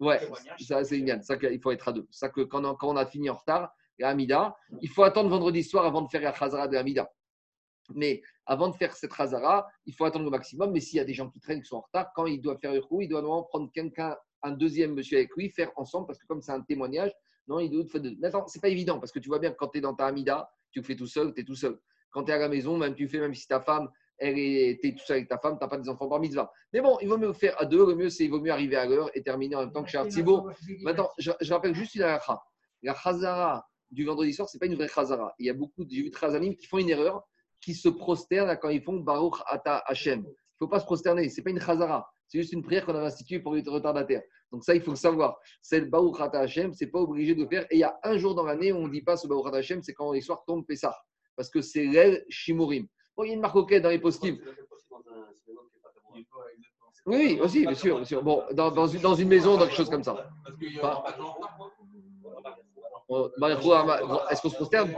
Ouais, 0.00 0.20
ça 0.60 0.84
c'est 0.84 0.98
une 0.98 1.22
ça 1.22 1.36
il 1.42 1.60
faut 1.60 1.70
être 1.70 1.88
à 1.88 1.92
deux. 1.92 2.06
Ça 2.10 2.28
que 2.28 2.42
quand 2.42 2.64
on, 2.64 2.74
quand 2.74 2.88
on 2.88 2.96
a 2.96 3.06
fini 3.06 3.30
en 3.30 3.34
retard, 3.34 3.72
Amida, 4.02 4.56
il 4.80 4.88
faut 4.88 5.04
attendre 5.04 5.30
vendredi 5.30 5.62
soir 5.62 5.86
avant 5.86 6.02
de 6.02 6.08
faire 6.08 6.22
la 6.22 6.32
Khazara 6.32 6.68
de 6.68 6.76
Amida. 6.76 7.10
Mais 7.94 8.22
avant 8.46 8.68
de 8.68 8.76
faire 8.76 8.94
cette 8.94 9.12
Khazara, 9.12 9.66
il 9.86 9.94
faut 9.94 10.04
attendre 10.04 10.24
le 10.24 10.30
maximum. 10.30 10.72
Mais 10.72 10.80
s'il 10.80 10.96
y 10.96 11.00
a 11.00 11.04
des 11.04 11.14
gens 11.14 11.28
qui 11.28 11.40
traînent, 11.40 11.62
qui 11.62 11.68
sont 11.68 11.76
en 11.76 11.82
retard, 11.82 12.12
quand 12.14 12.26
il 12.26 12.40
doit 12.40 12.58
faire 12.58 12.72
le 12.72 12.80
coup, 12.80 13.00
il 13.00 13.08
doit 13.08 13.22
normalement 13.22 13.44
prendre 13.44 13.70
quelqu'un 13.72 14.16
un 14.42 14.52
deuxième 14.52 14.94
monsieur 14.94 15.18
avec 15.18 15.34
lui, 15.36 15.50
faire 15.50 15.70
ensemble, 15.76 16.06
parce 16.06 16.18
que 16.18 16.26
comme 16.26 16.42
c'est 16.42 16.52
un 16.52 16.62
témoignage, 16.62 17.12
non, 17.46 17.60
il 17.60 17.70
doit 17.70 17.84
faire 17.86 18.00
deux. 18.00 18.16
Maintenant, 18.18 18.46
c'est 18.46 18.60
pas 18.60 18.68
évident, 18.68 18.98
parce 18.98 19.12
que 19.12 19.18
tu 19.18 19.28
vois 19.28 19.38
bien 19.38 19.50
que 19.50 19.56
quand 19.56 19.68
tu 19.68 19.78
es 19.78 19.80
dans 19.80 19.94
ta 19.94 20.06
Amida, 20.06 20.50
tu 20.72 20.80
le 20.80 20.84
fais 20.84 20.96
tout 20.96 21.06
seul, 21.06 21.32
tu 21.34 21.40
es 21.40 21.44
tout 21.44 21.54
seul. 21.54 21.78
Quand 22.10 22.24
tu 22.24 22.30
es 22.30 22.34
à 22.34 22.38
la 22.38 22.48
maison, 22.48 22.76
même 22.76 22.94
tu 22.94 23.08
fais, 23.08 23.20
même 23.20 23.34
si 23.34 23.46
ta 23.46 23.60
femme, 23.60 23.88
elle 24.18 24.38
est, 24.38 24.84
es 24.84 24.92
tout 24.92 25.04
seul 25.04 25.16
avec 25.16 25.28
ta 25.28 25.38
femme, 25.38 25.58
tu 25.58 25.64
n'as 25.64 25.68
pas 25.68 25.78
des 25.78 25.88
enfants 25.88 26.08
par 26.08 26.20
mitzvah. 26.20 26.50
Mais 26.72 26.80
bon, 26.80 26.98
il 27.00 27.08
vaut 27.08 27.18
mieux 27.18 27.32
faire 27.32 27.60
à 27.60 27.64
deux, 27.64 27.86
le 27.86 27.94
mieux, 27.94 28.08
c'est 28.08 28.24
il 28.24 28.30
vaut 28.30 28.40
mieux 28.40 28.52
arriver 28.52 28.76
à 28.76 28.86
l'heure 28.86 29.10
et 29.14 29.22
terminer 29.22 29.56
en 29.56 29.60
même 29.60 29.72
temps 29.72 29.82
que 29.82 29.90
chez 29.90 30.22
beau. 30.22 30.48
Maintenant, 30.82 31.10
je, 31.18 31.52
rappelle 31.52 31.74
juste 31.74 31.94
une 31.94 32.02
halakha. 32.02 32.42
La 32.82 32.94
chazara 32.94 33.66
du 33.90 34.04
vendredi 34.04 34.32
soir, 34.32 34.48
ce 34.48 34.56
n'est 34.56 34.58
pas 34.58 34.66
une 34.66 34.74
vraie 34.74 34.88
chazara. 34.88 35.34
Il 35.38 35.46
y 35.46 35.50
a 35.50 35.54
beaucoup 35.54 35.84
de 35.84 36.10
chazanim 36.18 36.56
qui 36.56 36.66
font 36.66 36.78
une 36.78 36.90
erreur, 36.90 37.22
qui 37.60 37.74
se 37.74 37.88
prosternent 37.88 38.56
quand 38.60 38.68
ils 38.68 38.82
font 38.82 38.98
Baruch 38.98 39.40
Ata 39.46 39.78
Hashem. 39.86 40.20
Il 40.20 40.28
ne 40.28 40.34
faut 40.58 40.68
pas 40.68 40.80
se 40.80 40.84
prosterner, 40.84 41.28
ce 41.28 41.40
n'est 41.40 41.44
pas 41.44 41.50
une 41.50 41.60
chazara. 41.60 42.11
C'est 42.32 42.38
juste 42.38 42.54
une 42.54 42.62
prière 42.62 42.86
qu'on 42.86 42.94
a 42.94 43.02
instituée 43.02 43.40
pour 43.40 43.54
les 43.54 43.60
retardataires. 43.60 44.22
Donc 44.50 44.64
ça, 44.64 44.74
il 44.74 44.80
faut 44.80 44.92
le 44.92 44.96
savoir. 44.96 45.38
C'est 45.60 45.80
le 45.80 45.84
Baruch 45.84 46.18
Hashem, 46.18 46.72
c'est 46.72 46.86
pas 46.86 47.00
obligé 47.00 47.34
de 47.34 47.42
le 47.42 47.46
faire. 47.46 47.64
Et 47.64 47.76
il 47.76 47.80
y 47.80 47.84
a 47.84 47.94
un 48.04 48.16
jour 48.16 48.34
dans 48.34 48.44
l'année 48.44 48.72
où 48.72 48.76
on 48.76 48.86
ne 48.86 48.90
dit 48.90 49.02
pas 49.02 49.18
ce 49.18 49.26
Baruch 49.26 49.52
Hashem, 49.52 49.82
c'est 49.82 49.92
quand 49.92 50.10
les 50.12 50.22
soirs 50.22 50.42
tombent 50.46 50.64
Pessah. 50.64 50.96
Parce 51.36 51.50
que 51.50 51.60
c'est 51.60 51.84
l'El 51.84 52.24
Shimurim. 52.30 52.86
Bon, 53.14 53.24
il 53.24 53.28
y 53.28 53.30
a 53.32 53.34
une 53.34 53.42
marque 53.42 53.74
dans 53.74 53.90
les 53.90 53.98
post-it. 53.98 54.40
Oui, 57.04 57.16
oui, 57.18 57.38
aussi, 57.42 57.66
bien 57.66 57.74
sûr, 57.74 57.96
bien 57.96 58.04
sûr. 58.06 58.22
Bon, 58.22 58.42
dans, 58.52 58.70
dans, 58.70 58.86
une, 58.86 59.02
dans 59.02 59.14
une 59.14 59.28
maison, 59.28 59.58
dans 59.58 59.66
quelque 59.66 59.76
chose 59.76 59.90
comme 59.90 60.04
ça. 60.04 60.30
Est-ce 63.10 64.40
qu'on 64.40 64.48
se 64.48 64.54
prosterne? 64.54 64.94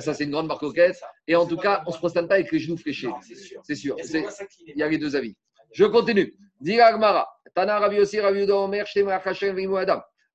Ça, 0.00 0.12
c'est 0.12 0.24
une 0.24 0.32
grande 0.32 0.48
marque 0.48 0.64
Et 1.28 1.36
en 1.36 1.46
tout 1.46 1.56
cas, 1.56 1.84
on 1.86 1.90
ne 1.90 1.94
se 1.94 1.98
prosterne 1.98 2.26
pas 2.26 2.34
avec 2.34 2.50
les 2.50 2.58
genoux 2.58 2.76
fléchés. 2.76 3.12
C'est 3.62 3.76
sûr. 3.76 3.96
Il 4.66 4.76
y 4.76 4.82
a 4.82 4.88
les 4.88 4.98
deux 4.98 5.14
avis. 5.14 5.36
Je 5.74 5.84
continue. 5.84 6.34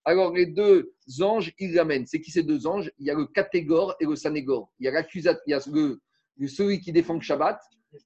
Alors, 0.06 0.34
les 0.34 0.46
deux 0.46 0.94
anges, 1.22 1.54
ils 1.60 1.74
l'amènent. 1.74 2.06
C'est 2.06 2.20
qui 2.20 2.32
ces 2.32 2.44
deux 2.44 2.68
anges? 2.68 2.92
Il 3.00 3.08
y 3.08 3.10
a 3.12 3.14
le 3.14 3.26
catégore 3.26 3.96
et 4.00 4.06
le 4.06 4.16
sanégore. 4.16 4.70
Il 4.80 4.86
y 4.86 4.90
a 4.90 4.92
l'accusateur, 4.92 5.42
il 5.48 5.52
y 5.52 5.54
a 5.54 5.62
le, 5.72 6.00
celui 6.48 6.82
qui 6.82 6.92
défend 6.92 7.16
le 7.16 7.22
Shabbat 7.22 7.60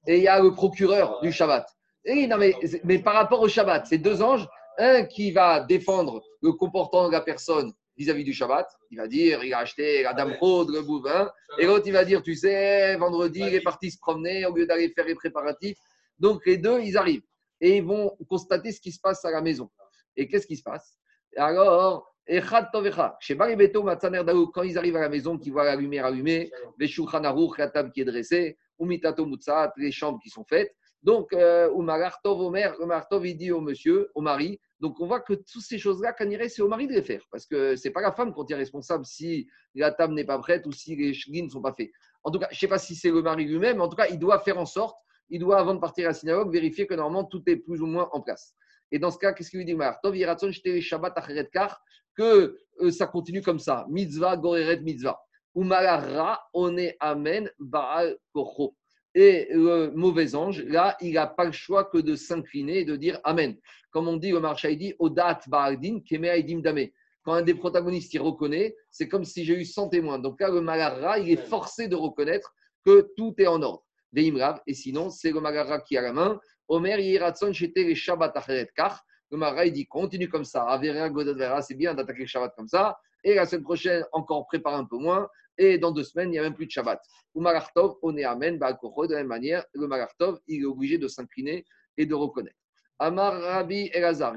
et 0.06 0.18
il 0.18 0.22
y 0.22 0.28
a 0.28 0.40
le 0.40 0.52
procureur 0.52 1.20
du 1.22 1.32
Shabbat. 1.32 1.66
Et, 2.04 2.26
non, 2.28 2.36
mais, 2.38 2.54
mais 2.84 2.98
par 2.98 3.14
rapport 3.14 3.40
au 3.40 3.48
Shabbat, 3.48 3.86
ces 3.86 3.98
deux 3.98 4.22
anges, 4.22 4.46
un 4.78 5.04
qui 5.04 5.32
va 5.32 5.60
défendre 5.60 6.22
le 6.40 6.52
comportement 6.52 7.08
de 7.08 7.12
la 7.12 7.20
personne 7.20 7.72
vis-à-vis 7.96 8.24
du 8.24 8.32
Shabbat, 8.32 8.68
il 8.90 8.98
va 8.98 9.08
dire, 9.08 9.42
il 9.44 9.54
a 9.54 9.58
acheté 9.58 10.02
la 10.02 10.12
dame 10.12 10.34
rôde, 10.40 10.70
le 10.70 10.82
bouvain, 10.82 11.30
et 11.58 11.66
l'autre, 11.66 11.84
il 11.86 11.92
va 11.92 12.04
dire, 12.04 12.22
tu 12.22 12.34
sais, 12.34 12.96
vendredi, 12.96 13.40
il 13.40 13.54
est 13.54 13.60
parti 13.60 13.90
se 13.90 13.98
promener 13.98 14.46
au 14.46 14.54
lieu 14.54 14.66
d'aller 14.66 14.88
faire 14.90 15.06
les 15.06 15.14
préparatifs. 15.14 15.78
Donc, 16.18 16.46
les 16.46 16.58
deux, 16.58 16.80
ils 16.80 16.96
arrivent 16.96 17.24
et 17.60 17.76
ils 17.78 17.84
vont 17.84 18.16
constater 18.28 18.72
ce 18.72 18.80
qui 18.80 18.92
se 18.92 19.00
passe 19.00 19.24
à 19.24 19.30
la 19.30 19.40
maison. 19.40 19.70
Et 20.16 20.28
qu'est-ce 20.28 20.46
qui 20.46 20.56
se 20.56 20.62
passe? 20.62 20.96
Alors, 21.36 22.14
quand 22.26 22.42
ils 24.62 24.78
arrivent 24.78 24.96
à 24.96 25.00
la 25.00 25.08
maison, 25.08 25.38
qu'ils 25.38 25.52
voient 25.52 25.64
la 25.64 25.76
lumière 25.76 26.06
allumée, 26.06 26.50
la 26.78 27.68
table 27.68 27.92
qui 27.92 28.00
est 28.00 28.04
dressée, 28.04 28.56
les 29.76 29.92
chambres 29.92 30.20
qui 30.22 30.30
sont 30.30 30.44
faites. 30.44 30.74
Donc, 31.02 31.34
euh, 31.34 31.68
Omer, 31.70 32.18
il 33.24 33.36
dit 33.36 33.52
au 33.52 33.60
monsieur, 33.60 34.10
au 34.14 34.22
mari, 34.22 34.58
donc 34.80 34.98
on 35.00 35.06
voit 35.06 35.20
que 35.20 35.34
toutes 35.34 35.62
ces 35.62 35.78
choses-là, 35.78 36.14
c'est 36.48 36.62
au 36.62 36.68
mari 36.68 36.86
de 36.86 36.94
les 36.94 37.02
faire. 37.02 37.22
Parce 37.30 37.44
que 37.44 37.76
ce 37.76 37.86
n'est 37.86 37.92
pas 37.92 38.00
la 38.00 38.12
femme 38.12 38.34
qui 38.34 38.52
est 38.52 38.56
responsable 38.56 39.04
si 39.04 39.46
la 39.74 39.92
table 39.92 40.14
n'est 40.14 40.24
pas 40.24 40.38
prête 40.38 40.66
ou 40.66 40.72
si 40.72 40.96
les 40.96 41.12
chevaux 41.12 41.44
ne 41.44 41.50
sont 41.50 41.60
pas 41.60 41.74
faits. 41.74 41.90
En 42.22 42.30
tout 42.30 42.38
cas, 42.38 42.48
je 42.50 42.56
ne 42.56 42.60
sais 42.60 42.68
pas 42.68 42.78
si 42.78 42.94
c'est 42.94 43.10
le 43.10 43.20
mari 43.20 43.44
lui-même, 43.44 43.76
mais 43.76 43.82
en 43.82 43.88
tout 43.88 43.96
cas, 43.96 44.06
il 44.08 44.18
doit 44.18 44.38
faire 44.40 44.58
en 44.58 44.64
sorte 44.64 44.96
il 45.30 45.40
doit, 45.40 45.58
avant 45.58 45.74
de 45.74 45.80
partir 45.80 46.06
à 46.06 46.08
la 46.08 46.14
synagogue, 46.14 46.52
vérifier 46.52 46.86
que 46.86 46.94
normalement 46.94 47.24
tout 47.24 47.42
est 47.46 47.56
plus 47.56 47.80
ou 47.80 47.86
moins 47.86 48.08
en 48.12 48.20
place. 48.20 48.54
Et 48.92 48.98
dans 48.98 49.10
ce 49.10 49.18
cas, 49.18 49.32
qu'est-ce 49.32 49.50
qu'il 49.50 49.58
lui 49.58 49.64
dit 49.64 49.76
que 52.16 52.56
euh, 52.80 52.90
ça 52.90 53.06
continue 53.06 53.42
comme 53.42 53.58
ça. 53.58 53.86
Mitzvah, 53.88 54.36
goreret, 54.36 54.80
mitzvah. 54.80 55.20
Umarara, 55.56 56.40
on 56.52 56.76
est 56.76 56.96
Amen, 57.00 57.50
Baal 57.58 58.16
Kocho. 58.32 58.76
Et 59.14 59.48
le 59.52 59.92
mauvais 59.94 60.34
ange, 60.34 60.62
là, 60.64 60.96
il 61.00 61.14
n'a 61.14 61.28
pas 61.28 61.44
le 61.44 61.52
choix 61.52 61.84
que 61.84 61.98
de 61.98 62.16
s'incliner 62.16 62.80
et 62.80 62.84
de 62.84 62.96
dire 62.96 63.20
Amen. 63.22 63.56
Comme 63.92 64.08
on 64.08 64.16
dit 64.16 64.32
au 64.32 64.40
marché, 64.40 64.74
dit 64.74 64.94
Odat 64.98 65.40
Baaldin, 65.46 66.00
Keme 66.00 66.24
Aidim 66.24 66.60
Dame. 66.60 66.88
Quand 67.22 67.34
un 67.34 67.42
des 67.42 67.54
protagonistes 67.54 68.12
y 68.12 68.18
reconnaît, 68.18 68.76
c'est 68.90 69.08
comme 69.08 69.24
si 69.24 69.44
j'ai 69.44 69.54
eu 69.54 69.64
100 69.64 69.88
témoins. 69.90 70.18
Donc 70.18 70.40
là, 70.40 70.50
le 70.50 70.60
Malara, 70.60 71.18
il 71.18 71.30
est 71.30 71.36
forcé 71.48 71.88
de 71.88 71.96
reconnaître 71.96 72.54
que 72.84 73.12
tout 73.16 73.34
est 73.38 73.46
en 73.46 73.62
ordre. 73.62 73.84
Et 74.16 74.74
sinon, 74.74 75.10
c'est 75.10 75.32
le 75.32 75.40
Malara 75.40 75.80
qui 75.80 75.96
a 75.96 76.02
la 76.02 76.12
main. 76.12 76.40
Omer 76.68 76.98
Yiratson, 77.00 77.52
j'étais 77.52 77.84
les 77.84 77.94
Shabbat 77.94 78.36
Acheret 78.36 78.68
Kar. 78.74 79.04
Le 79.30 79.38
Malara, 79.38 79.66
il 79.66 79.72
dit 79.72 79.86
continue 79.86 80.28
comme 80.28 80.44
ça. 80.44 80.64
Avera 80.64 81.10
Godadvera, 81.10 81.62
c'est 81.62 81.74
bien 81.74 81.94
d'attaquer 81.94 82.20
le 82.20 82.26
Shabbat 82.26 82.54
comme 82.56 82.68
ça. 82.68 82.96
Et 83.24 83.34
la 83.34 83.46
semaine 83.46 83.64
prochaine, 83.64 84.04
encore 84.12 84.46
prépare 84.46 84.74
un 84.74 84.84
peu 84.84 84.98
moins. 84.98 85.28
Et 85.58 85.78
dans 85.78 85.90
deux 85.90 86.04
semaines, 86.04 86.28
il 86.28 86.32
n'y 86.32 86.38
a 86.38 86.42
même 86.42 86.54
plus 86.54 86.66
de 86.66 86.70
Shabbat. 86.70 87.00
Ou 87.34 87.40
Malartov, 87.40 87.96
on 88.02 88.16
est 88.16 88.24
Amen, 88.24 88.58
Ba'al-Kocho. 88.58 89.06
De 89.06 89.14
la 89.14 89.20
même 89.20 89.28
manière, 89.28 89.64
le 89.72 89.86
Malartov, 89.86 90.38
il 90.46 90.62
est 90.62 90.66
obligé 90.66 90.98
de 90.98 91.08
s'incliner 91.08 91.64
et 91.96 92.06
de 92.06 92.14
reconnaître. 92.14 92.56
Amar 92.98 93.40
Rabbi 93.40 93.90
Elazar, 93.92 94.34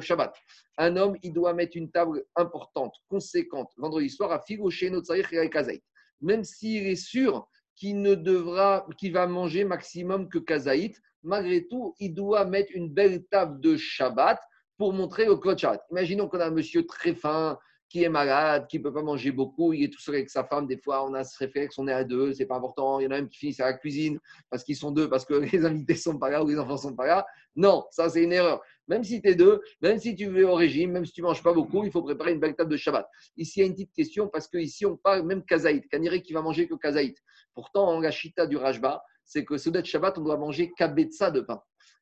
Shabbat. 0.00 0.34
Un 0.78 0.96
homme, 0.96 1.16
il 1.22 1.32
doit 1.32 1.52
mettre 1.54 1.76
une 1.76 1.90
table 1.90 2.24
importante, 2.36 2.94
conséquente, 3.08 3.72
vendredi 3.76 4.08
soir, 4.08 4.30
à 4.30 4.40
Figoché 4.40 4.90
Notsarich 4.90 5.32
et 5.32 5.50
Kazaït. 5.50 5.82
Même 6.20 6.44
s'il 6.44 6.86
est 6.86 6.96
sûr 6.96 7.48
qu'il 7.74 8.00
ne 8.02 8.14
devra, 8.14 8.86
qu'il 8.98 9.12
va 9.12 9.26
manger 9.26 9.64
maximum 9.64 10.28
que 10.28 10.38
Kazaït, 10.38 11.00
malgré 11.22 11.66
tout, 11.66 11.94
il 11.98 12.14
doit 12.14 12.44
mettre 12.44 12.72
une 12.74 12.92
belle 12.92 13.24
table 13.26 13.60
de 13.60 13.76
Shabbat 13.76 14.40
pour 14.76 14.92
montrer 14.92 15.28
au 15.28 15.38
Kvot 15.38 15.56
Shabbat. 15.56 15.82
Imaginons 15.90 16.28
qu'on 16.28 16.40
a 16.40 16.46
un 16.46 16.50
monsieur 16.50 16.86
très 16.86 17.14
fin, 17.14 17.58
qui 17.92 18.04
est 18.04 18.08
malade, 18.08 18.68
qui 18.68 18.78
ne 18.78 18.84
peut 18.84 18.92
pas 18.92 19.02
manger 19.02 19.32
beaucoup, 19.32 19.74
il 19.74 19.84
est 19.84 19.92
tout 19.92 20.00
seul 20.00 20.14
avec 20.14 20.30
sa 20.30 20.44
femme, 20.44 20.66
des 20.66 20.78
fois 20.78 21.06
on 21.06 21.12
a 21.12 21.24
ce 21.24 21.36
réflexe, 21.36 21.78
on 21.78 21.86
est 21.88 21.92
à 21.92 22.04
deux, 22.04 22.32
c'est 22.32 22.46
pas 22.46 22.56
important, 22.56 23.00
il 23.00 23.02
y 23.02 23.06
en 23.06 23.10
a 23.10 23.16
même 23.16 23.28
qui 23.28 23.36
finissent 23.36 23.60
à 23.60 23.66
la 23.66 23.74
cuisine 23.74 24.18
parce 24.48 24.64
qu'ils 24.64 24.76
sont 24.76 24.92
deux, 24.92 25.10
parce 25.10 25.26
que 25.26 25.34
les 25.52 25.66
invités 25.66 25.94
sont 25.94 26.18
pas 26.18 26.30
là 26.30 26.42
ou 26.42 26.48
les 26.48 26.58
enfants 26.58 26.78
sont 26.78 26.96
pas 26.96 27.06
là. 27.06 27.26
Non, 27.54 27.84
ça 27.90 28.08
c'est 28.08 28.22
une 28.22 28.32
erreur. 28.32 28.62
Même 28.88 29.04
si 29.04 29.20
tu 29.20 29.28
es 29.28 29.34
deux, 29.34 29.60
même 29.82 29.98
si 29.98 30.16
tu 30.16 30.24
veux 30.24 30.48
au 30.48 30.54
régime, 30.54 30.92
même 30.92 31.04
si 31.04 31.12
tu 31.12 31.20
manges 31.20 31.42
pas 31.42 31.52
beaucoup, 31.52 31.84
il 31.84 31.92
faut 31.92 32.00
préparer 32.00 32.32
une 32.32 32.40
belle 32.40 32.56
table 32.56 32.70
de 32.70 32.78
Shabbat. 32.78 33.06
Ici, 33.36 33.58
il 33.58 33.60
y 33.60 33.64
a 33.64 33.66
une 33.66 33.74
petite 33.74 33.92
question 33.92 34.26
parce 34.26 34.48
qu'ici 34.48 34.86
on 34.86 34.96
parle 34.96 35.26
même 35.26 35.44
kazaït, 35.44 35.86
Kaniré 35.90 36.22
qui 36.22 36.32
va 36.32 36.40
manger 36.40 36.66
que 36.66 36.74
kazaït. 36.76 37.18
Pourtant, 37.52 38.00
la 38.00 38.10
chita 38.10 38.46
du 38.46 38.56
Rajba, 38.56 39.04
c'est 39.22 39.44
que 39.44 39.68
de 39.68 39.84
Shabbat, 39.84 40.16
on 40.16 40.22
doit 40.22 40.38
manger 40.38 40.72
kabetza 40.72 41.30
de 41.30 41.42
pain. 41.42 41.60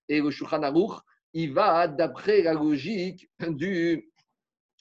Et 0.09 0.21
le 0.21 0.31
Shulchan 0.31 0.63
Aruch, 0.63 1.01
il 1.33 1.53
va 1.53 1.89
d'après 1.89 2.43
la 2.43 2.55
logique 2.55 3.29
du 3.41 4.10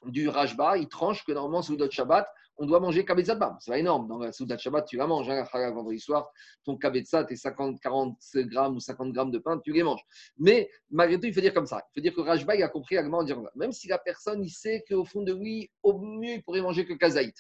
du 0.06 0.30
Rajba, 0.30 0.78
il 0.78 0.88
tranche 0.88 1.24
que 1.24 1.32
normalement, 1.32 1.62
Soudat 1.62 1.90
Shabbat, 1.90 2.28
on 2.58 2.66
doit 2.66 2.80
manger 2.80 3.06
Kabetza 3.06 3.36
de 3.36 3.46
C'est 3.60 3.72
pas 3.72 3.80
énorme. 3.80 4.08
Dans 4.08 4.20
la 4.20 4.32
Soudat 4.32 4.58
Shabbat, 4.58 4.86
tu 4.86 4.98
la 4.98 5.08
manges. 5.08 5.30
Hein, 5.30 5.46
vendredi 5.72 6.00
soir, 6.00 6.30
ton 6.66 6.78
Kabetza, 6.78 7.24
tes 7.24 7.36
50, 7.36 7.80
40 7.80 8.18
grammes 8.48 8.76
ou 8.76 8.80
50 8.80 9.14
grammes 9.14 9.32
de 9.32 9.40
pain, 9.40 9.60
tu 9.64 9.72
les 9.72 9.84
manges. 9.84 10.04
Mais 10.38 10.70
malgré 10.90 11.20
tout, 11.20 11.28
il 11.28 11.34
faut 11.34 11.42
dire 11.42 11.54
comme 11.54 11.66
ça. 11.66 11.82
Il 11.92 12.00
faut 12.00 12.02
dire 12.02 12.14
que 12.14 12.22
Rajba, 12.22 12.56
il 12.56 12.64
a 12.64 12.68
compris 12.68 12.96
également 12.96 13.20
en 13.20 13.24
disant 13.24 13.44
même 13.56 13.72
si 13.72 13.88
la 13.88 13.98
personne, 13.98 14.44
il 14.44 14.50
sait 14.50 14.84
qu'au 14.88 15.06
fond 15.06 15.24
de 15.24 15.34
lui, 15.34 15.70
au 15.84 16.00
mieux, 16.00 16.34
il 16.34 16.44
pourrait 16.44 16.62
manger 16.62 16.86
que 16.86 16.94
Kazaït. 16.94 17.36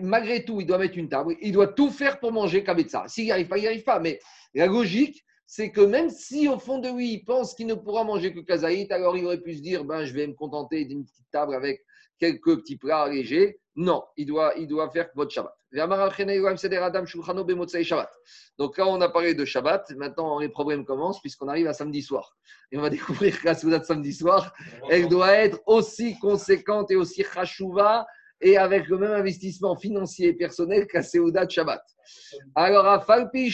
Malgré 0.00 0.44
tout, 0.44 0.60
il 0.60 0.66
doit 0.66 0.78
mettre 0.78 0.98
une 0.98 1.08
table. 1.08 1.36
Il 1.40 1.52
doit 1.52 1.68
tout 1.68 1.90
faire 1.90 2.20
pour 2.20 2.30
manger 2.30 2.62
Kabetza. 2.62 3.08
S'il 3.08 3.24
n'y 3.24 3.32
arrive 3.32 3.48
pas, 3.48 3.58
il 3.58 3.62
n'y 3.62 3.66
arrive 3.66 3.84
pas. 3.84 3.98
Mais 3.98 4.20
la 4.54 4.66
logique, 4.66 5.24
c'est 5.46 5.70
que 5.70 5.80
même 5.80 6.10
si 6.10 6.48
au 6.48 6.58
fond 6.58 6.78
de 6.78 6.88
lui, 6.88 7.12
il 7.12 7.24
pense 7.24 7.54
qu'il 7.54 7.66
ne 7.66 7.74
pourra 7.74 8.04
manger 8.04 8.34
que 8.34 8.40
kazaït, 8.40 8.90
alors 8.90 9.16
il 9.16 9.24
aurait 9.24 9.40
pu 9.40 9.54
se 9.54 9.62
dire, 9.62 9.84
ben, 9.84 10.04
je 10.04 10.12
vais 10.12 10.26
me 10.26 10.34
contenter 10.34 10.84
d'une 10.84 11.04
petite 11.04 11.30
table 11.30 11.54
avec 11.54 11.84
quelques 12.18 12.60
petits 12.60 12.76
plats 12.76 13.08
légers. 13.08 13.60
Non, 13.76 14.04
il 14.16 14.26
doit, 14.26 14.54
il 14.56 14.66
doit 14.66 14.90
faire 14.90 15.08
votre 15.14 15.30
Shabbat. 15.30 15.52
Donc 18.58 18.78
là, 18.78 18.86
on 18.86 19.00
a 19.00 19.08
parlé 19.08 19.34
de 19.34 19.44
Shabbat. 19.44 19.90
Maintenant, 19.96 20.38
les 20.38 20.48
problèmes 20.48 20.84
commencent 20.84 21.20
puisqu'on 21.20 21.48
arrive 21.48 21.66
à 21.66 21.74
samedi 21.74 22.02
soir. 22.02 22.36
Et 22.72 22.78
on 22.78 22.82
va 22.82 22.90
découvrir 22.96 23.38
que 23.38 23.44
la 23.44 23.54
Souda 23.54 23.78
de 23.78 23.84
samedi 23.84 24.14
soir, 24.14 24.54
elle 24.88 25.08
doit 25.08 25.32
être 25.32 25.60
aussi 25.66 26.18
conséquente 26.18 26.90
et 26.90 26.96
aussi 26.96 27.22
chachouva 27.22 28.06
et 28.40 28.56
avec 28.56 28.88
le 28.88 28.98
même 28.98 29.12
investissement 29.12 29.76
financier 29.76 30.28
et 30.28 30.34
personnel 30.34 30.86
qu'à 30.86 31.02
Seouda 31.02 31.46
de 31.46 31.50
Shabbat. 31.50 31.82
Alors, 32.54 32.86
à 32.86 33.00
Falpi, 33.00 33.50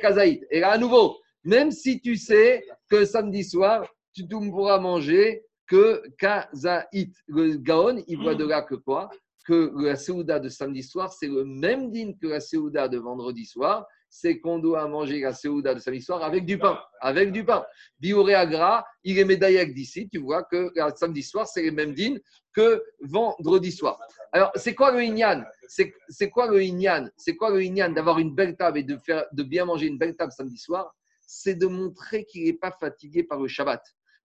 Kazaït. 0.00 0.44
Et 0.50 0.60
là, 0.60 0.70
à 0.72 0.78
nouveau, 0.78 1.18
même 1.44 1.70
si 1.70 2.00
tu 2.00 2.16
sais 2.16 2.64
que 2.88 3.04
samedi 3.04 3.44
soir, 3.44 3.86
tu 4.14 4.24
ne 4.24 4.50
pourras 4.50 4.78
manger 4.78 5.42
que 5.66 6.02
Kazaït. 6.18 7.14
Le 7.26 7.56
Gaon, 7.56 8.02
il 8.06 8.18
voit 8.18 8.34
de 8.34 8.46
là 8.46 8.62
que 8.62 8.74
quoi? 8.74 9.10
Que 9.46 9.72
la 9.82 9.96
Seouda 9.96 10.38
de 10.38 10.48
samedi 10.48 10.82
soir, 10.82 11.12
c'est 11.12 11.26
le 11.26 11.44
même 11.44 11.90
dîne 11.90 12.16
que 12.18 12.28
la 12.28 12.40
Seouda 12.40 12.88
de 12.88 12.98
vendredi 12.98 13.44
soir, 13.44 13.86
c'est 14.08 14.38
qu'on 14.38 14.58
doit 14.58 14.86
manger 14.86 15.20
la 15.20 15.32
Seouda 15.32 15.74
de 15.74 15.80
samedi 15.80 16.02
soir 16.02 16.22
avec 16.22 16.44
du 16.44 16.58
pain. 16.58 16.78
Avec 17.00 17.32
du 17.32 17.44
pain. 17.44 17.64
Bioré 17.98 18.34
Agra, 18.34 18.84
il 19.02 19.18
est 19.18 19.24
médaillé 19.24 19.64
d'ici, 19.66 20.08
tu 20.08 20.18
vois 20.18 20.44
que 20.44 20.70
samedi 20.96 21.22
soir, 21.22 21.48
c'est 21.48 21.62
le 21.62 21.72
même 21.72 21.94
dîne 21.94 22.20
que 22.52 22.82
vendredi 23.00 23.72
soir. 23.72 23.98
Alors, 24.32 24.50
c'est 24.54 24.74
quoi 24.74 24.90
le 24.92 25.02
Inyan? 25.02 25.44
C'est 25.68 26.30
quoi 26.30 26.50
le 26.50 26.62
Inyan? 26.62 27.08
C'est 27.16 27.36
quoi 27.36 27.50
le 27.50 27.62
Inyan 27.62 27.90
d'avoir 27.90 28.18
une 28.18 28.34
belle 28.34 28.56
table 28.56 28.78
et 28.78 28.82
de, 28.82 28.96
faire, 28.96 29.26
de 29.32 29.42
bien 29.42 29.64
manger 29.64 29.86
une 29.86 29.98
belle 29.98 30.16
table 30.16 30.32
samedi 30.32 30.56
soir? 30.56 30.94
C'est 31.20 31.54
de 31.54 31.66
montrer 31.66 32.24
qu'il 32.24 32.44
n'est 32.44 32.52
pas 32.52 32.72
fatigué 32.72 33.22
par 33.22 33.40
le 33.40 33.48
Shabbat. 33.48 33.82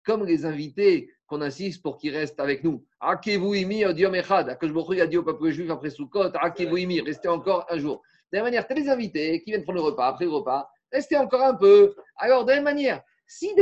Comme 0.04 0.26
les 0.26 0.46
invités 0.46 1.12
qu'on 1.28 1.42
insiste 1.42 1.84
pour 1.84 1.98
qu'ils 1.98 2.16
restent 2.16 2.40
avec 2.40 2.64
nous. 2.64 2.84
Akevou 3.00 3.54
imi, 3.54 3.84
Dieu 3.94 4.10
Mechad. 4.10 4.58
Que 4.58 5.02
a 5.02 5.08
dit 5.08 5.18
au 5.18 5.24
peuple 5.24 5.52
juif 5.52 5.70
après 5.70 5.90
Sukkot, 5.90 6.32
Akevou 6.34 6.78
imi, 6.78 7.02
restez 7.02 7.28
encore 7.28 7.66
un 7.70 7.78
jour. 7.78 8.02
De 8.32 8.38
la 8.38 8.44
même 8.44 8.52
manière, 8.52 8.68
tu 8.68 8.74
as 8.74 8.76
des 8.76 8.90
invités 8.90 9.42
qui 9.44 9.52
viennent 9.52 9.64
prendre 9.64 9.80
le 9.80 9.86
repas, 9.86 10.08
après 10.08 10.26
le 10.26 10.32
repas, 10.32 10.68
restez 10.92 11.18
encore 11.18 11.42
un 11.42 11.54
peu. 11.54 11.96
Alors, 12.18 12.44
de 12.44 12.50
la 12.50 12.56
même 12.56 12.64
manière, 12.64 13.02
si 13.28 13.56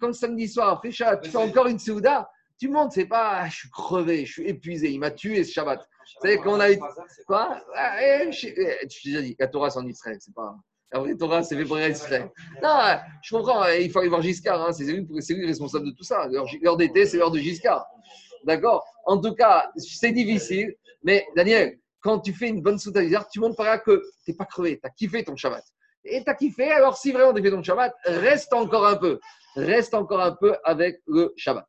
comme 0.00 0.12
samedi 0.12 0.48
soir, 0.48 0.70
après 0.70 0.90
Shabbat, 0.90 1.22
tu 1.22 1.30
fais 1.30 1.36
encore 1.36 1.66
une 1.66 1.78
Souda, 1.78 2.28
tu 2.62 2.68
montes, 2.68 2.92
c'est 2.92 3.06
pas, 3.06 3.40
ah, 3.40 3.48
je 3.48 3.56
suis 3.56 3.70
crevé, 3.70 4.24
je 4.24 4.34
suis 4.34 4.46
épuisé, 4.46 4.88
il 4.88 5.00
m'a 5.00 5.10
tué 5.10 5.42
ce 5.42 5.52
Shabbat. 5.52 5.80
Vous 5.80 6.20
savez 6.22 6.36
qu'on 6.36 6.60
a 6.60 6.70
eu. 6.70 6.78
Quoi 7.26 7.60
ah, 7.74 7.96
eh, 8.00 8.30
Je 8.30 8.54
t'ai 8.54 8.86
déjà 9.04 9.20
dit, 9.20 9.34
la 9.36 9.48
Torah, 9.48 9.68
c'est 9.68 9.80
en 9.80 9.86
Israël, 9.88 10.18
c'est 10.20 10.32
pas. 10.32 10.54
La 10.92 11.00
vraie 11.00 11.16
Torah, 11.16 11.42
c'est 11.42 11.56
fait 11.56 11.64
pour 11.64 11.80
Israël. 11.80 12.30
Non, 12.62 12.78
je 13.20 13.34
comprends, 13.34 13.66
il 13.66 13.90
faut 13.90 13.98
aller 13.98 14.08
voir 14.08 14.22
Giscard, 14.22 14.64
hein, 14.64 14.72
c'est 14.72 14.84
lui, 14.84 15.04
lui 15.04 15.46
responsable 15.46 15.86
de 15.86 15.90
tout 15.90 16.04
ça. 16.04 16.28
L'heure 16.28 16.76
d'été, 16.76 17.04
c'est 17.04 17.16
l'heure 17.16 17.32
de 17.32 17.40
Giscard. 17.40 17.84
D'accord? 18.44 18.84
En 19.06 19.20
tout 19.20 19.34
cas, 19.34 19.68
c'est 19.76 20.12
difficile, 20.12 20.72
mais 21.02 21.26
Daniel, 21.34 21.80
quand 22.00 22.20
tu 22.20 22.32
fais 22.32 22.46
une 22.46 22.62
bonne 22.62 22.78
soutane 22.78 23.10
tu 23.32 23.40
montres 23.40 23.56
par 23.56 23.66
là 23.66 23.78
que 23.78 24.04
tu 24.24 24.30
n'es 24.30 24.36
pas 24.36 24.44
crevé, 24.44 24.78
tu 24.78 24.86
as 24.86 24.90
kiffé 24.90 25.24
ton 25.24 25.34
Shabbat. 25.34 25.64
Et 26.04 26.22
tu 26.22 26.30
as 26.30 26.34
kiffé, 26.34 26.70
alors 26.70 26.96
si 26.96 27.10
vraiment 27.10 27.32
tu 27.32 27.40
as 27.40 27.42
fait 27.42 27.50
ton 27.50 27.62
Shabbat, 27.64 27.92
reste 28.04 28.52
encore 28.52 28.86
un 28.86 28.96
peu. 28.96 29.18
Reste 29.56 29.94
encore 29.94 30.20
un 30.20 30.36
peu 30.36 30.56
avec 30.62 31.00
le 31.08 31.32
Shabbat. 31.36 31.66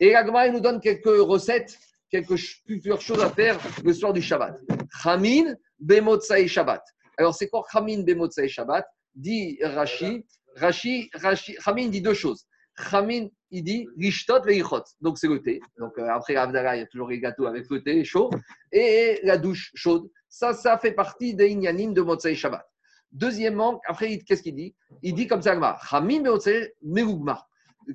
Et 0.00 0.12
l'Agma, 0.12 0.46
il 0.46 0.54
nous 0.54 0.60
donne 0.60 0.80
quelques 0.80 1.04
recettes, 1.04 1.78
quelques 2.10 2.40
plusieurs 2.64 3.02
choses 3.02 3.22
à 3.22 3.28
faire 3.28 3.58
le 3.84 3.92
soir 3.92 4.14
du 4.14 4.22
Shabbat. 4.22 4.56
Chamin, 5.02 5.54
Bemotsai 5.78 6.48
Shabbat. 6.48 6.82
Alors, 7.18 7.34
c'est 7.34 7.48
quoi 7.48 7.64
Chamin, 7.70 8.02
Bemotsai 8.02 8.48
Shabbat? 8.48 8.86
Dit 9.14 9.58
Rashi. 9.62 10.24
Rashi, 10.56 11.10
Rashi, 11.14 11.54
Chamin 11.62 11.88
dit 11.88 12.00
deux 12.00 12.14
choses. 12.14 12.46
Chamin, 12.90 13.28
il 13.50 13.62
dit 13.62 13.86
Rishtot 13.98 14.42
veichot. 14.42 14.84
Donc, 15.02 15.18
c'est 15.18 15.28
le 15.28 15.42
thé. 15.42 15.60
Donc, 15.78 15.92
euh, 15.98 16.08
après 16.08 16.32
l'Avdala, 16.32 16.76
il 16.76 16.78
y 16.80 16.82
a 16.82 16.86
toujours 16.86 17.08
les 17.08 17.20
gâteaux 17.20 17.46
avec 17.46 17.68
le 17.68 17.82
thé 17.82 18.02
chaud. 18.02 18.30
Et 18.72 19.20
la 19.22 19.36
douche 19.36 19.70
chaude. 19.74 20.08
Ça, 20.30 20.54
ça 20.54 20.78
fait 20.78 20.92
partie 20.92 21.34
des 21.34 21.50
Inyanim 21.50 21.92
de 21.92 22.00
Motsai 22.00 22.34
Shabbat. 22.34 22.66
Deuxièmement, 23.12 23.80
après, 23.86 24.18
qu'est-ce 24.18 24.42
qu'il 24.42 24.54
dit? 24.54 24.74
Il 25.02 25.14
dit 25.14 25.26
comme 25.26 25.42
ça 25.42 25.78
Chamin 25.90 26.20
Bemotsai 26.20 26.72
Merugma. 26.82 27.46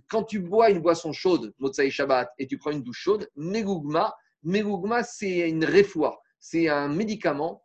Quand 0.09 0.23
tu 0.23 0.39
bois 0.39 0.69
une 0.69 0.79
boisson 0.79 1.13
chaude, 1.13 1.53
Motsai 1.59 1.89
Shabbat, 1.89 2.31
et 2.37 2.47
tu 2.47 2.57
prends 2.57 2.71
une 2.71 2.81
douche 2.81 2.99
chaude, 2.99 3.29
Merugma, 3.35 4.15
Merugma, 4.43 5.03
c'est 5.03 5.49
une 5.49 5.65
réfoie. 5.65 6.21
C'est 6.39 6.67
un 6.69 6.87
médicament 6.87 7.63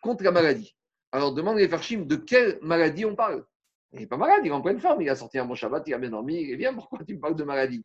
contre 0.00 0.24
la 0.24 0.30
maladie. 0.30 0.76
Alors, 1.12 1.32
demande 1.32 1.58
les 1.58 1.68
Farshim 1.68 2.04
de 2.04 2.16
quelle 2.16 2.58
maladie 2.62 3.04
on 3.04 3.14
parle. 3.14 3.44
Il 3.92 4.00
n'est 4.00 4.06
pas 4.06 4.16
malade, 4.16 4.40
il 4.44 4.48
est 4.48 4.52
en 4.52 4.62
pleine 4.62 4.80
forme, 4.80 5.02
il 5.02 5.10
a 5.10 5.16
sorti 5.16 5.38
un 5.38 5.44
bon 5.44 5.54
Shabbat, 5.54 5.86
il 5.86 5.94
a 5.94 5.98
bien 5.98 6.10
dormi, 6.10 6.40
il 6.40 6.50
est 6.50 6.56
bien, 6.56 6.72
pourquoi 6.72 7.00
tu 7.04 7.14
me 7.14 7.20
parles 7.20 7.36
de 7.36 7.44
maladie? 7.44 7.84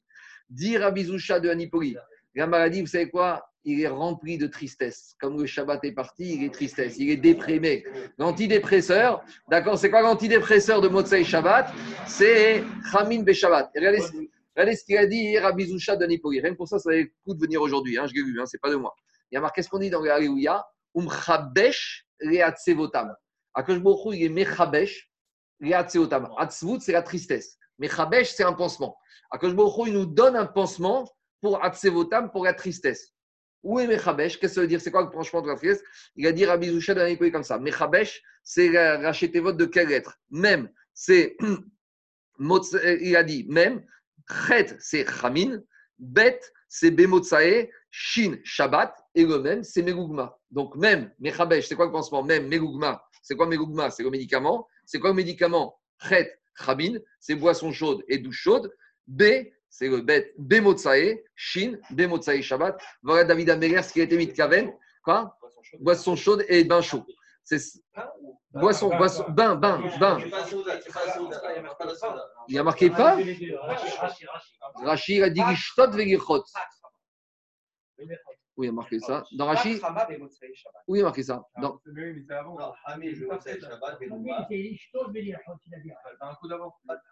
Dire 0.49 0.85
à 0.85 0.91
Bizoucha 0.91 1.39
de 1.41 1.49
Anipoli, 1.49 1.97
la 2.37 2.47
maladie, 2.47 2.81
vous 2.81 2.87
savez 2.87 3.09
quoi? 3.09 3.43
Il 3.63 3.81
est 3.81 3.87
rempli 3.87 4.37
de 4.37 4.47
tristesse. 4.47 5.15
Comme 5.19 5.39
le 5.39 5.45
Shabbat 5.45 5.83
est 5.83 5.91
parti, 5.91 6.35
il 6.35 6.43
est 6.43 6.53
tristesse, 6.53 6.95
il 6.97 7.09
est 7.09 7.17
déprimé. 7.17 7.83
L'antidépresseur, 8.17 9.23
d'accord, 9.49 9.77
c'est 9.77 9.89
quoi 9.89 10.01
l'antidépresseur 10.01 10.79
de 10.79 10.87
Motsai 10.87 11.23
Shabbat? 11.23 11.73
C'est 12.05 12.63
Chamin 12.91 13.23
Beshabbat. 13.23 13.71
Regardez, 13.75 14.01
regardez 14.55 14.75
ce 14.75 14.85
qu'il 14.85 14.97
a 14.97 15.05
dit 15.05 15.37
Rabbi 15.37 15.65
Zoucha 15.65 15.95
de 15.95 16.05
Anipoli. 16.05 16.39
Rien 16.39 16.51
que 16.51 16.57
pour 16.57 16.67
ça, 16.67 16.79
ça 16.79 16.89
valait 16.89 17.03
le 17.03 17.11
coup 17.25 17.33
de 17.33 17.41
venir 17.41 17.61
aujourd'hui, 17.61 17.97
hein, 17.97 18.05
je 18.07 18.13
l'ai 18.13 18.23
vu, 18.23 18.39
hein, 18.39 18.45
c'est 18.45 18.61
pas 18.61 18.69
de 18.69 18.75
moi. 18.75 18.93
Il 19.31 19.35
y 19.35 19.37
a 19.37 19.41
marqué 19.41 19.61
ce 19.61 19.69
qu'on 19.69 19.79
dit 19.79 19.89
dans 19.89 20.03
Alléluia 20.03 20.65
Um 20.95 21.09
Chabesh 21.09 22.07
Leatsevotam. 22.21 23.13
Akash 23.53 23.79
il 24.13 24.23
est 24.23 24.29
Mechabesh 24.29 25.11
Atzvut, 26.37 26.79
c'est 26.79 26.91
la 26.91 27.01
tristesse. 27.01 27.57
Mais 27.79 27.89
Chabesh, 27.89 28.33
c'est 28.33 28.43
un 28.43 28.53
pansement. 28.53 28.95
Akash 29.31 29.51
il 29.87 29.93
nous 29.93 30.05
donne 30.05 30.35
un 30.35 30.45
pansement 30.45 31.09
pour 31.41 31.63
Atsevotam, 31.63 32.31
pour 32.31 32.45
la 32.45 32.53
tristesse. 32.53 33.13
Où 33.63 33.79
est 33.79 33.87
Mechabesh? 33.87 34.39
Qu'est-ce 34.39 34.53
que 34.53 34.55
ça 34.55 34.61
veut 34.61 34.67
dire? 34.67 34.81
C'est 34.81 34.91
quoi 34.91 35.01
le 35.01 35.09
branchement 35.09 35.41
de 35.41 35.47
la 35.47 35.55
tristesse? 35.55 35.83
Il 36.15 36.25
a 36.27 36.31
dit 36.31 36.45
Rabbi 36.45 36.69
Zoucha 36.69 36.93
dans 36.93 37.03
la 37.03 37.31
comme 37.31 37.43
ça. 37.43 37.57
Mechabesh, 37.59 38.21
c'est 38.43 38.69
racheter 38.97 39.39
votre 39.39 39.57
de 39.57 39.65
quelle 39.65 39.89
lettre 39.89 40.19
Même, 40.29 40.69
c'est. 40.93 41.37
Euh, 42.39 42.97
il 43.01 43.15
a 43.15 43.23
dit 43.23 43.47
même. 43.49 43.83
Chet, 44.29 44.75
c'est 44.79 45.07
Chamin. 45.09 45.59
Bet, 45.97 46.39
c'est 46.67 46.91
Bemotsae. 46.91 47.67
Shin, 47.89 48.37
Shabbat. 48.43 48.93
Et 49.15 49.25
le 49.25 49.39
même, 49.39 49.63
c'est 49.63 49.81
Megougma. 49.81 50.37
Donc, 50.51 50.75
même, 50.75 51.11
Mechabesh, 51.19 51.67
c'est 51.67 51.75
quoi 51.75 51.87
le 51.87 51.91
pansement? 51.91 52.21
Même, 52.21 52.47
Megougma. 52.47 53.03
C'est 53.23 53.35
quoi 53.35 53.47
Megougma? 53.47 53.89
C'est 53.89 54.03
le 54.03 54.11
médicament. 54.11 54.67
C'est 54.85 54.99
quoi 54.99 55.09
le 55.09 55.15
médicament? 55.15 55.81
Chet, 56.07 56.39
Chamin. 56.63 56.99
C'est 57.19 57.33
boisson 57.33 57.71
chaude 57.71 58.03
et 58.07 58.19
douche 58.19 58.39
chaude. 58.39 58.71
B, 59.07 59.23
c'est 59.69 59.87
le 59.87 60.01
bet. 60.01 60.33
Bemotsae. 60.37 61.23
Shin, 61.35 61.77
Bemotsae, 61.91 62.41
Shabbat. 62.41 62.81
Voilà 63.03 63.23
David 63.23 63.49
Améler, 63.49 63.81
ce 63.83 63.93
qui 63.93 64.01
a 64.01 64.03
été 64.03 64.17
mis 64.17 64.27
de 64.27 64.33
Kaven. 64.33 64.73
Quoi? 65.03 65.37
Boisson 65.79 66.15
chaude 66.15 66.45
et 66.47 66.63
bain 66.63 66.81
chaud. 66.81 67.05
C'est 67.43 67.61
boisson, 68.53 68.89
boisson, 68.97 69.25
bain, 69.29 69.55
bain, 69.55 69.81
bain. 69.99 70.19
Il 72.47 72.59
a 72.59 72.63
marqué 72.63 72.89
pas? 72.89 73.17
Rashi 74.75 75.15
il 75.15 75.23
a 75.23 75.29
dit 75.29 75.41
Gishtot 75.41 75.91
vegirchot. 75.91 76.43
Oui, 78.57 78.65
il 78.65 78.69
a 78.69 78.73
marqué 78.73 78.99
ça. 78.99 79.23
Dans 79.33 79.45
Rashi, 79.45 79.79
oui, 80.87 80.97
il 80.99 81.01
a 81.01 81.05
marqué 81.05 81.21
ça. 81.23 81.43
Dans- 81.61 81.79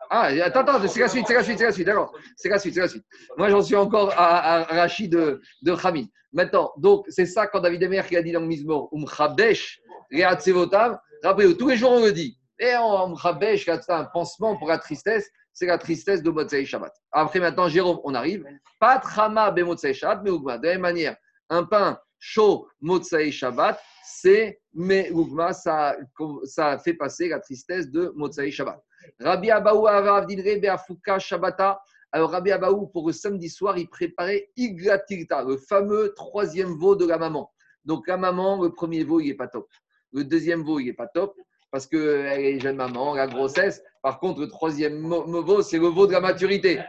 Ah, 0.09 0.23
attends, 0.43 0.61
attends, 0.61 0.87
c'est 0.87 0.99
la 0.99 1.07
suite, 1.07 1.27
c'est 1.27 1.33
la 1.35 1.43
suite, 1.43 1.57
c'est 1.59 1.65
la 1.65 1.71
suite, 1.71 1.85
d'accord. 1.85 2.17
C'est 2.35 2.49
la 2.49 2.57
suite, 2.57 2.73
c'est 2.73 2.79
la 2.79 2.87
suite. 2.87 3.05
Moi, 3.37 3.49
j'en 3.49 3.61
suis 3.61 3.75
encore 3.75 4.11
à, 4.17 4.53
à 4.55 4.63
Rashi 4.63 5.07
de, 5.07 5.39
de 5.61 5.71
Hamid. 5.85 6.09
Maintenant, 6.33 6.73
donc, 6.77 7.05
c'est 7.09 7.27
ça 7.27 7.45
quand 7.47 7.59
David 7.61 7.83
Emer 7.83 8.01
qui 8.07 8.17
a 8.17 8.23
dit 8.23 8.31
dans 8.31 8.41
le 8.41 8.47
Mizmor, 8.47 8.89
Umchabesh, 8.91 9.79
Reatsevotav, 10.11 10.97
rappelez-vous, 11.23 11.53
tous 11.53 11.69
les 11.69 11.77
jours 11.77 11.91
on 11.91 12.03
le 12.05 12.11
dit. 12.11 12.37
Et 12.59 12.75
en 12.75 13.11
Umchabesh, 13.11 13.65
c'est 13.65 13.91
un 13.91 14.05
pansement 14.05 14.57
pour 14.57 14.67
la 14.67 14.77
tristesse, 14.79 15.29
c'est 15.53 15.67
la 15.67 15.77
tristesse 15.77 16.21
de 16.23 16.29
Motsei 16.31 16.65
Shabbat. 16.65 16.91
Après, 17.11 17.39
maintenant, 17.39 17.67
Jérôme, 17.69 17.99
on 18.03 18.13
arrive. 18.15 18.45
Pas 18.79 18.99
Trama 18.99 19.51
be 19.51 19.59
Motsei 19.59 19.93
Shabbat, 19.93 20.21
mais 20.23 20.29
Ougma. 20.31 20.57
De 20.57 20.65
la 20.67 20.73
même 20.73 20.81
manière, 20.81 21.15
un 21.49 21.63
pain 21.63 21.99
chaud 22.19 22.67
Motsei 22.81 23.31
Shabbat, 23.31 23.79
c'est 24.03 24.59
Meugma, 24.73 25.53
ça, 25.53 25.95
ça 26.43 26.77
fait 26.79 26.93
passer 26.93 27.29
la 27.29 27.39
tristesse 27.39 27.89
de 27.89 28.11
Motsei 28.15 28.51
Shabbat. 28.51 28.81
Rabbi 29.19 29.51
Abaou 29.51 29.87
Arav 29.87 30.27
Beafuka 30.27 31.19
Shabbata. 31.19 31.79
Alors, 32.11 32.31
Rabbi 32.31 32.51
Abaou, 32.51 32.87
pour 32.87 33.07
le 33.07 33.13
samedi 33.13 33.49
soir, 33.49 33.77
il 33.77 33.89
préparait 33.89 34.49
Iglatilta, 34.55 35.43
le 35.43 35.57
fameux 35.57 36.13
troisième 36.15 36.77
veau 36.77 36.95
de 36.95 37.05
la 37.05 37.17
maman. 37.17 37.51
Donc, 37.83 38.07
la 38.07 38.17
maman, 38.17 38.61
le 38.61 38.71
premier 38.71 39.03
veau, 39.03 39.19
il 39.19 39.27
n'est 39.27 39.35
pas 39.35 39.47
top. 39.47 39.69
Le 40.13 40.23
deuxième 40.23 40.63
veau, 40.63 40.79
il 40.79 40.85
n'est 40.85 40.93
pas 40.93 41.07
top 41.07 41.35
parce 41.71 41.87
qu'elle 41.87 41.99
est 41.99 42.59
jeune 42.59 42.77
maman, 42.77 43.15
la 43.15 43.27
grossesse. 43.27 43.83
Par 44.01 44.19
contre, 44.19 44.39
le 44.39 44.47
troisième 44.47 45.01
veau, 45.05 45.61
c'est 45.61 45.77
le 45.77 45.87
veau 45.87 46.07
de 46.07 46.13
la 46.13 46.21
maturité. 46.21 46.79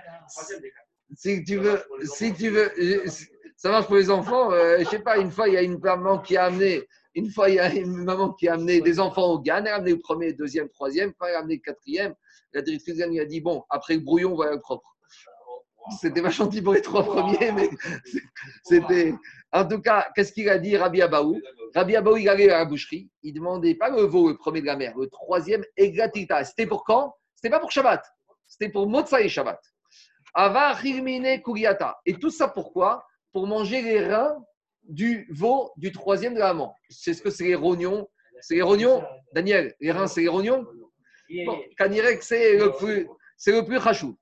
Si 1.14 1.42
tu 1.44 1.56
veux, 1.56 1.82
si 2.04 2.32
tu 2.32 2.50
veux, 2.50 2.70
ça 3.56 3.70
marche 3.70 3.86
pour 3.86 3.96
les 3.96 4.10
enfants. 4.10 4.52
euh, 4.52 4.78
je 4.80 4.84
sais 4.84 4.98
pas, 4.98 5.18
une 5.18 5.30
fois, 5.30 5.48
il 5.48 5.54
y 5.54 5.56
a 5.56 5.62
une 5.62 5.78
maman 5.78 6.18
qui 6.18 6.36
a 6.36 6.44
amené, 6.44 6.82
une 7.14 7.30
fois, 7.30 7.48
il 7.48 7.56
y 7.56 7.60
a 7.60 7.72
une 7.74 8.04
maman 8.04 8.32
qui 8.32 8.48
a 8.48 8.54
amené 8.54 8.80
des 8.80 9.00
enfants 9.00 9.32
au 9.32 9.38
GAN. 9.40 9.58
Elle 9.60 9.68
a 9.68 9.74
amené 9.76 9.92
le 9.92 9.98
premier, 9.98 10.28
le 10.28 10.34
deuxième, 10.34 10.64
le 10.66 10.70
troisième. 10.70 11.12
Quand 11.14 11.26
elle 11.26 11.36
a 11.36 11.38
amené 11.38 11.54
le 11.56 11.60
quatrième, 11.60 12.14
la 12.52 12.62
directrice 12.62 12.96
GAN 12.98 13.08
lui 13.08 13.20
a 13.20 13.24
dit 13.24 13.40
Bon, 13.40 13.64
après 13.70 13.94
le 13.94 14.00
brouillon, 14.00 14.34
voilà 14.34 14.52
le 14.52 14.60
propre. 14.60 14.94
C'était 16.00 16.20
vachement 16.20 16.48
petit 16.48 16.62
pour 16.62 16.74
les 16.74 16.82
trois 16.82 17.04
premiers, 17.04 17.52
mais 17.52 17.70
c'était. 18.64 19.14
En 19.52 19.66
tout 19.66 19.80
cas, 19.80 20.08
qu'est-ce 20.14 20.32
qu'il 20.32 20.48
a 20.48 20.58
dit, 20.58 20.76
Rabbi 20.76 21.00
Abaou? 21.00 21.40
Rabbi 21.74 21.96
Abaou, 21.96 22.16
il 22.16 22.28
allait 22.28 22.50
à 22.50 22.58
la 22.58 22.64
boucherie. 22.64 23.08
Il 23.22 23.32
demandait 23.32 23.76
pas 23.76 23.88
le 23.88 24.02
veau, 24.02 24.28
le 24.28 24.36
premier 24.36 24.60
de 24.60 24.66
la 24.66 24.76
mer, 24.76 24.94
le 24.98 25.06
troisième, 25.06 25.64
Eglatita. 25.76 26.44
C'était 26.44 26.66
pour 26.66 26.84
quand? 26.84 27.14
C'était 27.36 27.50
pas 27.50 27.60
pour 27.60 27.70
Shabbat. 27.70 28.04
C'était 28.48 28.68
pour 28.68 28.88
Motsa 28.88 29.20
et 29.20 29.28
Shabbat. 29.28 29.60
Ava 30.34 30.76
Hirmine 30.82 31.40
Kuriata. 31.42 31.98
Et 32.04 32.14
tout 32.18 32.30
ça 32.30 32.48
pourquoi? 32.48 33.06
Pour 33.36 33.46
manger 33.46 33.82
les 33.82 34.00
reins 34.00 34.42
du 34.82 35.28
veau 35.30 35.70
du 35.76 35.92
troisième 35.92 36.32
de 36.32 36.38
la 36.38 36.54
maman. 36.54 36.74
C'est 36.88 37.12
ce 37.12 37.20
que 37.20 37.28
c'est 37.28 37.44
les 37.44 37.54
rognons. 37.54 38.08
C'est 38.40 38.54
les 38.54 38.62
rognons 38.62 39.04
Daniel, 39.34 39.74
les 39.78 39.92
reins, 39.92 40.06
c'est 40.06 40.22
les 40.22 40.28
rognons 40.28 40.66
Bon, 41.44 41.60
Kanirek, 41.76 42.22
c'est 42.22 42.56
le 42.56 42.72
plus, 42.72 43.06
c'est 43.36 43.52
le 43.52 43.62
plus 43.62 43.76
rachou. 43.76 44.18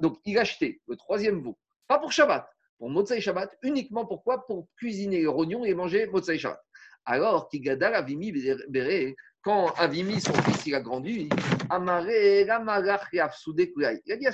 Donc 0.00 0.16
il 0.24 0.38
a 0.38 0.40
acheté 0.40 0.80
le 0.88 0.96
troisième 0.96 1.42
veau, 1.42 1.58
pas 1.86 1.98
pour 1.98 2.12
Shabbat, 2.12 2.48
pour 2.78 2.88
Motsai 2.88 3.20
Shabbat, 3.20 3.58
uniquement 3.60 4.06
pourquoi? 4.06 4.46
Pour 4.46 4.68
cuisiner 4.78 5.18
les 5.18 5.26
rognons 5.26 5.66
et 5.66 5.74
manger 5.74 6.06
Motsai 6.06 6.38
Shabbat. 6.38 6.62
Alors, 7.04 7.50
Kigadal 7.50 7.94
Avimi 7.94 8.32
Béré, 8.70 9.16
quand 9.42 9.66
Avimi, 9.76 10.18
son 10.18 10.32
fils, 10.32 10.64
il 10.64 10.74
a 10.74 10.80
grandi, 10.80 11.28
Amaré, 11.68 12.40
il 12.44 12.50
a 12.50 12.58
dit 12.58 13.20
à 13.20 13.28
son 13.28 13.52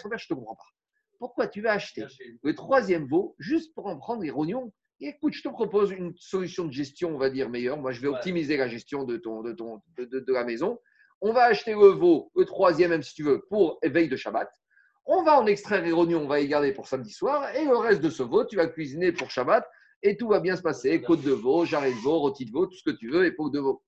père, 0.09 0.19
je 0.21 0.27
ne 0.27 0.29
te 0.29 0.35
comprends 0.35 0.55
pas. 0.55 0.78
Pourquoi 1.19 1.49
tu 1.49 1.61
vas 1.61 1.73
acheter 1.73 2.03
le 2.43 2.55
troisième 2.55 3.07
veau 3.07 3.35
juste 3.39 3.75
pour 3.75 3.87
en 3.87 3.97
prendre 3.99 4.23
les 4.23 4.31
rognons? 4.31 4.73
Et 5.01 5.09
écoute, 5.09 5.33
je 5.33 5.43
te 5.43 5.49
propose 5.49 5.93
une 5.93 6.13
solution 6.17 6.65
de 6.65 6.73
gestion, 6.73 7.15
on 7.15 7.19
va 7.19 7.31
dire, 7.31 7.49
meilleure. 7.51 7.77
Moi, 7.79 7.93
je 7.93 8.01
vais 8.01 8.09
optimiser 8.09 8.57
la 8.57 8.69
gestion 8.69 9.05
de, 9.05 9.17
ton, 9.17 9.43
de, 9.43 9.53
ton, 9.53 9.81
de, 9.97 10.05
de- 10.05 10.21
de 10.21 10.33
la 10.33 10.45
maison. 10.45 10.79
On 11.21 11.33
va 11.33 11.45
acheter 11.45 11.73
le 11.73 11.89
veau, 11.89 12.31
le 12.37 12.45
troisième, 12.45 12.91
même 12.91 13.03
si 13.03 13.15
tu 13.15 13.23
veux, 13.23 13.43
pour 13.49 13.79
éveil 13.83 14.09
de 14.09 14.17
Shabbat. 14.17 14.49
On 15.07 15.23
va 15.23 15.41
en 15.41 15.47
extraire 15.47 15.83
les 15.83 15.93
rognons, 15.93 16.23
on 16.23 16.29
va 16.29 16.39
les 16.39 16.49
garder 16.49 16.73
pour 16.73 16.87
samedi 16.87 17.11
soir. 17.13 17.55
Et 17.57 17.65
le 17.65 17.77
reste 17.77 18.01
de 18.01 18.11
ce 18.11 18.23
veau, 18.23 18.45
tu 18.45 18.57
vas 18.57 18.67
cuisiner 18.67 19.13
pour 19.13 19.31
Shabbat. 19.31 19.65
Et 20.03 20.17
tout 20.17 20.29
va 20.29 20.39
bien 20.41 20.55
se 20.57 20.63
passer. 20.63 21.01
Côte 21.03 21.23
de 21.23 21.33
veau, 21.33 21.65
jarret 21.65 21.91
de 21.91 21.97
veau, 21.97 22.19
rôti 22.21 22.45
de 22.45 22.53
veau, 22.53 22.67
tout 22.67 22.77
ce 22.77 22.85
que 22.89 22.97
tu 22.97 23.11
veux, 23.11 23.25
épaule 23.27 23.51
de 23.51 23.59
veau. 23.59 23.83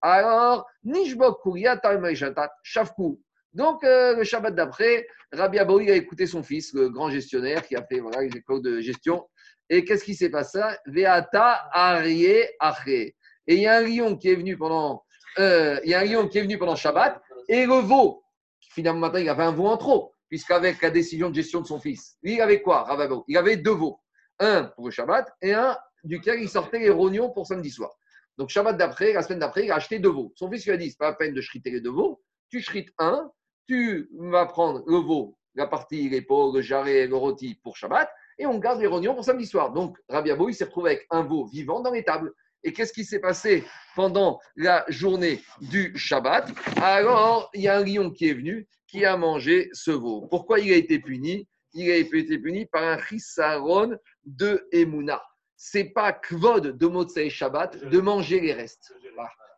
Alors, 0.00 0.66
Nishbok 0.84 1.40
Talmaïchatat, 1.82 2.52
Shavkou. 2.62 3.20
Donc, 3.56 3.84
euh, 3.84 4.14
le 4.14 4.22
Shabbat 4.22 4.54
d'après, 4.54 5.08
Rabbi 5.32 5.58
Aboui 5.58 5.90
a 5.90 5.94
écouté 5.94 6.26
son 6.26 6.42
fils, 6.42 6.74
le 6.74 6.90
grand 6.90 7.08
gestionnaire 7.08 7.66
qui 7.66 7.74
a 7.74 7.82
fait 7.82 8.00
voilà, 8.00 8.20
les 8.20 8.60
de 8.60 8.80
gestion. 8.82 9.26
Et 9.70 9.82
qu'est-ce 9.82 10.04
qui 10.04 10.14
s'est 10.14 10.28
passé? 10.28 10.60
Veata 10.84 11.66
Arié 11.72 12.50
Ache. 12.60 12.86
Et 12.86 13.14
il 13.46 13.60
y 13.60 13.66
a 13.66 13.78
un 13.78 13.80
lion 13.80 14.18
qui 14.18 14.28
est 14.28 14.34
venu 14.34 14.58
pendant, 14.58 15.02
euh, 15.38 15.80
un 15.82 16.04
lion 16.04 16.28
qui 16.28 16.36
est 16.36 16.42
venu 16.42 16.58
pendant 16.58 16.76
Shabbat 16.76 17.18
et 17.48 17.64
le 17.64 17.80
veau. 17.80 18.22
Finalement, 18.60 19.00
maintenant, 19.00 19.20
il 19.20 19.28
avait 19.30 19.44
un 19.44 19.52
veau 19.52 19.68
en 19.68 19.78
trop, 19.78 20.12
puisqu'avec 20.28 20.82
la 20.82 20.90
décision 20.90 21.30
de 21.30 21.34
gestion 21.34 21.62
de 21.62 21.66
son 21.66 21.80
fils, 21.80 22.18
il 22.22 22.38
avait 22.42 22.60
quoi, 22.60 22.82
Rabbi 22.82 23.14
Il 23.26 23.38
avait 23.38 23.56
deux 23.56 23.74
veaux. 23.74 23.98
Un 24.38 24.64
pour 24.76 24.84
le 24.84 24.90
Shabbat 24.90 25.32
et 25.40 25.54
un 25.54 25.78
duquel 26.04 26.42
il 26.42 26.48
sortait 26.50 26.80
les 26.80 26.90
rognons 26.90 27.30
pour 27.30 27.46
samedi 27.46 27.70
soir. 27.70 27.90
Donc, 28.36 28.50
Shabbat 28.50 28.76
d'après, 28.76 29.14
la 29.14 29.22
semaine 29.22 29.38
d'après, 29.38 29.64
il 29.64 29.70
a 29.70 29.76
acheté 29.76 29.98
deux 29.98 30.12
veaux. 30.12 30.30
Son 30.34 30.50
fils 30.50 30.66
lui 30.66 30.72
a 30.72 30.76
dit 30.76 30.90
c'est 30.90 30.98
pas 30.98 31.08
la 31.08 31.16
peine 31.16 31.32
de 31.32 31.40
shriter 31.40 31.70
les 31.70 31.80
deux 31.80 31.92
veaux. 31.92 32.22
Tu 32.50 32.60
shrites 32.60 32.90
un, 32.98 33.30
tu 33.66 34.08
vas 34.12 34.46
prendre 34.46 34.82
le 34.86 34.96
veau, 34.96 35.36
la 35.54 35.66
partie, 35.66 36.08
l'épaule, 36.08 36.54
le 36.54 36.60
jarret, 36.60 37.06
le 37.06 37.16
rôti 37.16 37.58
pour 37.62 37.76
Shabbat, 37.76 38.08
et 38.38 38.46
on 38.46 38.58
garde 38.58 38.80
les 38.80 38.86
rognons 38.86 39.14
pour 39.14 39.24
samedi 39.24 39.46
soir. 39.46 39.72
Donc, 39.72 39.96
Rabbi 40.08 40.30
Abou, 40.30 40.48
il 40.48 40.54
s'est 40.54 40.64
retrouvé 40.64 40.90
avec 40.92 41.06
un 41.10 41.22
veau 41.22 41.46
vivant 41.46 41.80
dans 41.80 41.90
les 41.90 42.04
tables. 42.04 42.32
Et 42.62 42.72
qu'est-ce 42.72 42.92
qui 42.92 43.04
s'est 43.04 43.20
passé 43.20 43.64
pendant 43.94 44.40
la 44.56 44.84
journée 44.88 45.40
du 45.60 45.96
Shabbat? 45.96 46.50
Alors, 46.82 47.48
il 47.54 47.62
y 47.62 47.68
a 47.68 47.78
un 47.78 47.84
lion 47.84 48.10
qui 48.10 48.28
est 48.28 48.34
venu, 48.34 48.66
qui 48.86 49.04
a 49.04 49.16
mangé 49.16 49.70
ce 49.72 49.90
veau. 49.90 50.26
Pourquoi 50.28 50.60
il 50.60 50.72
a 50.72 50.76
été 50.76 50.98
puni? 50.98 51.48
Il 51.74 51.90
a 51.90 51.96
été 51.96 52.38
puni 52.38 52.66
par 52.66 52.82
un 52.82 52.98
chisaron 52.98 53.96
de 54.24 54.66
Emouna. 54.72 55.22
C'est 55.56 55.84
pas 55.84 56.12
kvod 56.12 56.76
de 56.76 56.86
Motsei 56.86 57.30
Shabbat 57.30 57.84
de 57.84 58.00
manger 58.00 58.40
les 58.40 58.52
restes. 58.52 58.92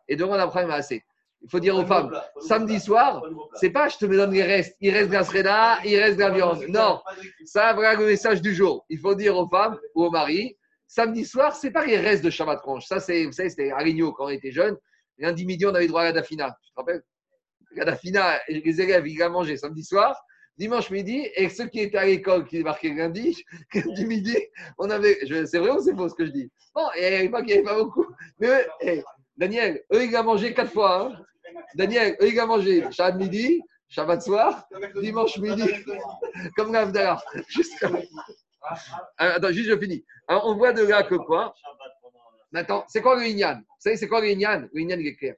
Et 0.07 0.15
donc, 0.15 0.31
on 0.31 0.33
apprend 0.33 0.69
assez. 0.69 1.03
Il 1.41 1.49
faut 1.49 1.59
dire 1.59 1.75
aux 1.75 1.85
femmes, 1.85 2.11
samedi 2.41 2.79
soir, 2.79 3.23
c'est 3.53 3.69
pas 3.69 3.87
je 3.87 3.97
te 3.97 4.05
donne 4.05 4.31
les 4.31 4.43
restes, 4.43 4.75
il 4.81 4.91
reste 4.91 5.07
de 5.07 5.13
la 5.13 5.23
sreda, 5.23 5.79
il 5.85 5.97
reste 5.97 6.17
de 6.17 6.23
la 6.23 6.31
viande. 6.31 6.65
Non, 6.67 6.99
ça 7.45 7.73
voilà 7.73 7.95
le 7.95 8.05
message 8.05 8.41
du 8.41 8.53
jour. 8.53 8.85
Il 8.89 8.99
faut 8.99 9.15
dire 9.15 9.37
aux 9.37 9.47
femmes 9.47 9.79
ou 9.95 10.03
aux 10.03 10.11
maris, 10.11 10.57
samedi 10.85 11.23
soir, 11.23 11.55
c'est 11.55 11.71
pas 11.71 11.85
les 11.85 11.97
restes 11.97 12.23
de 12.25 12.29
Shabbat 12.29 12.59
Range. 12.61 12.85
Ça, 12.85 12.99
c'est, 12.99 13.25
vous 13.25 13.31
savez, 13.31 13.49
c'était 13.49 13.71
à 13.71 13.77
Rigno 13.77 14.11
quand 14.11 14.25
on 14.25 14.29
était 14.29 14.51
jeune. 14.51 14.75
Lundi 15.17 15.45
midi, 15.45 15.65
on 15.65 15.73
avait 15.73 15.87
droit 15.87 16.01
à 16.01 16.05
la 16.05 16.11
dafina. 16.11 16.55
Tu 16.63 16.71
te 16.71 16.75
rappelles? 16.75 17.03
La 17.75 17.85
dafina, 17.85 18.39
les 18.49 18.81
élèves, 18.81 19.07
ils 19.07 19.17
la 19.17 19.29
mangeaient 19.29 19.57
samedi 19.57 19.83
soir. 19.83 20.19
Dimanche 20.57 20.89
midi, 20.89 21.25
et 21.35 21.47
ceux 21.47 21.67
qui 21.67 21.79
étaient 21.79 21.97
à 21.97 22.05
l'école, 22.05 22.45
qui 22.45 22.57
débarquaient 22.57 22.93
lundi, 22.93 23.45
lundi 23.73 24.05
midi, 24.05 24.35
on 24.77 24.89
avait. 24.89 25.17
C'est 25.45 25.59
vrai 25.59 25.71
ou 25.71 25.81
c'est 25.81 25.95
faux 25.95 26.09
ce 26.09 26.15
que 26.15 26.25
je 26.25 26.31
dis? 26.31 26.51
Bon, 26.75 26.85
et 26.97 27.05
à 27.05 27.21
l'époque, 27.21 27.43
il 27.43 27.47
n'y 27.47 27.53
avait 27.53 27.63
pas 27.63 27.75
beaucoup. 27.75 28.05
Mais 28.39 28.67
eh, 28.81 29.01
Daniel, 29.39 29.81
eux, 29.93 30.03
ils 30.03 30.11
l'ont 30.11 30.23
mangé 30.23 30.53
quatre 30.53 30.71
fois. 30.73 31.07
hein. 31.07 31.25
Daniel, 31.73 32.17
eux, 32.21 32.27
ils 32.27 32.35
l'ont 32.35 32.47
mangé 32.47 32.83
Shabbat 32.91 33.15
midi, 33.15 33.61
Shabbat 33.87 34.21
soir, 34.21 34.67
dimanche 35.01 35.37
midi, 35.39 35.63
comme 36.57 36.73
l'Avdala. 36.73 37.21
Juste- 37.47 37.85
Ah, 39.17 39.35
Attends, 39.35 39.51
juste 39.53 39.69
je 39.69 39.79
finis. 39.79 40.05
Alors, 40.27 40.45
on 40.47 40.55
voit 40.55 40.73
de 40.73 40.83
là 40.83 41.01
que 41.03 41.15
quoi? 41.15 41.53
Maintenant, 42.51 42.83
c'est 42.89 43.01
quoi 43.01 43.15
le 43.15 43.23
Inyan? 43.23 43.55
Vous 43.61 43.63
savez, 43.79 43.95
c'est 43.95 44.07
quoi 44.09 44.19
le 44.21 44.27
Inyan? 44.27 44.67
Le 44.73 44.81
Inyan, 44.81 44.99
il 44.99 45.07
est 45.07 45.15
clair. 45.15 45.35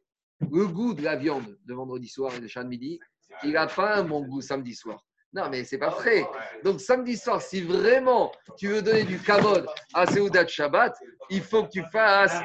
Le 0.51 0.65
goût 0.67 0.93
de 0.95 1.03
la 1.03 1.15
viande 1.15 1.55
de 1.65 1.73
vendredi 1.73 2.07
soir 2.07 2.33
et 2.35 2.39
de 2.39 2.47
Shabbat 2.47 2.67
midi, 2.69 2.99
il 3.43 3.51
n'a 3.51 3.67
pas 3.67 3.97
un 3.97 4.03
bon 4.03 4.21
goût 4.25 4.41
samedi 4.41 4.73
soir. 4.73 5.05
Non, 5.33 5.49
mais 5.49 5.63
c'est 5.63 5.77
pas 5.77 5.91
frais. 5.91 6.25
Donc, 6.63 6.81
samedi 6.81 7.15
soir, 7.17 7.41
si 7.41 7.61
vraiment 7.61 8.31
tu 8.57 8.67
veux 8.67 8.81
donner 8.81 9.03
du 9.03 9.17
kavod 9.19 9.65
à 9.93 10.05
Seudat 10.05 10.45
Shabbat, 10.45 10.93
il 11.29 11.41
faut 11.41 11.63
que 11.63 11.69
tu 11.69 11.83
fasses. 11.91 12.35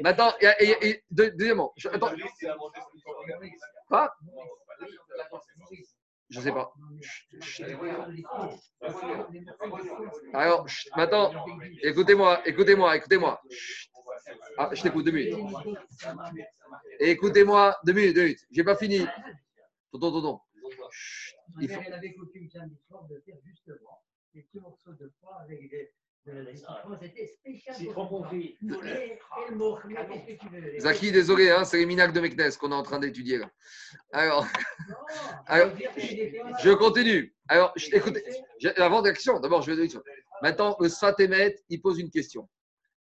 Maintenant, 0.00 0.32
et, 0.40 0.46
et- 0.60 0.88
et- 0.88 1.04
deux- 1.10 1.32
deuxièmement, 1.32 1.72
je, 1.76 1.88
attends, 1.88 2.10
quoi 3.88 4.14
Je 6.30 6.40
sais 6.40 6.52
pas. 6.52 6.72
Alors, 10.32 10.66
maintenant, 10.96 11.32
écoutez-moi, 11.82 12.42
écoutez-moi, 12.46 12.96
écoutez-moi. 12.96 13.40
Ah, 14.56 14.70
je 14.72 14.82
t'écoute 14.82 15.04
deux 15.04 15.10
minutes. 15.10 15.38
Écoutez-moi, 17.00 17.76
deux 17.84 17.92
minutes, 17.92 18.14
deux 18.14 18.22
minutes. 18.22 18.46
J'ai 18.52 18.62
pas 18.64 18.76
fini. 18.76 19.00
Tonton, 19.92 20.12
tonton. 20.12 20.40
Chut. 20.90 21.34
Il 21.60 21.68
faut- 21.70 21.80
Elle 21.86 21.92
avait 21.94 22.14
coutume 22.14 22.48
samedi 22.48 22.76
soir 22.86 23.04
de 23.04 23.20
faire 23.24 23.36
justement 23.44 24.02
des 24.34 24.42
petits 24.42 24.60
morceaux 24.60 24.92
de 24.92 25.12
pois 25.20 25.36
avec 25.42 25.70
des, 25.70 25.92
de, 26.26 26.44
des 26.44 26.56
citrons. 26.56 26.96
C'était 27.00 27.26
spécial. 27.26 27.76
Citron 27.76 28.08
confit. 28.08 28.56
Et, 28.62 28.66
et 28.66 29.18
le 29.50 29.56
mot, 29.56 29.78
mais 29.86 29.94
qu'est-ce 29.94 30.34
que 30.34 30.40
tu 30.40 30.48
veux 30.48 30.78
Zaki, 30.80 31.12
désolé, 31.12 31.50
hein, 31.50 31.64
c'est 31.64 31.78
les 31.78 31.86
minacs 31.86 32.12
de 32.12 32.20
Meknes 32.20 32.50
qu'on 32.58 32.72
est 32.72 32.74
en 32.74 32.82
train 32.82 32.98
d'étudier 32.98 33.38
là. 33.38 33.50
Alors, 34.12 34.44
Non, 34.88 34.96
Alors, 35.46 35.72
je 36.62 36.70
continue. 36.74 37.34
Alors, 37.48 37.72
je- 37.76 37.94
écoutez, 37.94 38.24
avant 38.76 39.02
d'action, 39.02 39.38
d'abord, 39.40 39.62
je 39.62 39.70
vais 39.70 39.76
donner 39.76 39.92
une. 39.92 40.02
Maintenant, 40.42 40.76
le 40.80 40.88
Sfatemet, 40.88 41.56
il 41.68 41.80
pose 41.80 41.98
une 42.00 42.10
question. 42.10 42.48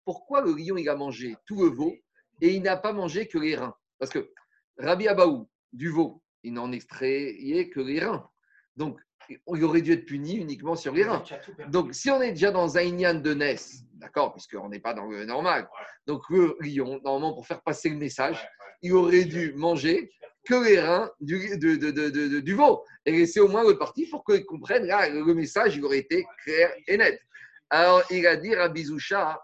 Pourquoi 0.04 0.40
le 0.40 0.52
lion, 0.52 0.76
il 0.76 0.88
a 0.88 0.96
mangé 0.96 1.36
tout 1.46 1.62
le 1.62 1.68
veau 1.70 1.94
et 2.40 2.54
il 2.54 2.62
n'a 2.62 2.76
pas 2.76 2.92
mangé 2.92 3.28
que 3.28 3.38
les 3.38 3.54
reins? 3.54 3.74
Parce 3.98 4.10
que 4.10 4.32
Rabbi 4.78 5.06
Abaou, 5.08 5.48
du 5.72 5.90
veau, 5.90 6.22
il 6.42 6.52
n'en 6.52 6.72
extrayait 6.72 7.68
que 7.68 7.80
les 7.80 8.00
reins. 8.00 8.28
Donc, 8.76 8.98
il 9.28 9.64
aurait 9.64 9.82
dû 9.82 9.92
être 9.92 10.06
puni 10.06 10.34
uniquement 10.36 10.74
sur 10.74 10.92
les 10.92 11.04
reins. 11.04 11.22
Donc, 11.68 11.94
si 11.94 12.10
on 12.10 12.20
est 12.20 12.30
déjà 12.32 12.50
dans 12.50 12.76
un 12.78 13.14
de 13.14 13.34
Ness, 13.34 13.84
d'accord, 13.92 14.32
puisqu'on 14.32 14.68
n'est 14.68 14.80
pas 14.80 14.94
dans 14.94 15.06
le 15.06 15.24
normal, 15.24 15.68
donc 16.06 16.22
le 16.30 16.56
lion, 16.60 17.00
normalement, 17.04 17.34
pour 17.34 17.46
faire 17.46 17.62
passer 17.62 17.88
le 17.90 17.96
message, 17.96 18.44
il 18.82 18.92
aurait 18.92 19.24
dû 19.24 19.52
manger 19.54 20.10
que 20.44 20.54
les 20.64 20.80
reins 20.80 21.10
du, 21.20 21.58
de- 21.58 21.76
de- 21.76 21.90
de- 21.90 22.08
de- 22.10 22.28
de- 22.28 22.40
du 22.40 22.54
veau 22.54 22.82
et 23.04 23.12
laisser 23.12 23.40
au 23.40 23.48
moins 23.48 23.62
l'autre 23.62 23.78
partie 23.78 24.06
pour 24.06 24.24
qu'ils 24.24 24.44
comprennent, 24.46 24.86
là, 24.86 25.08
le 25.08 25.34
message, 25.34 25.76
il 25.76 25.84
aurait 25.84 25.98
été 25.98 26.24
clair 26.42 26.72
et 26.86 26.96
net. 26.96 27.20
Alors, 27.68 28.02
il 28.10 28.26
a 28.26 28.36
dit 28.36 28.54
à 28.54 28.68
Bizoucha, 28.68 29.40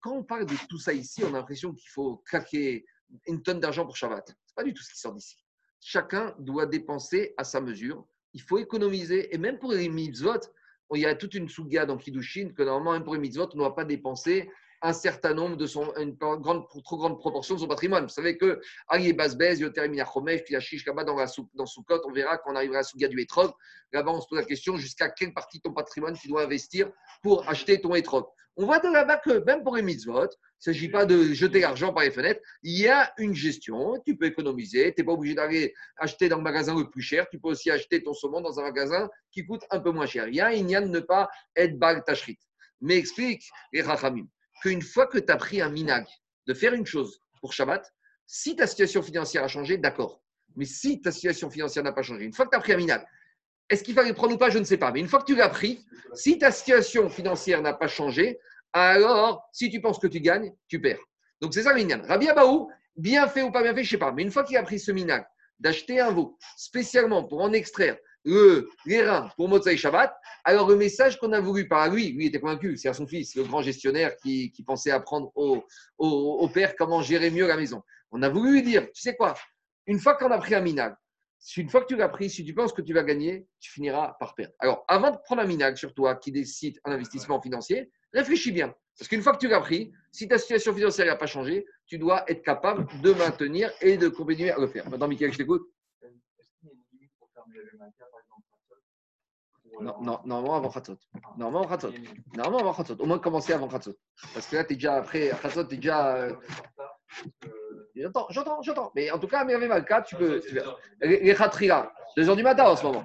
quand 0.00 0.12
on 0.12 0.24
parle 0.24 0.46
de 0.46 0.54
tout 0.68 0.78
ça 0.78 0.92
ici, 0.92 1.22
on 1.24 1.28
a 1.28 1.38
l'impression 1.38 1.72
qu'il 1.72 1.88
faut 1.88 2.16
claquer 2.26 2.84
une 3.28 3.40
tonne 3.42 3.60
d'argent 3.60 3.86
pour 3.86 3.96
Shabbat. 3.96 4.26
Ce 4.28 4.32
n'est 4.32 4.54
pas 4.56 4.64
du 4.64 4.74
tout 4.74 4.82
ce 4.82 4.92
qui 4.92 4.98
sort 4.98 5.14
d'ici. 5.14 5.36
Chacun 5.88 6.34
doit 6.40 6.66
dépenser 6.66 7.32
à 7.36 7.44
sa 7.44 7.60
mesure. 7.60 8.04
Il 8.32 8.42
faut 8.42 8.58
économiser. 8.58 9.32
Et 9.32 9.38
même 9.38 9.60
pour 9.60 9.70
les 9.70 9.88
mitzvot, 9.88 10.40
il 10.92 11.02
y 11.02 11.06
a 11.06 11.14
toute 11.14 11.34
une 11.34 11.48
souga 11.48 11.86
dans 11.86 11.96
Kiddushin 11.96 12.50
que 12.56 12.64
normalement, 12.64 12.94
même 12.94 13.04
pour 13.04 13.14
les 13.14 13.20
mitzvot, 13.20 13.44
on 13.44 13.56
ne 13.56 13.60
doit 13.60 13.76
pas 13.76 13.84
dépenser 13.84 14.50
un 14.86 14.92
certain 14.92 15.34
nombre 15.34 15.56
de 15.56 15.66
son, 15.66 15.92
une 15.96 16.12
grande, 16.12 16.68
trop 16.68 16.96
grande 16.96 17.18
proportion 17.18 17.56
de 17.56 17.60
son 17.60 17.66
patrimoine. 17.66 18.04
Vous 18.04 18.08
savez 18.08 18.38
que 18.38 18.60
Ali 18.86 19.12
Basbez, 19.12 19.56
Yoterem 19.56 19.92
Yachomesh, 19.94 20.44
puis 20.44 20.54
la 20.54 20.60
Shish 20.60 20.86
là-bas 20.86 21.02
dans, 21.02 21.16
la 21.16 21.26
dans 21.54 21.66
Soukot, 21.66 22.00
on 22.06 22.12
verra 22.12 22.38
quand 22.38 22.52
on 22.52 22.56
arrivera 22.56 22.78
à 22.78 22.82
souga 22.84 23.08
du 23.08 23.20
Etrog. 23.20 23.50
Là-bas, 23.92 24.12
on 24.12 24.20
se 24.20 24.28
pose 24.28 24.38
la 24.38 24.44
question 24.44 24.76
jusqu'à 24.76 25.10
quelle 25.10 25.34
partie 25.34 25.58
de 25.58 25.62
ton 25.62 25.72
patrimoine 25.72 26.14
tu 26.16 26.28
dois 26.28 26.44
investir 26.44 26.88
pour 27.22 27.48
acheter 27.48 27.80
ton 27.80 27.96
Etrog? 27.96 28.26
On 28.56 28.64
voit 28.64 28.78
là-bas 28.78 29.16
que 29.16 29.44
même 29.44 29.64
pour 29.64 29.74
les 29.74 29.82
mitzvot, 29.82 30.22
il 30.22 30.70
ne 30.70 30.72
s'agit 30.72 30.88
pas 30.88 31.04
de 31.04 31.24
jeter 31.34 31.60
l'argent 31.60 31.92
par 31.92 32.04
les 32.04 32.12
fenêtres. 32.12 32.40
Il 32.62 32.78
y 32.78 32.86
a 32.86 33.12
une 33.18 33.34
gestion, 33.34 34.00
tu 34.06 34.16
peux 34.16 34.26
économiser, 34.26 34.94
tu 34.94 35.00
n'es 35.00 35.04
pas 35.04 35.12
obligé 35.12 35.34
d'aller 35.34 35.74
acheter 35.96 36.28
dans 36.28 36.36
le 36.36 36.42
magasin 36.44 36.78
le 36.78 36.88
plus 36.88 37.02
cher, 37.02 37.26
tu 37.28 37.40
peux 37.40 37.48
aussi 37.48 37.72
acheter 37.72 38.02
ton 38.04 38.14
saumon 38.14 38.40
dans 38.40 38.60
un 38.60 38.62
magasin 38.62 39.10
qui 39.32 39.44
coûte 39.44 39.62
un 39.70 39.80
peu 39.80 39.90
moins 39.90 40.06
cher. 40.06 40.28
Il 40.28 40.36
y 40.36 40.40
a 40.40 40.46
un 40.46 40.82
de 40.82 40.88
ne 40.88 41.00
pas 41.00 41.28
être 41.56 41.76
bal 41.76 42.04
tachrit. 42.04 42.38
Mais 42.80 42.96
explique 42.96 43.42
les 43.72 43.82
rachamim 43.82 44.26
qu'une 44.62 44.82
fois 44.82 45.06
que 45.06 45.18
tu 45.18 45.32
as 45.32 45.36
pris 45.36 45.60
un 45.60 45.68
minag 45.68 46.06
de 46.46 46.54
faire 46.54 46.74
une 46.74 46.86
chose 46.86 47.20
pour 47.40 47.52
Shabbat, 47.52 47.92
si 48.26 48.56
ta 48.56 48.66
situation 48.66 49.02
financière 49.02 49.44
a 49.44 49.48
changé, 49.48 49.78
d'accord. 49.78 50.22
Mais 50.56 50.64
si 50.64 51.00
ta 51.00 51.12
situation 51.12 51.50
financière 51.50 51.84
n'a 51.84 51.92
pas 51.92 52.02
changé, 52.02 52.24
une 52.24 52.32
fois 52.32 52.46
que 52.46 52.50
tu 52.50 52.56
as 52.56 52.60
pris 52.60 52.72
un 52.72 52.76
minag, 52.76 53.04
est-ce 53.68 53.82
qu'il 53.82 53.94
fallait 53.94 54.12
prendre 54.12 54.34
ou 54.34 54.38
pas 54.38 54.50
Je 54.50 54.58
ne 54.58 54.64
sais 54.64 54.76
pas. 54.76 54.92
Mais 54.92 55.00
une 55.00 55.08
fois 55.08 55.20
que 55.20 55.26
tu 55.26 55.34
l'as 55.34 55.48
pris, 55.48 55.84
si 56.14 56.38
ta 56.38 56.50
situation 56.50 57.08
financière 57.10 57.62
n'a 57.62 57.74
pas 57.74 57.88
changé, 57.88 58.38
alors 58.72 59.48
si 59.52 59.70
tu 59.70 59.80
penses 59.80 59.98
que 59.98 60.06
tu 60.06 60.20
gagnes, 60.20 60.52
tu 60.68 60.80
perds. 60.80 61.00
Donc 61.40 61.54
c'est 61.54 61.62
ça 61.62 61.72
le 61.72 61.76
minyan. 61.76 62.00
Rabbi 62.06 62.28
Abaou, 62.28 62.70
bien 62.96 63.28
fait 63.28 63.42
ou 63.42 63.50
pas 63.50 63.62
bien 63.62 63.74
fait, 63.74 63.82
je 63.82 63.88
ne 63.88 63.90
sais 63.90 63.98
pas. 63.98 64.12
Mais 64.12 64.22
une 64.22 64.30
fois 64.30 64.44
qu'il 64.44 64.56
a 64.56 64.62
pris 64.62 64.78
ce 64.78 64.92
minag 64.92 65.26
d'acheter 65.58 66.00
un 66.00 66.10
veau 66.10 66.38
spécialement 66.56 67.24
pour 67.24 67.40
en 67.40 67.52
extraire 67.52 67.96
le, 68.26 68.68
les 68.84 69.02
reins 69.02 69.30
pour 69.36 69.48
Motsai 69.48 69.76
Shabbat, 69.76 70.14
alors 70.44 70.68
le 70.68 70.76
message 70.76 71.18
qu'on 71.18 71.32
a 71.32 71.40
voulu 71.40 71.68
par 71.68 71.88
lui, 71.88 72.12
lui 72.12 72.26
était 72.26 72.40
convaincu, 72.40 72.76
c'est 72.76 72.88
à 72.88 72.92
son 72.92 73.06
fils, 73.06 73.34
le 73.36 73.44
grand 73.44 73.62
gestionnaire 73.62 74.16
qui, 74.16 74.52
pensait 74.66 74.90
apprendre 74.90 75.30
au, 75.36 75.64
au, 75.98 76.48
père 76.48 76.74
comment 76.76 77.00
gérer 77.00 77.30
mieux 77.30 77.46
la 77.46 77.56
maison. 77.56 77.82
On 78.10 78.22
a 78.22 78.28
voulu 78.28 78.52
lui 78.52 78.62
dire, 78.62 78.82
tu 78.92 79.00
sais 79.00 79.14
quoi, 79.16 79.34
une 79.86 80.00
fois 80.00 80.14
qu'on 80.14 80.30
a 80.30 80.38
pris 80.38 80.54
un 80.54 80.60
minag, 80.60 80.94
une 81.56 81.68
fois 81.68 81.82
que 81.82 81.86
tu 81.86 81.96
l'as 81.96 82.08
pris, 82.08 82.28
si 82.28 82.44
tu 82.44 82.52
penses 82.52 82.72
que 82.72 82.82
tu 82.82 82.92
vas 82.92 83.04
gagner, 83.04 83.46
tu 83.60 83.70
finiras 83.70 84.16
par 84.18 84.34
perdre. 84.34 84.54
Alors, 84.58 84.84
avant 84.88 85.12
de 85.12 85.18
prendre 85.18 85.42
un 85.42 85.46
minag 85.46 85.76
sur 85.76 85.94
toi 85.94 86.16
qui 86.16 86.32
décide 86.32 86.80
un 86.84 86.92
investissement 86.92 87.40
financier, 87.40 87.90
réfléchis 88.12 88.50
bien. 88.50 88.74
Parce 88.98 89.08
qu'une 89.08 89.22
fois 89.22 89.34
que 89.34 89.38
tu 89.38 89.48
l'as 89.48 89.60
pris, 89.60 89.92
si 90.10 90.26
ta 90.26 90.38
situation 90.38 90.74
financière 90.74 91.06
n'a 91.06 91.16
pas 91.16 91.26
changé, 91.26 91.66
tu 91.86 91.98
dois 91.98 92.24
être 92.28 92.42
capable 92.42 92.86
de 93.02 93.12
maintenir 93.12 93.70
et 93.80 93.96
de 93.96 94.08
continuer 94.08 94.50
à 94.50 94.58
le 94.58 94.66
faire. 94.66 94.88
Maintenant, 94.90 95.06
Michael, 95.06 95.32
je 95.32 95.38
t'écoute. 95.38 95.70
Non, 99.80 100.00
non, 100.00 100.20
normalement 100.24 100.56
avant 100.56 100.70
Khatzot. 100.70 100.96
Normalement 101.36 101.60
avant 101.60 101.68
Khatzot. 101.76 101.92
Normalement 102.34 102.58
avant 102.60 102.72
Khatzot. 102.74 102.96
Au 102.98 103.06
moins 103.06 103.18
commencer 103.18 103.52
avant 103.52 103.68
Khatzot. 103.68 103.94
Parce 104.32 104.46
que 104.46 104.56
là, 104.56 104.64
tu 104.64 104.72
es 104.72 104.76
déjà 104.76 104.94
après 104.96 105.30
Khatzot, 105.42 105.64
tu 105.64 105.74
es 105.74 105.78
déjà. 105.78 106.16
euh, 106.16 106.32
J'entends, 107.94 108.26
j'entends, 108.30 108.62
j'entends. 108.62 108.92
Mais 108.94 109.10
en 109.10 109.18
tout 109.18 109.26
cas, 109.26 109.44
Mervé 109.44 109.68
Malka, 109.68 110.02
tu 110.02 110.16
peux. 110.16 110.40
tu 110.40 110.54
peux- 110.54 110.62
Les, 111.00 111.20
les 111.20 111.34
Khatria, 111.34 111.92
2 112.16 112.28
heures 112.28 112.36
du 112.36 112.42
matin 112.42 112.64
en 112.64 112.76
ce 112.76 112.84
moment. 112.84 113.04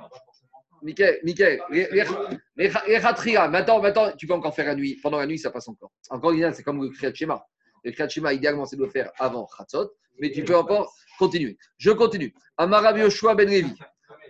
Michael, 0.84 1.20
Michael, 1.24 1.62
les, 1.70 3.00
Khatria, 3.00 3.48
maintenant, 3.48 3.82
maintenant, 3.82 4.12
tu 4.18 4.26
peux 4.28 4.34
encore 4.34 4.54
faire 4.56 4.66
la 4.66 4.76
nuit. 4.76 5.00
Pendant 5.02 5.18
la 5.20 5.26
nuit, 5.28 5.38
ça 5.40 5.52
passe 5.52 5.68
encore. 5.68 5.92
Encore, 6.10 6.32
l'idéal, 6.32 6.54
c'est 6.56 6.64
comme 6.64 6.82
le 6.82 6.90
Kriyat 6.90 7.14
Shema. 7.14 7.46
Le 7.84 7.92
Kriyat 7.92 8.10
Shema, 8.10 8.34
idéalement, 8.34 8.66
c'est 8.66 8.76
de 8.78 8.84
le 8.84 8.90
faire 8.90 9.12
avant 9.20 9.48
Khatzot. 9.58 9.92
Mais 10.20 10.32
tu 10.32 10.44
peux 10.44 10.56
encore 10.58 10.94
continuer. 11.18 11.58
Je 11.78 11.92
continue. 11.92 12.34
Amarabi 12.58 13.02
Yoshua 13.02 13.36
Ben 13.36 13.48
Levi. 13.50 13.74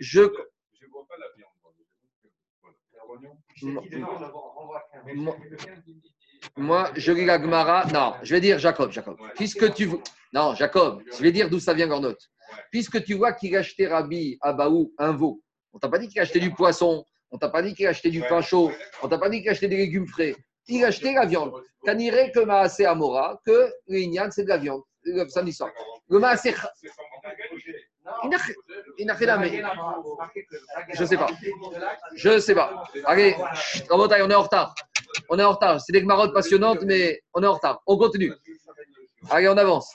Je. 0.01 0.21
Moi, 5.13 5.37
moi, 6.57 6.91
je 6.95 7.11
lis 7.11 7.25
la 7.25 7.39
Gemara. 7.39 7.85
Non, 7.93 8.15
je 8.23 8.33
vais 8.33 8.41
dire 8.41 8.57
Jacob, 8.57 8.91
Jacob. 8.91 9.17
Puisque 9.35 9.71
tu 9.75 9.85
vois. 9.85 10.01
Non, 10.33 10.55
Jacob, 10.55 11.03
je 11.15 11.21
vais 11.21 11.31
dire 11.31 11.49
d'où 11.51 11.59
ça 11.59 11.75
vient 11.75 11.87
Gornote. 11.87 12.31
Puisque 12.71 13.03
tu 13.03 13.13
vois 13.13 13.33
qu'il 13.33 13.55
a 13.55 13.59
acheté 13.59 13.85
Rabbi 13.85 14.39
Abaou 14.41 14.91
un 14.97 15.11
veau. 15.11 15.43
On 15.71 15.77
t'a 15.77 15.87
pas 15.87 15.99
dit 15.99 16.07
qu'il 16.07 16.19
a 16.19 16.23
acheté 16.23 16.39
du 16.39 16.51
poisson. 16.51 17.05
On 17.29 17.37
t'a 17.37 17.49
pas 17.49 17.61
dit 17.61 17.75
qu'il 17.75 17.85
a 17.85 17.91
acheté 17.91 18.09
du 18.09 18.21
pain 18.21 18.41
chaud. 18.41 18.71
On 19.03 19.07
t'a 19.07 19.19
pas 19.19 19.29
dit 19.29 19.39
qu'il 19.39 19.49
a 19.49 19.51
acheté 19.51 19.67
des 19.67 19.77
légumes 19.77 20.07
frais. 20.07 20.35
Il 20.67 20.83
a 20.83 20.87
acheté 20.87 21.13
la 21.13 21.27
viande. 21.27 21.53
Taniré 21.85 22.31
que 22.31 22.39
Maasé 22.39 22.85
Amora, 22.85 23.39
que 23.45 23.71
l'Ignan, 23.87 24.29
c'est 24.31 24.43
de 24.43 24.49
la 24.49 24.57
viande. 24.57 24.81
Le 25.03 25.27
samedi 25.27 25.53
soir. 25.53 25.69
Le 26.09 26.17
Maasé. 26.17 26.55
Il 26.83 26.89
n'a 26.89 27.29
rien 27.29 27.45
mais. 27.67 27.91
Je 30.93 31.05
sais 31.05 31.17
pas. 31.17 31.27
Je 32.15 32.39
sais 32.39 32.55
pas. 32.55 32.83
Allez, 33.05 33.35
on 33.89 34.09
est 34.09 34.33
en 34.33 34.41
retard. 34.41 34.75
On 35.29 35.39
est 35.39 35.43
en 35.43 35.51
retard. 35.51 35.81
C'est 35.81 35.93
des 35.93 36.03
marottes 36.03 36.33
passionnantes, 36.33 36.81
mais 36.83 37.21
on 37.33 37.43
est 37.43 37.47
en 37.47 37.53
retard. 37.53 37.81
On 37.87 37.97
continue. 37.97 38.33
Allez, 39.29 39.47
on 39.49 39.57
avance. 39.57 39.93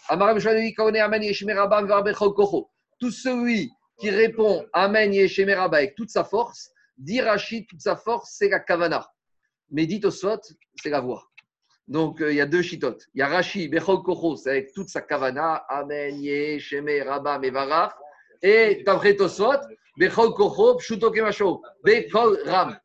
Tout 2.98 3.10
celui 3.10 3.70
qui 3.98 4.10
répond 4.10 4.66
Amen, 4.72 5.12
Yeshemeraba 5.12 5.78
avec 5.78 5.94
toute 5.94 6.10
sa 6.10 6.24
force, 6.24 6.70
dit 6.98 7.20
Rachid, 7.20 7.66
toute 7.66 7.80
sa 7.80 7.96
force, 7.96 8.34
c'est 8.38 8.48
la 8.48 8.60
Kavana. 8.60 9.08
Mais 9.70 9.86
dit 9.86 10.00
Osot, 10.04 10.40
c'est 10.82 10.90
la 10.90 11.00
voix. 11.00 11.24
Donc, 11.88 12.20
euh, 12.20 12.32
il 12.32 12.36
y 12.36 12.40
a 12.40 12.46
deux 12.46 12.62
chitotes. 12.62 13.06
Il 13.14 13.20
y 13.20 13.22
a 13.22 13.28
Rashi, 13.28 13.68
Bechol 13.68 14.02
c'est 14.36 14.50
avec 14.50 14.72
toute 14.72 14.88
sa 14.88 15.02
Kavana, 15.02 15.64
Amen, 15.68 16.20
Yeshemeraba, 16.20 17.38
Mevarach. 17.38 17.94
Et 18.42 18.82
d'après 18.84 19.16
Tosot, 19.16 19.60
Bechol 19.98 20.34
Kocho, 20.34 20.76
Pshuto 20.76 21.10
Kemasho, 21.10 21.62
Bechol 21.84 22.38
Ram. 22.44 22.78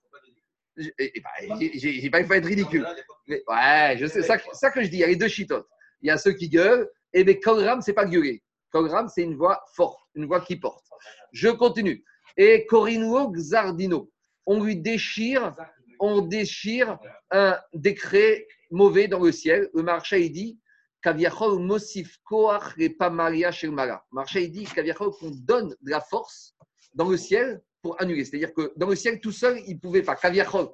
J'ai 0.77 0.93
eh 0.97 1.21
ben, 1.21 1.57
j'ai- 1.73 2.09
pas 2.09 2.21
il 2.21 2.25
faut 2.25 2.33
être 2.33 2.45
ridicule. 2.45 2.87
Mais, 3.27 3.43
ouais, 3.47 3.97
je 3.99 4.05
sais, 4.07 4.23
ça, 4.23 4.37
que- 4.37 4.81
je 4.83 4.87
dis, 4.87 4.97
il 4.97 4.99
y 4.99 5.03
a 5.03 5.07
les 5.07 5.15
deux 5.15 5.27
chitotes. 5.27 5.67
Il 6.01 6.07
y 6.07 6.11
a 6.11 6.17
ceux 6.17 6.31
qui 6.33 6.49
gueulent, 6.49 6.89
et 7.13 7.23
mais 7.23 7.39
Kolram, 7.39 7.81
c'est 7.81 7.93
pas 7.93 8.05
gueuler. 8.05 8.41
Kolram, 8.71 9.07
c'est 9.09 9.23
une 9.23 9.35
voix 9.35 9.61
forte, 9.75 9.99
une 10.15 10.25
voix 10.25 10.41
qui 10.41 10.55
porte. 10.55 10.85
Je 11.33 11.49
continue. 11.49 12.03
Et 12.37 12.65
Corinuo 12.65 13.29
Xardino, 13.31 14.09
on 14.45 14.63
lui 14.63 14.77
déchire, 14.77 15.53
on 15.99 16.21
déchire 16.21 16.97
un 17.29 17.59
décret 17.73 18.47
mauvais 18.71 19.07
dans 19.07 19.19
le 19.19 19.31
ciel. 19.31 19.69
Le 19.73 19.83
marché, 19.83 20.21
il 20.21 20.31
dit, 20.31 20.57
Kaviachol 21.01 21.59
Mosif 21.59 22.17
Koach 22.23 22.73
et 22.77 22.89
Pamaria 22.89 23.51
Shelmala. 23.51 24.03
Le 24.11 24.15
marché, 24.15 24.43
il 24.43 24.51
dit, 24.51 24.65
Kaviachol, 24.65 25.11
qu'on 25.11 25.31
donne 25.31 25.69
de 25.81 25.89
la 25.89 26.01
force 26.01 26.55
dans 26.93 27.09
le 27.09 27.17
ciel 27.17 27.61
pour 27.81 27.99
annuler. 28.01 28.23
C'est-à-dire 28.25 28.53
que 28.53 28.71
dans 28.75 28.87
le 28.87 28.95
ciel, 28.95 29.19
tout 29.19 29.31
seul, 29.31 29.59
il 29.67 29.75
ne 29.75 29.79
pouvait 29.79 30.03
pas. 30.03 30.15
Kaviachol. 30.15 30.67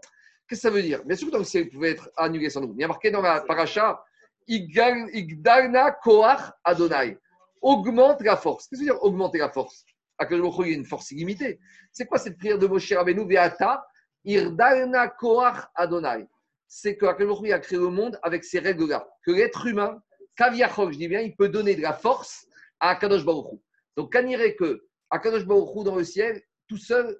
Qu'est-ce 0.47 0.61
que 0.61 0.67
ça 0.67 0.69
veut 0.69 0.81
dire? 0.81 1.03
Bien 1.05 1.15
sûr, 1.15 1.29
dans 1.31 1.39
le 1.39 1.43
ciel, 1.43 1.63
il 1.63 1.69
pouvait 1.69 1.91
être 1.91 2.09
annulé 2.17 2.49
sans 2.49 2.61
doute. 2.61 2.71
Il 2.77 2.81
y 2.81 2.83
a 2.83 2.87
marqué 2.87 3.11
dans 3.11 3.21
la 3.21 3.41
paracha 3.41 4.01
Igdal- 4.47 5.09
Igdalna 5.13 5.91
Koach 5.91 6.39
Adonai. 6.63 7.17
Augmente 7.61 8.21
la 8.21 8.37
force. 8.37 8.67
Qu'est-ce 8.67 8.81
que 8.81 8.85
ça 8.87 8.93
veut 8.93 8.97
dire 8.97 9.03
augmenter 9.03 9.39
la 9.39 9.49
force? 9.49 9.83
Hu, 10.19 10.25
il 10.31 10.69
y 10.69 10.73
a 10.73 10.75
une 10.75 10.85
force 10.85 11.11
illimitée. 11.11 11.59
C'est 11.91 12.05
quoi 12.05 12.17
cette 12.17 12.37
prière 12.37 12.57
de 12.57 12.65
Moshe 12.67 12.91
Rabbeinu 12.91 13.27
Veata 13.27 13.85
Irdalna 14.25 15.09
Koach 15.09 15.57
Adonai? 15.75 16.27
C'est 16.67 16.97
que 16.97 17.05
Akadosh 17.05 17.49
a 17.51 17.59
créé 17.59 17.77
le 17.79 17.89
monde 17.89 18.19
avec 18.23 18.43
ces 18.43 18.59
règles-là. 18.59 19.07
Que 19.23 19.31
l'être 19.31 19.65
humain, 19.67 20.01
Kaviachol, 20.38 20.93
je 20.93 20.97
dis 20.97 21.07
bien, 21.07 21.22
il 21.22 21.35
peut 21.35 21.49
donner 21.49 21.76
de 21.76 21.81
la 21.81 21.93
force 21.93 22.47
à 22.80 22.89
Akadosh 22.91 23.26
Baruch 23.26 23.53
Hu. 23.53 23.57
Donc, 23.97 24.14
quand 24.14 24.26
il 24.26 24.55
que 24.55 24.85
Akadosh 25.09 25.45
Baruch 25.45 25.76
Hu 25.76 25.84
dans 25.84 25.95
le 25.95 26.03
ciel, 26.03 26.41
tout 26.68 26.77
seul, 26.77 27.18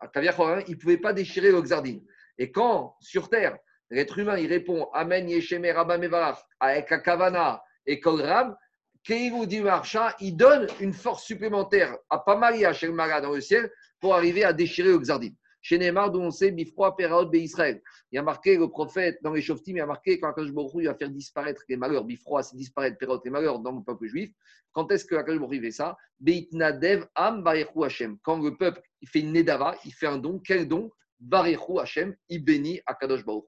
à 0.00 0.06
hein, 0.06 0.64
il 0.66 0.74
ne 0.74 0.80
pouvait 0.80 0.98
pas 0.98 1.12
déchirer 1.12 1.50
le 1.50 1.60
Xardin. 1.62 1.98
Et 2.38 2.50
quand, 2.50 2.96
sur 3.00 3.28
terre, 3.28 3.56
l'être 3.90 4.18
humain, 4.18 4.36
il 4.38 4.48
répond 4.48 4.88
Amen 4.92 5.28
Yesheme 5.28 5.66
Rabba 5.66 5.98
Mevarach, 5.98 6.38
avec 6.58 6.90
Akavana 6.90 7.62
et 7.86 8.00
Kolram, 8.00 8.56
Keiru 9.04 9.46
dit 9.46 9.60
Marcha, 9.60 10.16
il 10.20 10.34
donne 10.36 10.66
une 10.80 10.94
force 10.94 11.24
supplémentaire 11.24 11.94
à 12.08 12.18
Pamaria 12.18 12.72
chez 12.72 12.86
le 12.86 12.94
Mara 12.94 13.20
dans 13.20 13.32
le 13.32 13.40
ciel 13.40 13.70
pour 14.00 14.14
arriver 14.14 14.44
à 14.44 14.54
déchirer 14.54 14.88
le 14.88 14.98
Xardin. 14.98 15.28
Chez 15.64 15.78
Neymar, 15.78 16.14
on 16.14 16.30
sait 16.30 16.50
Bifroa 16.50 16.94
Peraot 16.94 17.32
Israël. 17.32 17.80
Il 18.12 18.16
y 18.16 18.18
a 18.18 18.22
marqué 18.22 18.58
le 18.58 18.68
prophète 18.68 19.18
dans 19.22 19.32
les 19.32 19.40
Shoftim, 19.40 19.72
il 19.72 19.78
y 19.78 19.80
a 19.80 19.86
marqué 19.86 20.20
quand 20.20 20.34
Hu, 20.36 20.52
il 20.74 20.86
va 20.86 20.94
faire 20.94 21.08
disparaître 21.08 21.62
les 21.70 21.78
malheurs. 21.78 22.04
Bifroa, 22.04 22.42
c'est 22.42 22.54
disparaître 22.54 22.98
Peraot 22.98 23.22
les 23.24 23.30
malheurs 23.30 23.58
dans 23.60 23.72
le 23.72 23.82
peuple 23.82 24.06
juif. 24.06 24.30
Quand 24.72 24.92
est-ce 24.92 25.06
que 25.06 25.14
Akadosh 25.14 25.40
Baruch 25.40 25.54
Hu 25.54 25.62
fait 25.62 25.70
ça? 25.70 25.96
Beitnadev 26.20 27.06
Am 27.14 27.42
Barechu 27.42 27.82
Hashem. 27.82 28.18
Quand 28.22 28.42
le 28.42 28.54
peuple 28.58 28.82
il 29.00 29.08
fait 29.08 29.20
une 29.20 29.32
nedava, 29.32 29.74
il 29.86 29.94
fait 29.94 30.06
un 30.06 30.18
don. 30.18 30.38
Quel 30.38 30.68
don? 30.68 30.90
Barechu 31.18 31.78
Hashem, 31.80 32.14
il 32.28 32.44
bénit 32.44 32.82
Akadosh 32.84 33.24
Baruch 33.24 33.46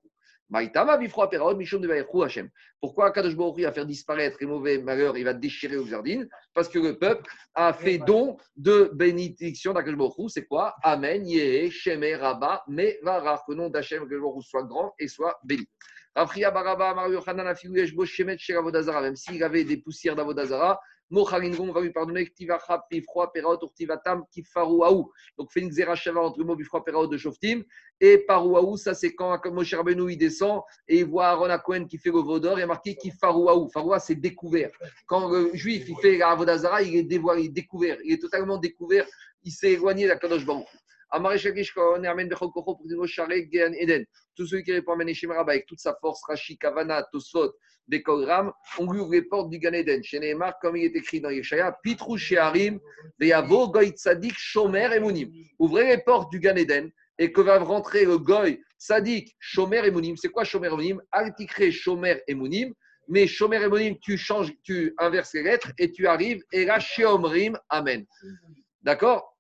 Pourquoi 2.81 3.07
Akadosh 3.07 3.37
Baruch 3.37 3.61
va 3.61 3.73
faire 3.73 3.87
disparaître 3.87 4.37
les 4.41 4.47
mauvais 4.47 4.79
malheurs, 4.79 5.19
il 5.19 5.25
va 5.25 5.35
déchirer 5.35 5.77
le 5.77 5.87
jardin? 5.87 6.25
Parce 6.55 6.69
que 6.69 6.79
le 6.79 6.99
peuple 6.99 7.29
a 7.55 7.73
fait 7.73 7.99
don 7.99 8.37
de 8.57 8.91
bénédiction 8.95 9.73
d'Akadosh 9.73 9.99
Baruch. 9.99 10.31
C'est 10.31 10.47
quoi? 10.47 10.75
Amen, 10.83 11.27
Yehe, 11.27 11.71
Sheme, 11.71 12.15
Rabba, 12.21 12.63
Mevarach. 12.69 13.41
Que 13.47 13.53
le 13.53 13.59
nom 13.59 13.69
d'Hachem, 13.71 14.05
Baruch 14.05 14.37
Hu 14.37 14.43
soit 14.43 14.63
grand 14.63 14.95
et 14.99 15.09
soit 15.09 15.37
béni. 15.43 15.67
Rafria 16.15 16.51
Baraba, 16.51 16.95
Mario 16.95 17.21
Hanan, 17.27 17.47
Afiou, 17.47 17.77
Yeshbo, 17.77 18.07
Shemet. 18.07 18.39
Même 18.49 19.17
s'il 19.17 19.43
avait 19.43 19.65
des 19.65 19.77
poussières 19.77 20.17
d'Avodazara, 20.17 20.81
Mochalingon 21.11 21.73
va 21.73 21.81
lui 21.81 21.91
pardonner 21.91 22.25
Ktivacha, 22.27 22.85
Pifroa, 22.91 23.33
Perot, 23.33 23.59
Urtivatam, 23.63 24.25
Kifarouaou. 24.31 25.11
Donc, 25.39 25.53
fait 25.53 25.61
une 25.61 25.71
Zerachava 25.71 26.21
entre 26.21 26.39
le 26.39 26.45
mot 26.45 26.57
Perot 26.85 27.07
de 27.07 27.17
Shoftim. 27.17 27.63
Et 28.01 28.19
Parouaou, 28.19 28.77
ça 28.77 28.95
c'est 28.95 29.15
quand 29.15 29.41
Moshe 29.51 29.75
Rabbeinu 29.75 30.13
il 30.13 30.19
descend 30.19 30.61
et 30.87 30.99
il 30.99 31.07
voit 31.07 31.29
Aaron 31.29 31.59
Cohen 31.65 31.87
qui 31.87 31.99
fait 31.99 32.11
le 32.11 32.19
vaudor, 32.19 32.59
a 32.59 32.67
marqué 32.67 32.95
Kifarouaou. 32.95 33.69
Faroua, 33.69 33.99
c'est 33.99 34.17
découvert. 34.17 34.71
Quand 35.07 35.29
le 35.31 35.55
juif 35.55 35.89
il 35.89 35.97
fait 35.97 36.19
la 36.19 36.31
Avodazara, 36.31 36.83
il 36.83 36.97
est 36.97 37.03
dévoilé, 37.03 37.49
découvert. 37.49 37.99
Il 38.05 38.13
est 38.13 38.21
totalement 38.21 38.59
découvert. 38.59 39.07
Il 39.43 39.53
s'est 39.53 39.73
éloigné 39.73 40.05
de 40.05 40.09
la 40.09 40.17
Kadosh 40.17 40.45
Baruch. 40.45 40.67
Tous 44.37 44.47
ceux 44.47 44.61
qui 44.61 44.73
répondent 44.73 45.03
à 45.03 45.13
Shem 45.15 45.31
Rabba 45.31 45.53
avec 45.53 45.67
toute 45.67 45.79
sa 45.79 45.95
force, 46.01 46.23
Rashi, 46.25 46.59
Kavana, 46.59 47.03
Tosfot, 47.13 47.53
Bekol 47.89 48.25
Ram, 48.25 48.53
on 48.79 48.93
lui 48.93 49.01
ouvre 49.01 49.13
les 49.13 49.23
portes 49.23 49.49
du 49.51 49.59
Gan 49.59 49.73
Eden. 49.73 50.03
Chez 50.03 50.37
comme 50.61 50.77
il 50.77 50.85
est 50.87 50.97
écrit 50.97 51.21
dans 51.21 51.31
Yeshaya, 51.31 51.77
Pitrou 51.83 52.19
Sheharim, 52.19 52.81
Veyavo, 53.19 53.69
Goy 53.69 53.91
Tzadik, 53.91 54.35
Shomer, 54.37 54.89
Emunim. 54.93 55.31
Ouvrez 55.59 55.87
les 55.87 55.99
portes 55.99 56.31
du 56.33 56.41
Gan 56.41 56.57
Eden 56.57 56.91
et 57.19 57.33
que 57.33 57.41
va 57.41 57.59
rentrer 57.59 58.05
le 58.05 58.19
Goy, 58.19 58.61
Tzadik, 58.79 59.37
Shomer, 59.39 59.87
Emunim. 59.87 60.17
C'est 60.17 60.29
quoi 60.29 60.45
Shomer, 60.45 60.69
Emunim 60.69 61.01
Altikre, 61.13 61.71
Shomer, 61.71 62.23
Emunim. 62.29 62.75
Mais 63.09 63.29
Shomer, 63.29 63.63
Emunim, 63.63 63.97
tu 64.01 64.19
changes, 64.19 64.53
tu 64.65 64.93
inverses 64.99 65.35
les 65.35 65.45
lettres 65.45 65.71
et 65.79 65.93
tu 65.93 66.09
arrives, 66.09 66.43
et 66.51 66.65
là, 66.65 66.81
Sheomrim, 66.81 67.57
Amen. 67.69 68.05
D'accord? 68.83 69.36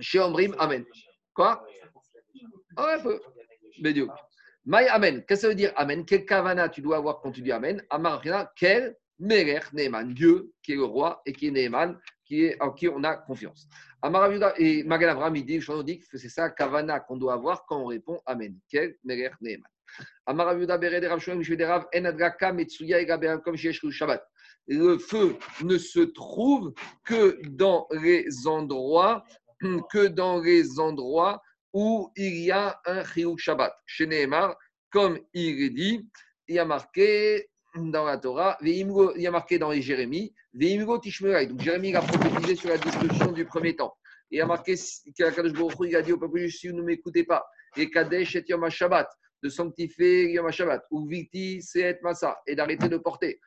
Sheomrim, 0.00 0.54
Amen. 0.58 0.84
Quoi 1.34 1.64
Ah, 2.76 2.96
un 2.96 3.00
peu. 3.00 3.20
Médiocre. 3.80 4.28
Maï 4.64 4.86
Amen. 4.88 5.24
Qu'est-ce 5.26 5.40
que 5.40 5.42
ça 5.42 5.48
veut 5.48 5.54
dire 5.54 5.72
Amen? 5.76 6.04
Quel 6.04 6.26
kavana 6.26 6.68
tu 6.68 6.82
dois 6.82 6.96
avoir 6.98 7.20
quand 7.20 7.32
tu 7.32 7.42
dis 7.42 7.52
Amen? 7.52 7.82
Amarina, 7.90 8.52
quel 8.56 8.96
Merer 9.18 9.60
Neeman, 9.72 10.14
Dieu 10.14 10.52
qui 10.62 10.72
est 10.72 10.76
le 10.76 10.84
roi 10.84 11.22
et 11.26 11.32
qui 11.32 11.48
est 11.48 11.50
Neeman, 11.50 11.98
qui 12.24 12.44
est, 12.44 12.62
en 12.62 12.70
qui 12.70 12.88
on 12.88 13.02
a 13.02 13.16
confiance. 13.16 13.66
Amaraviuda 14.00 14.54
et 14.58 14.84
Magal 14.84 15.10
Abraham, 15.10 15.34
il 15.34 15.44
dit, 15.44 15.58
que 15.58 16.18
c'est 16.18 16.28
ça 16.28 16.50
kavana 16.50 17.00
qu'on 17.00 17.16
doit 17.16 17.32
avoir 17.32 17.66
quand 17.66 17.80
on 17.80 17.86
répond 17.86 18.20
Amen. 18.26 18.56
Quel 18.70 18.96
Merer 19.04 19.30
Neeman? 19.40 19.68
Amaraviuda 20.26 20.78
Bered 20.78 21.04
Rav 21.04 21.20
comme 23.42 23.56
Shabbat. 23.56 24.22
Le 24.68 24.98
feu 24.98 25.36
ne 25.62 25.78
se 25.78 26.00
trouve 26.00 26.74
que 27.04 27.40
dans 27.48 27.88
les 27.90 28.46
endroits 28.46 29.24
que 29.60 30.06
dans 30.06 30.40
les 30.40 30.78
endroits 30.78 31.42
où 31.72 32.10
il 32.16 32.38
y 32.38 32.50
a 32.50 32.80
un 32.86 33.04
Chiyuk 33.04 33.38
Shabbat. 33.38 33.74
Chez 33.86 34.06
Nehemar, 34.06 34.56
comme 34.90 35.18
il 35.34 35.62
est 35.62 35.70
dit, 35.70 36.08
il 36.46 36.54
y 36.56 36.58
a 36.58 36.64
marqué 36.64 37.48
dans 37.76 38.04
la 38.04 38.18
Torah, 38.18 38.56
il 38.62 38.86
y 39.16 39.26
a 39.26 39.30
marqué 39.30 39.58
dans 39.58 39.70
les 39.70 39.82
Jérémie. 39.82 40.34
Donc 40.54 41.60
Jérémie 41.60 41.94
a 41.94 42.00
prophétisé 42.00 42.56
sur 42.56 42.70
la 42.70 42.78
destruction 42.78 43.32
du 43.32 43.44
premier 43.44 43.76
temps. 43.76 43.94
Il 44.30 44.38
y 44.38 44.40
a 44.40 44.46
marqué 44.46 44.74
qu'Akadosh 45.16 45.74
il 45.86 45.96
a 45.96 46.02
dit 46.02 46.12
au 46.12 46.18
peuple 46.18 46.48
si 46.50 46.68
vous 46.68 46.76
ne 46.76 46.82
m'écoutez 46.82 47.24
pas, 47.24 47.46
et 47.76 47.90
Kadesh 47.90 48.36
et 48.36 48.44
Yom 48.48 48.64
HaShabbat, 48.64 49.08
de 49.42 49.48
sanctifier 49.48 50.32
Yom 50.32 50.46
HaShabbat, 50.46 50.84
ou 50.90 51.06
Viti 51.06 51.62
Seet 51.62 51.98
Massa, 52.02 52.38
et 52.46 52.54
d'arrêter 52.54 52.88
de 52.88 52.98
porter. 52.98 53.40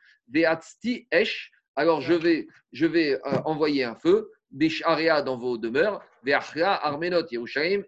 Esh, 1.10 1.50
alors 1.76 2.00
je 2.00 2.14
vais, 2.14 2.46
je 2.72 2.86
vais 2.86 3.14
euh, 3.14 3.38
envoyer 3.44 3.84
un 3.84 3.94
feu, 3.94 4.30
Bisharea 4.52 5.22
dans 5.22 5.38
vos 5.38 5.58
demeures, 5.58 6.04
Veachra 6.22 6.86
Armenot 6.86 7.26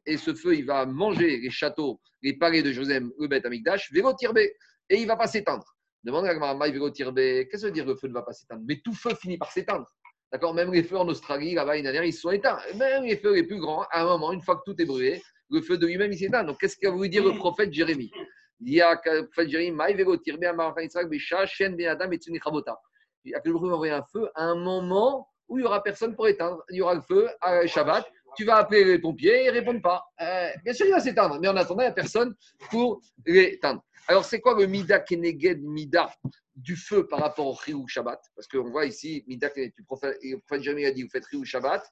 et 0.07 0.17
ce 0.17 0.35
feu, 0.35 0.55
il 0.55 0.65
va 0.65 0.87
manger 0.87 1.39
les 1.39 1.51
châteaux, 1.51 2.01
les 2.23 2.37
palais 2.37 2.63
de 2.63 2.73
Jérusalem, 2.73 3.13
le 3.19 3.29
Bet 3.29 3.43
Vélotirbe, 3.93 4.39
et 4.39 4.53
il 4.91 5.07
va 5.07 5.17
pas 5.17 5.27
s'éteindre. 5.27 5.65
Demande 6.03 6.27
à 6.27 6.35
Gmaramaï 6.35 6.73
qu'est-ce 6.73 7.45
que 7.49 7.57
ça 7.59 7.67
veut 7.67 7.73
dire 7.73 7.87
le 7.87 7.97
feu 7.97 8.09
ne 8.09 8.13
va 8.13 8.23
pas 8.23 8.33
s'éteindre? 8.33 8.63
Mais 8.67 8.81
tout 8.85 8.95
feu 8.95 9.15
finit 9.15 9.39
par 9.39 9.51
s'éteindre. 9.51 9.87
D'accord? 10.31 10.53
Même 10.53 10.73
les 10.73 10.83
feux 10.83 10.99
en 10.99 11.09
Australie, 11.09 11.55
là-bas, 11.55 11.77
une 11.77 11.85
dernière, 11.85 12.05
ils 12.05 12.13
se 12.13 12.21
sont 12.21 12.31
éteints. 12.31 12.59
Même 12.77 13.05
les 13.05 13.17
feux 13.17 13.35
les 13.35 13.45
plus 13.45 13.59
grands, 13.59 13.85
à 13.91 14.03
un 14.03 14.05
moment, 14.05 14.33
une 14.33 14.43
fois 14.43 14.57
que 14.57 14.63
tout 14.67 14.81
est 14.83 14.85
brûlé, 14.85 15.23
le 15.51 15.63
feu 15.63 15.79
de 15.79 15.87
lui-même, 15.87 16.13
il 16.13 16.19
s'éteint. 16.19 16.45
Donc, 16.45 16.61
qu'est-ce 16.61 16.77
qu'a 16.77 16.91
voulu 16.91 17.09
dire 17.09 17.25
le 17.25 17.37
prophète 17.37 17.73
Jérémie? 17.73 18.11
Il 18.61 18.75
y 18.75 18.81
a 18.81 19.01
le 19.07 19.27
prophète 19.27 19.49
Jérémie, 19.49 19.77
Maï 19.77 19.95
Vélotirbe, 19.95 20.45
Amar 20.45 20.75
Israël, 20.81 21.09
Bécha, 21.09 21.47
Shen 21.47 21.77
Ben 21.77 21.87
Adam 21.89 22.11
et 22.11 22.17
Tsuni 22.17 22.39
Chabota. 22.43 22.79
Il 23.25 23.31
y 23.31 23.35
a 23.35 23.41
toujours 23.41 23.65
envoyer 23.65 23.93
un 23.93 24.05
feu 24.13 24.29
à 24.35 24.45
un 24.45 24.57
moment 24.57 25.29
où 25.49 25.59
il 25.59 25.63
n'y 25.63 25.67
aura 25.67 25.83
personne 25.83 26.15
pour 26.15 26.29
éteindre. 26.29 26.63
Il 26.71 26.77
y 26.77 26.83
aura 26.83 26.95
le 26.95 27.03
feu 27.03 27.29
à 27.41 27.67
Shabbat. 27.67 28.05
Tu 28.37 28.45
vas 28.45 28.57
appeler 28.57 28.85
les 28.85 28.99
pompiers, 28.99 29.45
ils 29.45 29.47
ne 29.47 29.53
répondent 29.53 29.83
pas. 29.83 30.05
Euh, 30.21 30.49
bien 30.65 30.73
sûr, 30.73 30.87
il 30.87 30.93
va 30.93 31.01
s'éteindre, 31.01 31.39
mais 31.41 31.49
en 31.49 31.57
attendant, 31.57 31.83
il 31.83 31.87
n'y 31.87 31.91
a 31.91 31.93
personne 31.93 32.35
pour 32.71 33.01
l'éteindre. 33.25 33.85
Alors, 34.09 34.25
c'est 34.25 34.41
quoi 34.41 34.59
le 34.59 34.67
Mida 34.67 34.99
Keneged 34.99 35.63
Mida 35.63 36.13
du 36.57 36.77
feu 36.77 37.07
par 37.07 37.21
rapport 37.21 37.47
au 37.47 37.57
Chiyou 37.57 37.87
Shabbat? 37.87 38.21
Parce 38.35 38.49
qu'on 38.49 38.69
voit 38.71 38.87
ici, 38.87 39.25
Mida 39.29 39.51
Keneged, 39.51 39.75
le 39.79 39.85
prophète, 39.85 40.19
a 40.21 40.91
dit 40.91 41.03
Vous 41.03 41.09
faites 41.11 41.27
Chiyou 41.29 41.45
Shabbat, 41.45 41.85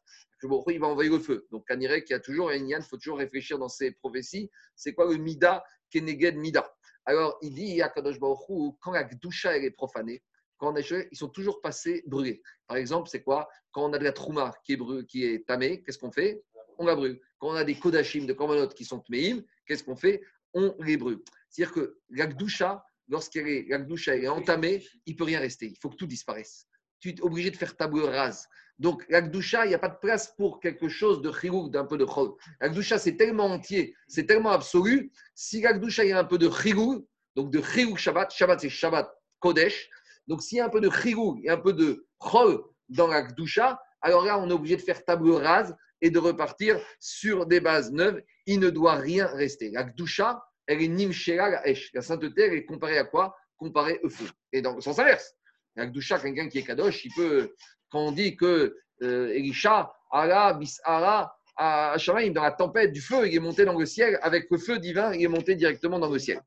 il 0.43 0.81
va 0.81 0.87
envoyer 0.89 1.11
le 1.11 1.20
feu. 1.20 1.47
Donc, 1.51 1.65
on 1.70 1.77
dirait 1.77 2.03
qu'il 2.03 2.15
y 2.15 2.16
a 2.16 2.20
toujours 2.20 2.51
un 2.51 2.55
il 2.55 2.83
faut 2.83 2.97
toujours 2.97 3.19
réfléchir 3.19 3.59
dans 3.59 3.69
ces 3.69 3.93
prophéties. 3.93 4.51
C'est 4.74 4.93
quoi 4.93 5.07
le 5.07 5.16
Mida 5.16 5.65
Keneged 5.91 6.37
Mida 6.37 6.69
Alors, 7.07 7.39
il 7.41 7.55
dit 7.55 7.77
Yakadosh 7.77 8.19
Baruch 8.19 8.49
Hu, 8.49 8.73
quand 8.81 8.93
la 8.93 9.05
Gdusha 9.05 9.57
est 9.57 9.70
profanée, 9.70 10.23
quand 10.62 10.72
on 10.72 10.80
cheveux, 10.80 11.09
ils 11.10 11.18
sont 11.18 11.28
toujours 11.28 11.60
passés 11.60 12.05
brûlés. 12.06 12.40
Par 12.68 12.76
exemple, 12.76 13.09
c'est 13.09 13.24
quoi? 13.24 13.48
Quand 13.72 13.90
on 13.90 13.93
a 13.94 13.98
de 13.98 14.05
la 14.05 14.12
trouma 14.12 14.55
qui 14.62 14.74
est, 14.74 14.76
brû- 14.76 15.05
qui 15.05 15.24
est 15.24 15.44
tamée, 15.44 15.82
qu'est-ce 15.82 15.98
qu'on 15.98 16.12
fait? 16.12 16.44
On 16.78 16.86
la 16.86 16.94
brûle. 16.94 17.20
Quand 17.40 17.48
on 17.48 17.55
a 17.55 17.64
des 17.64 17.74
kodashim 17.74 18.26
de 18.26 18.32
korbanot 18.32 18.68
qui 18.68 18.84
sont 18.84 19.01
tmeim, 19.01 19.43
qu'est-ce 19.66 19.82
qu'on 19.82 19.97
fait? 19.97 20.22
On 20.55 20.72
les 20.78 20.97
brûle. 20.97 21.18
C'est-à-dire 21.51 21.74
que 21.74 21.98
la 22.10 22.28
gdusha, 22.28 22.84
lorsqu'elle 23.09 23.48
est, 23.48 23.66
la 23.68 24.32
entamée, 24.32 24.86
il 25.05 25.14
ne 25.14 25.18
peut 25.18 25.24
rien 25.24 25.40
rester. 25.40 25.66
Il 25.66 25.78
faut 25.82 25.90
que 25.90 25.97
tout 25.97 26.06
disparaisse. 26.06 26.68
Tu 27.01 27.09
es 27.09 27.20
obligé 27.22 27.51
de 27.51 27.56
faire 27.56 27.76
table 27.76 28.05
rase. 28.05 28.47
Donc, 28.78 29.05
la 29.09 29.18
il 29.18 29.68
n'y 29.68 29.74
a 29.74 29.78
pas 29.80 29.89
de 29.89 29.98
place 29.98 30.32
pour 30.36 30.60
quelque 30.60 30.89
chose 30.89 31.22
de 31.22 31.32
chirouk, 31.32 31.72
d'un 31.72 31.86
peu 31.86 31.98
de 31.98 32.05
chol. 32.05 32.34
La 32.60 32.72
c'est 32.98 33.16
tellement 33.16 33.47
entier, 33.47 33.97
c'est 34.06 34.26
tellement 34.26 34.51
absolu. 34.51 35.10
Si 35.34 35.60
la 35.60 35.72
il 35.72 36.09
y 36.09 36.12
a 36.12 36.20
un 36.20 36.24
peu 36.24 36.39
de 36.39 36.48
chirouk, 36.48 37.05
donc 37.34 37.51
de 37.51 37.60
chirouk 37.60 37.98
Shabbat, 37.98 38.32
Shabbat, 38.32 38.60
c'est 38.60 38.68
Shabbat 38.68 39.12
Kodesh, 39.40 39.90
donc, 40.28 40.43
s'il 40.43 40.59
y 40.59 40.61
a 40.61 40.66
un 40.66 40.69
peu 40.69 40.81
de 40.81 40.90
chirou 40.90 41.40
et 41.43 41.51
un 41.51 41.57
peu 41.57 41.73
de 41.73 42.07
chol 42.19 42.62
dans 42.89 43.07
la 43.07 43.23
gdusha, 43.23 43.81
alors 44.01 44.24
là, 44.24 44.39
on 44.39 44.49
est 44.49 44.53
obligé 44.53 44.77
de 44.77 44.82
faire 44.82 45.05
table 45.05 45.31
rase 45.31 45.74
et 46.01 46.11
de 46.11 46.19
repartir 46.19 46.81
sur 46.99 47.47
des 47.47 47.61
bases 47.61 47.93
neuves. 47.93 48.20
Il 48.47 48.61
ne 48.61 48.70
doit 48.70 48.94
rien 48.94 49.27
rester. 49.27 49.70
La 49.70 49.85
gdusha, 49.85 50.43
elle 50.66 50.82
est 50.82 50.89
nimshera 50.89 51.51
la 51.51 51.69
esh. 51.69 51.90
La 51.94 52.03
sainteté, 52.03 52.43
elle 52.43 52.55
est 52.55 52.65
comparée 52.65 52.99
à 52.99 53.05
quoi? 53.05 53.36
Comparée 53.57 54.01
au 54.03 54.09
feu. 54.09 54.28
Et 54.53 54.62
dans 54.62 54.74
le 54.74 54.81
sens 54.81 54.99
inverse. 54.99 55.35
La 55.77 55.86
gdusha, 55.86 56.19
quelqu'un 56.19 56.49
qui 56.49 56.59
est 56.59 56.65
kadosh, 56.65 57.05
il 57.05 57.12
peut, 57.15 57.55
quand 57.90 58.01
on 58.01 58.12
dit 58.12 58.36
que 58.36 58.77
euh, 59.03 59.28
Elisha, 59.28 59.93
Allah, 60.11 60.55
bisara, 60.55 61.36
à 61.57 61.97
Shamaim, 61.99 62.31
dans 62.31 62.43
la 62.43 62.51
tempête 62.51 62.93
du 62.93 63.01
feu, 63.01 63.28
il 63.28 63.35
est 63.35 63.40
monté 63.40 63.65
dans 63.65 63.78
le 63.78 63.86
ciel. 63.86 64.19
Avec 64.23 64.47
le 64.51 64.59
feu 64.59 64.78
divin, 64.78 65.12
il 65.15 65.23
est 65.23 65.28
monté 65.28 65.55
directement 65.55 65.99
dans 65.99 66.11
le 66.11 66.19
ciel. 66.19 66.40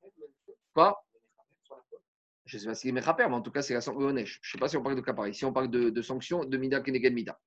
Quoi? 0.73 1.04
Je 2.45 2.57
ne 2.57 2.61
sais 2.61 2.67
pas 2.67 2.75
si 2.75 2.89
est 2.89 2.91
Mechaper, 2.91 3.27
mais 3.27 3.35
en 3.35 3.41
tout 3.41 3.51
cas, 3.51 3.63
c'est 3.63 3.73
la 3.73 3.81
sanction. 3.81 4.09
Je 4.09 4.21
ne 4.21 4.25
sais 4.25 4.57
pas 4.59 4.67
si 4.67 4.77
on 4.77 4.83
parle 4.83 4.95
de 4.95 5.01
cas 5.01 5.13
pareil. 5.13 5.33
Si 5.33 5.45
on 5.45 5.53
parle 5.53 5.69
de, 5.69 5.89
de 5.89 6.01
sanctions, 6.03 6.45
de 6.45 6.57
Mida 6.57 6.79
Keneged 6.79 7.13
Mida. 7.13 7.39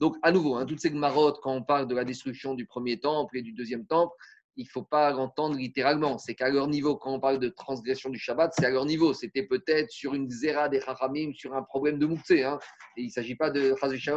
Donc, 0.00 0.16
à 0.22 0.32
nouveau, 0.32 0.56
hein, 0.56 0.64
toutes 0.64 0.80
ces 0.80 0.90
marottes, 0.90 1.40
quand 1.42 1.52
on 1.52 1.62
parle 1.62 1.86
de 1.86 1.94
la 1.94 2.04
destruction 2.04 2.54
du 2.54 2.64
premier 2.64 2.98
temple 2.98 3.36
et 3.36 3.42
du 3.42 3.52
deuxième 3.52 3.86
temple, 3.86 4.14
il 4.56 4.64
ne 4.64 4.68
faut 4.68 4.82
pas 4.82 5.10
l'entendre 5.10 5.56
littéralement. 5.56 6.16
C'est 6.16 6.34
qu'à 6.34 6.48
leur 6.48 6.68
niveau, 6.68 6.96
quand 6.96 7.12
on 7.12 7.20
parle 7.20 7.38
de 7.38 7.48
transgression 7.48 8.08
du 8.08 8.18
Shabbat, 8.18 8.52
c'est 8.56 8.64
à 8.64 8.70
leur 8.70 8.86
niveau. 8.86 9.12
C'était 9.12 9.42
peut-être 9.42 9.90
sur 9.90 10.14
une 10.14 10.30
zéra 10.30 10.68
des 10.68 10.80
Chachamim, 10.80 11.32
sur 11.34 11.54
un 11.54 11.62
problème 11.62 11.98
de 11.98 12.06
Moukse. 12.06 12.30
Hein. 12.30 12.58
Il 12.96 13.06
ne 13.06 13.10
s'agit 13.10 13.34
pas 13.34 13.50
de 13.50 13.74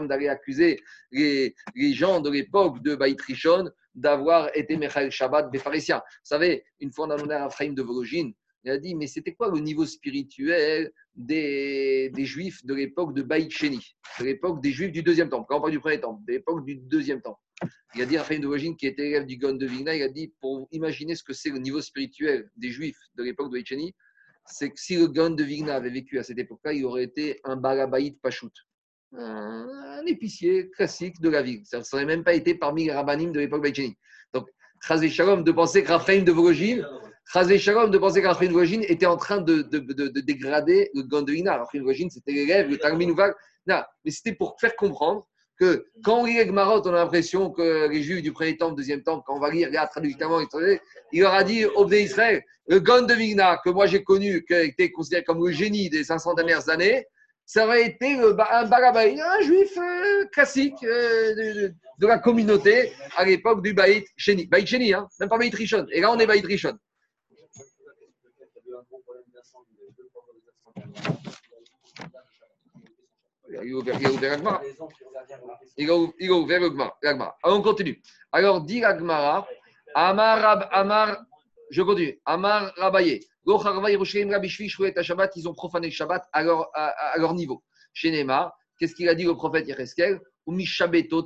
d'aller 0.08 0.28
accuser 0.30 0.82
les, 1.12 1.56
les, 1.76 1.94
gens 1.94 2.22
de 2.22 2.30
l'époque 2.30 2.82
de 2.84 2.96
Baït 2.96 3.20
Rishon 3.22 3.70
d'avoir 3.98 4.56
été 4.56 4.78
Mechael 4.78 5.12
Shabbat 5.12 5.52
des 5.52 5.58
pharisiens. 5.58 5.98
Vous 5.98 6.30
savez, 6.36 6.64
une 6.80 6.92
fois 6.92 7.08
on 7.08 7.10
a 7.10 7.18
demandé 7.18 7.34
à 7.34 7.66
de 7.68 7.82
Vologine, 7.82 8.32
il 8.64 8.72
a 8.72 8.78
dit 8.78 8.96
Mais 8.96 9.08
c'était 9.08 9.34
quoi 9.34 9.50
le 9.50 9.60
niveau 9.60 9.86
spirituel 9.86 10.92
des, 11.16 12.10
des 12.14 12.26
Juifs 12.26 12.64
de 12.66 12.74
l'époque 12.76 13.14
de 13.14 13.24
Baït 13.24 13.52
Sheni, 13.52 13.96
de 14.20 14.26
l'époque 14.26 14.62
des 14.62 14.72
Juifs 14.72 14.92
du 14.92 15.04
deuxième 15.04 15.30
temple, 15.30 15.46
quand 15.50 15.58
on 15.58 15.62
parle 15.62 15.72
du 15.72 15.80
premier 15.80 16.00
temple, 16.00 16.22
de 16.26 16.34
l'époque 16.34 16.64
du 16.64 16.76
deuxième 16.76 17.22
temple. 17.22 17.42
Il 17.96 18.02
a 18.04 18.06
dit 18.06 18.16
Ephraim 18.16 18.40
de 18.40 18.46
Vologine, 18.46 18.76
qui 18.76 18.86
était 18.86 19.08
élève 19.08 19.26
du 19.26 19.38
Gon 19.38 19.54
de 19.54 19.66
Vigna, 19.66 19.96
il 19.96 20.04
a 20.04 20.10
dit 20.10 20.32
Pour 20.40 20.68
imaginer 20.72 21.16
ce 21.16 21.24
que 21.24 21.34
c'est 21.34 21.50
le 21.50 21.58
niveau 21.58 21.82
spirituel 21.82 22.50
des 22.56 22.70
Juifs 22.70 23.00
de 23.16 23.24
l'époque 23.24 23.48
de 23.48 23.54
Baït 23.54 23.66
Sheni, 23.66 23.96
c'est 24.46 24.70
que 24.70 24.80
si 24.80 24.96
le 24.96 25.08
Gon 25.08 25.32
de 25.32 25.44
Vigna 25.44 25.76
avait 25.76 25.90
vécu 25.90 26.20
à 26.20 26.24
cette 26.24 26.38
époque-là, 26.38 26.74
il 26.74 26.86
aurait 26.86 27.04
été 27.04 27.40
un 27.44 27.56
Barabaït 27.56 28.22
Pachout 28.22 28.52
un 29.14 30.06
épicier 30.06 30.70
classique 30.72 31.20
de 31.22 31.30
la 31.30 31.42
ville. 31.42 31.62
Ça 31.66 31.80
ne 31.80 31.84
serait 31.84 32.06
même 32.06 32.24
pas 32.24 32.34
été 32.34 32.56
parmi 32.56 32.86
les 32.86 32.92
rabbinim 32.92 33.32
de 33.32 33.40
l'époque 33.40 33.64
Baïcheni. 33.64 33.96
Donc, 34.34 34.48
Chazé 34.86 35.10
Shalom 35.10 35.44
de 35.44 35.52
penser 35.52 35.84
que 35.84 35.92
Raphaël 35.92 36.24
de 36.24 36.32
Vologine, 36.32 36.86
Chazé 37.32 37.58
Shalom 37.58 37.90
de 37.90 37.98
penser 37.98 38.22
que 38.22 38.28
Raphaël 38.28 38.52
de 38.52 38.92
était 38.92 39.06
en 39.06 39.18
train 39.18 39.42
de, 39.42 39.62
de, 39.62 39.80
de, 39.80 40.08
de 40.08 40.20
dégrader 40.22 40.92
le 40.94 41.04
Gondelina. 41.04 41.58
Raphaël 41.58 41.82
de 41.82 41.86
Vologine, 41.86 42.10
c'était 42.10 42.32
l'élève, 42.32 42.70
le 42.70 42.78
Talmud 42.78 43.10
Non, 43.68 43.82
mais 44.06 44.12
c'était 44.12 44.34
pour 44.34 44.58
faire 44.60 44.76
comprendre 44.76 45.28
que 45.60 45.88
quand 46.04 46.22
on 46.22 46.26
lit 46.26 46.38
les 46.38 46.46
Gmarot, 46.46 46.82
on 46.88 46.90
a 46.94 46.98
l'impression 46.98 47.50
que 47.50 47.90
les 47.90 48.04
Juifs 48.04 48.22
du 48.22 48.32
premier 48.32 48.56
temple, 48.58 48.76
deuxième 48.76 49.02
temple, 49.02 49.24
quand 49.26 49.36
on 49.36 49.40
va 49.40 49.50
lire, 49.50 49.70
regarde 49.70 49.90
il 51.12 51.22
leur 51.22 51.34
a 51.34 51.44
dit 51.44 51.66
au 51.66 51.92
Israël, 51.92 52.44
le 52.68 53.16
Vigna, 53.16 53.60
que 53.64 53.70
moi 53.72 53.88
j'ai 53.88 54.04
connu, 54.04 54.46
qui 54.46 54.54
a 54.54 54.62
été 54.62 54.92
considéré 54.92 55.24
comme 55.24 55.44
le 55.44 55.52
génie 55.52 55.90
des 55.90 56.04
500 56.04 56.36
dernières 56.36 56.70
années, 56.70 57.06
ça 57.48 57.66
aurait 57.66 57.88
été 57.88 58.20
un 58.20 58.34
barabaï, 58.34 59.22
un 59.22 59.42
juif 59.42 59.78
euh, 59.78 60.26
classique 60.34 60.84
euh, 60.84 61.70
de, 61.98 62.06
la 62.06 62.20
communauté 62.20 62.92
à 63.16 63.24
l'époque 63.24 63.64
du 63.64 63.74
Baït 63.74 64.06
Sheni. 64.18 64.48
Baït 64.48 64.68
Sheni, 64.68 64.94
hein, 64.94 65.08
même 65.18 65.30
pas 65.30 65.38
Baït 65.38 65.56
Rishon. 65.56 65.86
Et 65.94 66.02
là, 66.02 66.12
on 66.12 66.20
est 66.20 66.28
Baït 66.28 66.46
Rishon. 66.46 66.78
Il 73.50 73.56
a 73.56 73.78
ouvert, 73.78 73.98
il 74.02 74.08
a 74.08 74.12
ouvert. 74.12 74.62
Il, 75.78 75.90
a 75.90 76.34
ouvert 76.34 76.62
on 77.46 77.62
continue. 77.62 78.02
Alors, 78.34 78.60
dit 78.60 78.82
l'Agmara, 78.82 79.48
Amar, 79.96 80.68
Amar, 80.74 81.24
je 81.70 81.82
continue. 81.82 82.20
Amar 82.26 82.74
Rabaye 82.78 83.22
ils 85.36 85.48
ont 85.48 85.54
profané 85.54 85.88
le 85.88 85.94
Shabbat 85.94 86.24
à 86.34 86.44
leur, 86.44 87.34
niveau. 87.34 87.64
Chez 87.94 88.12
Neymar, 88.12 88.54
qu'est-ce 88.78 88.94
qu'il 88.94 89.08
a 89.08 89.16
dit 89.16 89.26
au 89.26 89.36
prophète 89.36 89.66
Yereskel 89.68 90.20
De 90.46 91.24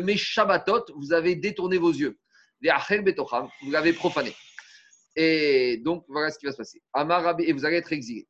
mes 0.00 0.16
Shabbatot, 0.16 0.84
vous 0.96 1.12
avez 1.12 1.36
détourné 1.36 1.76
vos 1.76 1.92
yeux. 1.92 2.18
Vous 2.62 3.70
l'avez 3.70 3.92
profané. 3.92 4.34
Et 5.16 5.82
donc, 5.84 6.04
voilà 6.08 6.30
ce 6.30 6.38
qui 6.38 6.46
va 6.46 6.52
se 6.52 6.56
passer. 6.56 6.80
Et 7.46 7.52
vous 7.52 7.64
allez 7.66 7.76
être 7.76 7.92
exilé. 7.92 8.26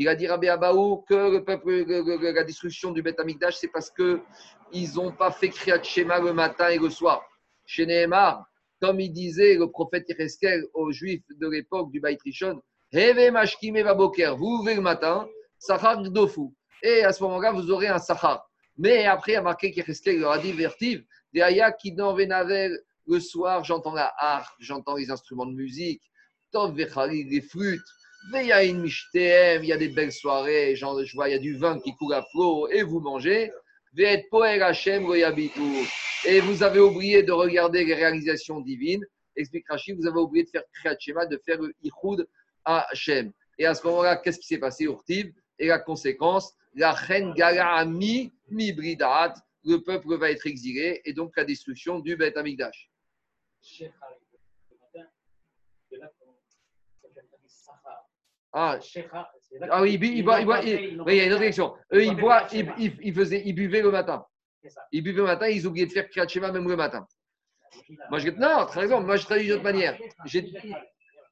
Il 0.00 0.06
a 0.06 0.14
dit 0.14 0.28
Rabbi 0.28 0.48
Abaou 0.48 1.04
que 1.08 1.32
le 1.32 1.44
peuple, 1.44 1.84
la 1.84 2.44
destruction 2.44 2.92
du 2.92 3.02
Beth 3.02 3.18
Amikdash, 3.18 3.56
c'est 3.56 3.66
parce 3.68 3.90
qu'ils 3.90 4.94
n'ont 4.94 5.10
pas 5.10 5.32
fait 5.32 5.48
Kriyat 5.48 5.82
Shema 5.82 6.20
le 6.20 6.32
matin 6.32 6.68
et 6.68 6.78
le 6.78 6.88
soir 6.88 7.20
chez 7.66 7.84
Nehemar, 7.84 8.46
comme 8.80 9.00
il 9.00 9.12
disait 9.12 9.56
le 9.56 9.68
prophète 9.68 10.08
Yereskel 10.08 10.64
aux 10.72 10.92
Juifs 10.92 11.24
de 11.36 11.48
l'époque 11.48 11.90
du 11.90 11.98
Baït 11.98 12.22
Rishon, 12.22 12.62
vous 12.92 14.46
ouvrez 14.46 14.74
le 14.76 14.80
matin, 14.80 15.28
Sachar 15.58 16.00
Dofu. 16.00 16.48
Et 16.82 17.02
à 17.02 17.12
ce 17.12 17.22
moment-là, 17.24 17.50
vous 17.50 17.70
aurez 17.70 17.88
un 17.88 17.98
Sachar. 17.98 18.48
Mais 18.76 19.04
après, 19.04 19.32
il 19.32 19.36
a 19.36 19.42
marqué 19.42 19.72
qu'Yereskel 19.72 20.20
leur 20.20 20.30
a 20.30 20.38
dit 20.38 20.52
Vertiv, 20.52 21.04
Deaya 21.34 21.72
qui 21.72 21.90
Venavel, 21.90 22.80
le 23.06 23.18
soir, 23.20 23.64
j'entends 23.64 23.94
la 23.94 24.14
harpe, 24.16 24.54
j'entends 24.60 24.94
les 24.94 25.10
instruments 25.10 25.46
de 25.46 25.54
musique, 25.54 26.02
Tov 26.52 26.74
Vechali, 26.74 27.24
les 27.24 27.40
flûtes, 27.40 27.82
il 28.34 29.64
y 29.66 29.72
a 29.72 29.76
des 29.76 29.88
belles 29.88 30.12
soirées, 30.12 30.76
genre, 30.76 31.02
je 31.04 31.14
vois, 31.14 31.28
il 31.28 31.32
y 31.32 31.34
a 31.34 31.38
du 31.38 31.56
vin 31.56 31.78
qui 31.80 31.94
coule 31.96 32.14
à 32.14 32.22
flot, 32.30 32.68
et 32.68 32.82
vous 32.82 33.00
mangez. 33.00 33.50
Et 36.26 36.40
vous 36.40 36.62
avez 36.62 36.80
oublié 36.80 37.22
de 37.22 37.32
regarder 37.32 37.84
les 37.84 37.94
réalisations 37.94 38.60
divines. 38.60 39.04
Explique 39.34 39.68
Rachid, 39.68 39.96
vous 39.98 40.06
avez 40.06 40.18
oublié 40.18 40.44
de 40.44 40.50
faire 40.50 40.62
Kriyat 40.74 41.26
de 41.26 41.40
faire 41.44 41.58
Ichud 41.82 42.26
à 42.64 42.86
Hachem. 42.90 43.32
Et 43.58 43.66
à 43.66 43.74
ce 43.74 43.86
moment-là, 43.86 44.16
qu'est-ce 44.16 44.38
qui 44.38 44.46
s'est 44.46 44.58
passé, 44.58 44.84
Urtiv? 44.84 45.32
Et 45.58 45.66
la 45.68 45.78
conséquence, 45.78 46.54
la 46.74 46.92
reine 46.92 47.32
Gala 47.34 47.84
mi, 47.84 48.32
bridat, 48.50 49.34
le 49.64 49.78
peuple 49.78 50.16
va 50.16 50.30
être 50.30 50.46
exilé, 50.46 51.00
et 51.04 51.12
donc 51.12 51.36
la 51.36 51.44
destruction 51.44 51.98
du 51.98 52.16
Beth 52.16 52.36
Amikdash. 52.36 52.90
Ah, 58.60 58.76
ah 59.70 59.82
oui, 59.82 59.96
il, 60.02 60.24
boit, 60.24 60.40
il, 60.40 60.44
boit, 60.44 60.60
il, 60.62 61.00
il 61.06 61.14
y 61.14 61.20
a 61.20 61.26
une 61.26 61.32
autre 61.32 61.42
question. 61.42 61.76
Eux, 61.94 62.04
ils, 62.04 62.16
boivent, 62.16 62.48
ils, 62.52 63.14
faisaient, 63.14 63.40
ils 63.44 63.52
buvaient 63.52 63.82
le 63.82 63.92
matin. 63.92 64.26
Ils 64.90 65.00
buvaient 65.00 65.18
le 65.18 65.26
matin, 65.26 65.46
ils 65.46 65.64
oubliaient 65.64 65.86
de 65.86 65.92
faire 65.92 66.08
Kriyat 66.08 66.26
Shema 66.26 66.50
même 66.50 66.68
le 66.68 66.74
matin. 66.74 67.06
Moi, 68.10 68.18
je 68.18 68.30
non, 68.30 68.66
très 68.66 68.80
raison. 68.80 69.00
Moi, 69.00 69.14
je 69.14 69.26
traduis 69.26 69.44
d'une 69.44 69.54
autre 69.54 69.62
manière. 69.62 69.96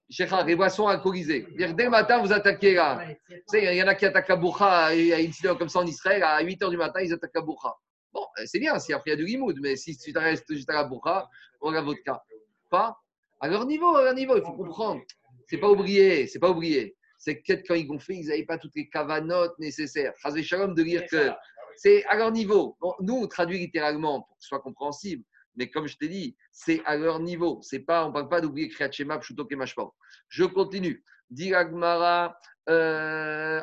Shechar, 0.09 0.47
les 0.47 0.55
boissons 0.55 0.87
alcoolisées. 0.87 1.49
Dès 1.59 1.85
le 1.85 1.91
matin, 1.91 2.23
vous 2.23 2.33
attaquez 2.33 2.75
là. 2.75 3.05
Tu 3.29 3.43
sais, 3.49 3.75
il 3.75 3.77
y 3.77 3.83
en 3.83 3.89
a 3.89 3.97
qui 3.97 4.07
attaquent 4.07 4.29
la 4.29 4.37
bourra, 4.37 4.95
il 4.95 5.07
y 5.07 5.13
a 5.13 5.19
une 5.19 5.33
situation 5.33 5.59
comme 5.59 5.69
ça 5.69 5.81
en 5.81 5.87
Israël, 5.87 6.23
à 6.23 6.41
8 6.41 6.63
h 6.63 6.71
du 6.71 6.77
matin, 6.77 7.01
ils 7.01 7.13
attaquent 7.13 7.35
la 7.35 7.41
bourra. 7.41 7.77
Bon, 8.13 8.25
c'est 8.45 8.61
bien 8.61 8.79
si 8.79 8.93
après 8.93 9.11
il 9.11 9.15
y 9.15 9.15
a 9.15 9.17
du 9.17 9.27
limoud, 9.27 9.59
mais 9.61 9.75
si 9.75 9.99
tu 9.99 10.17
restes 10.17 10.55
juste 10.55 10.71
à 10.71 10.75
la 10.75 10.85
bourra, 10.85 11.29
on 11.61 11.69
regarde 11.71 11.87
votre 11.87 12.05
cas. 12.05 12.23
Pas? 12.71 12.97
À 13.41 13.49
leur 13.49 13.67
niveau, 13.67 13.97
à 13.97 14.05
leur 14.05 14.15
niveau, 14.15 14.37
il 14.37 14.43
faut 14.45 14.53
comprendre. 14.53 15.03
C'est 15.49 15.59
pas 15.59 15.69
oublié, 15.69 16.29
c'est 16.29 16.39
pas 16.39 16.51
oublié 16.51 16.96
c'est 17.27 17.43
que 17.43 17.55
quand 17.67 17.75
ils 17.75 17.89
gonflaient, 17.89 18.19
ils 18.19 18.29
n'avaient 18.29 18.45
pas 18.45 18.57
toutes 18.57 18.77
les 18.77 18.89
cavanotes 18.89 19.59
nécessaires. 19.59 20.13
Shalom 20.43 20.75
de 20.75 20.83
dire 20.85 21.05
que 21.11 21.31
c'est 21.75 22.05
à 22.05 22.17
leur 22.17 22.31
niveau. 22.31 22.79
nous, 23.01 23.15
on 23.15 23.27
traduit 23.27 23.59
littéralement 23.59 24.23
pour 24.23 24.37
que 24.37 24.45
ce 24.45 24.49
soit 24.49 24.61
compréhensible, 24.61 25.25
mais 25.57 25.69
comme 25.69 25.89
je 25.89 25.97
t'ai 25.97 26.07
dit, 26.07 26.37
c'est 26.53 26.85
à 26.85 26.97
leur 26.97 27.19
niveau. 27.19 27.59
C'est 27.63 27.81
pas, 27.81 28.05
on 28.05 28.11
ne 28.11 28.13
parle 28.13 28.29
pas 28.29 28.41
d'oublier 28.41 28.69
Kriyat 28.69 28.93
Shema, 28.93 29.19
Pshuto 29.19 29.45
Kemashpor. 29.45 29.93
Je 30.29 30.45
continue. 30.45 31.03
Diragmara, 31.29 32.39
euh, 32.69 33.61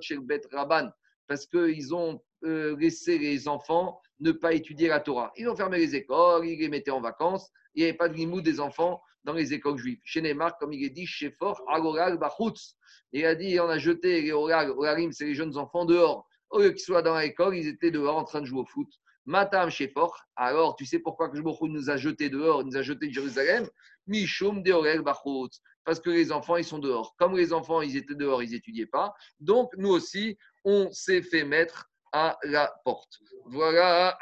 chez 0.00 0.18
Bet 0.18 0.42
Rabban, 0.52 0.90
parce 1.26 1.46
qu'ils 1.46 1.92
ont 1.92 2.22
euh, 2.44 2.76
laissé 2.78 3.18
les 3.18 3.48
enfants 3.48 4.00
ne 4.20 4.30
pas 4.30 4.52
étudier 4.52 4.86
la 4.86 5.00
Torah. 5.00 5.32
Ils 5.36 5.48
ont 5.48 5.56
fermé 5.56 5.78
les 5.78 5.96
écoles, 5.96 6.46
ils 6.46 6.56
les 6.56 6.68
mettaient 6.68 6.92
en 6.92 7.00
vacances, 7.00 7.50
il 7.74 7.82
n'y 7.82 7.88
avait 7.88 7.96
pas 7.96 8.08
de 8.08 8.40
des 8.40 8.60
enfants 8.60 9.00
dans 9.24 9.32
les 9.32 9.52
écoles 9.52 9.78
juives. 9.78 10.00
Chez 10.04 10.20
Neymar, 10.20 10.58
comme 10.58 10.72
il 10.72 10.84
est 10.84 10.90
dit, 10.90 11.06
chez 11.06 11.30
Fort, 11.30 11.62
Agoral 11.68 12.18
Bachutz. 12.18 12.76
Il 13.12 13.24
a 13.26 13.34
dit 13.34 13.58
on 13.60 13.68
a 13.68 13.78
jeté 13.78 14.22
les 14.22 14.32
Oralim, 14.32 15.12
c'est 15.12 15.24
les 15.24 15.34
jeunes 15.34 15.56
enfants, 15.56 15.84
dehors. 15.84 16.26
Au 16.50 16.60
lieu 16.60 16.70
qu'ils 16.70 16.80
soient 16.80 17.02
dans 17.02 17.18
l'école, 17.18 17.56
ils 17.56 17.68
étaient 17.68 17.90
dehors 17.90 18.16
en 18.16 18.24
train 18.24 18.40
de 18.40 18.46
jouer 18.46 18.60
au 18.60 18.66
foot. 18.66 18.88
Matam 19.26 19.70
chez 19.70 19.88
Fort. 19.88 20.20
Alors, 20.36 20.76
tu 20.76 20.84
sais 20.84 20.98
pourquoi 20.98 21.30
que 21.30 21.38
nous 21.38 21.90
a 21.90 21.96
jetés 21.96 22.28
dehors, 22.28 22.64
nous 22.64 22.76
a 22.76 22.82
jetés 22.82 23.08
de 23.08 23.12
Jérusalem? 23.12 23.68
Mishum 24.06 24.62
de 24.62 25.00
Bachutz. 25.00 25.60
Parce 25.84 26.00
que 26.00 26.10
les 26.10 26.32
enfants, 26.32 26.56
ils 26.56 26.64
sont 26.64 26.78
dehors. 26.78 27.14
Comme 27.18 27.36
les 27.36 27.52
enfants, 27.52 27.82
ils 27.82 27.96
étaient 27.96 28.14
dehors, 28.14 28.42
ils 28.42 28.50
n'étudiaient 28.50 28.86
pas. 28.86 29.14
Donc, 29.40 29.70
nous 29.76 29.90
aussi, 29.90 30.36
on 30.64 30.90
s'est 30.92 31.22
fait 31.22 31.44
mettre 31.44 31.90
à 32.16 32.38
la 32.44 32.72
porte. 32.84 33.18
Voilà, 33.46 34.16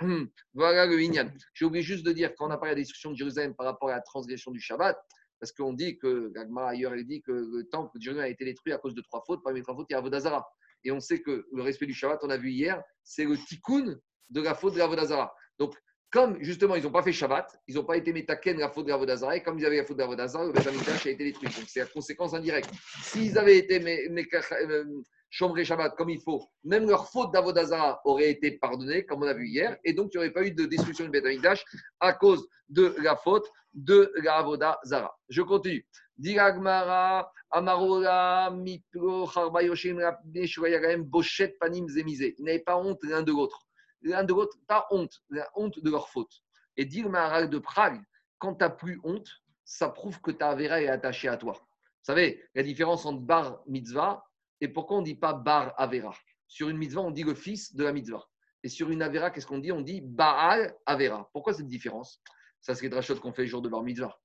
voilà 0.54 0.86
le 0.86 0.98
Inyan. 0.98 1.30
J'ai 1.52 1.66
oublié 1.66 1.84
juste 1.84 2.06
de 2.06 2.12
dire, 2.12 2.34
quand 2.34 2.48
on 2.48 2.50
a 2.50 2.56
parlé 2.56 2.70
de 2.74 2.76
la 2.76 2.80
destruction 2.80 3.10
de 3.10 3.16
Jérusalem 3.16 3.54
par 3.54 3.66
rapport 3.66 3.90
à 3.90 3.92
la 3.92 4.00
transgression 4.00 4.50
du 4.50 4.60
Shabbat, 4.60 4.98
parce 5.38 5.52
qu'on 5.52 5.74
dit 5.74 5.98
que, 5.98 6.30
Gagma 6.30 6.68
ailleurs, 6.68 6.96
il 6.96 7.06
dit 7.06 7.20
que 7.20 7.32
le 7.32 7.68
temple 7.68 7.98
de 7.98 8.02
Jérusalem 8.02 8.28
a 8.28 8.30
été 8.30 8.46
détruit 8.46 8.72
à 8.72 8.78
cause 8.78 8.94
de 8.94 9.02
trois 9.02 9.22
fautes. 9.26 9.42
Parmi 9.44 9.58
les 9.58 9.62
trois 9.62 9.74
fautes, 9.76 9.88
il 9.90 9.92
y 9.92 9.96
a 9.96 9.98
Avodazara. 9.98 10.48
Et 10.84 10.90
on 10.90 11.00
sait 11.00 11.20
que 11.20 11.46
le 11.52 11.62
respect 11.62 11.86
du 11.86 11.92
Shabbat, 11.92 12.20
on 12.22 12.30
a 12.30 12.38
vu 12.38 12.50
hier, 12.50 12.82
c'est 13.04 13.26
le 13.26 13.36
tikkun 13.36 13.98
de 14.30 14.40
la 14.40 14.54
faute 14.54 14.72
de 14.72 14.78
l'Avodazara. 14.78 15.34
Donc, 15.58 15.74
Comme 16.12 16.36
justement, 16.42 16.76
ils 16.76 16.82
n'ont 16.82 16.90
pas 16.92 17.02
fait 17.02 17.12
Shabbat, 17.12 17.58
ils 17.66 17.74
n'ont 17.74 17.84
pas 17.84 17.96
été 17.96 18.12
métaken 18.12 18.58
la 18.58 18.68
faute 18.68 18.86
de 18.86 18.92
la 18.92 19.36
et 19.36 19.42
comme 19.42 19.58
ils 19.58 19.64
avaient 19.64 19.78
la 19.78 19.84
faute 19.84 19.96
de 19.96 20.02
le 20.02 20.52
Beth 20.52 20.66
Amikdash 20.66 21.06
a 21.06 21.10
été 21.10 21.24
détruit. 21.24 21.48
Donc 21.48 21.64
c'est 21.66 21.80
la 21.80 21.86
conséquence 21.86 22.34
indirecte. 22.34 22.70
S'ils 23.02 23.38
avaient 23.38 23.56
été 23.56 23.80
Shomrei 25.32 25.64
Shabbat 25.64 25.96
comme 25.96 26.10
il 26.10 26.20
faut, 26.20 26.46
même 26.62 26.86
leur 26.86 27.08
faute 27.08 27.32
d'Avodazara 27.32 28.02
aurait 28.04 28.30
été 28.30 28.58
pardonnée, 28.58 29.06
comme 29.06 29.22
on 29.22 29.26
a 29.26 29.32
vu 29.32 29.48
hier, 29.48 29.78
et 29.82 29.94
donc 29.94 30.10
il 30.12 30.18
n'y 30.18 30.24
aurait 30.24 30.32
pas 30.32 30.44
eu 30.44 30.50
de 30.50 30.66
destruction 30.66 31.06
du 31.06 31.10
Beth 31.10 31.24
Amikdash 31.24 31.64
à 32.00 32.12
cause 32.12 32.46
de 32.68 32.94
la 32.98 33.16
faute 33.16 33.48
de 33.72 34.12
la 34.22 34.36
Avodazara. 34.36 35.18
Je 35.30 35.40
continue. 35.40 35.86
Diragmara, 36.18 37.32
Amarola, 37.50 38.50
Mitro, 38.50 39.26
Charba 39.26 39.62
Yoshim, 39.62 39.98
Rabbi 39.98 40.46
Shurayagaem, 40.46 41.02
Bochet, 41.02 41.56
Panim, 41.58 41.88
Zemizé. 41.88 42.34
Ils 42.38 42.62
pas 42.62 42.76
honte 42.76 43.02
l'un 43.02 43.22
de 43.22 43.32
l'autre. 43.32 43.58
L'un 44.02 44.24
de 44.24 44.34
l'autre, 44.34 44.58
pas 44.68 44.86
honte, 44.90 45.22
la 45.30 45.48
honte 45.54 45.80
de 45.82 45.90
leur 45.90 46.10
faute. 46.10 46.42
Et 46.76 46.84
dire 46.84 47.08
Maharal 47.08 47.48
de 47.48 47.58
Prague, 47.58 48.02
quand 48.38 48.56
tu 48.56 48.64
n'as 48.64 48.70
plus 48.70 49.00
honte, 49.02 49.28
ça 49.64 49.88
prouve 49.88 50.20
que 50.20 50.30
ta 50.30 50.50
Avera 50.50 50.82
est 50.82 50.88
attachée 50.88 51.28
à 51.28 51.38
toi. 51.38 51.54
Vous 51.54 52.06
savez, 52.06 52.42
la 52.54 52.62
différence 52.62 53.06
entre 53.06 53.22
bar 53.22 53.62
mitzvah 53.66 54.22
et 54.62 54.68
pourquoi 54.68 54.98
on 54.98 55.00
ne 55.00 55.06
dit 55.06 55.16
pas 55.16 55.34
bar 55.34 55.74
Avera? 55.76 56.14
Sur 56.46 56.68
une 56.68 56.78
mitzvah, 56.78 57.00
on 57.00 57.10
dit 57.10 57.24
le 57.24 57.34
fils 57.34 57.74
de 57.74 57.82
la 57.82 57.92
mitzvah. 57.92 58.24
Et 58.62 58.68
sur 58.68 58.90
une 58.90 59.02
Avera, 59.02 59.30
qu'est-ce 59.30 59.46
qu'on 59.46 59.58
dit? 59.58 59.72
On 59.72 59.80
dit 59.80 60.00
Baal 60.00 60.74
Avera. 60.86 61.28
Pourquoi 61.32 61.52
cette 61.52 61.66
différence? 61.66 62.22
Ça, 62.60 62.74
c'est 62.76 62.84
les 62.84 62.88
drachotes 62.88 63.18
qu'on 63.18 63.32
fait 63.32 63.42
le 63.42 63.48
jour 63.48 63.60
de 63.60 63.68
bar 63.68 63.82
mitzvah. 63.82 64.16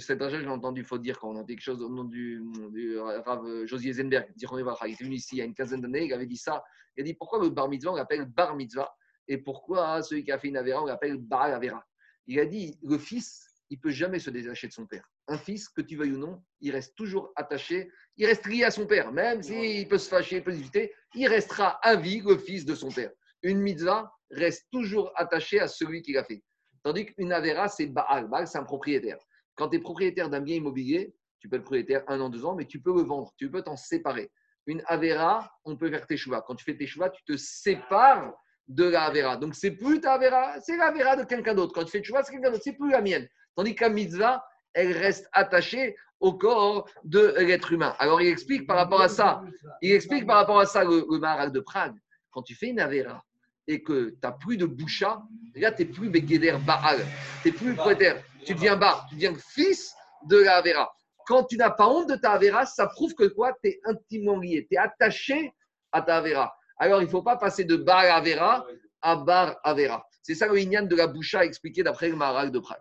Cette 0.00 0.18
drachat, 0.18 0.40
j'ai 0.40 0.48
entendu, 0.48 0.80
il 0.80 0.86
faut 0.86 0.98
dire, 0.98 1.18
quand 1.20 1.28
on 1.28 1.36
a 1.36 1.44
quelque 1.44 1.60
chose 1.60 1.82
au 1.82 1.88
nom 1.88 2.04
du, 2.04 2.42
du 2.70 2.98
Rav 2.98 3.66
Josier 3.66 3.92
Zenberg, 3.92 4.26
il 4.34 4.92
était 4.92 5.04
venu 5.04 5.16
ici 5.16 5.36
il 5.36 5.38
y 5.38 5.42
a 5.42 5.44
une 5.44 5.54
quinzaine 5.54 5.82
d'années, 5.82 6.06
il 6.06 6.12
avait 6.14 6.26
dit 6.26 6.38
ça. 6.38 6.64
Il 6.96 7.02
a 7.02 7.04
dit 7.04 7.14
pourquoi 7.14 7.38
le 7.40 7.50
bar 7.50 7.68
mitzvah, 7.68 7.92
on 7.92 7.96
l'appelle 7.96 8.24
bar 8.24 8.56
mitzvah? 8.56 8.90
Et 9.28 9.38
pourquoi 9.38 10.02
celui 10.02 10.24
qui 10.24 10.32
a 10.32 10.38
fait 10.38 10.48
une 10.48 10.56
Avera, 10.56 10.82
on 10.82 10.86
l'appelle 10.86 11.18
Baal 11.18 11.52
Avera? 11.52 11.84
Il 12.26 12.40
a 12.40 12.46
dit 12.46 12.76
le 12.82 12.98
fils, 12.98 13.49
il 13.70 13.80
peut 13.80 13.90
jamais 13.90 14.18
se 14.18 14.30
détacher 14.30 14.66
de 14.66 14.72
son 14.72 14.86
père. 14.86 15.08
Un 15.28 15.38
fils, 15.38 15.68
que 15.68 15.80
tu 15.80 15.96
veuilles 15.96 16.12
ou 16.12 16.18
non, 16.18 16.42
il 16.60 16.72
reste 16.72 16.96
toujours 16.96 17.32
attaché, 17.36 17.90
il 18.16 18.26
reste 18.26 18.46
lié 18.46 18.64
à 18.64 18.70
son 18.70 18.86
père, 18.86 19.12
même 19.12 19.42
s'il 19.42 19.88
peut 19.88 19.98
se 19.98 20.08
fâcher, 20.08 20.38
il 20.38 20.44
peut 20.44 20.52
discuter, 20.52 20.92
il 21.14 21.28
restera 21.28 21.78
à 21.82 21.96
vie 21.96 22.20
le 22.20 22.36
fils 22.36 22.64
de 22.64 22.74
son 22.74 22.90
père. 22.90 23.10
Une 23.42 23.60
mitzvah 23.60 24.12
reste 24.30 24.66
toujours 24.70 25.12
attachée 25.14 25.60
à 25.60 25.68
celui 25.68 26.02
qui 26.02 26.12
l'a 26.12 26.24
fait. 26.24 26.42
Tandis 26.82 27.06
qu'une 27.06 27.32
Avera, 27.32 27.68
c'est 27.68 27.86
Baal. 27.86 28.28
Baal, 28.28 28.46
c'est 28.46 28.58
un 28.58 28.64
propriétaire. 28.64 29.18
Quand 29.54 29.68
tu 29.68 29.76
es 29.76 29.80
propriétaire 29.80 30.28
d'un 30.28 30.40
bien 30.40 30.56
immobilier, 30.56 31.14
tu 31.38 31.48
peux 31.48 31.56
être 31.56 31.62
propriétaire 31.62 32.02
un 32.08 32.20
an, 32.20 32.28
deux 32.28 32.44
ans, 32.44 32.54
mais 32.54 32.66
tu 32.66 32.80
peux 32.80 32.94
le 32.94 33.02
vendre, 33.02 33.32
tu 33.36 33.50
peux 33.50 33.62
t'en 33.62 33.76
séparer. 33.76 34.30
Une 34.66 34.82
Avera, 34.86 35.50
on 35.64 35.76
peut 35.76 35.90
faire 35.90 36.06
tes 36.06 36.16
choix. 36.16 36.42
Quand 36.42 36.54
tu 36.54 36.64
fais 36.64 36.76
tes 36.76 36.86
choix, 36.86 37.10
tu 37.10 37.22
te 37.24 37.36
sépares 37.36 38.34
de 38.68 38.84
la 38.84 39.04
Avera. 39.04 39.36
Donc, 39.36 39.54
c'est 39.54 39.72
plus 39.72 40.00
ta 40.00 40.14
Avera, 40.14 40.60
c'est 40.60 40.76
la 40.76 40.86
Avera 40.86 41.16
de 41.16 41.24
quelqu'un 41.24 41.54
d'autre. 41.54 41.72
Quand 41.74 41.84
tu 41.84 41.90
fais 41.90 42.00
tes 42.00 42.04
choix, 42.04 42.22
c'est 42.22 42.32
quelqu'un 42.32 42.50
d'autre, 42.50 42.62
c'est 42.62 42.76
plus 42.76 42.90
la 42.90 43.00
mienne. 43.00 43.26
Tandis 43.60 43.74
qu'à 43.74 43.90
mitzvah, 43.90 44.42
elle 44.72 44.96
reste 44.96 45.28
attachée 45.34 45.94
au 46.18 46.32
corps 46.32 46.88
de 47.04 47.34
l'être 47.40 47.70
humain. 47.70 47.94
Alors, 47.98 48.22
il 48.22 48.28
explique 48.28 48.66
par 48.66 48.78
rapport 48.78 49.02
à 49.02 49.08
ça, 49.08 49.42
il 49.82 49.92
explique 49.92 50.26
par 50.26 50.36
rapport 50.36 50.58
à 50.58 50.64
ça 50.64 50.82
le, 50.82 51.04
le 51.10 51.18
Maharal 51.18 51.52
de 51.52 51.60
Prague. 51.60 51.94
Quand 52.30 52.40
tu 52.40 52.54
fais 52.54 52.68
une 52.68 52.80
Avera 52.80 53.22
et 53.66 53.82
que 53.82 54.08
tu 54.12 54.18
n'as 54.22 54.32
plus 54.32 54.56
de 54.56 54.64
boucha, 54.64 55.20
là, 55.56 55.72
tu 55.72 55.84
n'es 55.84 55.90
plus 55.90 56.08
Begeder 56.08 56.56
Baal. 56.66 57.00
Tu 57.42 57.50
n'es 57.50 57.54
plus 57.54 57.74
propriétaire. 57.74 58.24
Tu 58.46 58.54
deviens 58.54 58.76
Bar. 58.76 59.06
Tu 59.10 59.16
deviens 59.16 59.34
fils 59.34 59.92
de 60.26 60.38
la 60.38 60.56
Avera. 60.56 60.90
Quand 61.26 61.44
tu 61.44 61.58
n'as 61.58 61.68
pas 61.68 61.86
honte 61.86 62.08
de 62.08 62.16
ta 62.16 62.30
Avera, 62.30 62.64
ça 62.64 62.86
prouve 62.86 63.14
que 63.14 63.24
quoi 63.24 63.52
Tu 63.62 63.68
es 63.68 63.80
intimement 63.84 64.38
lié. 64.38 64.66
Tu 64.70 64.76
es 64.76 64.78
attaché 64.78 65.52
à 65.92 66.00
ta 66.00 66.16
Avera. 66.16 66.56
Alors, 66.78 67.02
il 67.02 67.04
ne 67.04 67.10
faut 67.10 67.22
pas 67.22 67.36
passer 67.36 67.64
de 67.64 67.76
Bar 67.76 68.06
Avera 68.06 68.66
à 69.02 69.16
Bar 69.16 69.58
Avera. 69.64 70.06
C'est 70.22 70.34
ça 70.34 70.46
le 70.46 70.58
Inyan 70.58 70.84
de 70.84 70.96
la 70.96 71.06
boucha 71.06 71.44
expliqué 71.44 71.82
d'après 71.82 72.08
le 72.08 72.16
Maharal 72.16 72.50
de 72.50 72.58
Prague. 72.58 72.80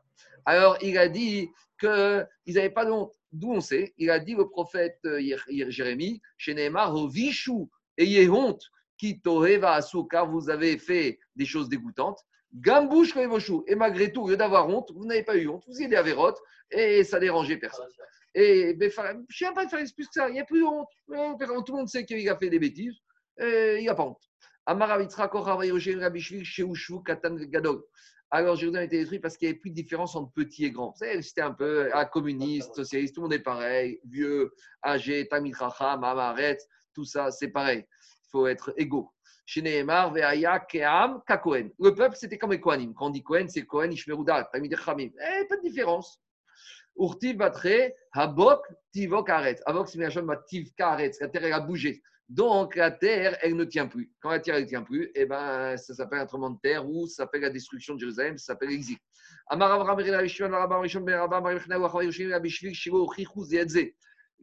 Alors, 0.50 0.80
il 0.82 0.98
a 0.98 1.08
dit 1.08 1.52
qu'ils 1.80 2.28
n'avaient 2.48 2.72
pas 2.72 2.84
de 2.84 2.90
honte. 2.90 3.14
D'où 3.32 3.52
on 3.52 3.62
sait 3.62 3.94
Il 4.00 4.10
a 4.10 4.18
dit 4.18 4.34
le 4.34 4.50
prophète 4.50 4.98
euh, 5.06 5.22
Jérémie, 5.68 6.24
chez 6.40 6.56
Neymar, 6.56 7.08
Vishu, 7.08 7.68
ayez 8.00 8.28
honte, 8.32 8.64
qui 8.98 9.22
va 9.24 9.74
à 9.76 9.82
car 10.10 10.28
vous 10.28 10.50
avez 10.50 10.80
fait 10.80 11.20
des 11.36 11.46
choses 11.46 11.70
dégoûtantes. 11.70 12.18
Gambouche 12.52 13.14
Revoshu. 13.14 13.62
Et 13.68 13.76
malgré 13.76 14.12
tout, 14.12 14.24
au 14.24 14.30
lieu 14.30 14.38
d'avoir 14.38 14.68
honte, 14.68 14.92
vous 14.96 15.06
n'avez 15.06 15.22
pas 15.22 15.36
eu 15.36 15.48
honte, 15.48 15.64
vous 15.68 15.84
êtes 15.84 15.92
des 15.92 15.96
avérotes 15.96 16.40
et 16.72 17.04
ça 17.04 17.20
dérangeait 17.20 17.58
personne. 17.58 17.86
Et 18.34 18.76
je 18.80 18.84
ne 18.84 18.90
sais 19.30 19.54
pas 19.54 19.70
faire 19.70 19.86
plus 19.96 20.08
que 20.08 20.14
ça, 20.14 20.30
il 20.30 20.34
n'y 20.34 20.40
a 20.40 20.46
plus 20.46 20.62
de 20.62 20.66
honte. 20.66 20.88
Tout 21.64 21.74
le 21.74 21.78
monde 21.78 21.90
sait 21.90 22.06
qu'il 22.06 22.28
a 22.28 22.36
fait 22.36 22.50
des 22.50 22.58
bêtises, 22.58 22.98
et 23.40 23.76
il 23.78 23.82
n'y 23.82 23.90
a 23.90 23.94
pas 23.94 24.06
honte. 24.06 24.24
Alors 28.32 28.56
Jérusalem 28.56 28.84
a 28.84 28.86
été 28.86 29.00
détruit 29.00 29.20
parce 29.20 29.38
qu'il 29.38 29.48
n'y 29.48 29.54
avait 29.54 29.60
plus 29.60 29.72
de 29.72 29.76
différence 29.76 30.16
entre 30.16 30.32
petit 30.34 30.66
et 30.66 30.72
grand. 30.72 30.92
Vous 30.92 30.98
savez, 30.98 31.22
C'était 31.22 31.42
un 31.42 31.54
peu 31.54 31.90
ah, 31.94 32.06
communiste, 32.06 32.76
socialiste, 32.76 33.16
tout 33.16 33.22
le 33.22 33.26
monde 33.26 33.34
est 33.34 33.40
pareil, 33.40 34.00
vieux, 34.06 34.54
âgé, 34.86 35.28
Tamit 35.28 35.54
Racham, 35.54 36.04
Amaret, 36.04 36.60
tout 36.94 37.06
ça, 37.06 37.32
c'est 37.32 37.48
pareil. 37.48 37.88
Il 37.90 38.30
faut 38.30 38.46
être 38.46 38.72
égaux. 38.78 39.12
Le 39.56 39.84
peuple, 41.90 42.16
c'était 42.16 42.38
comme 42.38 42.52
les 42.52 42.60
Kohanim. 42.60 42.94
Quand 42.94 43.08
on 43.08 43.10
dit 43.10 43.24
Kohen, 43.24 43.50
c'est 43.50 43.66
Kohen, 43.66 43.92
Ishmeruda, 43.92 44.44
Tamid 44.52 44.78
Chamim. 44.78 45.10
Eh, 45.10 45.46
pas 45.46 45.58
de 45.58 45.64
différence. 45.64 46.22
Urtiv 47.00 47.38
Batre, 47.38 47.94
Habok, 48.14 48.62
Tivok 48.92 49.30
Aretz. 49.30 49.64
Habok, 49.66 49.90
c'est 49.90 49.98
Tiv. 50.48 50.70
La 50.78 51.10
terre, 51.30 51.46
elle 51.46 51.54
a 51.54 51.62
bougé. 51.62 52.04
Donc, 52.30 52.76
la 52.76 52.92
terre, 52.92 53.38
elle 53.42 53.56
ne 53.56 53.64
tient 53.64 53.88
plus. 53.88 54.12
Quand 54.20 54.30
la 54.30 54.40
terre, 54.40 54.60
ne 54.60 54.66
tient 54.66 54.84
plus, 54.84 55.12
eh 55.16 55.26
ben, 55.26 55.76
ça 55.78 55.96
s'appelle 55.96 56.20
un 56.20 56.28
tremblement 56.28 56.52
de 56.52 56.60
terre 56.62 56.88
ou 56.88 57.08
ça 57.08 57.24
s'appelle 57.24 57.42
la 57.42 57.50
destruction 57.50 57.96
de 57.96 58.00
Jérusalem, 58.00 58.38
ça 58.38 58.54
s'appelle 58.54 58.70
l'exil. 58.70 58.98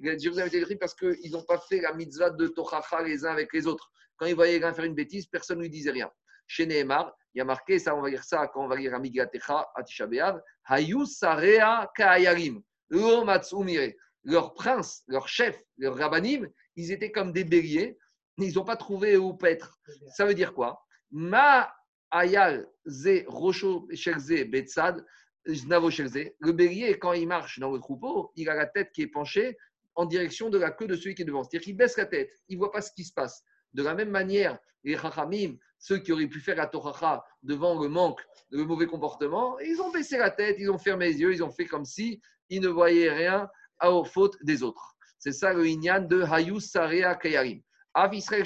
Jérusalem 0.02 0.48
été 0.48 0.58
détruit 0.58 0.76
parce 0.76 0.94
qu'ils 0.94 1.30
n'ont 1.30 1.44
pas 1.44 1.58
fait 1.58 1.80
la 1.80 1.94
mitzvah 1.94 2.30
de 2.30 2.48
Tochacha 2.48 3.02
les 3.04 3.24
uns 3.24 3.30
avec 3.30 3.52
les 3.52 3.68
autres. 3.68 3.88
Quand 4.16 4.26
ils 4.26 4.34
voyaient 4.34 4.54
quelqu'un 4.54 4.74
faire 4.74 4.84
une 4.84 4.94
bêtise, 4.94 5.26
personne 5.26 5.58
ne 5.58 5.62
lui 5.62 5.70
disait 5.70 5.92
rien. 5.92 6.10
Chez 6.48 6.66
Nehemar, 6.66 7.16
il 7.34 7.38
y 7.38 7.40
a 7.40 7.44
marqué, 7.44 7.78
ça 7.78 7.94
on 7.94 8.02
va 8.02 8.10
lire 8.10 8.24
ça 8.24 8.48
quand 8.48 8.64
on 8.64 8.68
va 8.68 8.74
lire 8.76 8.94
Amigatecha, 8.94 9.68
Atisha 9.76 10.06
Be'av, 10.06 10.40
Hayu 10.64 11.06
Sarea 11.06 11.88
Kaayarim. 11.94 12.62
Leur 12.88 14.54
prince, 14.54 15.04
leur 15.06 15.28
chef, 15.28 15.56
leur 15.78 15.96
rabbanim, 15.96 16.48
ils 16.77 16.93
étaient 16.93 17.11
comme 17.11 17.32
des 17.32 17.44
béliers, 17.44 17.98
ils 18.39 18.55
n'ont 18.55 18.65
pas 18.65 18.77
trouvé 18.77 19.16
où 19.16 19.35
paître. 19.35 19.78
Ça 20.15 20.27
veut 20.27 20.35
dire 20.35 20.55
quoi? 20.55 20.85
Ma 21.11 21.73
Ayal 22.11 22.69
Ze 22.86 23.24
Rocho 23.27 23.89
Shelze 23.93 24.44
Betsad, 24.48 25.05
Znavo 25.48 25.90
Shelze. 25.90 26.32
Le 26.39 26.53
bélier, 26.53 26.98
quand 26.98 27.12
il 27.12 27.27
marche 27.27 27.59
dans 27.59 27.70
le 27.70 27.78
troupeau, 27.78 28.32
il 28.36 28.48
a 28.48 28.55
la 28.55 28.66
tête 28.66 28.93
qui 28.93 29.03
est 29.03 29.07
penchée 29.07 29.57
en 29.94 30.05
direction 30.05 30.51
de 30.51 30.59
la 30.59 30.70
queue 30.70 30.86
de 30.86 30.94
celui 30.94 31.15
qui 31.15 31.23
est 31.23 31.24
devant. 31.24 31.43
C'est-à-dire 31.43 31.65
qu'il 31.65 31.77
baisse 31.77 31.97
la 31.97 32.07
tête, 32.07 32.31
il 32.48 32.57
ne 32.57 32.59
voit 32.59 32.73
pas 32.73 32.82
ce 32.82 32.93
qui 32.93 33.05
se 33.05 33.12
passe. 33.12 33.43
De 33.73 33.82
la 33.82 33.94
même 33.94 34.11
manière, 34.11 34.59
les 34.85 34.97
Chachamim, 34.97 35.57
ceux 35.78 35.98
qui 35.98 36.12
auraient 36.12 36.28
pu 36.28 36.40
faire 36.40 36.57
la 36.57 36.66
Toracha 36.66 37.24
devant 37.43 37.81
le 37.81 37.89
manque, 37.89 38.20
le 38.51 38.65
mauvais 38.65 38.86
comportement, 38.86 39.59
ils 39.59 39.81
ont 39.81 39.90
baissé 39.90 40.19
la 40.19 40.31
tête, 40.31 40.57
ils 40.59 40.70
ont 40.70 40.78
fermé 40.78 41.09
les 41.09 41.20
yeux, 41.20 41.32
ils 41.32 41.43
ont 41.43 41.51
fait 41.51 41.66
comme 41.66 41.85
si 41.85 42.20
ils 42.48 42.61
ne 42.61 42.69
voyaient 42.69 43.12
rien 43.12 43.48
aux 43.82 44.05
fautes 44.05 44.36
des 44.43 44.62
autres. 44.62 44.95
C'est 45.18 45.32
ça 45.32 45.52
le 45.52 45.66
Inyan 45.66 46.01
de 46.02 46.22
Hayus 46.22 46.60
Sarea 46.60 47.14
Kayarim. 47.14 47.60
Av 47.94 48.14
Israël 48.14 48.44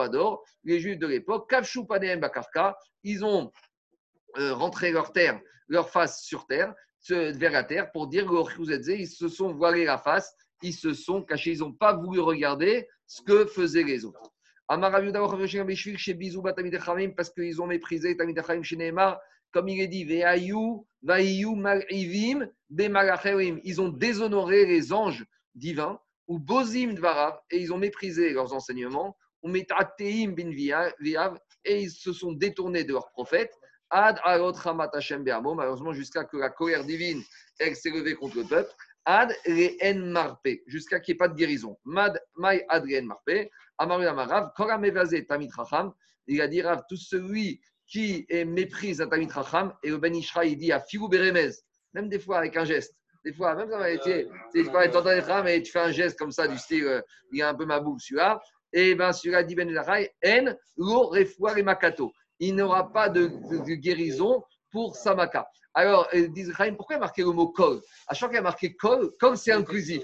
Ador, 0.00 0.44
les 0.64 0.78
Juifs 0.78 0.98
de 0.98 1.06
l'époque, 1.08 1.50
Kavshu 1.50 1.86
Paneem 1.86 2.20
Bakarka, 2.20 2.76
ils 3.02 3.24
ont 3.24 3.50
euh, 4.38 4.54
rentré 4.54 4.92
leur 4.92 5.12
terre, 5.12 5.40
leur 5.66 5.90
face 5.90 6.22
sur 6.22 6.46
terre, 6.46 6.72
vers 7.10 7.50
la 7.50 7.64
terre, 7.64 7.90
pour 7.90 8.06
dire 8.06 8.26
que 8.26 8.90
ils 8.92 9.08
se 9.08 9.28
sont 9.28 9.52
voilés 9.52 9.84
la 9.84 9.98
face, 9.98 10.32
ils 10.62 10.72
se 10.72 10.94
sont 10.94 11.22
cachés, 11.22 11.52
ils 11.52 11.58
n'ont 11.58 11.72
pas 11.72 11.94
voulu 11.94 12.20
regarder 12.20 12.88
ce 13.06 13.22
que 13.22 13.44
faisaient 13.46 13.82
les 13.82 14.04
autres. 14.04 14.32
Parce 17.16 17.30
qu'ils 17.30 17.60
ont 17.60 17.66
méprisé 17.66 18.16
Tamid 18.16 18.38
Echamim 18.38 18.62
chez 18.62 18.76
Nehemar, 18.76 19.20
comme 19.50 19.68
il 19.68 19.80
est 19.80 19.88
dit. 19.88 20.06
Ils 23.64 23.80
ont 23.80 23.88
déshonoré 23.88 24.64
les 24.66 24.92
anges 24.92 25.26
divins, 25.54 26.00
ou 26.32 26.38
Bozim 26.38 26.94
Dvarav, 26.94 27.38
et 27.50 27.58
ils 27.58 27.74
ont 27.74 27.78
méprisé 27.78 28.32
leurs 28.32 28.54
enseignements, 28.54 29.14
ou 29.42 29.48
Metateim 29.48 30.32
bin 30.34 30.48
Viav, 30.48 31.38
et 31.62 31.82
ils 31.82 31.90
se 31.90 32.14
sont 32.14 32.32
détournés 32.32 32.84
de 32.84 32.92
leurs 32.94 33.10
prophètes, 33.10 33.52
Ad 33.90 34.18
Alot 34.24 34.52
Ramat 34.52 34.88
Hashem 34.94 35.24
malheureusement 35.24 35.92
jusqu'à 35.92 36.24
que 36.24 36.38
la 36.38 36.48
colère 36.48 36.84
divine, 36.84 37.22
elle 37.58 37.76
s'est 37.76 37.90
levée 37.90 38.14
contre 38.14 38.38
le 38.38 38.44
peuple, 38.44 38.70
Ad 39.04 39.30
Re'en 39.46 40.06
Marpe, 40.06 40.48
jusqu'à 40.66 41.00
qu'il 41.00 41.12
n'y 41.12 41.16
ait 41.16 41.18
pas 41.18 41.28
de 41.28 41.34
guérison. 41.34 41.76
Mad 41.84 42.18
Mai 42.38 42.64
Ad 42.70 42.84
Re'en 42.84 43.04
Marpe, 43.04 43.50
Amaru 43.76 44.06
Amarav, 44.06 44.52
Kora 44.56 44.78
Mevazé 44.78 45.26
Tamit 45.26 45.50
Racham, 45.54 45.92
il 46.28 46.40
a 46.40 46.48
dit 46.48 46.62
Rav, 46.62 46.84
tout 46.88 46.96
celui 46.96 47.60
qui 47.86 48.24
est 48.30 48.46
méprise 48.46 49.02
un 49.02 49.06
Tamit 49.06 49.30
Racham, 49.30 49.74
et 49.82 49.90
le 49.90 49.98
Ben 49.98 50.14
Ishra, 50.14 50.46
il 50.46 50.56
dit 50.56 50.72
à 50.72 50.80
Filou 50.80 51.10
Beremez, 51.10 51.50
même 51.92 52.08
des 52.08 52.18
fois 52.18 52.38
avec 52.38 52.56
un 52.56 52.64
geste. 52.64 52.94
Des 53.24 53.32
fois, 53.32 53.54
même 53.54 53.70
ça 53.70 53.78
m'a 53.78 53.90
été, 53.90 54.28
tu 54.52 54.64
parles 54.64 54.90
de 54.90 55.48
et 55.48 55.62
tu 55.62 55.70
fais 55.70 55.78
un 55.78 55.90
geste 55.92 56.18
comme 56.18 56.32
ça, 56.32 56.48
du 56.48 56.58
style, 56.58 56.84
euh, 56.84 57.00
il 57.30 57.38
y 57.38 57.42
a 57.42 57.48
un 57.48 57.54
peu 57.54 57.64
ma 57.64 57.78
boule, 57.80 58.00
celui-là. 58.00 58.40
Et 58.72 58.94
bien, 58.94 59.12
celui-là 59.12 59.44
dit 59.44 59.54
Ben 59.54 59.68
Ishra, 59.70 59.98
En, 60.26 60.54
Lo 60.76 61.06
Refoua 61.08 61.58
et 61.58 61.62
Makato. 61.62 62.10
Il 62.40 62.56
n'aura 62.56 62.90
pas 62.92 63.08
de, 63.08 63.26
de- 63.26 63.58
de 63.58 63.74
guérison 63.74 64.42
pour 64.72 64.96
Samaka. 64.96 65.46
Alors, 65.74 66.08
ils 66.12 66.32
disent, 66.32 66.52
pourquoi 66.76 66.96
il 66.96 66.96
y 66.96 66.96
a 66.96 67.00
marqué 67.00 67.22
le 67.22 67.30
mot 67.30 67.48
kol 67.48 67.80
À 68.08 68.14
chaque 68.14 68.20
fois 68.20 68.28
qu'il 68.30 68.38
a 68.38 68.42
marqué 68.42 68.74
kol, 68.74 69.10
kol 69.20 69.36
c'est 69.36 69.52
inclusif. 69.52 70.02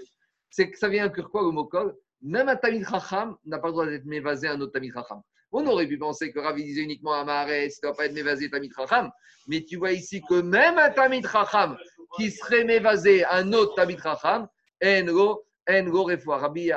C'est 0.50 0.70
que 0.70 0.78
ça 0.78 0.88
vient 0.88 1.06
inclure 1.06 1.30
quoi 1.30 1.42
le 1.42 1.50
mot 1.50 1.64
kol 1.64 1.94
Même 2.22 2.48
un 2.48 2.56
Tamid 2.56 2.86
Chacham 2.88 3.36
n'a 3.44 3.58
pas 3.58 3.68
le 3.68 3.72
droit 3.72 3.86
d'être 3.86 4.04
mévasé 4.04 4.46
à 4.46 4.52
un 4.52 4.60
autre 4.60 4.72
Tamid 4.72 4.92
Chacham. 4.92 5.20
On 5.50 5.66
aurait 5.66 5.86
pu 5.86 5.98
penser 5.98 6.30
que 6.30 6.38
Ravi 6.38 6.62
disait 6.62 6.82
uniquement 6.82 7.14
à 7.14 7.24
Maharet, 7.24 7.70
ça 7.70 7.78
ne 7.82 7.88
doit 7.88 7.96
pas 7.96 8.06
être 8.06 8.12
mévasé 8.14 8.48
Tamid 8.50 8.72
Chacham. 8.74 9.10
Mais 9.46 9.64
tu 9.64 9.76
vois 9.76 9.92
ici 9.92 10.22
que 10.28 10.40
même 10.40 10.78
un 10.78 10.90
Tamid 10.90 11.26
Chacham 11.26 11.76
qui 12.16 12.30
serait 12.30 12.64
mévasé 12.64 13.24
un 13.24 13.52
autre 13.52 13.74
Tamid 13.74 14.00
Chacham, 14.02 14.48
Enro, 14.82 15.44
Enro 15.68 16.04
Refoua. 16.04 16.38
Rabbi 16.38 16.70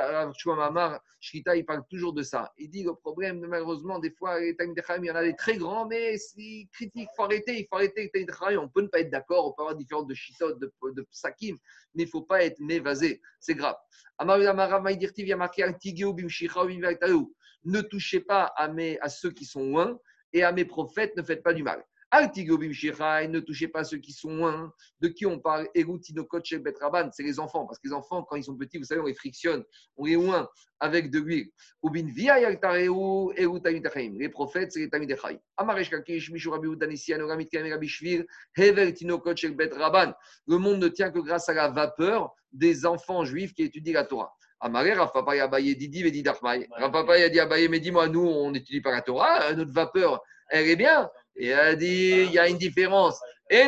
Mamar, 0.46 1.00
Shkita, 1.20 1.56
il 1.56 1.64
parle 1.64 1.82
toujours 1.88 2.12
de 2.12 2.22
ça. 2.22 2.52
Il 2.58 2.68
dit 2.70 2.82
le 2.82 2.94
problème, 2.94 3.40
malheureusement, 3.40 3.98
des 3.98 4.10
fois, 4.10 4.40
les 4.40 4.56
Tamid 4.56 4.76
il 4.98 5.04
y 5.04 5.10
en 5.10 5.14
a 5.14 5.22
des 5.22 5.36
très 5.36 5.56
grands, 5.56 5.86
mais 5.86 6.16
ils 6.36 6.68
critiquent, 6.72 7.08
il 7.12 7.16
faut 7.16 7.24
arrêter, 7.24 7.58
il 7.60 7.66
faut 7.68 7.76
arrêter 7.76 8.10
les 8.14 8.26
Tamid. 8.26 8.58
On 8.58 8.68
peut 8.68 8.82
ne 8.82 8.88
pas 8.88 9.00
être 9.00 9.10
d'accord, 9.10 9.46
on 9.46 9.52
peut 9.52 9.62
avoir 9.62 9.76
différentes 9.76 10.08
de 10.08 10.14
Shitot, 10.14 10.54
de, 10.54 10.72
de 10.94 11.02
Psakim, 11.10 11.56
mais 11.94 12.02
il 12.02 12.06
ne 12.06 12.10
faut 12.10 12.22
pas 12.22 12.44
être 12.44 12.60
mévasé. 12.60 13.20
C'est 13.40 13.54
grave. 13.54 13.76
Amar 14.18 14.40
Amarav 14.40 14.82
Maïdirtiv, 14.82 15.26
il 15.26 15.30
y 15.30 15.32
a 15.32 15.36
marqué 15.36 15.64
Antigeo 15.64 16.12
Bimvaktaou 16.12 17.34
ne 17.64 17.80
touchez 17.80 18.20
pas 18.20 18.44
à, 18.56 18.68
mes, 18.68 18.98
à 19.00 19.08
ceux 19.08 19.30
qui 19.30 19.44
sont 19.44 19.64
loin 19.64 19.98
et 20.32 20.42
à 20.42 20.52
mes 20.52 20.64
prophètes, 20.64 21.16
ne 21.16 21.22
faites 21.22 21.42
pas 21.42 21.52
du 21.52 21.62
mal. 21.62 21.84
Altigobim 22.14 22.72
Shirai, 22.72 23.26
ne 23.26 23.40
touchez 23.40 23.68
pas 23.68 23.84
ceux 23.84 23.96
qui 23.96 24.12
sont 24.12 24.36
loin. 24.36 24.70
De 25.00 25.08
qui 25.08 25.24
on 25.24 25.38
parle 25.38 25.66
Erutinokoche 25.74 26.54
Betraban, 26.56 27.08
c'est 27.10 27.22
les 27.22 27.40
enfants. 27.40 27.64
Parce 27.64 27.78
que 27.78 27.88
les 27.88 27.94
enfants, 27.94 28.22
quand 28.22 28.36
ils 28.36 28.44
sont 28.44 28.54
petits, 28.54 28.76
vous 28.76 28.84
savez, 28.84 29.00
on 29.00 29.06
les 29.06 29.14
frictionne, 29.14 29.64
on 29.96 30.04
les 30.04 30.14
loin 30.14 30.46
avec 30.78 31.10
de 31.10 31.20
l'huile. 31.20 31.48
Ubin 31.82 32.06
Via 32.12 32.38
Yaltareu, 32.38 33.32
Erutamitachim. 33.38 34.18
Les 34.18 34.28
prophètes, 34.28 34.72
c'est 34.72 34.80
les 34.80 34.90
Tamidechaim. 34.90 35.38
Amaresh 35.56 35.88
Kakish, 35.88 36.30
Mishurabi 36.30 36.68
Udanisi, 36.68 37.14
Anoramit 37.14 37.48
Kamerabi 37.48 37.88
Shvir, 37.88 38.24
Hevel 38.58 38.92
Tinokoche 38.92 39.46
Betraban. 39.46 40.12
Le 40.46 40.58
monde 40.58 40.80
ne 40.80 40.88
tient 40.88 41.10
que 41.10 41.18
grâce 41.18 41.48
à 41.48 41.54
la 41.54 41.68
vapeur 41.68 42.34
des 42.52 42.84
enfants 42.84 43.24
juifs 43.24 43.54
qui 43.54 43.62
étudient 43.62 43.94
la 43.94 44.04
Torah. 44.04 44.34
Amaré, 44.60 44.92
Rafapa 44.92 45.32
Abaye 45.42 45.74
Didi 45.76 46.02
Vedi 46.02 46.22
Dachmaï. 46.22 46.68
Rafapa 46.72 47.14
a 47.14 47.28
dit 47.30 47.40
Abaye, 47.40 47.68
mais 47.68 47.80
dis-moi, 47.80 48.06
nous, 48.08 48.20
on 48.20 48.50
n'étudie 48.50 48.82
pas 48.82 48.92
la 48.92 49.00
Torah, 49.00 49.54
notre 49.54 49.72
vapeur, 49.72 50.22
elle 50.50 50.68
est 50.68 50.76
bien. 50.76 51.10
Et 51.36 51.48
elle 51.48 51.58
a 51.60 51.74
dit, 51.74 52.24
il 52.26 52.32
y 52.32 52.38
a 52.38 52.48
une 52.48 52.58
différence. 52.58 53.20
Et 53.50 53.62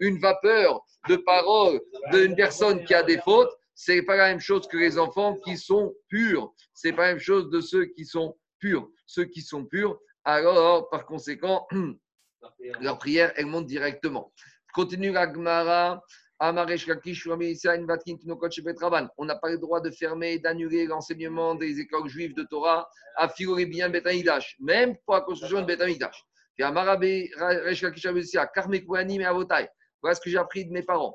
Une 0.00 0.18
vapeur 0.18 0.84
de 1.08 1.16
parole 1.16 1.80
d'une 2.12 2.34
personne 2.34 2.84
qui 2.84 2.94
a 2.94 3.02
des 3.02 3.18
fautes, 3.18 3.52
c'est 3.74 4.02
pas 4.02 4.16
la 4.16 4.28
même 4.28 4.40
chose 4.40 4.66
que 4.68 4.76
les 4.76 4.98
enfants 4.98 5.36
qui 5.44 5.56
sont 5.56 5.94
purs. 6.08 6.52
C'est 6.72 6.92
pas 6.92 7.02
la 7.02 7.08
même 7.14 7.22
chose 7.22 7.50
de 7.50 7.60
ceux 7.60 7.86
qui 7.86 8.04
sont 8.04 8.36
purs. 8.58 8.88
Ceux 9.06 9.24
qui 9.24 9.42
sont 9.42 9.64
purs, 9.64 9.98
alors, 10.24 10.88
par 10.88 11.04
conséquent, 11.04 11.66
leur 12.80 12.98
prière, 12.98 13.32
elle 13.36 13.46
monte 13.46 13.66
directement. 13.66 14.32
Continue 14.72 15.12
la 15.12 15.32
Gemara. 15.32 16.02
On 16.46 16.52
n'a 16.52 16.66
pas 19.36 19.48
le 19.50 19.56
droit 19.56 19.80
de 19.80 19.90
fermer 19.90 20.38
d'annuler 20.38 20.86
l'enseignement 20.86 21.54
des 21.54 21.80
écoles 21.80 22.06
juives 22.08 22.34
de 22.34 22.42
Torah 22.42 22.86
à 23.16 23.30
Fiori 23.30 23.64
bien 23.64 23.88
Betanidash, 23.88 24.56
même 24.60 24.94
pour 25.06 25.14
la 25.14 25.22
construction 25.22 25.62
de 25.62 25.66
Betanidash. 25.66 26.22
Voilà 26.58 26.98
ce 30.14 30.20
que 30.20 30.28
j'ai 30.28 30.36
appris 30.36 30.66
de 30.66 30.72
mes 30.72 30.82
parents. 30.82 31.14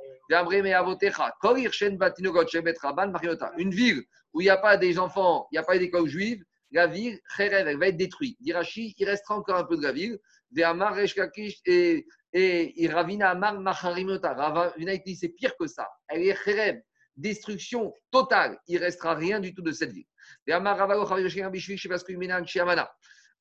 Une 3.58 3.70
ville 3.70 4.04
où 4.34 4.42
il 4.42 4.46
n'y 4.46 4.50
a 4.50 4.58
pas 4.58 4.78
des 4.78 4.98
enfants, 4.98 5.48
il 5.52 5.56
n'y 5.56 5.60
a 5.60 5.64
pas 5.64 5.78
d'école 5.78 6.08
juive, 6.08 6.44
la 6.72 6.88
ville, 6.88 7.20
elle 7.38 7.78
va 7.78 7.88
être 7.88 7.98
détruite. 7.98 8.36
Dirachi, 8.42 8.96
il 8.98 9.06
restera 9.06 9.36
encore 9.36 9.58
un 9.58 9.64
peu 9.64 9.78
de 9.78 9.84
la 9.84 9.92
ville. 9.92 10.18
Et 10.56 12.06
et, 12.34 12.88
Ravina 12.88 13.32
Amar 13.32 13.60
Macharimota. 13.60 14.34
Ravina 14.34 14.98
dit 14.98 15.16
c'est 15.16 15.30
pire 15.30 15.56
que 15.58 15.68
ça. 15.68 15.88
Elle 16.08 16.24
est 16.24 16.44
khereb, 16.44 16.82
destruction 17.16 17.94
totale. 18.12 18.60
Il 18.68 18.76
ne 18.76 18.86
restera 18.86 19.16
rien 19.16 19.40
du 19.40 19.54
tout 19.54 19.62
de 19.62 19.72
cette 19.72 19.92
ville. 19.92 20.06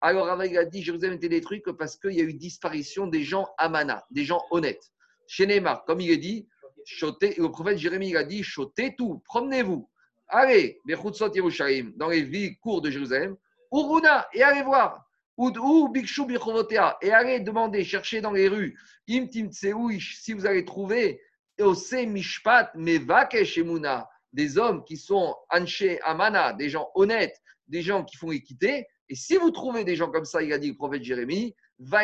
Alors 0.00 0.26
Rava 0.26 0.44
a 0.44 0.64
dit 0.64 0.82
Jérusalem 0.82 1.16
était 1.16 1.28
détruite 1.28 1.70
parce 1.72 1.96
qu'il 1.96 2.12
y 2.12 2.20
a 2.20 2.24
eu 2.24 2.34
disparition 2.34 3.06
des 3.06 3.24
gens 3.24 3.48
amana, 3.58 4.04
des 4.10 4.24
gens 4.24 4.42
honnêtes. 4.50 4.84
Chez 5.26 5.46
Neymar, 5.46 5.84
comme 5.84 6.00
il 6.00 6.10
est 6.10 6.18
dit, 6.18 6.48
le 7.02 7.48
prophète 7.48 7.78
Jérémie 7.78 8.16
a 8.16 8.24
dit 8.24 8.42
chotez 8.42 8.94
tout, 8.96 9.20
promenez-vous. 9.24 9.90
Allez, 10.28 10.80
dans 10.86 12.08
les 12.08 12.22
villes 12.22 12.58
courtes 12.60 12.84
de 12.84 12.90
Jérusalem, 12.90 13.36
Uruna, 13.72 14.28
et 14.32 14.42
allez 14.42 14.62
voir. 14.62 15.07
Et 15.40 17.12
allez 17.12 17.40
demander, 17.40 17.84
chercher 17.84 18.20
dans 18.20 18.32
les 18.32 18.48
rues, 18.48 18.78
Imtim 19.08 19.50
si 19.52 20.32
vous 20.32 20.46
allez 20.46 20.64
trouver, 20.64 21.20
Ose 21.60 21.92
Mishpat, 21.92 22.72
Mevakesh 22.74 23.60
des 24.32 24.58
hommes 24.58 24.84
qui 24.84 24.96
sont 24.96 25.34
Anche 25.50 25.84
Amana, 26.02 26.52
des 26.52 26.68
gens 26.68 26.90
honnêtes, 26.94 27.40
des 27.66 27.82
gens 27.82 28.04
qui 28.04 28.16
font 28.16 28.30
équité. 28.32 28.86
Et 29.08 29.14
si 29.14 29.36
vous 29.36 29.50
trouvez 29.50 29.84
des 29.84 29.96
gens 29.96 30.10
comme 30.10 30.24
ça, 30.24 30.42
il 30.42 30.52
a 30.52 30.58
dit 30.58 30.68
le 30.68 30.76
prophète 30.76 31.02
Jérémie, 31.02 31.54
Va 31.78 32.02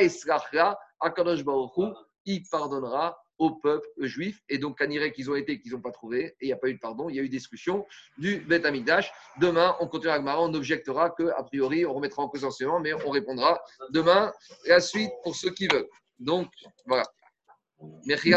Akadosh 1.01 1.45
Baruch 1.45 1.95
il 2.27 2.43
pardonnera 2.49 3.24
peuple 3.51 3.87
juif. 3.99 4.41
Et 4.49 4.59
donc, 4.59 4.79
Kaniré 4.79 5.13
qu'ils 5.13 5.31
ont 5.31 5.35
été, 5.35 5.59
qu'ils 5.59 5.73
n'ont 5.73 5.81
pas 5.81 5.91
trouvé, 5.91 6.25
et 6.25 6.37
il 6.43 6.47
n'y 6.47 6.53
a 6.53 6.57
pas 6.57 6.69
eu 6.69 6.75
de 6.75 6.79
pardon, 6.79 7.09
il 7.09 7.17
y 7.17 7.21
a 7.21 7.23
eu 7.23 7.29
destruction 7.29 7.87
du 8.19 8.39
Beth 8.39 8.65
Amidash. 8.65 9.13
Demain, 9.41 9.77
on 9.81 9.87
continuera 9.87 10.15
avec 10.15 10.25
Mara, 10.25 10.43
on 10.43 10.55
objectera 10.55 11.11
qu'a 11.11 11.43
priori, 11.45 11.87
on 11.87 11.95
remettra 11.95 12.23
en 12.23 12.29
cause 12.29 12.45
enseignement, 12.45 12.81
mais 12.81 12.95
on 12.95 13.11
répondra 13.11 13.63
demain 13.91 14.33
la 14.67 14.81
suite 14.81 15.11
pour 15.23 15.35
ceux 15.37 15.51
qui 15.51 15.69
veulent. 15.69 15.89
Donc, 16.19 16.49
voilà. 16.87 17.05
Merci. 18.07 18.33